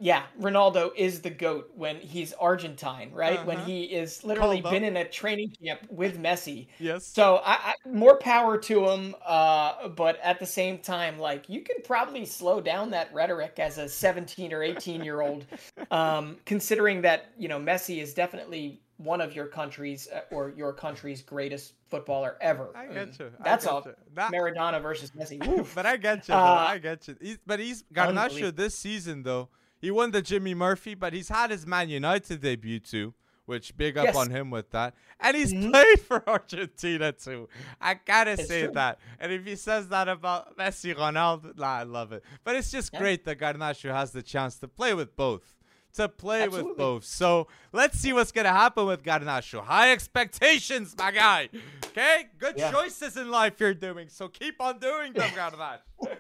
yeah, 0.05 0.25
Ronaldo 0.39 0.91
is 0.95 1.23
the 1.23 1.31
goat 1.31 1.71
when 1.75 1.97
he's 1.97 2.35
Argentine, 2.35 3.11
right? 3.15 3.43
When 3.47 3.57
Uh-huh. 3.57 3.65
he 3.67 3.85
is 3.85 4.23
literally 4.23 4.61
been 4.61 4.85
in 4.85 4.99
a 4.99 5.09
training 5.09 5.55
camp 5.65 5.81
with 5.89 6.19
Messi. 6.19 6.67
Yes. 6.79 7.07
So 7.07 7.37
I, 7.43 7.55
I 7.55 7.75
more 7.89 8.19
power 8.19 8.59
to 8.59 8.87
him, 8.91 9.15
uh, 9.25 9.89
but 9.89 10.21
at 10.23 10.39
the 10.39 10.45
same 10.45 10.77
time, 10.77 11.19
like 11.19 11.49
you 11.49 11.63
can 11.63 11.77
probably 11.85 12.27
slow 12.27 12.61
down 12.61 12.91
that 12.91 13.15
rhetoric 13.15 13.55
as 13.59 13.79
a 13.79 13.89
17 13.89 14.53
or 14.53 14.63
18 14.63 15.03
year 15.03 15.23
old, 15.23 15.47
um, 15.91 16.37
considering 16.45 17.01
that 17.01 17.31
you 17.39 17.49
know 17.49 17.59
Messi 17.59 18.03
is 18.03 18.13
definitely 18.13 18.83
one 18.99 19.23
of 19.23 19.35
your 19.35 19.47
country's 19.47 20.07
uh, 20.09 20.21
or 20.31 20.51
your 20.55 20.75
country's 20.75 21.23
greatest 21.23 21.73
footballer 21.89 22.37
ever. 22.43 22.77
I 22.77 22.89
get 22.93 23.19
you. 23.19 23.31
I 23.41 23.43
That's 23.43 23.65
get 23.65 23.73
all. 23.73 23.83
you. 23.87 23.95
That- 24.17 24.31
Maradona 24.31 24.83
versus 24.83 25.13
Messi. 25.13 25.39
But 25.75 25.87
I 25.87 25.97
get 25.97 26.29
you. 26.29 26.35
Uh, 26.35 26.67
I 26.69 26.77
get 26.77 27.09
you. 27.09 27.17
He's, 27.23 27.39
but 27.47 27.59
he's 27.59 27.85
Garnacho 27.95 28.55
this 28.55 28.75
season 28.79 29.23
though. 29.23 29.49
He 29.85 29.91
won 29.91 30.13
the 30.13 30.23
Jimmy 30.23 30.55
Murphy, 30.55 30.95
but 30.95 31.13
he's 31.13 31.29
had 31.29 31.51
his 31.51 31.67
Man 31.67 31.91
United 31.91 32.41
debut 32.41 32.81
too, 32.81 33.13
which 33.45 33.77
big 33.77 33.99
up 33.99 34.07
Yes. 34.07 34.17
on 34.17 34.31
him 34.31 34.49
with 34.51 34.71
that. 34.71 34.95
And 35.21 35.37
he's 35.37 35.53
Mhm. 35.53 35.71
played 35.73 36.01
for 36.01 36.27
Argentina 36.27 37.13
too. 37.13 37.51
I 37.83 37.93
gotta 37.93 38.31
It's 38.31 38.47
say 38.49 38.63
true. 38.63 38.73
that. 38.73 38.99
And 39.21 39.31
if 39.31 39.45
he 39.45 39.57
says 39.57 39.89
that 39.91 40.09
about 40.09 40.57
Messi, 40.57 40.95
Ronaldo, 40.95 41.55
nah, 41.59 41.67
I 41.67 41.83
love 41.83 42.13
it. 42.13 42.25
But 42.45 42.57
it's 42.57 42.71
just 42.71 42.95
Yeah. 42.95 43.01
great 43.01 43.27
that 43.27 43.39
Garnacho 43.39 43.93
has 43.93 44.13
the 44.13 44.23
chance 44.23 44.57
to 44.61 44.69
play 44.69 44.95
with 44.95 45.15
both. 45.17 45.55
To 45.97 46.09
play 46.09 46.49
with 46.49 46.79
both. 46.79 47.05
So 47.05 47.47
let's 47.73 47.99
see 47.99 48.15
what's 48.15 48.33
gonna 48.33 48.49
happen 48.53 48.87
with 48.87 49.03
Garnacho. 49.03 49.63
High 49.63 49.93
expectations, 49.93 50.95
my 50.97 51.11
guy. 51.11 51.51
Okay? 51.89 52.31
Good 52.39 52.57
Yeah. 52.57 52.73
choices 52.73 53.19
in 53.19 53.31
life 53.31 53.61
you're 53.61 53.75
doing. 53.75 54.09
So 54.09 54.29
keep 54.29 54.63
on 54.63 54.79
doing 54.79 55.13
them, 55.13 55.31
Garnacho. 55.33 55.81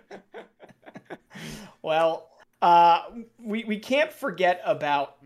Well, 1.82 2.30
uh, 2.64 3.02
we 3.38 3.64
we 3.64 3.78
can't 3.78 4.12
forget 4.12 4.60
about 4.64 5.16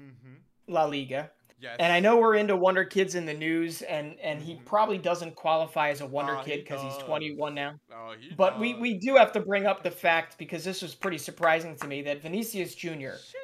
La 0.67 0.85
Liga. 0.85 1.31
Yes. 1.61 1.77
And 1.81 1.93
I 1.93 1.99
know 1.99 2.19
we're 2.19 2.37
into 2.37 2.55
Wonder 2.55 2.85
Kids 2.85 3.17
in 3.17 3.27
the 3.27 3.35
news, 3.35 3.83
and 3.83 4.17
and 4.21 4.41
he 4.41 4.57
probably 4.65 4.97
doesn't 4.99 5.35
qualify 5.35 5.91
as 5.91 6.01
a 6.01 6.07
Wonder 6.07 6.37
Oh, 6.37 6.43
Kid 6.45 6.61
because 6.65 6.81
he's 6.83 6.97
21 7.05 7.55
now. 7.55 7.75
Oh, 7.93 8.15
he 8.19 8.31
But 8.37 8.61
we 8.61 8.73
does. 8.75 8.81
we 8.83 8.95
do 8.95 9.17
have 9.17 9.33
to 9.33 9.41
bring 9.41 9.67
up 9.67 9.83
the 9.83 9.91
fact 9.91 10.39
because 10.39 10.63
this 10.65 10.83
was 10.83 10.95
pretty 10.95 11.19
surprising 11.19 11.75
to 11.77 11.87
me 11.89 12.03
that 12.03 12.23
Vinicius 12.23 12.75
Jr. 12.77 12.89
Sheesh. 13.19 13.35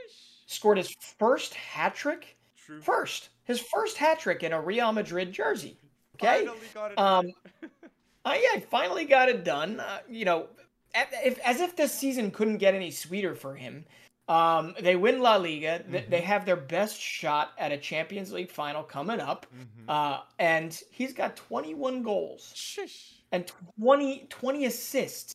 scored 0.47 0.79
his 0.79 0.95
first 1.19 1.55
hat 1.55 1.95
trick, 1.97 2.37
first 2.83 3.31
his 3.45 3.61
first 3.61 3.97
hat 3.97 4.21
trick 4.21 4.43
in 4.45 4.53
a 4.53 4.61
Real 4.61 4.93
Madrid 4.93 5.33
jersey. 5.33 5.77
Okay, 6.17 6.47
Finally 6.47 6.67
got 6.73 6.93
it 6.93 6.99
um. 6.99 7.27
I 8.25 8.49
yeah, 8.55 8.61
finally 8.71 9.05
got 9.07 9.29
it 9.29 9.45
done. 9.45 9.81
Uh, 9.81 9.99
you 10.09 10.25
know, 10.25 10.47
as 10.95 11.61
if 11.61 11.77
this 11.77 11.93
season 11.93 12.31
couldn't 12.31 12.59
get 12.59 12.75
any 12.75 12.91
sweeter 12.91 13.35
for 13.35 13.55
him. 13.55 13.85
Um, 14.29 14.75
they 14.81 14.97
win 14.97 15.21
La 15.21 15.37
Liga. 15.37 15.83
Th- 15.91 16.07
They 16.09 16.21
have 16.23 16.47
their 16.47 16.57
best 16.57 16.99
shot 16.99 17.53
at 17.59 17.73
a 17.73 17.77
Champions 17.79 18.33
League 18.33 18.51
final 18.51 18.83
coming 18.83 19.21
up. 19.21 19.47
Mhm. 19.55 19.89
Uh, 19.89 20.23
and 20.39 20.81
he's 20.91 21.13
got 21.13 21.37
21 21.37 22.03
goals 22.03 22.53
Sheesh. 22.55 23.13
and 23.33 23.47
20, 23.79 24.27
20 24.31 24.65
assists 24.65 25.35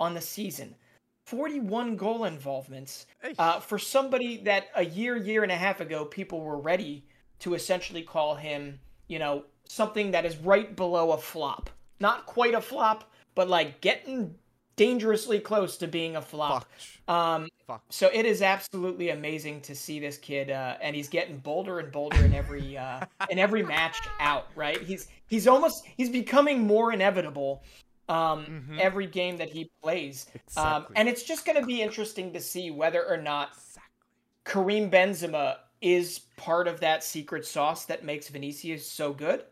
on 0.00 0.14
the 0.14 0.20
season. 0.20 0.74
41 1.26 1.96
goal 1.96 2.24
involvements. 2.24 3.06
Uh, 3.38 3.60
for 3.60 3.78
somebody 3.78 4.38
that 4.38 4.68
a 4.74 4.84
year, 4.84 5.16
year 5.16 5.42
and 5.42 5.52
a 5.52 5.56
half 5.56 5.80
ago, 5.80 6.04
people 6.04 6.40
were 6.40 6.58
ready 6.58 7.04
to 7.38 7.54
essentially 7.54 8.02
call 8.02 8.34
him, 8.34 8.78
you 9.08 9.18
know, 9.18 9.44
something 9.68 10.10
that 10.10 10.26
is 10.26 10.36
right 10.38 10.74
below 10.76 11.12
a 11.12 11.18
flop. 11.18 11.70
Not 12.00 12.26
quite 12.26 12.54
a 12.54 12.60
flop, 12.60 13.10
but 13.34 13.48
like 13.48 13.80
getting 13.80 14.34
dangerously 14.76 15.40
close 15.40 15.76
to 15.78 15.86
being 15.88 16.16
a 16.16 16.22
flop. 16.22 16.66
Fuck. 17.06 17.14
Um, 17.14 17.48
Fuck. 17.66 17.82
so 17.90 18.10
it 18.12 18.26
is 18.26 18.42
absolutely 18.42 19.10
amazing 19.10 19.60
to 19.62 19.74
see 19.74 20.00
this 20.00 20.16
kid, 20.18 20.50
uh, 20.50 20.76
and 20.80 20.94
he's 20.96 21.08
getting 21.08 21.38
bolder 21.38 21.78
and 21.78 21.92
bolder 21.92 22.24
in 22.24 22.34
every 22.34 22.76
uh, 22.76 23.00
in 23.30 23.38
every 23.38 23.62
match 23.62 23.96
out. 24.20 24.46
Right? 24.56 24.80
He's 24.80 25.08
he's 25.26 25.46
almost 25.46 25.84
he's 25.96 26.10
becoming 26.10 26.66
more 26.66 26.92
inevitable 26.92 27.62
um, 28.08 28.66
Mhm. 28.68 28.80
every 28.80 29.06
game 29.06 29.38
that 29.38 29.48
he 29.48 29.70
plays. 29.82 30.26
Um, 30.56 30.86
and 30.94 31.08
it's 31.08 31.22
just 31.22 31.46
going 31.46 31.58
to 31.58 31.66
be 31.66 31.80
interesting 31.80 32.32
to 32.34 32.40
see 32.40 32.70
whether 32.70 33.02
or 33.06 33.16
not 33.16 33.50
Exactly. 33.52 33.82
Karim 34.44 34.90
Benzema 34.90 35.56
is 35.80 36.20
part 36.36 36.68
of 36.68 36.80
that 36.80 37.02
secret 37.02 37.46
sauce 37.46 37.86
that 37.86 38.04
makes 38.04 38.28
Vinicius 38.28 38.86
so 38.86 39.12
good. 39.12 39.44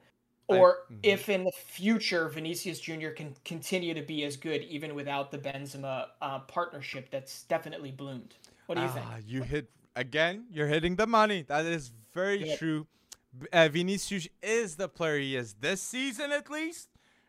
I- 0.52 0.58
Or 0.58 0.78
mhm. 0.90 1.00
if 1.02 1.28
in 1.28 1.44
the 1.44 1.52
future 1.52 2.28
Vinicius 2.28 2.80
Jr. 2.80 3.10
can 3.10 3.34
continue 3.44 3.94
to 3.94 4.02
be 4.02 4.24
as 4.24 4.36
good 4.36 4.62
even 4.62 4.94
without 4.94 5.30
the 5.30 5.38
Benzema 5.38 6.08
uh, 6.20 6.40
partnership 6.40 7.10
that's 7.10 7.44
definitely 7.44 7.90
bloomed. 7.90 8.34
What 8.66 8.76
do 8.76 8.82
you 8.82 8.88
think? 8.88 9.06
Ah, 9.08 9.18
you 9.26 9.42
hit 9.42 9.68
again. 9.96 10.46
You're 10.50 10.68
hitting 10.68 10.96
the 10.96 11.06
money. 11.06 11.42
That 11.42 11.66
is 11.66 11.92
very 12.14 12.54
true. 12.56 12.86
Uh, 13.52 13.68
Vinicius 13.68 14.28
is 14.42 14.76
the 14.76 14.88
player 14.88 15.18
he 15.18 15.36
is 15.36 15.54
this 15.54 15.80
season, 15.82 16.32
at 16.32 16.50
least, 16.50 16.88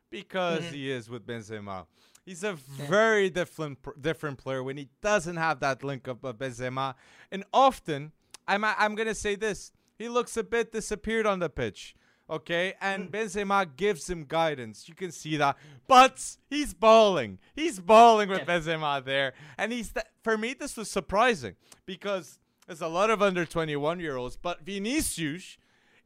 because 0.10 0.64
Mhm. 0.64 0.72
he 0.72 0.92
is 0.92 1.10
with 1.10 1.26
Benzema. 1.26 1.86
He's 2.26 2.44
a 2.44 2.54
very 2.54 3.30
different 3.30 3.80
different 4.02 4.38
player 4.38 4.64
when 4.64 4.78
he 4.78 4.90
doesn't 5.02 5.36
have 5.38 5.60
that 5.60 5.84
link 5.84 6.08
up 6.08 6.24
with 6.24 6.38
Benzema, 6.38 6.96
and 7.32 7.44
often 7.54 8.12
I'm 8.48 8.64
I'm 8.64 8.96
gonna 8.96 9.16
say 9.16 9.36
this: 9.36 9.72
he 9.98 10.08
looks 10.10 10.38
a 10.38 10.44
bit 10.44 10.72
disappeared 10.72 11.26
on 11.26 11.40
the 11.40 11.50
pitch. 11.50 11.96
Okay, 12.30 12.74
and 12.82 13.12
Benzema 13.12 13.68
gives 13.76 14.10
him 14.10 14.24
guidance. 14.26 14.88
You 14.88 14.96
can 14.96 15.12
see 15.12 15.36
that, 15.38 15.58
but 15.88 16.24
he's 16.50 16.74
balling. 16.74 17.38
He's 17.54 17.80
balling 17.80 18.30
with 18.30 18.40
Yeah. 18.40 18.46
Benzema 18.46 19.04
there, 19.04 19.34
and 19.58 19.72
he's 19.74 19.92
th- 19.92 20.06
for 20.24 20.38
me. 20.38 20.54
This 20.54 20.78
was 20.78 20.90
surprising 20.90 21.56
because 21.86 22.40
there's 22.66 22.82
a 22.82 22.88
lot 22.88 23.10
of 23.10 23.22
under 23.22 23.46
21 23.46 24.00
year 24.00 24.16
olds, 24.16 24.38
but 24.38 24.62
Vinicius 24.62 25.58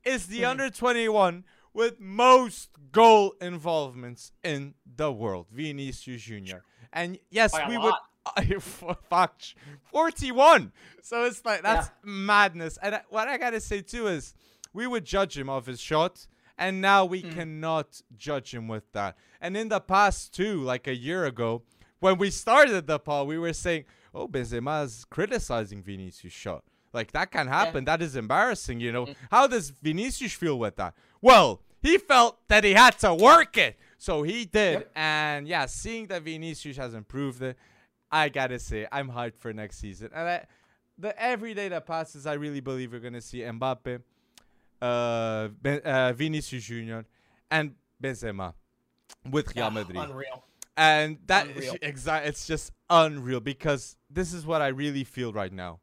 is 0.03 0.25
the 0.27 0.41
Mhm. 0.41 0.49
under 0.49 0.69
21 0.71 1.45
with 1.71 1.99
most 1.99 2.69
goal 2.91 3.35
involvements 3.39 4.31
in 4.43 4.73
the 4.85 5.11
world. 5.11 5.45
Vinicius 5.51 6.23
Junior, 6.23 6.63
and 6.91 7.19
yes, 7.29 7.51
By 7.51 7.69
we 7.69 7.77
would. 7.77 7.93
Fuck, 8.61 9.41
41. 9.91 10.73
So 11.01 11.23
it's 11.25 11.45
like 11.45 11.61
that's 11.61 11.89
madness. 12.03 12.77
And 12.81 12.99
what 13.09 13.27
I 13.27 13.37
gotta 13.37 13.61
say 13.61 13.81
too 13.81 14.07
is, 14.07 14.33
we 14.77 14.85
would 14.87 15.05
judge 15.05 15.37
him 15.37 15.49
off 15.49 15.65
his 15.65 15.81
shot, 15.81 16.27
and 16.57 16.79
now 16.81 17.03
we 17.13 17.19
Mm. 17.23 17.33
cannot 17.35 17.89
judge 18.15 18.53
him 18.53 18.65
with 18.67 18.85
that. 18.93 19.17
And 19.41 19.57
in 19.57 19.67
the 19.69 19.79
past 19.81 20.33
too, 20.39 20.55
like 20.61 20.85
a 20.87 20.95
year 20.95 21.25
ago, 21.25 21.63
when 21.99 22.17
we 22.17 22.29
started 22.29 22.85
the 22.87 22.99
poll, 22.99 23.25
we 23.27 23.37
were 23.39 23.53
saying, 23.53 23.83
"Oh, 24.13 24.27
Benzema's 24.27 25.03
criticizing 25.15 25.81
Vinicius' 25.83 26.31
shot. 26.33 26.63
Like 26.93 27.11
that 27.11 27.31
can 27.31 27.47
happen. 27.47 27.85
That 27.85 28.01
is 28.01 28.15
embarrassing. 28.15 28.79
You 28.79 28.91
know, 28.91 29.05
Mm. 29.07 29.15
how 29.31 29.45
does 29.47 29.65
Vinicius 29.71 30.33
feel 30.33 30.57
with 30.59 30.75
that? 30.77 30.93
Well, 31.21 31.49
he 31.81 31.97
felt 31.97 32.47
that 32.47 32.63
he 32.63 32.73
had 32.73 32.97
to 32.99 33.13
work 33.13 33.57
it, 33.57 33.77
so 33.97 34.23
he 34.23 34.45
did. 34.45 34.73
Yep. 34.79 34.91
And 34.95 35.47
yeah, 35.47 35.65
seeing 35.65 36.07
that 36.07 36.21
Vinicius 36.23 36.77
has 36.77 36.93
improved 36.93 37.41
it, 37.41 37.57
I 38.11 38.29
gotta 38.29 38.57
say, 38.59 38.87
I'm 38.91 39.09
hyped 39.11 39.37
for 39.37 39.51
next 39.53 39.77
season. 39.79 40.09
And 40.13 40.27
I, 40.35 40.45
the 40.97 41.11
every 41.21 41.53
day 41.53 41.67
that 41.69 41.85
passes, 41.85 42.25
I 42.25 42.33
really 42.33 42.61
believe 42.61 42.91
we're 42.93 42.99
gonna 43.07 43.21
see 43.21 43.39
Mbappe, 43.41 44.01
uh, 44.81 45.47
ben, 45.61 45.79
uh 45.81 46.13
Vinicius 46.13 46.63
Junior, 46.65 47.05
and 47.49 47.75
Benzema 48.01 48.53
with 49.29 49.55
Real 49.55 49.65
Ah, 49.67 49.69
Madrid. 49.69 49.97
Unreal. 49.97 50.43
And 50.75 51.17
that 51.25 51.47
is 51.47 51.55
Unreal. 51.55 51.75
exact. 51.81 52.27
It's 52.27 52.45
just 52.45 52.71
unreal 52.89 53.39
because 53.39 53.97
this 54.09 54.33
is 54.33 54.45
what 54.45 54.61
I 54.61 54.67
really 54.67 55.03
feel 55.03 55.33
right 55.33 55.51
now. 55.51 55.79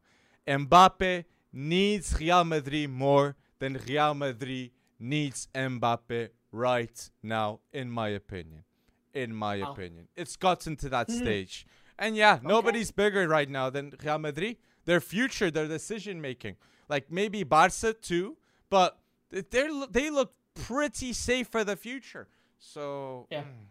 Mbappe 0.47 1.25
needs 1.53 2.19
Real 2.21 2.45
Madrid 2.45 2.91
more 2.91 3.37
than 3.59 3.79
Real 3.89 4.15
Madrid 4.15 4.71
needs 4.99 5.49
Mbappe 5.55 6.29
right 6.53 7.11
now, 7.23 7.61
in 7.73 7.91
my 7.91 8.09
opinion. 8.09 8.65
In 9.13 9.35
my 9.35 9.57
opinion, 9.57 10.09
it's 10.17 10.37
gotten 10.37 10.77
to 10.77 10.89
that 10.89 11.09
Mhm. 11.09 11.21
stage. 11.21 11.67
And 11.99 12.17
yeah, 12.17 12.41
nobody's 12.43 12.91
bigger 12.91 13.29
right 13.29 13.49
now 13.49 13.71
than 13.71 13.93
Real 14.03 14.19
Madrid. 14.19 14.57
Their 14.85 15.01
future, 15.01 15.51
their 15.51 15.69
decision 15.69 16.21
making, 16.21 16.57
like 16.89 17.11
maybe 17.11 17.45
Barca 17.45 17.95
too, 17.95 18.37
but 18.75 18.99
they 19.31 19.69
they 19.91 20.11
look 20.11 20.33
pretty 20.55 21.13
safe 21.13 21.49
for 21.49 21.63
the 21.65 21.77
future. 21.77 22.27
So 22.59 23.27
Yeah. 23.31 23.43
mm, 23.43 23.67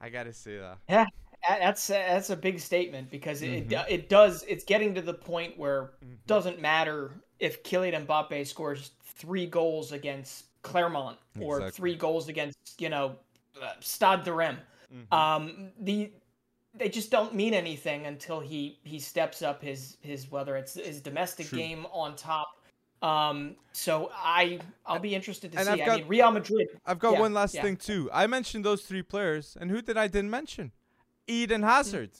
I 0.00 0.08
gotta 0.08 0.32
say 0.32 0.58
that. 0.58 0.78
Yeah, 0.88 1.06
that's 1.48 1.90
a, 1.90 1.92
that's 1.94 2.30
a 2.30 2.36
big 2.36 2.58
statement 2.60 3.10
because 3.10 3.42
it 3.42 3.68
Mm-hmm. 3.68 3.72
it 3.72 3.86
it 3.88 4.08
does 4.08 4.44
it's 4.48 4.64
getting 4.64 4.94
to 4.94 5.02
the 5.02 5.14
point 5.14 5.58
where 5.58 5.90
doesn't 6.26 6.60
matter 6.60 7.10
if 7.38 7.62
Kylian 7.62 8.06
Mbappe 8.06 8.46
scores 8.46 8.90
three 9.02 9.46
goals 9.46 9.92
against 9.92 10.46
Clermont 10.62 11.18
or 11.40 11.58
Exactly. 11.58 11.76
three 11.78 11.96
goals 11.96 12.28
against 12.28 12.80
you 12.80 12.88
know 12.88 13.16
uh, 13.62 13.72
Stade 13.80 14.24
de 14.24 14.32
Reims. 14.32 14.58
Mm-hmm. 14.94 15.14
Um, 15.14 15.70
the 15.80 16.10
they 16.74 16.88
just 16.88 17.10
don't 17.10 17.34
mean 17.34 17.54
anything 17.54 18.06
until 18.06 18.40
he 18.40 18.78
he 18.84 18.98
steps 18.98 19.42
up 19.42 19.62
his 19.62 19.98
his 20.00 20.30
whether 20.30 20.56
it's 20.56 20.74
his 20.74 21.00
domestic 21.00 21.48
True. 21.48 21.58
game 21.58 21.86
on 21.92 22.16
top. 22.16 22.61
Um, 23.02 23.56
so 23.72 24.10
I 24.14 24.60
I'll 24.86 25.00
be 25.00 25.14
interested 25.14 25.52
to 25.52 25.58
And 25.58 25.66
see. 25.66 25.72
I've 25.72 25.80
I 25.80 25.84
got- 25.86 25.98
mean, 26.00 26.08
Real 26.08 26.30
Madrid. 26.30 26.68
I've 26.86 26.98
got 26.98 27.14
Yeah, 27.14 27.20
one 27.20 27.34
last 27.34 27.54
yeah. 27.54 27.62
thing 27.62 27.76
too. 27.76 28.08
I 28.12 28.26
mentioned 28.26 28.64
those 28.64 28.82
three 28.82 29.02
players, 29.02 29.56
and 29.60 29.70
who 29.70 29.82
did 29.82 29.96
I 29.96 30.06
didn't 30.06 30.30
mention? 30.30 30.72
Eden 31.26 31.62
Hazard. 31.62 32.10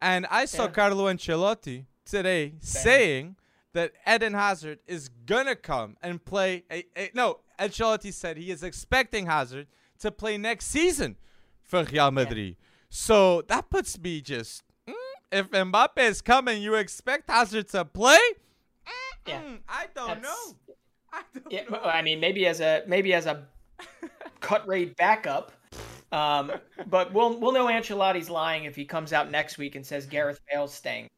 And 0.00 0.26
I 0.30 0.46
saw 0.46 0.64
Yeah. 0.64 0.70
Carlo 0.72 1.04
Ancelotti 1.12 1.86
today 2.04 2.54
saying 2.60 3.36
that 3.72 3.92
Eden 4.06 4.34
Hazard 4.34 4.80
is 4.86 5.08
gonna 5.26 5.54
come 5.54 5.96
and 6.02 6.24
play. 6.24 6.64
A, 6.70 6.84
a- 6.96 7.10
no, 7.14 7.38
Ancelotti 7.58 8.12
said 8.12 8.36
he 8.36 8.50
is 8.50 8.62
expecting 8.64 9.26
Hazard 9.26 9.68
to 10.00 10.10
play 10.10 10.36
next 10.38 10.66
season 10.66 11.16
for 11.62 11.84
Real 11.84 12.10
Madrid. 12.10 12.56
So 12.90 13.42
that 13.42 13.70
puts 13.70 13.96
me 13.98 14.20
just. 14.20 14.64
mm, 14.88 14.94
if 15.30 15.48
Mbappe 15.50 15.98
is 15.98 16.20
coming, 16.20 16.60
you 16.62 16.74
expect 16.74 17.30
Hazard 17.30 17.68
to 17.68 17.84
play? 17.84 18.18
Yeah. 19.26 19.40
Mm, 19.42 19.58
I 19.68 19.86
don't 19.94 20.06
That's- 20.08 20.22
know. 20.22 20.56
I 21.12 21.22
don't 21.34 21.52
Yeah, 21.52 21.62
know. 21.64 21.70
well, 21.72 21.86
I 21.86 22.02
mean, 22.02 22.20
maybe 22.20 22.46
as 22.46 22.60
a 22.60 22.82
maybe 22.86 23.12
as 23.14 23.26
a 23.26 23.46
cut 24.40 24.66
rate 24.66 24.96
backup. 24.96 25.52
Um, 26.10 26.52
but 26.88 27.12
we'll 27.12 27.38
we'll 27.38 27.52
know 27.52 27.66
Ancelotti's 27.66 28.28
lying 28.30 28.64
if 28.64 28.74
he 28.76 28.84
comes 28.84 29.12
out 29.12 29.30
next 29.30 29.58
week 29.58 29.74
and 29.76 29.84
says 29.86 30.06
Gareth 30.06 30.40
Bale's 30.50 30.74
staying. 30.74 31.08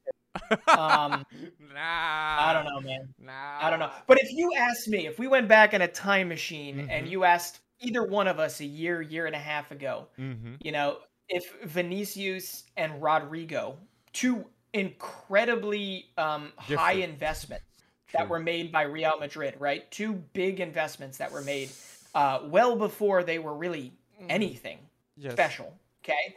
Um, 0.68 1.24
nah. 1.72 2.44
I 2.46 2.52
don't 2.52 2.64
know, 2.64 2.80
man. 2.80 3.08
Nah. 3.20 3.58
I 3.60 3.70
don't 3.70 3.78
know. 3.78 3.90
But 4.06 4.18
if 4.20 4.30
you 4.32 4.52
asked 4.56 4.88
me, 4.88 5.06
if 5.06 5.18
we 5.18 5.26
went 5.28 5.48
back 5.48 5.74
in 5.74 5.82
a 5.82 5.88
time 5.88 6.28
machine 6.28 6.88
and 6.90 7.06
Mhm. 7.06 7.10
you 7.10 7.24
asked 7.24 7.60
either 7.80 8.04
one 8.04 8.28
of 8.28 8.38
us 8.38 8.60
a 8.60 8.64
year, 8.64 9.00
year 9.02 9.26
and 9.26 9.34
a 9.34 9.38
half 9.38 9.70
ago, 9.70 10.06
Mm-hmm. 10.18 10.54
you 10.60 10.72
know, 10.72 10.98
if 11.28 11.44
Vinicius 11.64 12.64
and 12.76 13.00
Rodrigo, 13.02 13.78
two 14.12 14.44
incredibly 14.72 16.06
um, 16.18 16.52
high 16.58 16.92
investments 16.94 17.64
that 18.14 18.28
were 18.28 18.38
made 18.38 18.72
by 18.72 18.82
Real 18.82 19.18
Madrid, 19.18 19.54
right? 19.58 19.88
Two 19.90 20.14
big 20.32 20.60
investments 20.60 21.18
that 21.18 21.30
were 21.30 21.42
made 21.42 21.70
uh, 22.14 22.40
well 22.44 22.76
before 22.76 23.22
they 23.22 23.38
were 23.38 23.54
really 23.54 23.92
anything 24.28 24.78
yes. 25.16 25.32
special. 25.32 25.72
Okay. 26.04 26.36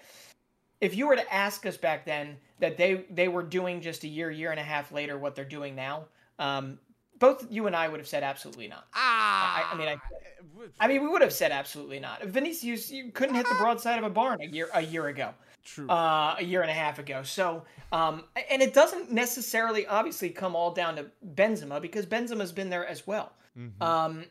If 0.82 0.96
you 0.96 1.08
were 1.08 1.16
to 1.16 1.34
ask 1.34 1.66
us 1.66 1.78
back 1.78 2.06
then 2.06 2.38
that 2.60 2.78
they 2.78 3.06
they 3.10 3.28
were 3.28 3.44
doing 3.44 3.82
just 3.82 4.04
a 4.04 4.08
year, 4.08 4.30
year 4.30 4.52
and 4.52 4.60
a 4.60 4.64
half 4.64 4.92
later 4.92 5.18
what 5.18 5.36
they're 5.36 5.46
doing 5.46 5.76
now, 5.76 6.06
um, 6.40 6.78
both 7.20 7.46
you 7.50 7.68
and 7.68 7.76
I 7.76 7.88
would 7.88 8.00
have 8.00 8.08
said 8.08 8.24
absolutely 8.24 8.68
not. 8.68 8.88
Ah. 8.94 9.72
I 9.74 9.78
mean, 9.78 9.88
I- 9.88 9.98
I 10.80 10.88
mean, 10.88 11.02
we 11.02 11.08
would 11.08 11.22
have 11.22 11.34
said 11.34 11.52
absolutely 11.52 12.00
not. 12.00 12.24
Vinicius, 12.24 12.92
you 12.92 13.12
couldn't 13.12 13.36
hit 13.36 13.48
the 13.48 13.56
broadside 13.56 13.98
of 13.98 14.04
a 14.04 14.10
barn 14.10 14.42
a 14.42 14.46
year 14.46 14.70
a 14.74 14.82
year 14.82 15.08
ago, 15.08 15.34
True. 15.68 15.90
uh, 15.90 16.36
a 16.40 16.44
year 16.44 16.62
and 16.62 16.72
a 16.72 16.74
half 16.74 16.98
ago. 16.98 17.22
So, 17.24 17.66
um, 17.92 18.24
and 18.50 18.62
it 18.62 18.74
doesn't 18.74 19.12
necessarily, 19.12 19.86
obviously, 19.86 20.30
come 20.30 20.56
all 20.56 20.72
down 20.74 20.96
to 20.96 21.08
Benzema 21.36 21.82
because 21.82 22.06
Benzema's 22.06 22.54
been 22.54 22.70
there 22.70 22.88
as 22.88 23.06
well. 23.06 23.34
Mhm. 23.58 23.82
Um, 23.82 24.26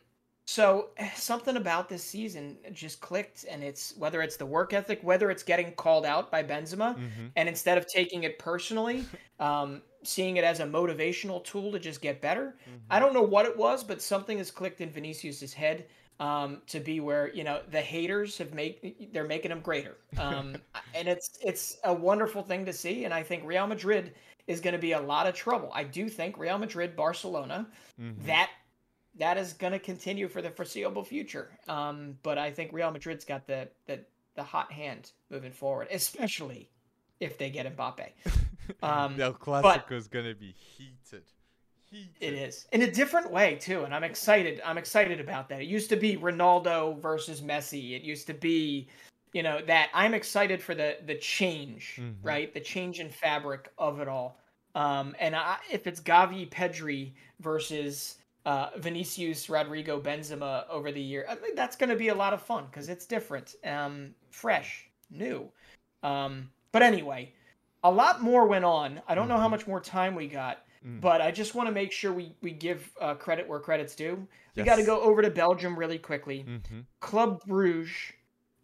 so 0.47 0.91
something 1.17 1.57
about 1.57 1.89
this 1.89 2.03
season 2.05 2.57
just 2.73 3.01
clicked, 3.01 3.45
and 3.51 3.63
it's 3.63 3.95
whether 3.97 4.23
it's 4.23 4.37
the 4.37 4.47
work 4.47 4.73
ethic, 4.73 5.01
whether 5.03 5.31
it's 5.31 5.43
getting 5.43 5.73
called 5.73 6.07
out 6.07 6.31
by 6.31 6.43
Benzema, 6.43 6.97
Mhm. 6.97 7.33
and 7.37 7.49
instead 7.49 7.77
of 7.77 7.87
taking 7.87 8.23
it 8.25 8.39
personally, 8.39 9.05
um, 9.41 9.83
seeing 10.05 10.37
it 10.37 10.45
as 10.45 10.61
a 10.61 10.65
motivational 10.65 11.45
tool 11.45 11.71
to 11.73 11.79
just 11.81 12.01
get 12.01 12.21
better. 12.21 12.57
Mhm. 12.71 12.81
I 12.91 12.99
don't 13.01 13.13
know 13.13 13.23
what 13.23 13.45
it 13.45 13.57
was, 13.57 13.83
but 13.85 14.01
something 14.01 14.39
has 14.39 14.51
clicked 14.51 14.81
in 14.81 14.89
Vinicius's 14.91 15.53
head 15.53 15.87
um, 16.21 16.63
to 16.69 16.81
be 16.81 17.01
where 17.01 17.33
you 17.33 17.45
know 17.45 17.61
the 17.71 17.81
haters 17.81 18.39
have 18.39 18.55
make 18.55 19.13
they're 19.13 19.27
making 19.27 19.51
him 19.53 19.61
greater, 19.61 19.97
um, 20.19 20.57
and 20.95 21.09
it's 21.09 21.39
it's 21.43 21.79
a 21.85 21.93
wonderful 21.93 22.43
thing 22.43 22.65
to 22.67 22.73
see. 22.73 23.05
And 23.05 23.13
I 23.13 23.23
think 23.23 23.45
Real 23.45 23.67
Madrid 23.67 24.15
is 24.47 24.61
going 24.61 24.73
to 24.75 24.79
be 24.81 24.93
a 24.93 25.01
lot 25.01 25.27
of 25.27 25.35
trouble. 25.35 25.71
I 25.75 25.85
do 25.85 26.09
think 26.09 26.39
Real 26.39 26.59
Madrid, 26.59 26.95
Barcelona, 26.97 27.67
Mhm. 28.01 28.25
that 28.27 28.51
that 29.19 29.39
is 29.39 29.55
going 29.55 29.73
to 29.73 29.79
continue 29.79 30.29
for 30.29 30.43
the 30.43 30.51
foreseeable 30.51 31.03
future. 31.05 31.59
Um, 31.69 32.19
but 32.23 32.37
I 32.39 32.51
think 32.51 32.73
Real 32.73 32.91
Madrid's 32.91 33.25
got 33.25 33.47
the 33.47 33.69
the 33.87 34.05
the 34.35 34.43
hot 34.43 34.71
hand 34.73 35.13
moving 35.31 35.53
forward, 35.53 35.89
especially 35.91 36.69
if 37.21 37.39
they 37.39 37.51
get 37.51 37.75
Mbappe. 37.77 38.09
Um, 38.83 39.21
El 39.21 39.33
Clasico 39.33 39.93
is 39.93 40.09
gonna 40.09 40.35
be 40.35 40.51
heated. 40.51 41.23
It 41.93 42.35
is 42.35 42.67
in 42.73 42.83
a 42.83 42.91
different 42.91 43.31
way 43.31 43.57
too, 43.57 43.85
and 43.85 43.95
I'm 43.95 44.05
excited. 44.05 44.61
I'm 44.65 44.79
excited 44.79 45.21
about 45.21 45.49
that. 45.49 45.61
It 45.61 45.67
used 45.67 45.89
to 45.91 45.97
be 45.97 46.17
Ronaldo 46.17 47.01
versus 47.01 47.41
Messi. 47.41 47.93
It 47.93 48.03
used 48.03 48.27
to 48.27 48.35
be, 48.35 48.89
you 49.33 49.43
know, 49.43 49.61
that. 49.67 49.91
I'm 49.95 50.15
excited 50.15 50.63
for 50.63 50.75
the 50.75 50.99
the 51.07 51.15
change, 51.17 51.97
Mhm. 52.01 52.17
right? 52.23 52.53
The 52.53 52.61
change 52.61 53.01
in 53.01 53.11
fabric 53.11 53.73
of 53.79 54.01
it 54.01 54.09
all. 54.09 54.41
Um, 54.75 55.17
and 55.19 55.35
I, 55.37 55.59
if 55.71 55.87
it's 55.87 56.01
Gavi, 56.01 56.49
Pedri 56.51 57.15
versus 57.41 58.19
uh, 58.45 58.71
Vinicius, 58.77 59.49
Rodrigo, 59.49 60.01
Benzema 60.01 60.69
over 60.69 60.93
the 60.93 61.01
year, 61.03 61.27
I 61.29 61.37
that's 61.55 61.77
going 61.77 61.91
to 61.91 61.97
be 61.97 62.09
a 62.09 62.15
lot 62.15 62.33
of 62.35 62.43
fun 62.43 62.67
because 62.67 62.89
it's 62.89 63.07
different, 63.07 63.55
um, 63.65 64.15
fresh, 64.31 64.89
new. 65.11 65.51
Um, 66.03 66.51
but 66.73 66.83
anyway, 66.83 67.33
a 67.85 67.91
lot 67.91 68.23
more 68.23 68.47
went 68.47 68.65
on. 68.65 69.03
I 69.09 69.15
don't 69.15 69.29
know 69.29 69.39
how 69.39 69.49
Mhm. 69.49 69.53
much 69.53 69.67
more 69.67 69.81
time 69.81 70.15
we 70.15 70.29
got. 70.29 70.66
Mm. 70.87 71.01
But 71.01 71.21
I 71.21 71.31
just 71.31 71.55
want 71.55 71.69
to 71.69 71.73
make 71.73 71.93
sure 71.93 72.13
we 72.13 72.35
we 72.43 72.53
give 72.53 72.91
uh, 73.01 73.15
credit 73.15 73.49
where 73.49 73.59
credit's 73.59 73.95
due. 73.95 74.27
We 74.55 74.63
got 74.63 74.77
to 74.77 74.85
go 74.85 75.01
over 75.01 75.21
to 75.21 75.31
Belgium 75.31 75.79
really 75.79 75.99
quickly. 75.99 76.45
Mhm. 76.49 76.85
Club 77.01 77.43
Bruges 77.47 77.93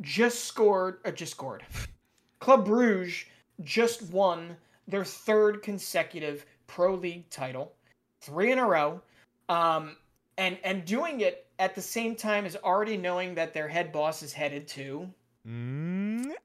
just 0.01 0.45
scored, 0.45 1.01
uh, 1.05 1.11
just 1.11 1.33
scored. 1.33 1.65
Club 2.41 2.65
Bruges 2.65 3.25
just 3.63 4.03
won 4.11 4.57
their 4.89 5.05
third 5.05 5.63
consecutive 5.63 6.47
Pro 6.67 6.95
League 6.95 7.29
title, 7.29 7.75
three 8.21 8.53
in 8.53 8.59
a 8.59 8.67
row, 8.67 9.01
um, 9.49 9.97
and 10.39 10.59
and 10.65 10.85
doing 10.85 11.21
it 11.21 11.47
at 11.59 11.75
the 11.75 11.83
same 11.83 12.17
time 12.17 12.47
as 12.47 12.57
already 12.57 12.97
knowing 12.97 13.35
that 13.35 13.53
their 13.53 13.69
head 13.69 13.93
boss 13.93 14.23
is 14.23 14.33
headed 14.33 14.67
to 14.69 15.13
Mm, 15.47 15.92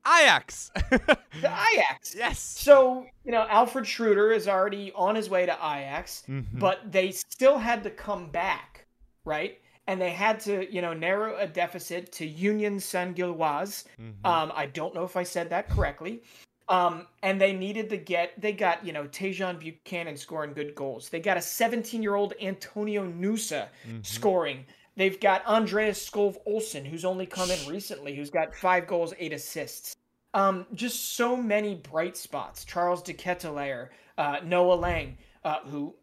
Ajax. 0.08 0.72
the 0.90 1.18
Ajax. 1.74 2.16
yes. 2.16 2.40
So 2.40 3.06
you 3.24 3.32
know 3.32 3.46
Alfred 3.50 3.86
Schreuder 3.86 4.36
is 4.36 4.48
already 4.48 4.92
on 4.96 5.16
his 5.16 5.30
way 5.30 5.46
to 5.46 5.54
Ajax. 5.54 6.24
Mhm. 6.28 6.46
but 6.60 6.92
they 6.92 7.12
still 7.12 7.58
had 7.58 7.84
to 7.84 7.90
come 7.90 8.30
back, 8.30 8.86
right? 9.26 9.60
And 9.90 10.02
they 10.02 10.12
had 10.12 10.40
to, 10.42 10.70
you 10.74 10.82
know, 10.82 10.94
narrow 10.94 11.38
a 11.38 11.48
deficit 11.48 12.12
to 12.14 12.26
Union 12.26 12.78
Saint 12.80 13.16
Gilloise. 13.16 13.86
Mhm. 14.00 14.26
Um, 14.26 14.52
I 14.54 14.66
don't 14.66 14.94
know 14.94 15.06
if 15.06 15.16
I 15.16 15.24
said 15.24 15.50
that 15.52 15.70
correctly. 15.70 16.24
Um, 16.70 17.08
and 17.24 17.40
they 17.40 17.54
needed 17.54 17.90
to 17.92 17.98
get, 17.98 18.34
they 18.42 18.52
got, 18.52 18.86
you 18.86 18.92
know, 18.92 19.06
Tajon 19.08 19.58
Buchanan 19.58 20.18
scoring 20.18 20.52
good 20.54 20.76
goals. 20.76 21.08
They 21.08 21.22
got 21.22 21.38
a 21.38 21.42
17 21.42 22.04
year 22.04 22.16
old 22.16 22.34
Antonio 22.42 23.06
Nusa 23.10 23.70
Mhm. 23.88 24.06
scoring. 24.06 24.66
They've 24.98 25.20
got 25.20 25.46
Andreas 25.46 26.10
Skov 26.10 26.38
Olsen, 26.46 26.84
who's 26.84 27.06
only 27.06 27.28
come 27.28 27.52
in 27.52 27.68
recently, 27.70 28.16
who's 28.16 28.32
got 28.32 28.54
five 28.56 28.88
goals, 28.88 29.14
eight 29.20 29.32
assists. 29.32 29.96
Um, 30.34 30.66
just 30.74 31.16
so 31.16 31.38
many 31.38 31.76
bright 31.76 32.18
spots. 32.18 32.66
Charles 32.66 33.02
de 33.04 33.14
Ketelaere, 33.14 33.90
uh, 34.18 34.38
Noah 34.44 34.74
Lang, 34.74 35.18
uh, 35.44 35.60
who 35.68 35.96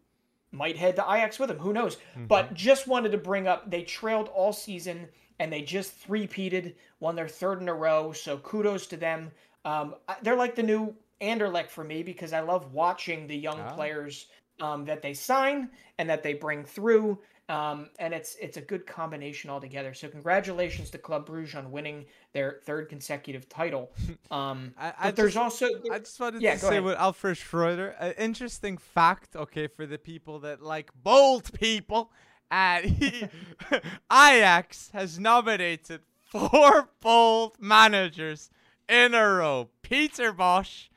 might 0.51 0.77
head 0.77 0.95
to 0.95 1.03
Ajax 1.03 1.37
with 1.39 1.51
him. 1.51 1.59
Who 1.59 1.73
knows? 1.73 1.97
But 2.27 2.53
just 2.53 2.87
wanted 2.87 3.11
to 3.11 3.17
bring 3.17 3.47
up 3.47 3.69
they 3.69 3.83
trailed 3.83 4.29
all 4.29 4.53
season 4.53 5.09
and 5.39 5.51
they 5.51 5.61
just 5.61 5.91
three-peated, 5.93 6.73
won 7.01 7.15
their 7.15 7.27
third 7.27 7.61
in 7.61 7.67
a 7.67 7.73
row. 7.73 8.13
So 8.13 8.37
kudos 8.37 8.87
to 8.87 8.97
them. 8.97 9.29
Um, 9.65 9.95
they're 10.21 10.37
like 10.37 10.55
the 10.55 10.63
new 10.63 10.95
Anderlecht 11.21 11.69
for 11.69 11.83
me 11.83 12.01
because 12.03 12.31
I 12.31 12.39
love 12.39 12.71
watching 12.73 13.27
the 13.27 13.35
young 13.35 13.59
Ah. 13.59 13.73
players 13.75 14.27
um, 14.61 14.85
that 14.85 15.01
they 15.01 15.13
sign 15.13 15.69
and 15.97 16.09
that 16.09 16.23
they 16.23 16.33
bring 16.33 16.63
through. 16.63 17.19
Um, 17.47 17.89
and 17.99 18.11
it's 18.11 18.35
it's 18.41 18.57
a 18.57 18.61
good 18.61 18.87
combination 18.87 19.51
altogether. 19.51 19.93
So 19.93 20.07
congratulations 20.07 20.89
to 20.91 20.97
Club 20.97 21.27
Bruges 21.27 21.53
on 21.53 21.69
winning 21.71 22.05
their 22.33 22.59
third 22.63 22.89
consecutive 22.89 23.47
title. 23.49 23.91
Um, 24.31 24.73
I, 24.77 24.91
but 25.03 25.15
there's 25.15 25.35
just, 25.35 25.61
also 25.61 25.67
I 25.91 25.99
just 25.99 26.19
wanted 26.19 26.41
Yeah, 26.41 26.53
to 26.53 26.59
say 26.59 26.67
ahead. 26.69 26.83
with 26.83 26.95
Alfred 26.97 27.37
Schreuder, 27.37 27.93
an 27.99 28.13
interesting 28.17 28.77
fact, 28.77 29.35
okay, 29.35 29.67
for 29.67 29.85
the 29.85 29.99
people 29.99 30.39
that 30.39 30.63
like 30.63 30.89
bold 31.03 31.53
people, 31.53 32.11
and 32.49 32.85
he, 32.89 33.27
Ajax 34.11 34.89
has 34.93 35.19
nominated 35.19 36.01
four 36.23 36.89
bold 36.99 37.57
managers 37.59 38.49
in 38.89 39.13
a 39.13 39.23
row: 39.29 39.69
Peter 39.83 40.33
Bosz, 40.33 40.89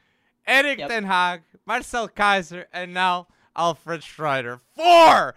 Erik 0.47 0.79
Yep. 0.79 0.89
Ten 0.89 1.05
Hag, 1.05 1.43
Marcel 1.67 2.09
Keizer, 2.09 2.65
and 2.73 2.95
now 2.95 3.29
Alfred 3.55 4.01
Schreuder. 4.01 4.61
Four 4.75 5.35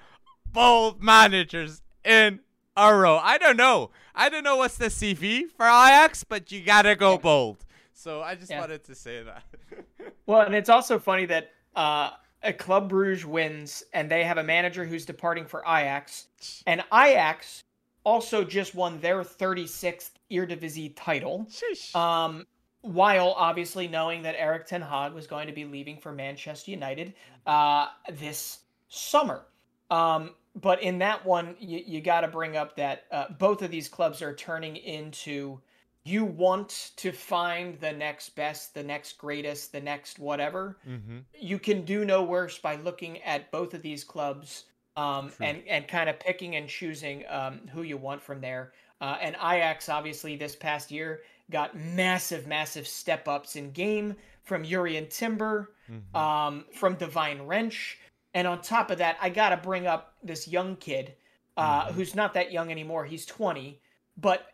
bold 0.54 1.02
managers 1.02 1.82
in 2.04 2.40
a 2.76 2.94
row. 2.94 3.18
I 3.18 3.38
don't 3.38 3.58
know. 3.58 3.92
I 4.16 4.30
don't 4.30 4.44
know 4.44 4.58
what's 4.58 4.78
the 4.78 4.86
CV 4.86 5.44
for 5.50 5.66
Ajax, 5.66 6.24
but 6.24 6.52
you 6.52 6.62
gotta 6.62 6.96
go 6.96 7.14
Yeah. 7.14 7.18
bold. 7.18 7.66
So 7.94 8.22
I 8.22 8.36
just 8.36 8.50
Yeah. 8.52 8.60
wanted 8.60 8.84
to 8.86 8.96
say 8.96 9.24
that. 9.24 9.44
Well, 10.26 10.42
and 10.42 10.56
it's 10.56 10.70
also 10.70 10.98
funny 10.98 11.26
that 11.26 11.52
uh, 11.76 12.12
a 12.44 12.54
Club 12.54 12.90
Bruges 12.90 13.26
wins, 13.26 13.84
and 13.94 14.10
they 14.10 14.24
have 14.24 14.38
a 14.38 14.44
manager 14.44 14.86
who's 14.86 15.06
departing 15.06 15.46
for 15.46 15.62
Ajax, 15.62 16.28
and 16.66 16.84
Ajax 16.94 17.62
also 18.04 18.44
just 18.44 18.74
won 18.74 19.00
their 19.00 19.24
36th 19.24 20.12
Eredivisie 20.32 20.94
title. 20.96 21.48
Sheesh. 21.50 21.96
Um, 21.96 22.46
while 22.82 23.34
obviously 23.38 23.88
knowing 23.88 24.24
that 24.24 24.36
Erik 24.40 24.66
Ten 24.66 24.82
Hag 24.82 25.14
was 25.14 25.28
going 25.28 25.46
to 25.48 25.54
be 25.54 25.66
leaving 25.66 25.98
for 25.98 26.12
Manchester 26.12 26.72
United 26.72 27.14
uh, 27.46 27.88
this 28.14 28.60
summer. 28.90 29.46
Um, 29.92 30.32
but 30.56 30.82
in 30.84 31.00
that 31.00 31.26
one, 31.26 31.56
you, 31.60 31.82
you 31.86 32.02
got 32.02 32.22
to 32.22 32.28
bring 32.28 32.58
up 32.58 32.76
that 32.76 33.04
uh, 33.12 33.26
both 33.40 33.62
of 33.62 33.72
these 33.72 33.88
clubs 33.88 34.22
are 34.22 34.34
turning 34.36 34.76
into 34.76 35.60
you 36.04 36.26
want 36.26 36.92
to 36.98 37.12
find 37.12 37.80
the 37.80 37.92
next 37.92 38.30
best, 38.36 38.74
the 38.74 38.84
next 38.84 39.18
greatest, 39.20 39.72
the 39.72 39.80
next 39.80 40.18
whatever. 40.18 40.78
mm-hmm. 40.88 41.20
You 41.40 41.60
can 41.60 41.86
do 41.86 42.06
no 42.06 42.24
worse 42.24 42.58
by 42.58 42.76
looking 42.78 43.22
at 43.22 43.52
both 43.52 43.74
of 43.76 43.82
these 43.84 44.04
clubs 44.04 44.66
um, 44.98 45.32
and 45.40 45.62
and 45.70 45.88
kind 45.88 46.10
of 46.10 46.20
picking 46.20 46.56
and 46.56 46.68
choosing 46.68 47.24
um, 47.30 47.62
who 47.72 47.84
you 47.84 47.98
want 47.98 48.22
from 48.22 48.42
there. 48.42 48.74
Uh, 49.00 49.18
and 49.22 49.36
Ajax, 49.36 49.90
obviously, 49.90 50.36
this 50.36 50.56
past 50.56 50.92
year 50.92 51.22
got 51.52 51.78
massive, 51.78 52.48
massive 52.48 52.88
step 52.88 53.28
ups 53.28 53.56
in 53.56 53.72
game 53.72 54.16
from 54.44 54.64
Jurrien 54.64 55.10
Timber, 55.10 55.72
Mm-hmm. 55.92 56.16
um, 56.16 56.64
from 56.74 56.96
Devyne 56.96 57.46
Rensch. 57.46 57.96
And 58.34 58.48
on 58.48 58.62
top 58.62 58.92
of 58.92 59.00
that, 59.00 59.18
I 59.22 59.30
got 59.30 59.50
to 59.50 59.58
bring 59.58 59.88
up 59.88 60.16
this 60.24 60.48
young 60.48 60.76
kid 60.78 61.16
uh, 61.58 61.86
mm-hmm. 61.86 61.94
who's 61.94 62.16
not 62.16 62.34
that 62.34 62.52
young 62.52 62.72
anymore. 62.72 63.06
He's 63.06 63.26
20. 63.26 63.80
But 64.18 64.48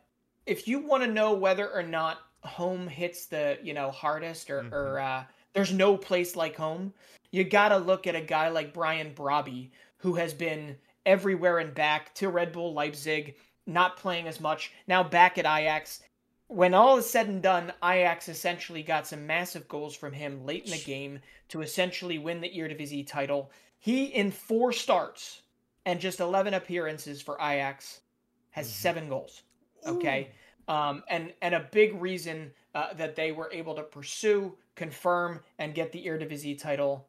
if 0.46 0.68
you 0.68 0.80
want 0.80 1.04
to 1.04 1.12
know 1.12 1.34
whether 1.34 1.70
or 1.70 1.84
not 1.84 2.20
home 2.44 2.88
hits 2.88 3.26
the 3.26 3.58
you 3.62 3.74
know 3.74 3.92
hardest 3.92 4.50
or, 4.50 4.62
mm-hmm. 4.62 4.74
or 4.74 5.00
uh, 5.00 5.24
there's 5.54 5.74
no 5.74 5.98
place 5.98 6.36
like 6.36 6.56
home, 6.56 6.94
you 7.32 7.44
got 7.44 7.70
to 7.70 7.78
look 7.78 8.08
at 8.08 8.16
a 8.16 8.22
guy 8.22 8.50
like 8.50 8.74
Brian 8.74 9.14
Brobbey, 9.14 9.72
who 9.98 10.16
has 10.16 10.34
been 10.34 10.76
everywhere 11.06 11.60
and 11.60 11.74
back 11.74 12.14
to 12.16 12.30
Red 12.30 12.52
Bull 12.52 12.74
Leipzig, 12.74 13.36
not 13.66 13.98
playing 13.98 14.28
as 14.28 14.40
much, 14.40 14.72
now 14.88 15.04
back 15.04 15.38
at 15.38 15.46
Ajax. 15.46 16.02
When 16.50 16.74
all 16.74 16.98
is 16.98 17.10
said 17.10 17.28
and 17.28 17.42
done, 17.42 17.74
Ajax 17.84 18.30
essentially 18.30 18.82
got 18.82 19.06
some 19.06 19.28
massive 19.28 19.68
goals 19.68 19.96
from 19.96 20.14
him 20.14 20.46
late 20.46 20.64
in 20.64 20.72
the 20.72 20.78
game 20.78 21.20
to 21.50 21.62
essentially 21.62 22.18
win 22.18 22.40
the 22.40 22.50
Eredivisie 22.50 23.06
title. 23.06 23.52
He, 23.80 24.06
in 24.06 24.32
four 24.32 24.72
starts 24.72 25.42
and 25.86 26.00
just 26.00 26.20
11 26.20 26.54
appearances 26.54 27.22
for 27.22 27.36
Ajax, 27.36 28.02
has 28.52 28.68
mm-hmm. 28.68 28.74
seven 28.74 29.10
goals. 29.10 29.44
Okay. 29.86 30.32
Um, 30.68 31.04
and, 31.10 31.34
and 31.42 31.56
a 31.56 31.68
big 31.72 32.02
reason 32.02 32.52
uh, 32.76 32.94
that 32.96 33.16
they 33.16 33.32
were 33.32 33.50
able 33.54 33.76
to 33.76 33.84
pursue, 33.84 34.56
confirm, 34.76 35.42
and 35.60 35.74
get 35.74 35.92
the 35.92 36.06
Eredivisie 36.06 36.60
title 36.60 37.08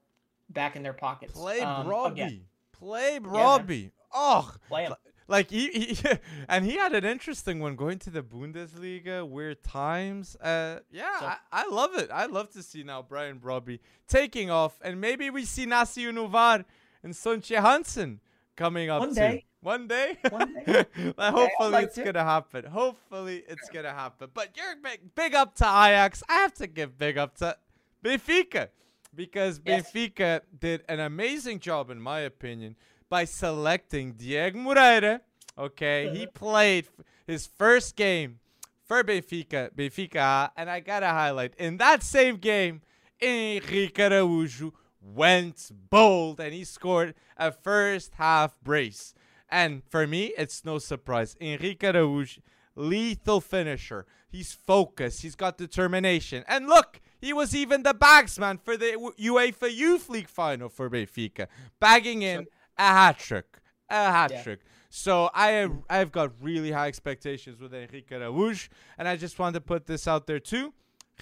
back 0.50 0.76
in 0.76 0.82
their 0.82 0.92
pockets. 0.92 1.32
Play 1.32 1.60
um, 1.60 1.86
Robbie. 1.86 2.44
Play 2.72 3.18
Robbie. 3.18 3.76
Yeah, 3.76 3.88
oh, 4.14 4.54
Play 4.68 4.84
him. 4.84 4.94
Like 5.28 5.50
he, 5.50 5.68
he 5.70 6.08
and 6.48 6.64
he 6.64 6.76
had 6.76 6.94
an 6.94 7.04
interesting 7.04 7.60
one 7.60 7.76
going 7.76 7.98
to 8.00 8.10
the 8.10 8.22
Bundesliga, 8.22 9.28
weird 9.28 9.62
times. 9.62 10.36
Uh, 10.36 10.80
yeah, 10.90 11.20
so, 11.20 11.26
I, 11.26 11.36
I, 11.52 11.68
love 11.68 11.94
it. 11.96 12.10
I 12.10 12.26
love 12.26 12.50
to 12.52 12.62
see 12.62 12.82
now 12.82 13.02
Brian 13.02 13.38
Brobbey 13.38 13.80
taking 14.08 14.50
off, 14.50 14.78
and 14.82 15.00
maybe 15.00 15.28
we 15.28 15.44
see 15.44 15.66
Naci 15.66 16.10
Ünüvar 16.10 16.64
and 17.02 17.12
Sontje 17.12 17.60
Hansen 17.60 18.20
coming 18.56 18.88
up 18.88 19.00
one 19.00 19.12
day. 19.12 19.44
One 19.60 19.86
day. 19.86 20.16
One 20.30 20.54
day. 20.64 20.86
hopefully 21.18 21.70
like 21.70 21.86
it's 21.86 21.96
to. 21.96 22.04
gonna 22.04 22.24
happen. 22.24 22.64
Hopefully 22.64 23.44
it's 23.46 23.68
gonna 23.68 23.92
happen. 23.92 24.30
But 24.32 24.56
you're 24.56 24.76
big, 24.82 25.14
big 25.14 25.34
up 25.34 25.54
to 25.56 25.64
Ajax. 25.64 26.22
I 26.28 26.36
have 26.36 26.54
to 26.54 26.66
give 26.66 26.96
big 26.96 27.18
up 27.18 27.36
to 27.38 27.56
Benfica 28.02 28.68
because 29.14 29.60
yes. 29.66 29.92
Benfica 29.92 30.40
did 30.58 30.84
an 30.88 31.00
amazing 31.00 31.60
job, 31.60 31.90
in 31.90 32.00
my 32.00 32.20
opinion, 32.20 32.76
by 33.08 33.24
selecting 33.24 34.12
Diego 34.12 34.58
Moreira. 34.58 35.20
Okay, 35.56 36.10
he 36.14 36.26
played 36.34 36.88
his 37.26 37.46
first 37.46 37.96
game 37.96 38.38
for 38.84 39.04
Benfica, 39.04 39.70
Benfica, 39.74 40.50
and 40.56 40.70
I 40.70 40.80
gotta 40.80 41.08
highlight 41.08 41.54
in 41.58 41.76
that 41.76 42.02
same 42.02 42.36
game, 42.36 42.80
Henrique 43.22 43.94
Araújo 43.94 44.72
went 45.00 45.70
bold 45.90 46.40
and 46.40 46.54
he 46.54 46.64
scored 46.64 47.14
a 47.36 47.52
first 47.52 48.14
half 48.14 48.58
brace. 48.62 49.14
And 49.50 49.82
for 49.88 50.06
me, 50.06 50.32
it's 50.36 50.64
no 50.64 50.78
surprise. 50.78 51.36
Henrique 51.40 51.80
Araújo, 51.80 52.38
lethal 52.76 53.40
finisher. 53.40 54.06
He's 54.28 54.52
focused. 54.52 55.22
He's 55.22 55.34
got 55.34 55.56
determination. 55.58 56.44
And 56.46 56.66
look, 56.66 57.00
he 57.20 57.32
was 57.32 57.54
even 57.54 57.82
the 57.82 57.94
bagsman 57.94 58.60
for 58.60 58.76
the 58.76 59.12
UEFA 59.18 59.74
Youth 59.74 60.08
League 60.08 60.28
final 60.28 60.68
for 60.68 60.88
Benfica, 60.90 61.48
bagging 61.80 62.22
in 62.22 62.46
a 62.78 62.82
hat 62.82 63.18
trick. 63.18 63.58
A 63.90 63.94
hat 63.94 64.30
yeah. 64.30 64.42
trick. 64.42 64.60
So 64.90 65.30
I 65.34 65.48
have, 65.48 65.72
I've 65.90 66.12
got 66.12 66.32
really 66.40 66.70
high 66.70 66.88
expectations 66.88 67.60
with 67.60 67.74
Henrique 67.74 68.10
Araújo, 68.10 68.68
and 68.96 69.06
I 69.06 69.16
just 69.16 69.38
want 69.38 69.54
to 69.54 69.60
put 69.60 69.86
this 69.86 70.08
out 70.08 70.26
there 70.26 70.40
too. 70.40 70.72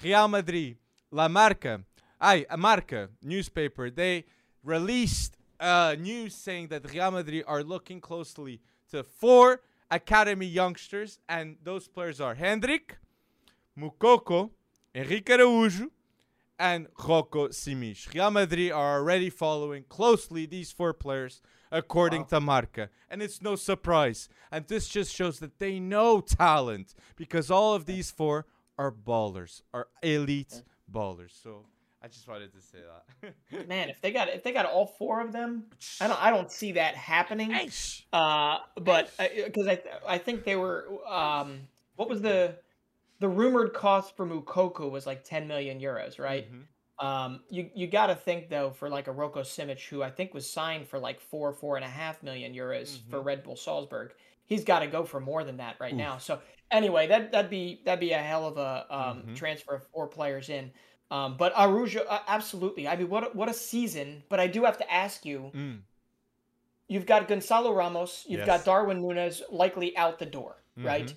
Real 0.03 0.29
Madrid, 0.29 0.77
La 1.11 1.29
Marca, 1.29 1.83
I 2.21 2.47
a 2.49 2.57
Marca 2.57 3.09
newspaper, 3.23 3.91
they 3.91 4.25
released 4.63 5.37
uh, 5.59 5.97
news 5.99 6.35
saying 6.35 6.69
that 6.69 6.93
Real 6.93 7.11
Madrid 7.11 7.45
are 7.47 7.63
looking 7.63 8.01
closely 8.01 8.61
to 8.91 9.03
four 9.03 9.63
academy 9.91 10.47
youngsters, 10.47 11.19
and 11.29 11.57
those 11.63 11.89
players 11.89 12.21
are 12.21 12.35
Hendrik, 12.35 12.99
Moukoko, 13.79 14.51
Henrique 14.95 15.27
Araújo, 15.27 15.91
and 16.59 16.89
Roko 16.95 17.49
Simic. 17.51 18.13
Real 18.15 18.31
Madrid 18.31 18.73
are 18.73 18.99
already 18.99 19.31
following 19.31 19.85
closely 19.89 20.47
these 20.47 20.73
four 20.73 20.93
players, 20.93 21.41
according 21.71 22.23
wow. 22.23 22.29
to 22.29 22.41
Marca. 22.41 22.89
And 23.11 23.23
it's 23.23 23.43
no 23.43 23.57
surprise. 23.57 24.29
And 24.51 24.67
this 24.67 24.89
just 24.89 25.15
shows 25.15 25.39
that 25.41 25.59
they 25.59 25.79
know 25.79 26.21
talent 26.21 26.95
because 27.17 27.51
all 27.51 27.75
of 27.75 27.87
these 27.87 28.11
four 28.11 28.47
are 28.79 28.93
ballers, 28.93 29.63
are 29.73 29.89
elite 30.03 30.63
ballers. 30.91 31.41
So 31.43 31.65
I 32.03 32.09
just 32.09 32.29
wanted 32.29 32.53
to 32.53 32.61
say 32.61 32.79
that. 33.53 33.69
Man, 33.69 33.89
if 33.89 34.01
they 34.01 34.13
got 34.13 34.29
if 34.29 34.43
they 34.43 34.53
got 34.53 34.67
all 34.67 34.87
four 34.87 35.21
of 35.21 35.33
them, 35.33 35.65
I 36.01 36.07
don't 36.07 36.23
I 36.23 36.31
don't 36.31 36.51
see 36.51 36.73
that 36.73 36.95
happening. 36.95 37.53
Uh, 38.13 38.59
but 38.77 39.11
because 39.19 39.67
I, 39.67 39.73
I 40.07 40.15
I 40.15 40.19
think 40.19 40.45
they 40.45 40.57
were 40.57 40.87
um 41.09 41.61
what 41.97 42.09
was 42.09 42.21
the 42.21 42.57
the 43.21 43.29
rumored 43.29 43.73
cost 43.73 44.17
for 44.17 44.27
Moukoko 44.27 44.91
was 44.91 45.07
like 45.07 45.25
10 45.25 45.49
million 45.49 45.81
euros, 45.81 46.19
right? 46.19 46.47
Mm-hmm. 46.47 46.61
Um, 46.99 47.41
you 47.51 47.69
you 47.75 47.87
got 47.87 48.07
to 48.07 48.15
think 48.15 48.49
though 48.49 48.71
for 48.71 48.89
like 48.89 49.07
a 49.07 49.13
Roko 49.13 49.41
Simic, 49.41 49.87
who 49.87 50.03
I 50.03 50.11
think 50.11 50.33
was 50.33 50.51
signed 50.51 50.89
for 50.89 50.99
like 50.99 51.21
four 51.21 51.53
four 51.53 51.77
and 51.77 51.85
a 51.85 51.89
half 51.89 52.23
million 52.23 52.55
euros 52.55 52.89
mm-hmm. 52.89 53.11
for 53.11 53.21
Red 53.21 53.43
Bull 53.43 53.57
Salzburg. 53.57 54.13
He's 54.47 54.65
got 54.65 54.79
to 54.79 54.87
go 54.87 55.05
for 55.05 55.21
more 55.21 55.45
than 55.45 55.59
that 55.59 55.77
right 55.79 55.93
Oof. 55.93 55.99
now. 55.99 56.19
So 56.19 56.41
anyway, 56.71 57.07
that 57.09 57.33
that'd 57.33 57.51
be 57.51 57.83
that'd 57.85 58.01
be 58.01 58.13
a 58.13 58.19
hell 58.19 58.47
of 58.47 58.57
a 58.57 58.87
um, 58.89 59.19
mm-hmm. 59.19 59.35
transfer 59.35 59.75
of 59.75 59.87
four 59.89 60.07
players 60.07 60.49
in. 60.49 60.71
Um, 61.11 61.37
but 61.37 61.55
Araújo, 61.55 62.05
uh, 62.09 62.21
absolutely. 62.27 62.89
I 62.89 62.97
mean, 62.97 63.11
what 63.11 63.25
a, 63.25 63.27
what 63.37 63.51
a 63.51 63.55
season! 63.55 64.23
But 64.31 64.41
I 64.41 64.47
do 64.47 64.65
have 64.65 64.79
to 64.79 64.93
ask 64.93 65.25
you. 65.27 65.51
Mm. 65.55 65.81
You've 66.89 67.07
got 67.07 67.29
Gonçalo 67.29 67.77
Ramos. 67.77 68.25
You've 68.29 68.41
yes. 68.41 68.47
got 68.47 68.65
Darwin 68.65 69.03
Núñez 69.03 69.43
likely 69.51 69.97
out 69.97 70.21
the 70.21 70.27
door, 70.27 70.63
mm-hmm. 70.79 70.87
right? 70.87 71.15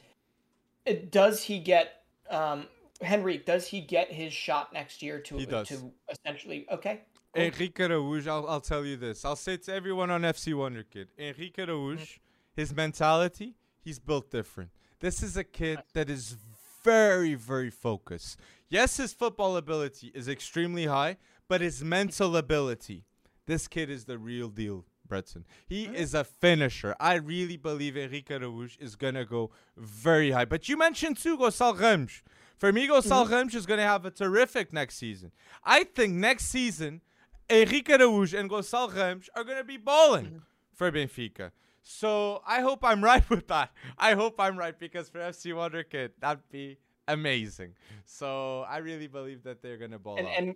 Does 0.93 1.43
he 1.43 1.59
get 1.59 2.03
um, 2.29 2.67
Henry? 3.01 3.37
Does 3.37 3.67
he 3.67 3.81
get 3.81 4.11
his 4.11 4.33
shot 4.33 4.73
next 4.73 5.01
year 5.01 5.19
to 5.19 5.37
he 5.37 5.45
does. 5.45 5.67
to 5.69 5.91
essentially? 6.09 6.65
Okay. 6.71 7.01
Cool. 7.33 7.43
Henrique 7.43 7.75
Araújo, 7.75 8.27
I'll, 8.27 8.47
I'll 8.47 8.61
tell 8.61 8.83
you 8.83 8.97
this. 8.97 9.23
I'll 9.23 9.35
say 9.35 9.57
to 9.57 9.73
everyone 9.73 10.09
on 10.09 10.23
FC 10.23 10.53
Wonderkid, 10.53 11.07
Henrique 11.19 11.57
Araújo, 11.57 11.99
mm-hmm. 11.99 12.19
his 12.55 12.75
mentality, 12.75 13.55
he's 13.83 13.99
built 13.99 14.31
different. 14.31 14.71
This 14.99 15.21
is 15.21 15.37
a 15.37 15.43
kid 15.43 15.79
that 15.93 16.09
is 16.09 16.35
very, 16.83 17.35
very 17.35 17.69
focused. 17.69 18.39
Yes, 18.67 18.97
his 18.97 19.13
football 19.13 19.57
ability 19.57 20.11
is 20.15 20.27
extremely 20.27 20.85
high, 20.85 21.17
but 21.47 21.61
his 21.61 21.83
mental 21.83 22.35
ability, 22.35 23.05
this 23.45 23.67
kid 23.67 23.89
is 23.89 24.05
the 24.05 24.17
real 24.17 24.49
deal, 24.49 24.85
Bretson. 25.09 25.43
He 25.67 25.85
is 25.85 26.13
a 26.13 26.23
finisher. 26.23 26.95
I 26.99 27.15
really 27.15 27.57
believe 27.57 27.97
Henrique 27.97 28.29
Araújo 28.29 28.79
is 28.79 28.95
going 28.95 29.15
to 29.15 29.25
go 29.25 29.51
very 29.75 30.31
high. 30.31 30.45
But 30.45 30.69
you 30.69 30.77
mentioned 30.77 31.17
too 31.17 31.37
Gonçalo 31.37 31.79
Ramos. 31.79 32.21
For 32.57 32.71
me, 32.71 32.87
Gonçalo 32.87 33.25
mm-hmm. 33.25 33.33
Ramos 33.33 33.55
is 33.55 33.65
going 33.65 33.79
to 33.79 33.85
have 33.85 34.05
a 34.05 34.11
terrific 34.11 34.71
next 34.73 34.97
season. 34.97 35.31
I 35.63 35.83
think 35.83 36.13
next 36.13 36.45
season, 36.45 37.01
Henrique 37.49 37.87
Araújo 37.87 38.37
and 38.39 38.49
Gonçalo 38.49 38.95
Ramos 38.95 39.29
are 39.35 39.43
going 39.43 39.57
to 39.57 39.63
be 39.63 39.77
balling 39.77 40.25
mm-hmm. 40.25 40.37
for 40.73 40.91
Benfica. 40.91 41.51
So 41.81 42.41
I 42.45 42.61
hope 42.61 42.83
I'm 42.83 43.03
right 43.11 43.27
with 43.29 43.47
that. 43.47 43.71
I 43.97 44.13
hope 44.13 44.39
I'm 44.39 44.57
right 44.57 44.77
because 44.77 45.09
for 45.09 45.19
FC 45.19 45.53
Wonderkid, 45.53 46.11
that'd 46.19 46.43
be 46.51 46.77
amazing. 47.07 47.73
So 48.05 48.65
I 48.69 48.77
really 48.77 49.07
believe 49.07 49.43
that 49.43 49.61
they're 49.61 49.77
gonna 49.77 49.99
ball 49.99 50.17
and, 50.17 50.27
out. 50.27 50.33
and 50.37 50.55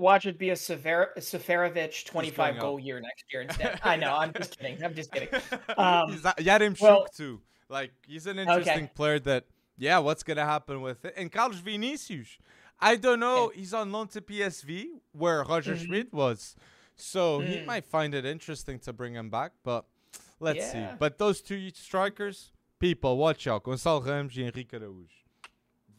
watch 0.00 0.26
it 0.26 0.38
be 0.38 0.50
a 0.50 0.56
Sever- 0.56 1.12
Seferovic 1.18 2.04
25 2.06 2.58
goal 2.58 2.76
up. 2.76 2.84
year 2.84 3.00
next 3.00 3.24
year 3.30 3.42
instead. 3.48 3.80
I 3.84 3.96
know. 3.96 4.16
I'm 4.16 4.32
just 4.32 4.58
kidding. 4.58 4.82
I'm 4.82 4.94
just 4.94 5.12
kidding. 5.12 5.28
Um, 5.76 6.12
he's 6.12 6.22
Yarim 6.22 6.80
well, 6.80 7.02
Shuk 7.02 7.14
too. 7.14 7.40
Like 7.68 7.92
he's 8.06 8.26
an 8.26 8.38
interesting 8.38 8.84
okay. 8.84 8.92
player. 8.94 9.18
That 9.20 9.44
yeah, 9.78 9.98
what's 9.98 10.22
gonna 10.22 10.44
happen 10.44 10.80
with 10.80 11.04
it? 11.04 11.14
And 11.16 11.30
Carlos 11.30 11.60
Vinicius. 11.60 12.38
I 12.80 12.96
don't 12.96 13.20
know. 13.20 13.46
Okay. 13.46 13.60
He's 13.60 13.74
on 13.74 13.92
loan 13.92 14.08
to 14.08 14.20
PSV 14.20 14.86
where 15.12 15.44
Roger 15.44 15.74
mm-hmm. 15.74 15.84
Schmidt 15.84 16.12
was. 16.12 16.56
So 16.96 17.40
mm. 17.40 17.46
he 17.46 17.64
might 17.64 17.84
find 17.84 18.14
it 18.14 18.24
interesting 18.24 18.78
to 18.80 18.92
bring 18.92 19.14
him 19.14 19.30
back, 19.30 19.52
but 19.62 19.84
let's 20.38 20.58
yeah. 20.58 20.72
see. 20.72 20.96
But 20.98 21.18
those 21.18 21.40
two 21.40 21.70
strikers, 21.70 22.52
people, 22.78 23.16
watch 23.16 23.46
out. 23.46 23.64
Gonçalo 23.64 24.06
Ramos 24.06 24.36
and 24.36 24.46
Henrique 24.46 24.72
Araújo. 24.72 25.19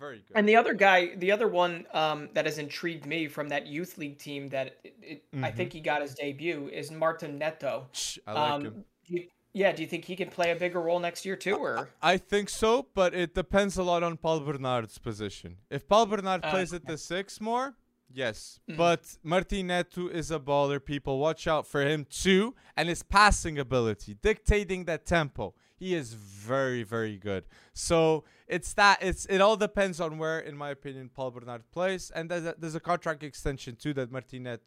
Very 0.02 0.24
good. 0.28 0.36
And 0.36 0.50
the 0.50 0.56
other 0.56 0.74
guy, 0.74 1.14
the 1.16 1.32
other 1.32 1.48
one 1.48 1.86
um, 1.94 2.30
that 2.34 2.46
has 2.46 2.58
intrigued 2.58 3.06
me 3.06 3.28
from 3.28 3.50
that 3.50 3.68
youth 3.68 4.00
league 4.00 4.18
team 4.18 4.50
that 4.50 4.80
it, 4.84 4.96
it, 5.00 5.32
mm-hmm. 5.32 5.46
I 5.46 5.52
think 5.52 5.72
he 5.72 5.80
got 5.80 6.02
his 6.02 6.16
debut 6.16 6.70
is 6.74 6.90
Martim 6.90 7.38
Neto. 7.38 7.88
I 8.26 8.34
like 8.34 8.52
um, 8.52 8.62
him. 8.64 8.86
You, 9.06 9.28
yeah, 9.54 9.72
do 9.74 9.84
you 9.84 9.88
think 9.88 10.06
he 10.06 10.16
can 10.16 10.30
play 10.30 10.50
a 10.50 10.56
bigger 10.56 10.82
role 10.82 11.00
next 11.00 11.24
year 11.24 11.36
too, 11.36 11.56
or? 11.56 11.90
I 12.02 12.18
think 12.18 12.50
so, 12.50 12.88
but 12.96 13.14
it 13.14 13.36
depends 13.36 13.78
a 13.78 13.84
lot 13.84 14.02
on 14.02 14.18
Paulo 14.18 14.40
Bernardo's 14.40 14.98
position. 14.98 15.58
If 15.70 15.88
Paulo 15.88 16.08
Bernardo 16.08 16.48
uh, 16.48 16.52
plays 16.52 16.74
at 16.74 16.88
the 16.88 16.98
six 16.98 17.40
more, 17.40 17.76
yes. 18.12 18.60
Mm-hmm. 18.68 18.78
But 18.80 19.04
Martim 19.24 19.68
Neto 19.68 20.08
is 20.08 20.32
a 20.32 20.40
baller. 20.40 20.84
People 20.84 21.20
watch 21.20 21.46
out 21.46 21.68
for 21.68 21.86
him 21.86 22.08
too, 22.10 22.56
and 22.76 22.90
his 22.90 23.04
passing 23.04 23.60
ability, 23.60 24.18
dictating 24.20 24.86
that 24.86 25.06
tempo. 25.06 25.54
He 25.82 25.96
is 25.96 26.14
very, 26.14 26.84
very 26.84 27.18
good. 27.18 27.44
So 27.74 28.24
it's 28.48 28.72
that 28.74 29.00
it's 29.02 29.26
it 29.26 29.42
all 29.42 29.58
depends 29.58 30.00
on 30.00 30.20
where, 30.20 30.38
in 30.40 30.56
my 30.56 30.70
opinion, 30.70 31.10
Paulo 31.10 31.32
Bernardo 31.32 31.64
plays, 31.72 32.12
and 32.14 32.30
there's 32.30 32.46
a, 32.46 32.54
there's 32.56 32.76
a 32.76 32.80
contract 32.80 33.24
extension 33.24 33.76
too 33.76 33.92
that 33.96 34.12
Martim 34.12 34.42
Neto. 34.44 34.62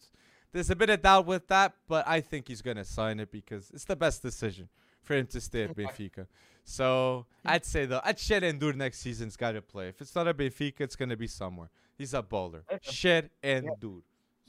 There's 0.51 0.71
a 0.71 0.77
bit 0.77 0.91
of 0.91 1.03
doubt 1.03 1.27
with 1.27 1.47
that, 1.49 1.75
but 1.87 2.07
I 2.09 2.21
think 2.21 2.49
he's 2.49 2.63
gonna 2.63 2.85
sign 2.85 3.21
it 3.21 3.31
because 3.31 3.71
it's 3.73 3.85
the 3.85 3.95
best 3.95 4.23
decision 4.23 4.69
for 5.03 5.15
him 5.15 5.27
to 5.29 5.41
stay 5.41 5.63
at 5.63 5.77
Benfica. 5.77 6.27
So 6.65 7.27
I'd 7.45 7.65
say 7.65 7.87
though, 7.87 8.01
I'd 8.03 8.19
Sher 8.19 8.41
Endur 8.41 8.75
next 8.75 8.99
season's 8.99 9.37
got 9.37 9.53
to 9.53 9.63
play. 9.63 9.87
If 9.89 10.01
it's 10.01 10.17
not 10.17 10.27
a 10.27 10.35
Benfica, 10.35 10.81
it's 10.81 10.97
gonna 10.97 11.17
be 11.17 11.29
somewhere. 11.29 11.71
He's 11.97 12.13
a 12.13 12.23
bowler. 12.23 12.65
Sher 12.83 13.31
Endur. 13.43 14.03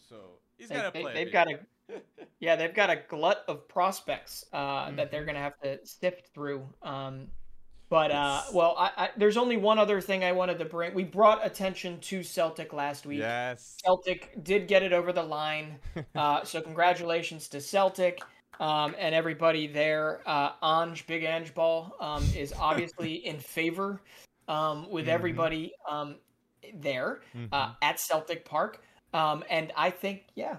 So 0.10 0.16
he's 0.58 0.70
They, 0.70 0.76
gotta 0.76 0.92
they, 0.92 1.02
play. 1.02 1.14
they've 1.14 1.32
got 1.32 1.48
a 1.52 1.60
yeah, 2.40 2.56
they've 2.56 2.74
got 2.74 2.90
a 2.90 2.98
glut 3.08 3.44
of 3.48 3.68
prospects 3.68 4.46
uh, 4.54 4.58
that 4.58 4.92
Mm-hmm. 4.98 5.12
they're 5.12 5.26
gonna 5.26 5.40
have 5.40 5.60
to 5.62 5.80
sift 5.86 6.28
through. 6.34 6.68
Um, 6.82 7.28
but 7.90 8.12
uh, 8.12 8.42
well, 8.54 8.76
I, 8.78 8.92
I, 8.98 9.10
there's 9.16 9.38
only 9.38 9.58
one 9.58 9.78
other 9.78 10.02
thing 10.02 10.24
I 10.24 10.32
wanted 10.32 10.58
to 10.60 10.66
bring. 10.66 10.94
We 10.96 11.04
brought 11.04 11.46
attention 11.46 12.00
to 12.02 12.24
Celtic 12.24 12.74
last 12.74 13.06
week. 13.06 13.20
Yes. 13.20 13.78
Celtic 13.86 14.44
did 14.44 14.68
get 14.68 14.82
it 14.84 14.92
over 14.92 15.14
the 15.14 15.24
line. 15.24 15.78
Uh, 16.16 16.44
so 16.44 16.62
congratulations 16.62 17.48
to 17.50 17.60
Celtic 17.62 18.22
um, 18.60 18.96
and 18.98 19.14
everybody 19.14 19.68
there. 19.68 20.22
Uh, 20.26 20.52
Ange, 20.64 21.06
Big 21.08 21.24
Ange 21.24 21.54
Ball, 21.54 21.94
um, 22.00 22.24
is 22.36 22.54
obviously 22.60 23.26
in 23.26 23.38
favor 23.40 24.02
um, 24.48 24.90
with 24.90 25.06
Mhm. 25.06 25.10
everybody 25.10 25.74
um, 25.90 26.16
there 26.74 27.22
uh, 27.52 27.68
Mhm. 27.68 27.76
at 27.82 28.00
Celtic 28.00 28.46
Park. 28.46 28.82
Um, 29.14 29.44
and 29.50 29.72
I 29.78 29.90
think, 29.92 30.24
yeah, 30.36 30.58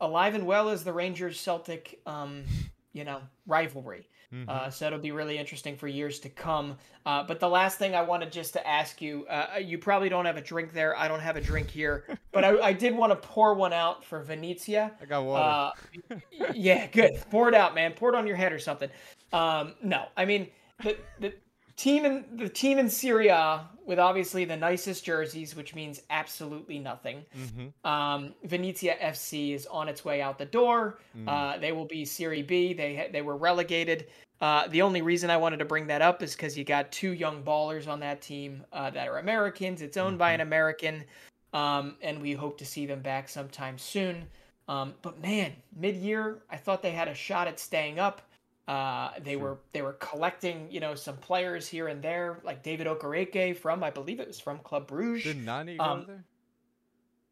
alive 0.00 0.34
and 0.34 0.46
well 0.46 0.68
is 0.68 0.84
the 0.84 0.92
Rangers 0.92 1.38
Celtic, 1.40 2.00
um, 2.06 2.44
you 2.92 3.04
know, 3.04 3.20
rivalry. 3.46 4.08
Mhm. 4.32 4.48
Uh, 4.48 4.70
so 4.70 4.86
it'll 4.86 5.00
be 5.00 5.10
really 5.10 5.38
interesting 5.38 5.76
for 5.76 5.88
years 5.88 6.20
to 6.20 6.28
come. 6.28 6.78
Uh, 7.04 7.22
but 7.24 7.40
the 7.40 7.48
last 7.48 7.78
thing 7.78 7.96
I 7.96 8.02
wanted 8.02 8.30
just 8.30 8.52
to 8.52 8.66
ask 8.66 9.02
you, 9.02 9.26
uh, 9.26 9.58
you 9.60 9.76
probably 9.76 10.08
don't 10.08 10.24
have 10.24 10.36
a 10.36 10.40
drink 10.40 10.72
there. 10.72 10.96
I 10.96 11.08
don't 11.08 11.20
have 11.20 11.36
a 11.36 11.40
drink 11.40 11.68
here, 11.68 12.06
but 12.32 12.44
I, 12.44 12.56
I 12.60 12.72
did 12.72 12.94
want 12.94 13.10
to 13.10 13.16
pour 13.28 13.54
one 13.54 13.72
out 13.72 14.04
for 14.04 14.22
Venezia. 14.22 14.92
I 15.02 15.04
got 15.06 15.24
water. 15.24 15.72
Uh, 16.10 16.16
yeah, 16.54 16.86
good. 16.86 17.10
Pour 17.30 17.48
it 17.48 17.54
out, 17.54 17.74
man. 17.74 17.92
Pour 17.92 18.10
it 18.10 18.14
on 18.14 18.26
your 18.26 18.36
head 18.36 18.52
or 18.52 18.60
something. 18.60 18.88
Um, 19.32 19.74
no, 19.82 20.06
I 20.16 20.24
mean 20.24 20.48
the 20.82 20.96
the 21.18 21.34
team 21.80 22.04
in 22.04 22.24
the 22.34 22.48
team 22.48 22.78
in 22.78 22.90
Serie 22.90 23.28
A 23.28 23.66
with 23.86 23.98
obviously 23.98 24.44
the 24.44 24.56
nicest 24.56 25.04
jerseys, 25.04 25.56
which 25.56 25.74
means 25.74 26.02
absolutely 26.10 26.78
nothing. 26.78 27.24
mm-hmm. 27.36 27.90
Um, 27.90 28.34
Venezia 28.44 28.96
FC 29.02 29.54
is 29.54 29.66
on 29.66 29.88
its 29.88 30.04
way 30.04 30.20
out 30.20 30.38
the 30.38 30.44
door. 30.44 30.98
Mm. 31.16 31.26
Uh, 31.26 31.58
they 31.58 31.72
will 31.72 31.86
be 31.86 32.04
Serie 32.04 32.42
B. 32.42 32.74
They 32.74 33.08
they 33.10 33.22
were 33.22 33.36
relegated. 33.36 34.08
Uh, 34.40 34.68
the 34.68 34.82
only 34.82 35.02
reason 35.02 35.30
I 35.30 35.36
wanted 35.36 35.58
to 35.58 35.64
bring 35.64 35.86
that 35.86 36.02
up 36.02 36.22
is 36.22 36.34
because 36.34 36.56
you 36.56 36.64
got 36.64 36.92
two 36.92 37.12
young 37.12 37.42
ballers 37.42 37.88
on 37.88 38.00
that 38.00 38.20
team 38.22 38.64
uh, 38.72 38.90
that 38.90 39.08
are 39.08 39.18
Americans. 39.18 39.82
It's 39.82 39.96
owned 39.96 40.18
by 40.18 40.32
an 40.32 40.40
American, 40.40 41.04
um, 41.52 41.96
and 42.02 42.20
we 42.20 42.32
hope 42.32 42.58
to 42.58 42.64
see 42.66 42.86
them 42.86 43.00
back 43.00 43.28
sometime 43.28 43.76
soon. 43.78 44.26
Um, 44.68 44.94
but 45.02 45.20
man, 45.20 45.52
mid-year, 45.76 46.42
I 46.50 46.56
thought 46.56 46.80
they 46.80 46.92
had 46.92 47.08
a 47.08 47.14
shot 47.14 47.48
at 47.48 47.58
staying 47.58 47.98
up. 47.98 48.22
Uh, 48.70 49.18
they 49.24 49.32
Sure. 49.32 49.40
were 49.40 49.58
they 49.72 49.82
were 49.82 49.94
collecting, 49.94 50.70
you 50.70 50.78
know, 50.78 50.94
some 50.94 51.16
players 51.16 51.66
here 51.66 51.88
and 51.88 52.00
there, 52.00 52.38
like 52.44 52.62
David 52.62 52.86
Okereke 52.86 53.56
from, 53.56 53.82
I 53.82 53.90
believe 53.90 54.20
it 54.20 54.28
was 54.28 54.38
from 54.38 54.60
Club 54.60 54.86
Bruges. 54.86 55.24
Did 55.24 55.44
Nani 55.44 55.76
go 55.76 55.82
um, 55.82 56.04
there? 56.06 56.24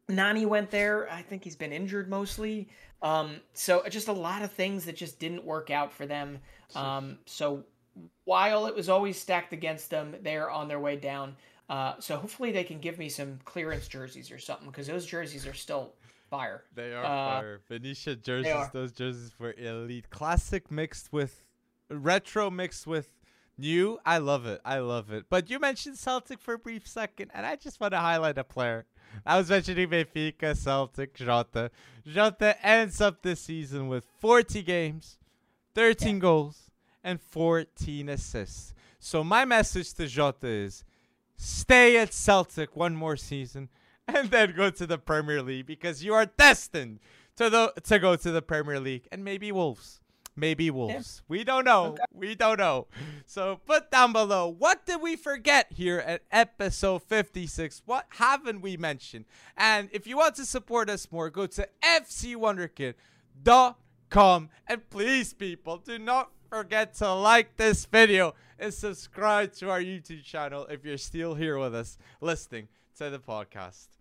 Nani 0.09 0.45
went 0.45 0.69
there. 0.69 1.09
I 1.09 1.21
think 1.21 1.45
he's 1.45 1.55
been 1.55 1.71
injured 1.71 2.09
mostly. 2.09 2.67
Um, 3.01 3.37
so 3.53 3.87
just 3.87 4.09
a 4.09 4.13
lot 4.13 4.41
of 4.41 4.51
things 4.51 4.83
that 4.83 4.97
just 4.97 5.17
didn't 5.17 5.45
work 5.45 5.71
out 5.71 5.93
for 5.93 6.05
them. 6.05 6.39
Um, 6.75 7.19
so 7.25 7.63
while 8.25 8.65
it 8.65 8.75
was 8.75 8.89
always 8.89 9.17
stacked 9.17 9.53
against 9.53 9.89
them, 9.89 10.15
they're 10.21 10.51
on 10.51 10.67
their 10.67 10.81
way 10.81 10.97
down. 10.97 11.37
Uh, 11.69 11.93
so 11.99 12.17
hopefully 12.17 12.51
they 12.51 12.65
can 12.65 12.81
give 12.81 12.97
me 12.97 13.07
some 13.07 13.39
clearance 13.45 13.87
jerseys 13.87 14.29
or 14.29 14.39
something 14.39 14.67
because 14.67 14.87
those 14.87 15.05
jerseys 15.05 15.47
are 15.47 15.53
still 15.53 15.93
fire. 16.29 16.63
They 16.75 16.93
are 16.93 17.03
uh, 17.03 17.07
fire. 17.07 17.61
Venezia 17.67 18.15
jerseys. 18.15 18.69
Those 18.71 18.91
jerseys 18.91 19.33
were 19.39 19.53
elite. 19.57 20.09
Classic 20.09 20.69
mixed 20.71 21.11
with 21.11 21.43
retro 21.89 22.49
mixed 22.49 22.87
with 22.87 23.11
new. 23.57 23.99
I 24.05 24.19
love 24.19 24.45
it. 24.45 24.61
I 24.63 24.79
love 24.79 25.11
it. 25.11 25.25
But 25.29 25.49
you 25.49 25.59
mentioned 25.59 25.97
Celtic 25.97 26.39
for 26.39 26.53
a 26.53 26.59
brief 26.59 26.87
second, 26.87 27.31
and 27.33 27.45
I 27.45 27.55
just 27.55 27.79
want 27.79 27.93
to 27.93 27.99
highlight 27.99 28.37
a 28.37 28.43
player. 28.43 28.85
I 29.25 29.37
was 29.37 29.49
mentioning 29.49 29.89
Benfica, 29.89 30.55
Celtic, 30.55 31.15
Jota. 31.15 31.71
Jota 32.05 32.55
ends 32.65 33.01
up 33.01 33.21
this 33.21 33.41
season 33.41 33.87
with 33.87 34.05
40 34.19 34.61
games, 34.61 35.17
13 35.73 36.19
goals, 36.19 36.69
and 37.03 37.19
14 37.19 38.09
assists. 38.09 38.73
So 38.99 39.23
my 39.23 39.45
message 39.45 39.93
to 39.93 40.07
Jota 40.07 40.47
is 40.47 40.83
stay 41.37 41.97
at 41.97 42.13
Celtic 42.13 42.75
one 42.75 42.95
more 42.95 43.15
season 43.17 43.69
and 44.15 44.31
then 44.31 44.53
go 44.55 44.69
to 44.69 44.87
the 44.87 44.97
Premier 44.97 45.41
League 45.41 45.65
because 45.65 46.03
you 46.03 46.13
are 46.13 46.25
destined 46.25 46.99
to 47.35 47.49
the 47.49 47.73
to 47.83 47.99
go 47.99 48.15
to 48.15 48.31
the 48.31 48.41
Premier 48.41 48.79
League 48.79 49.07
and 49.11 49.21
maybe 49.23 49.51
Wolves. 49.51 49.99
Maybe 50.35 50.71
Wolves. 50.71 51.21
We 51.27 51.43
don't 51.43 51.65
know. 51.65 51.87
Okay. 51.87 52.03
We 52.13 52.33
don't 52.33 52.59
know. 52.59 52.87
So 53.25 53.59
put 53.65 53.91
down 53.91 54.13
below 54.13 54.47
what 54.47 54.85
did 54.85 55.01
we 55.01 55.17
forget 55.17 55.67
here 55.69 55.99
at 55.99 56.21
episode 56.31 57.03
56? 57.03 57.81
What 57.85 58.05
haven't 58.09 58.61
we 58.61 58.77
mentioned? 58.77 59.25
And 59.57 59.89
if 59.91 60.07
you 60.07 60.15
want 60.17 60.35
to 60.35 60.45
support 60.45 60.89
us 60.89 61.11
more, 61.11 61.29
go 61.29 61.45
to 61.45 61.67
fcwonderkid.com 61.83 64.49
and 64.67 64.89
please 64.89 65.33
people 65.33 65.77
do 65.77 65.99
not 65.99 66.31
forget 66.49 66.93
to 66.95 67.13
like 67.13 67.57
this 67.57 67.85
video 67.85 68.33
and 68.57 68.73
subscribe 68.73 69.53
to 69.55 69.69
our 69.69 69.81
YouTube 69.81 70.23
channel 70.23 70.65
if 70.67 70.85
you're 70.85 70.97
still 70.97 71.35
here 71.35 71.59
with 71.59 71.75
us 71.75 71.97
listening 72.21 72.69
to 72.97 73.09
the 73.09 73.19
podcast. 73.19 73.98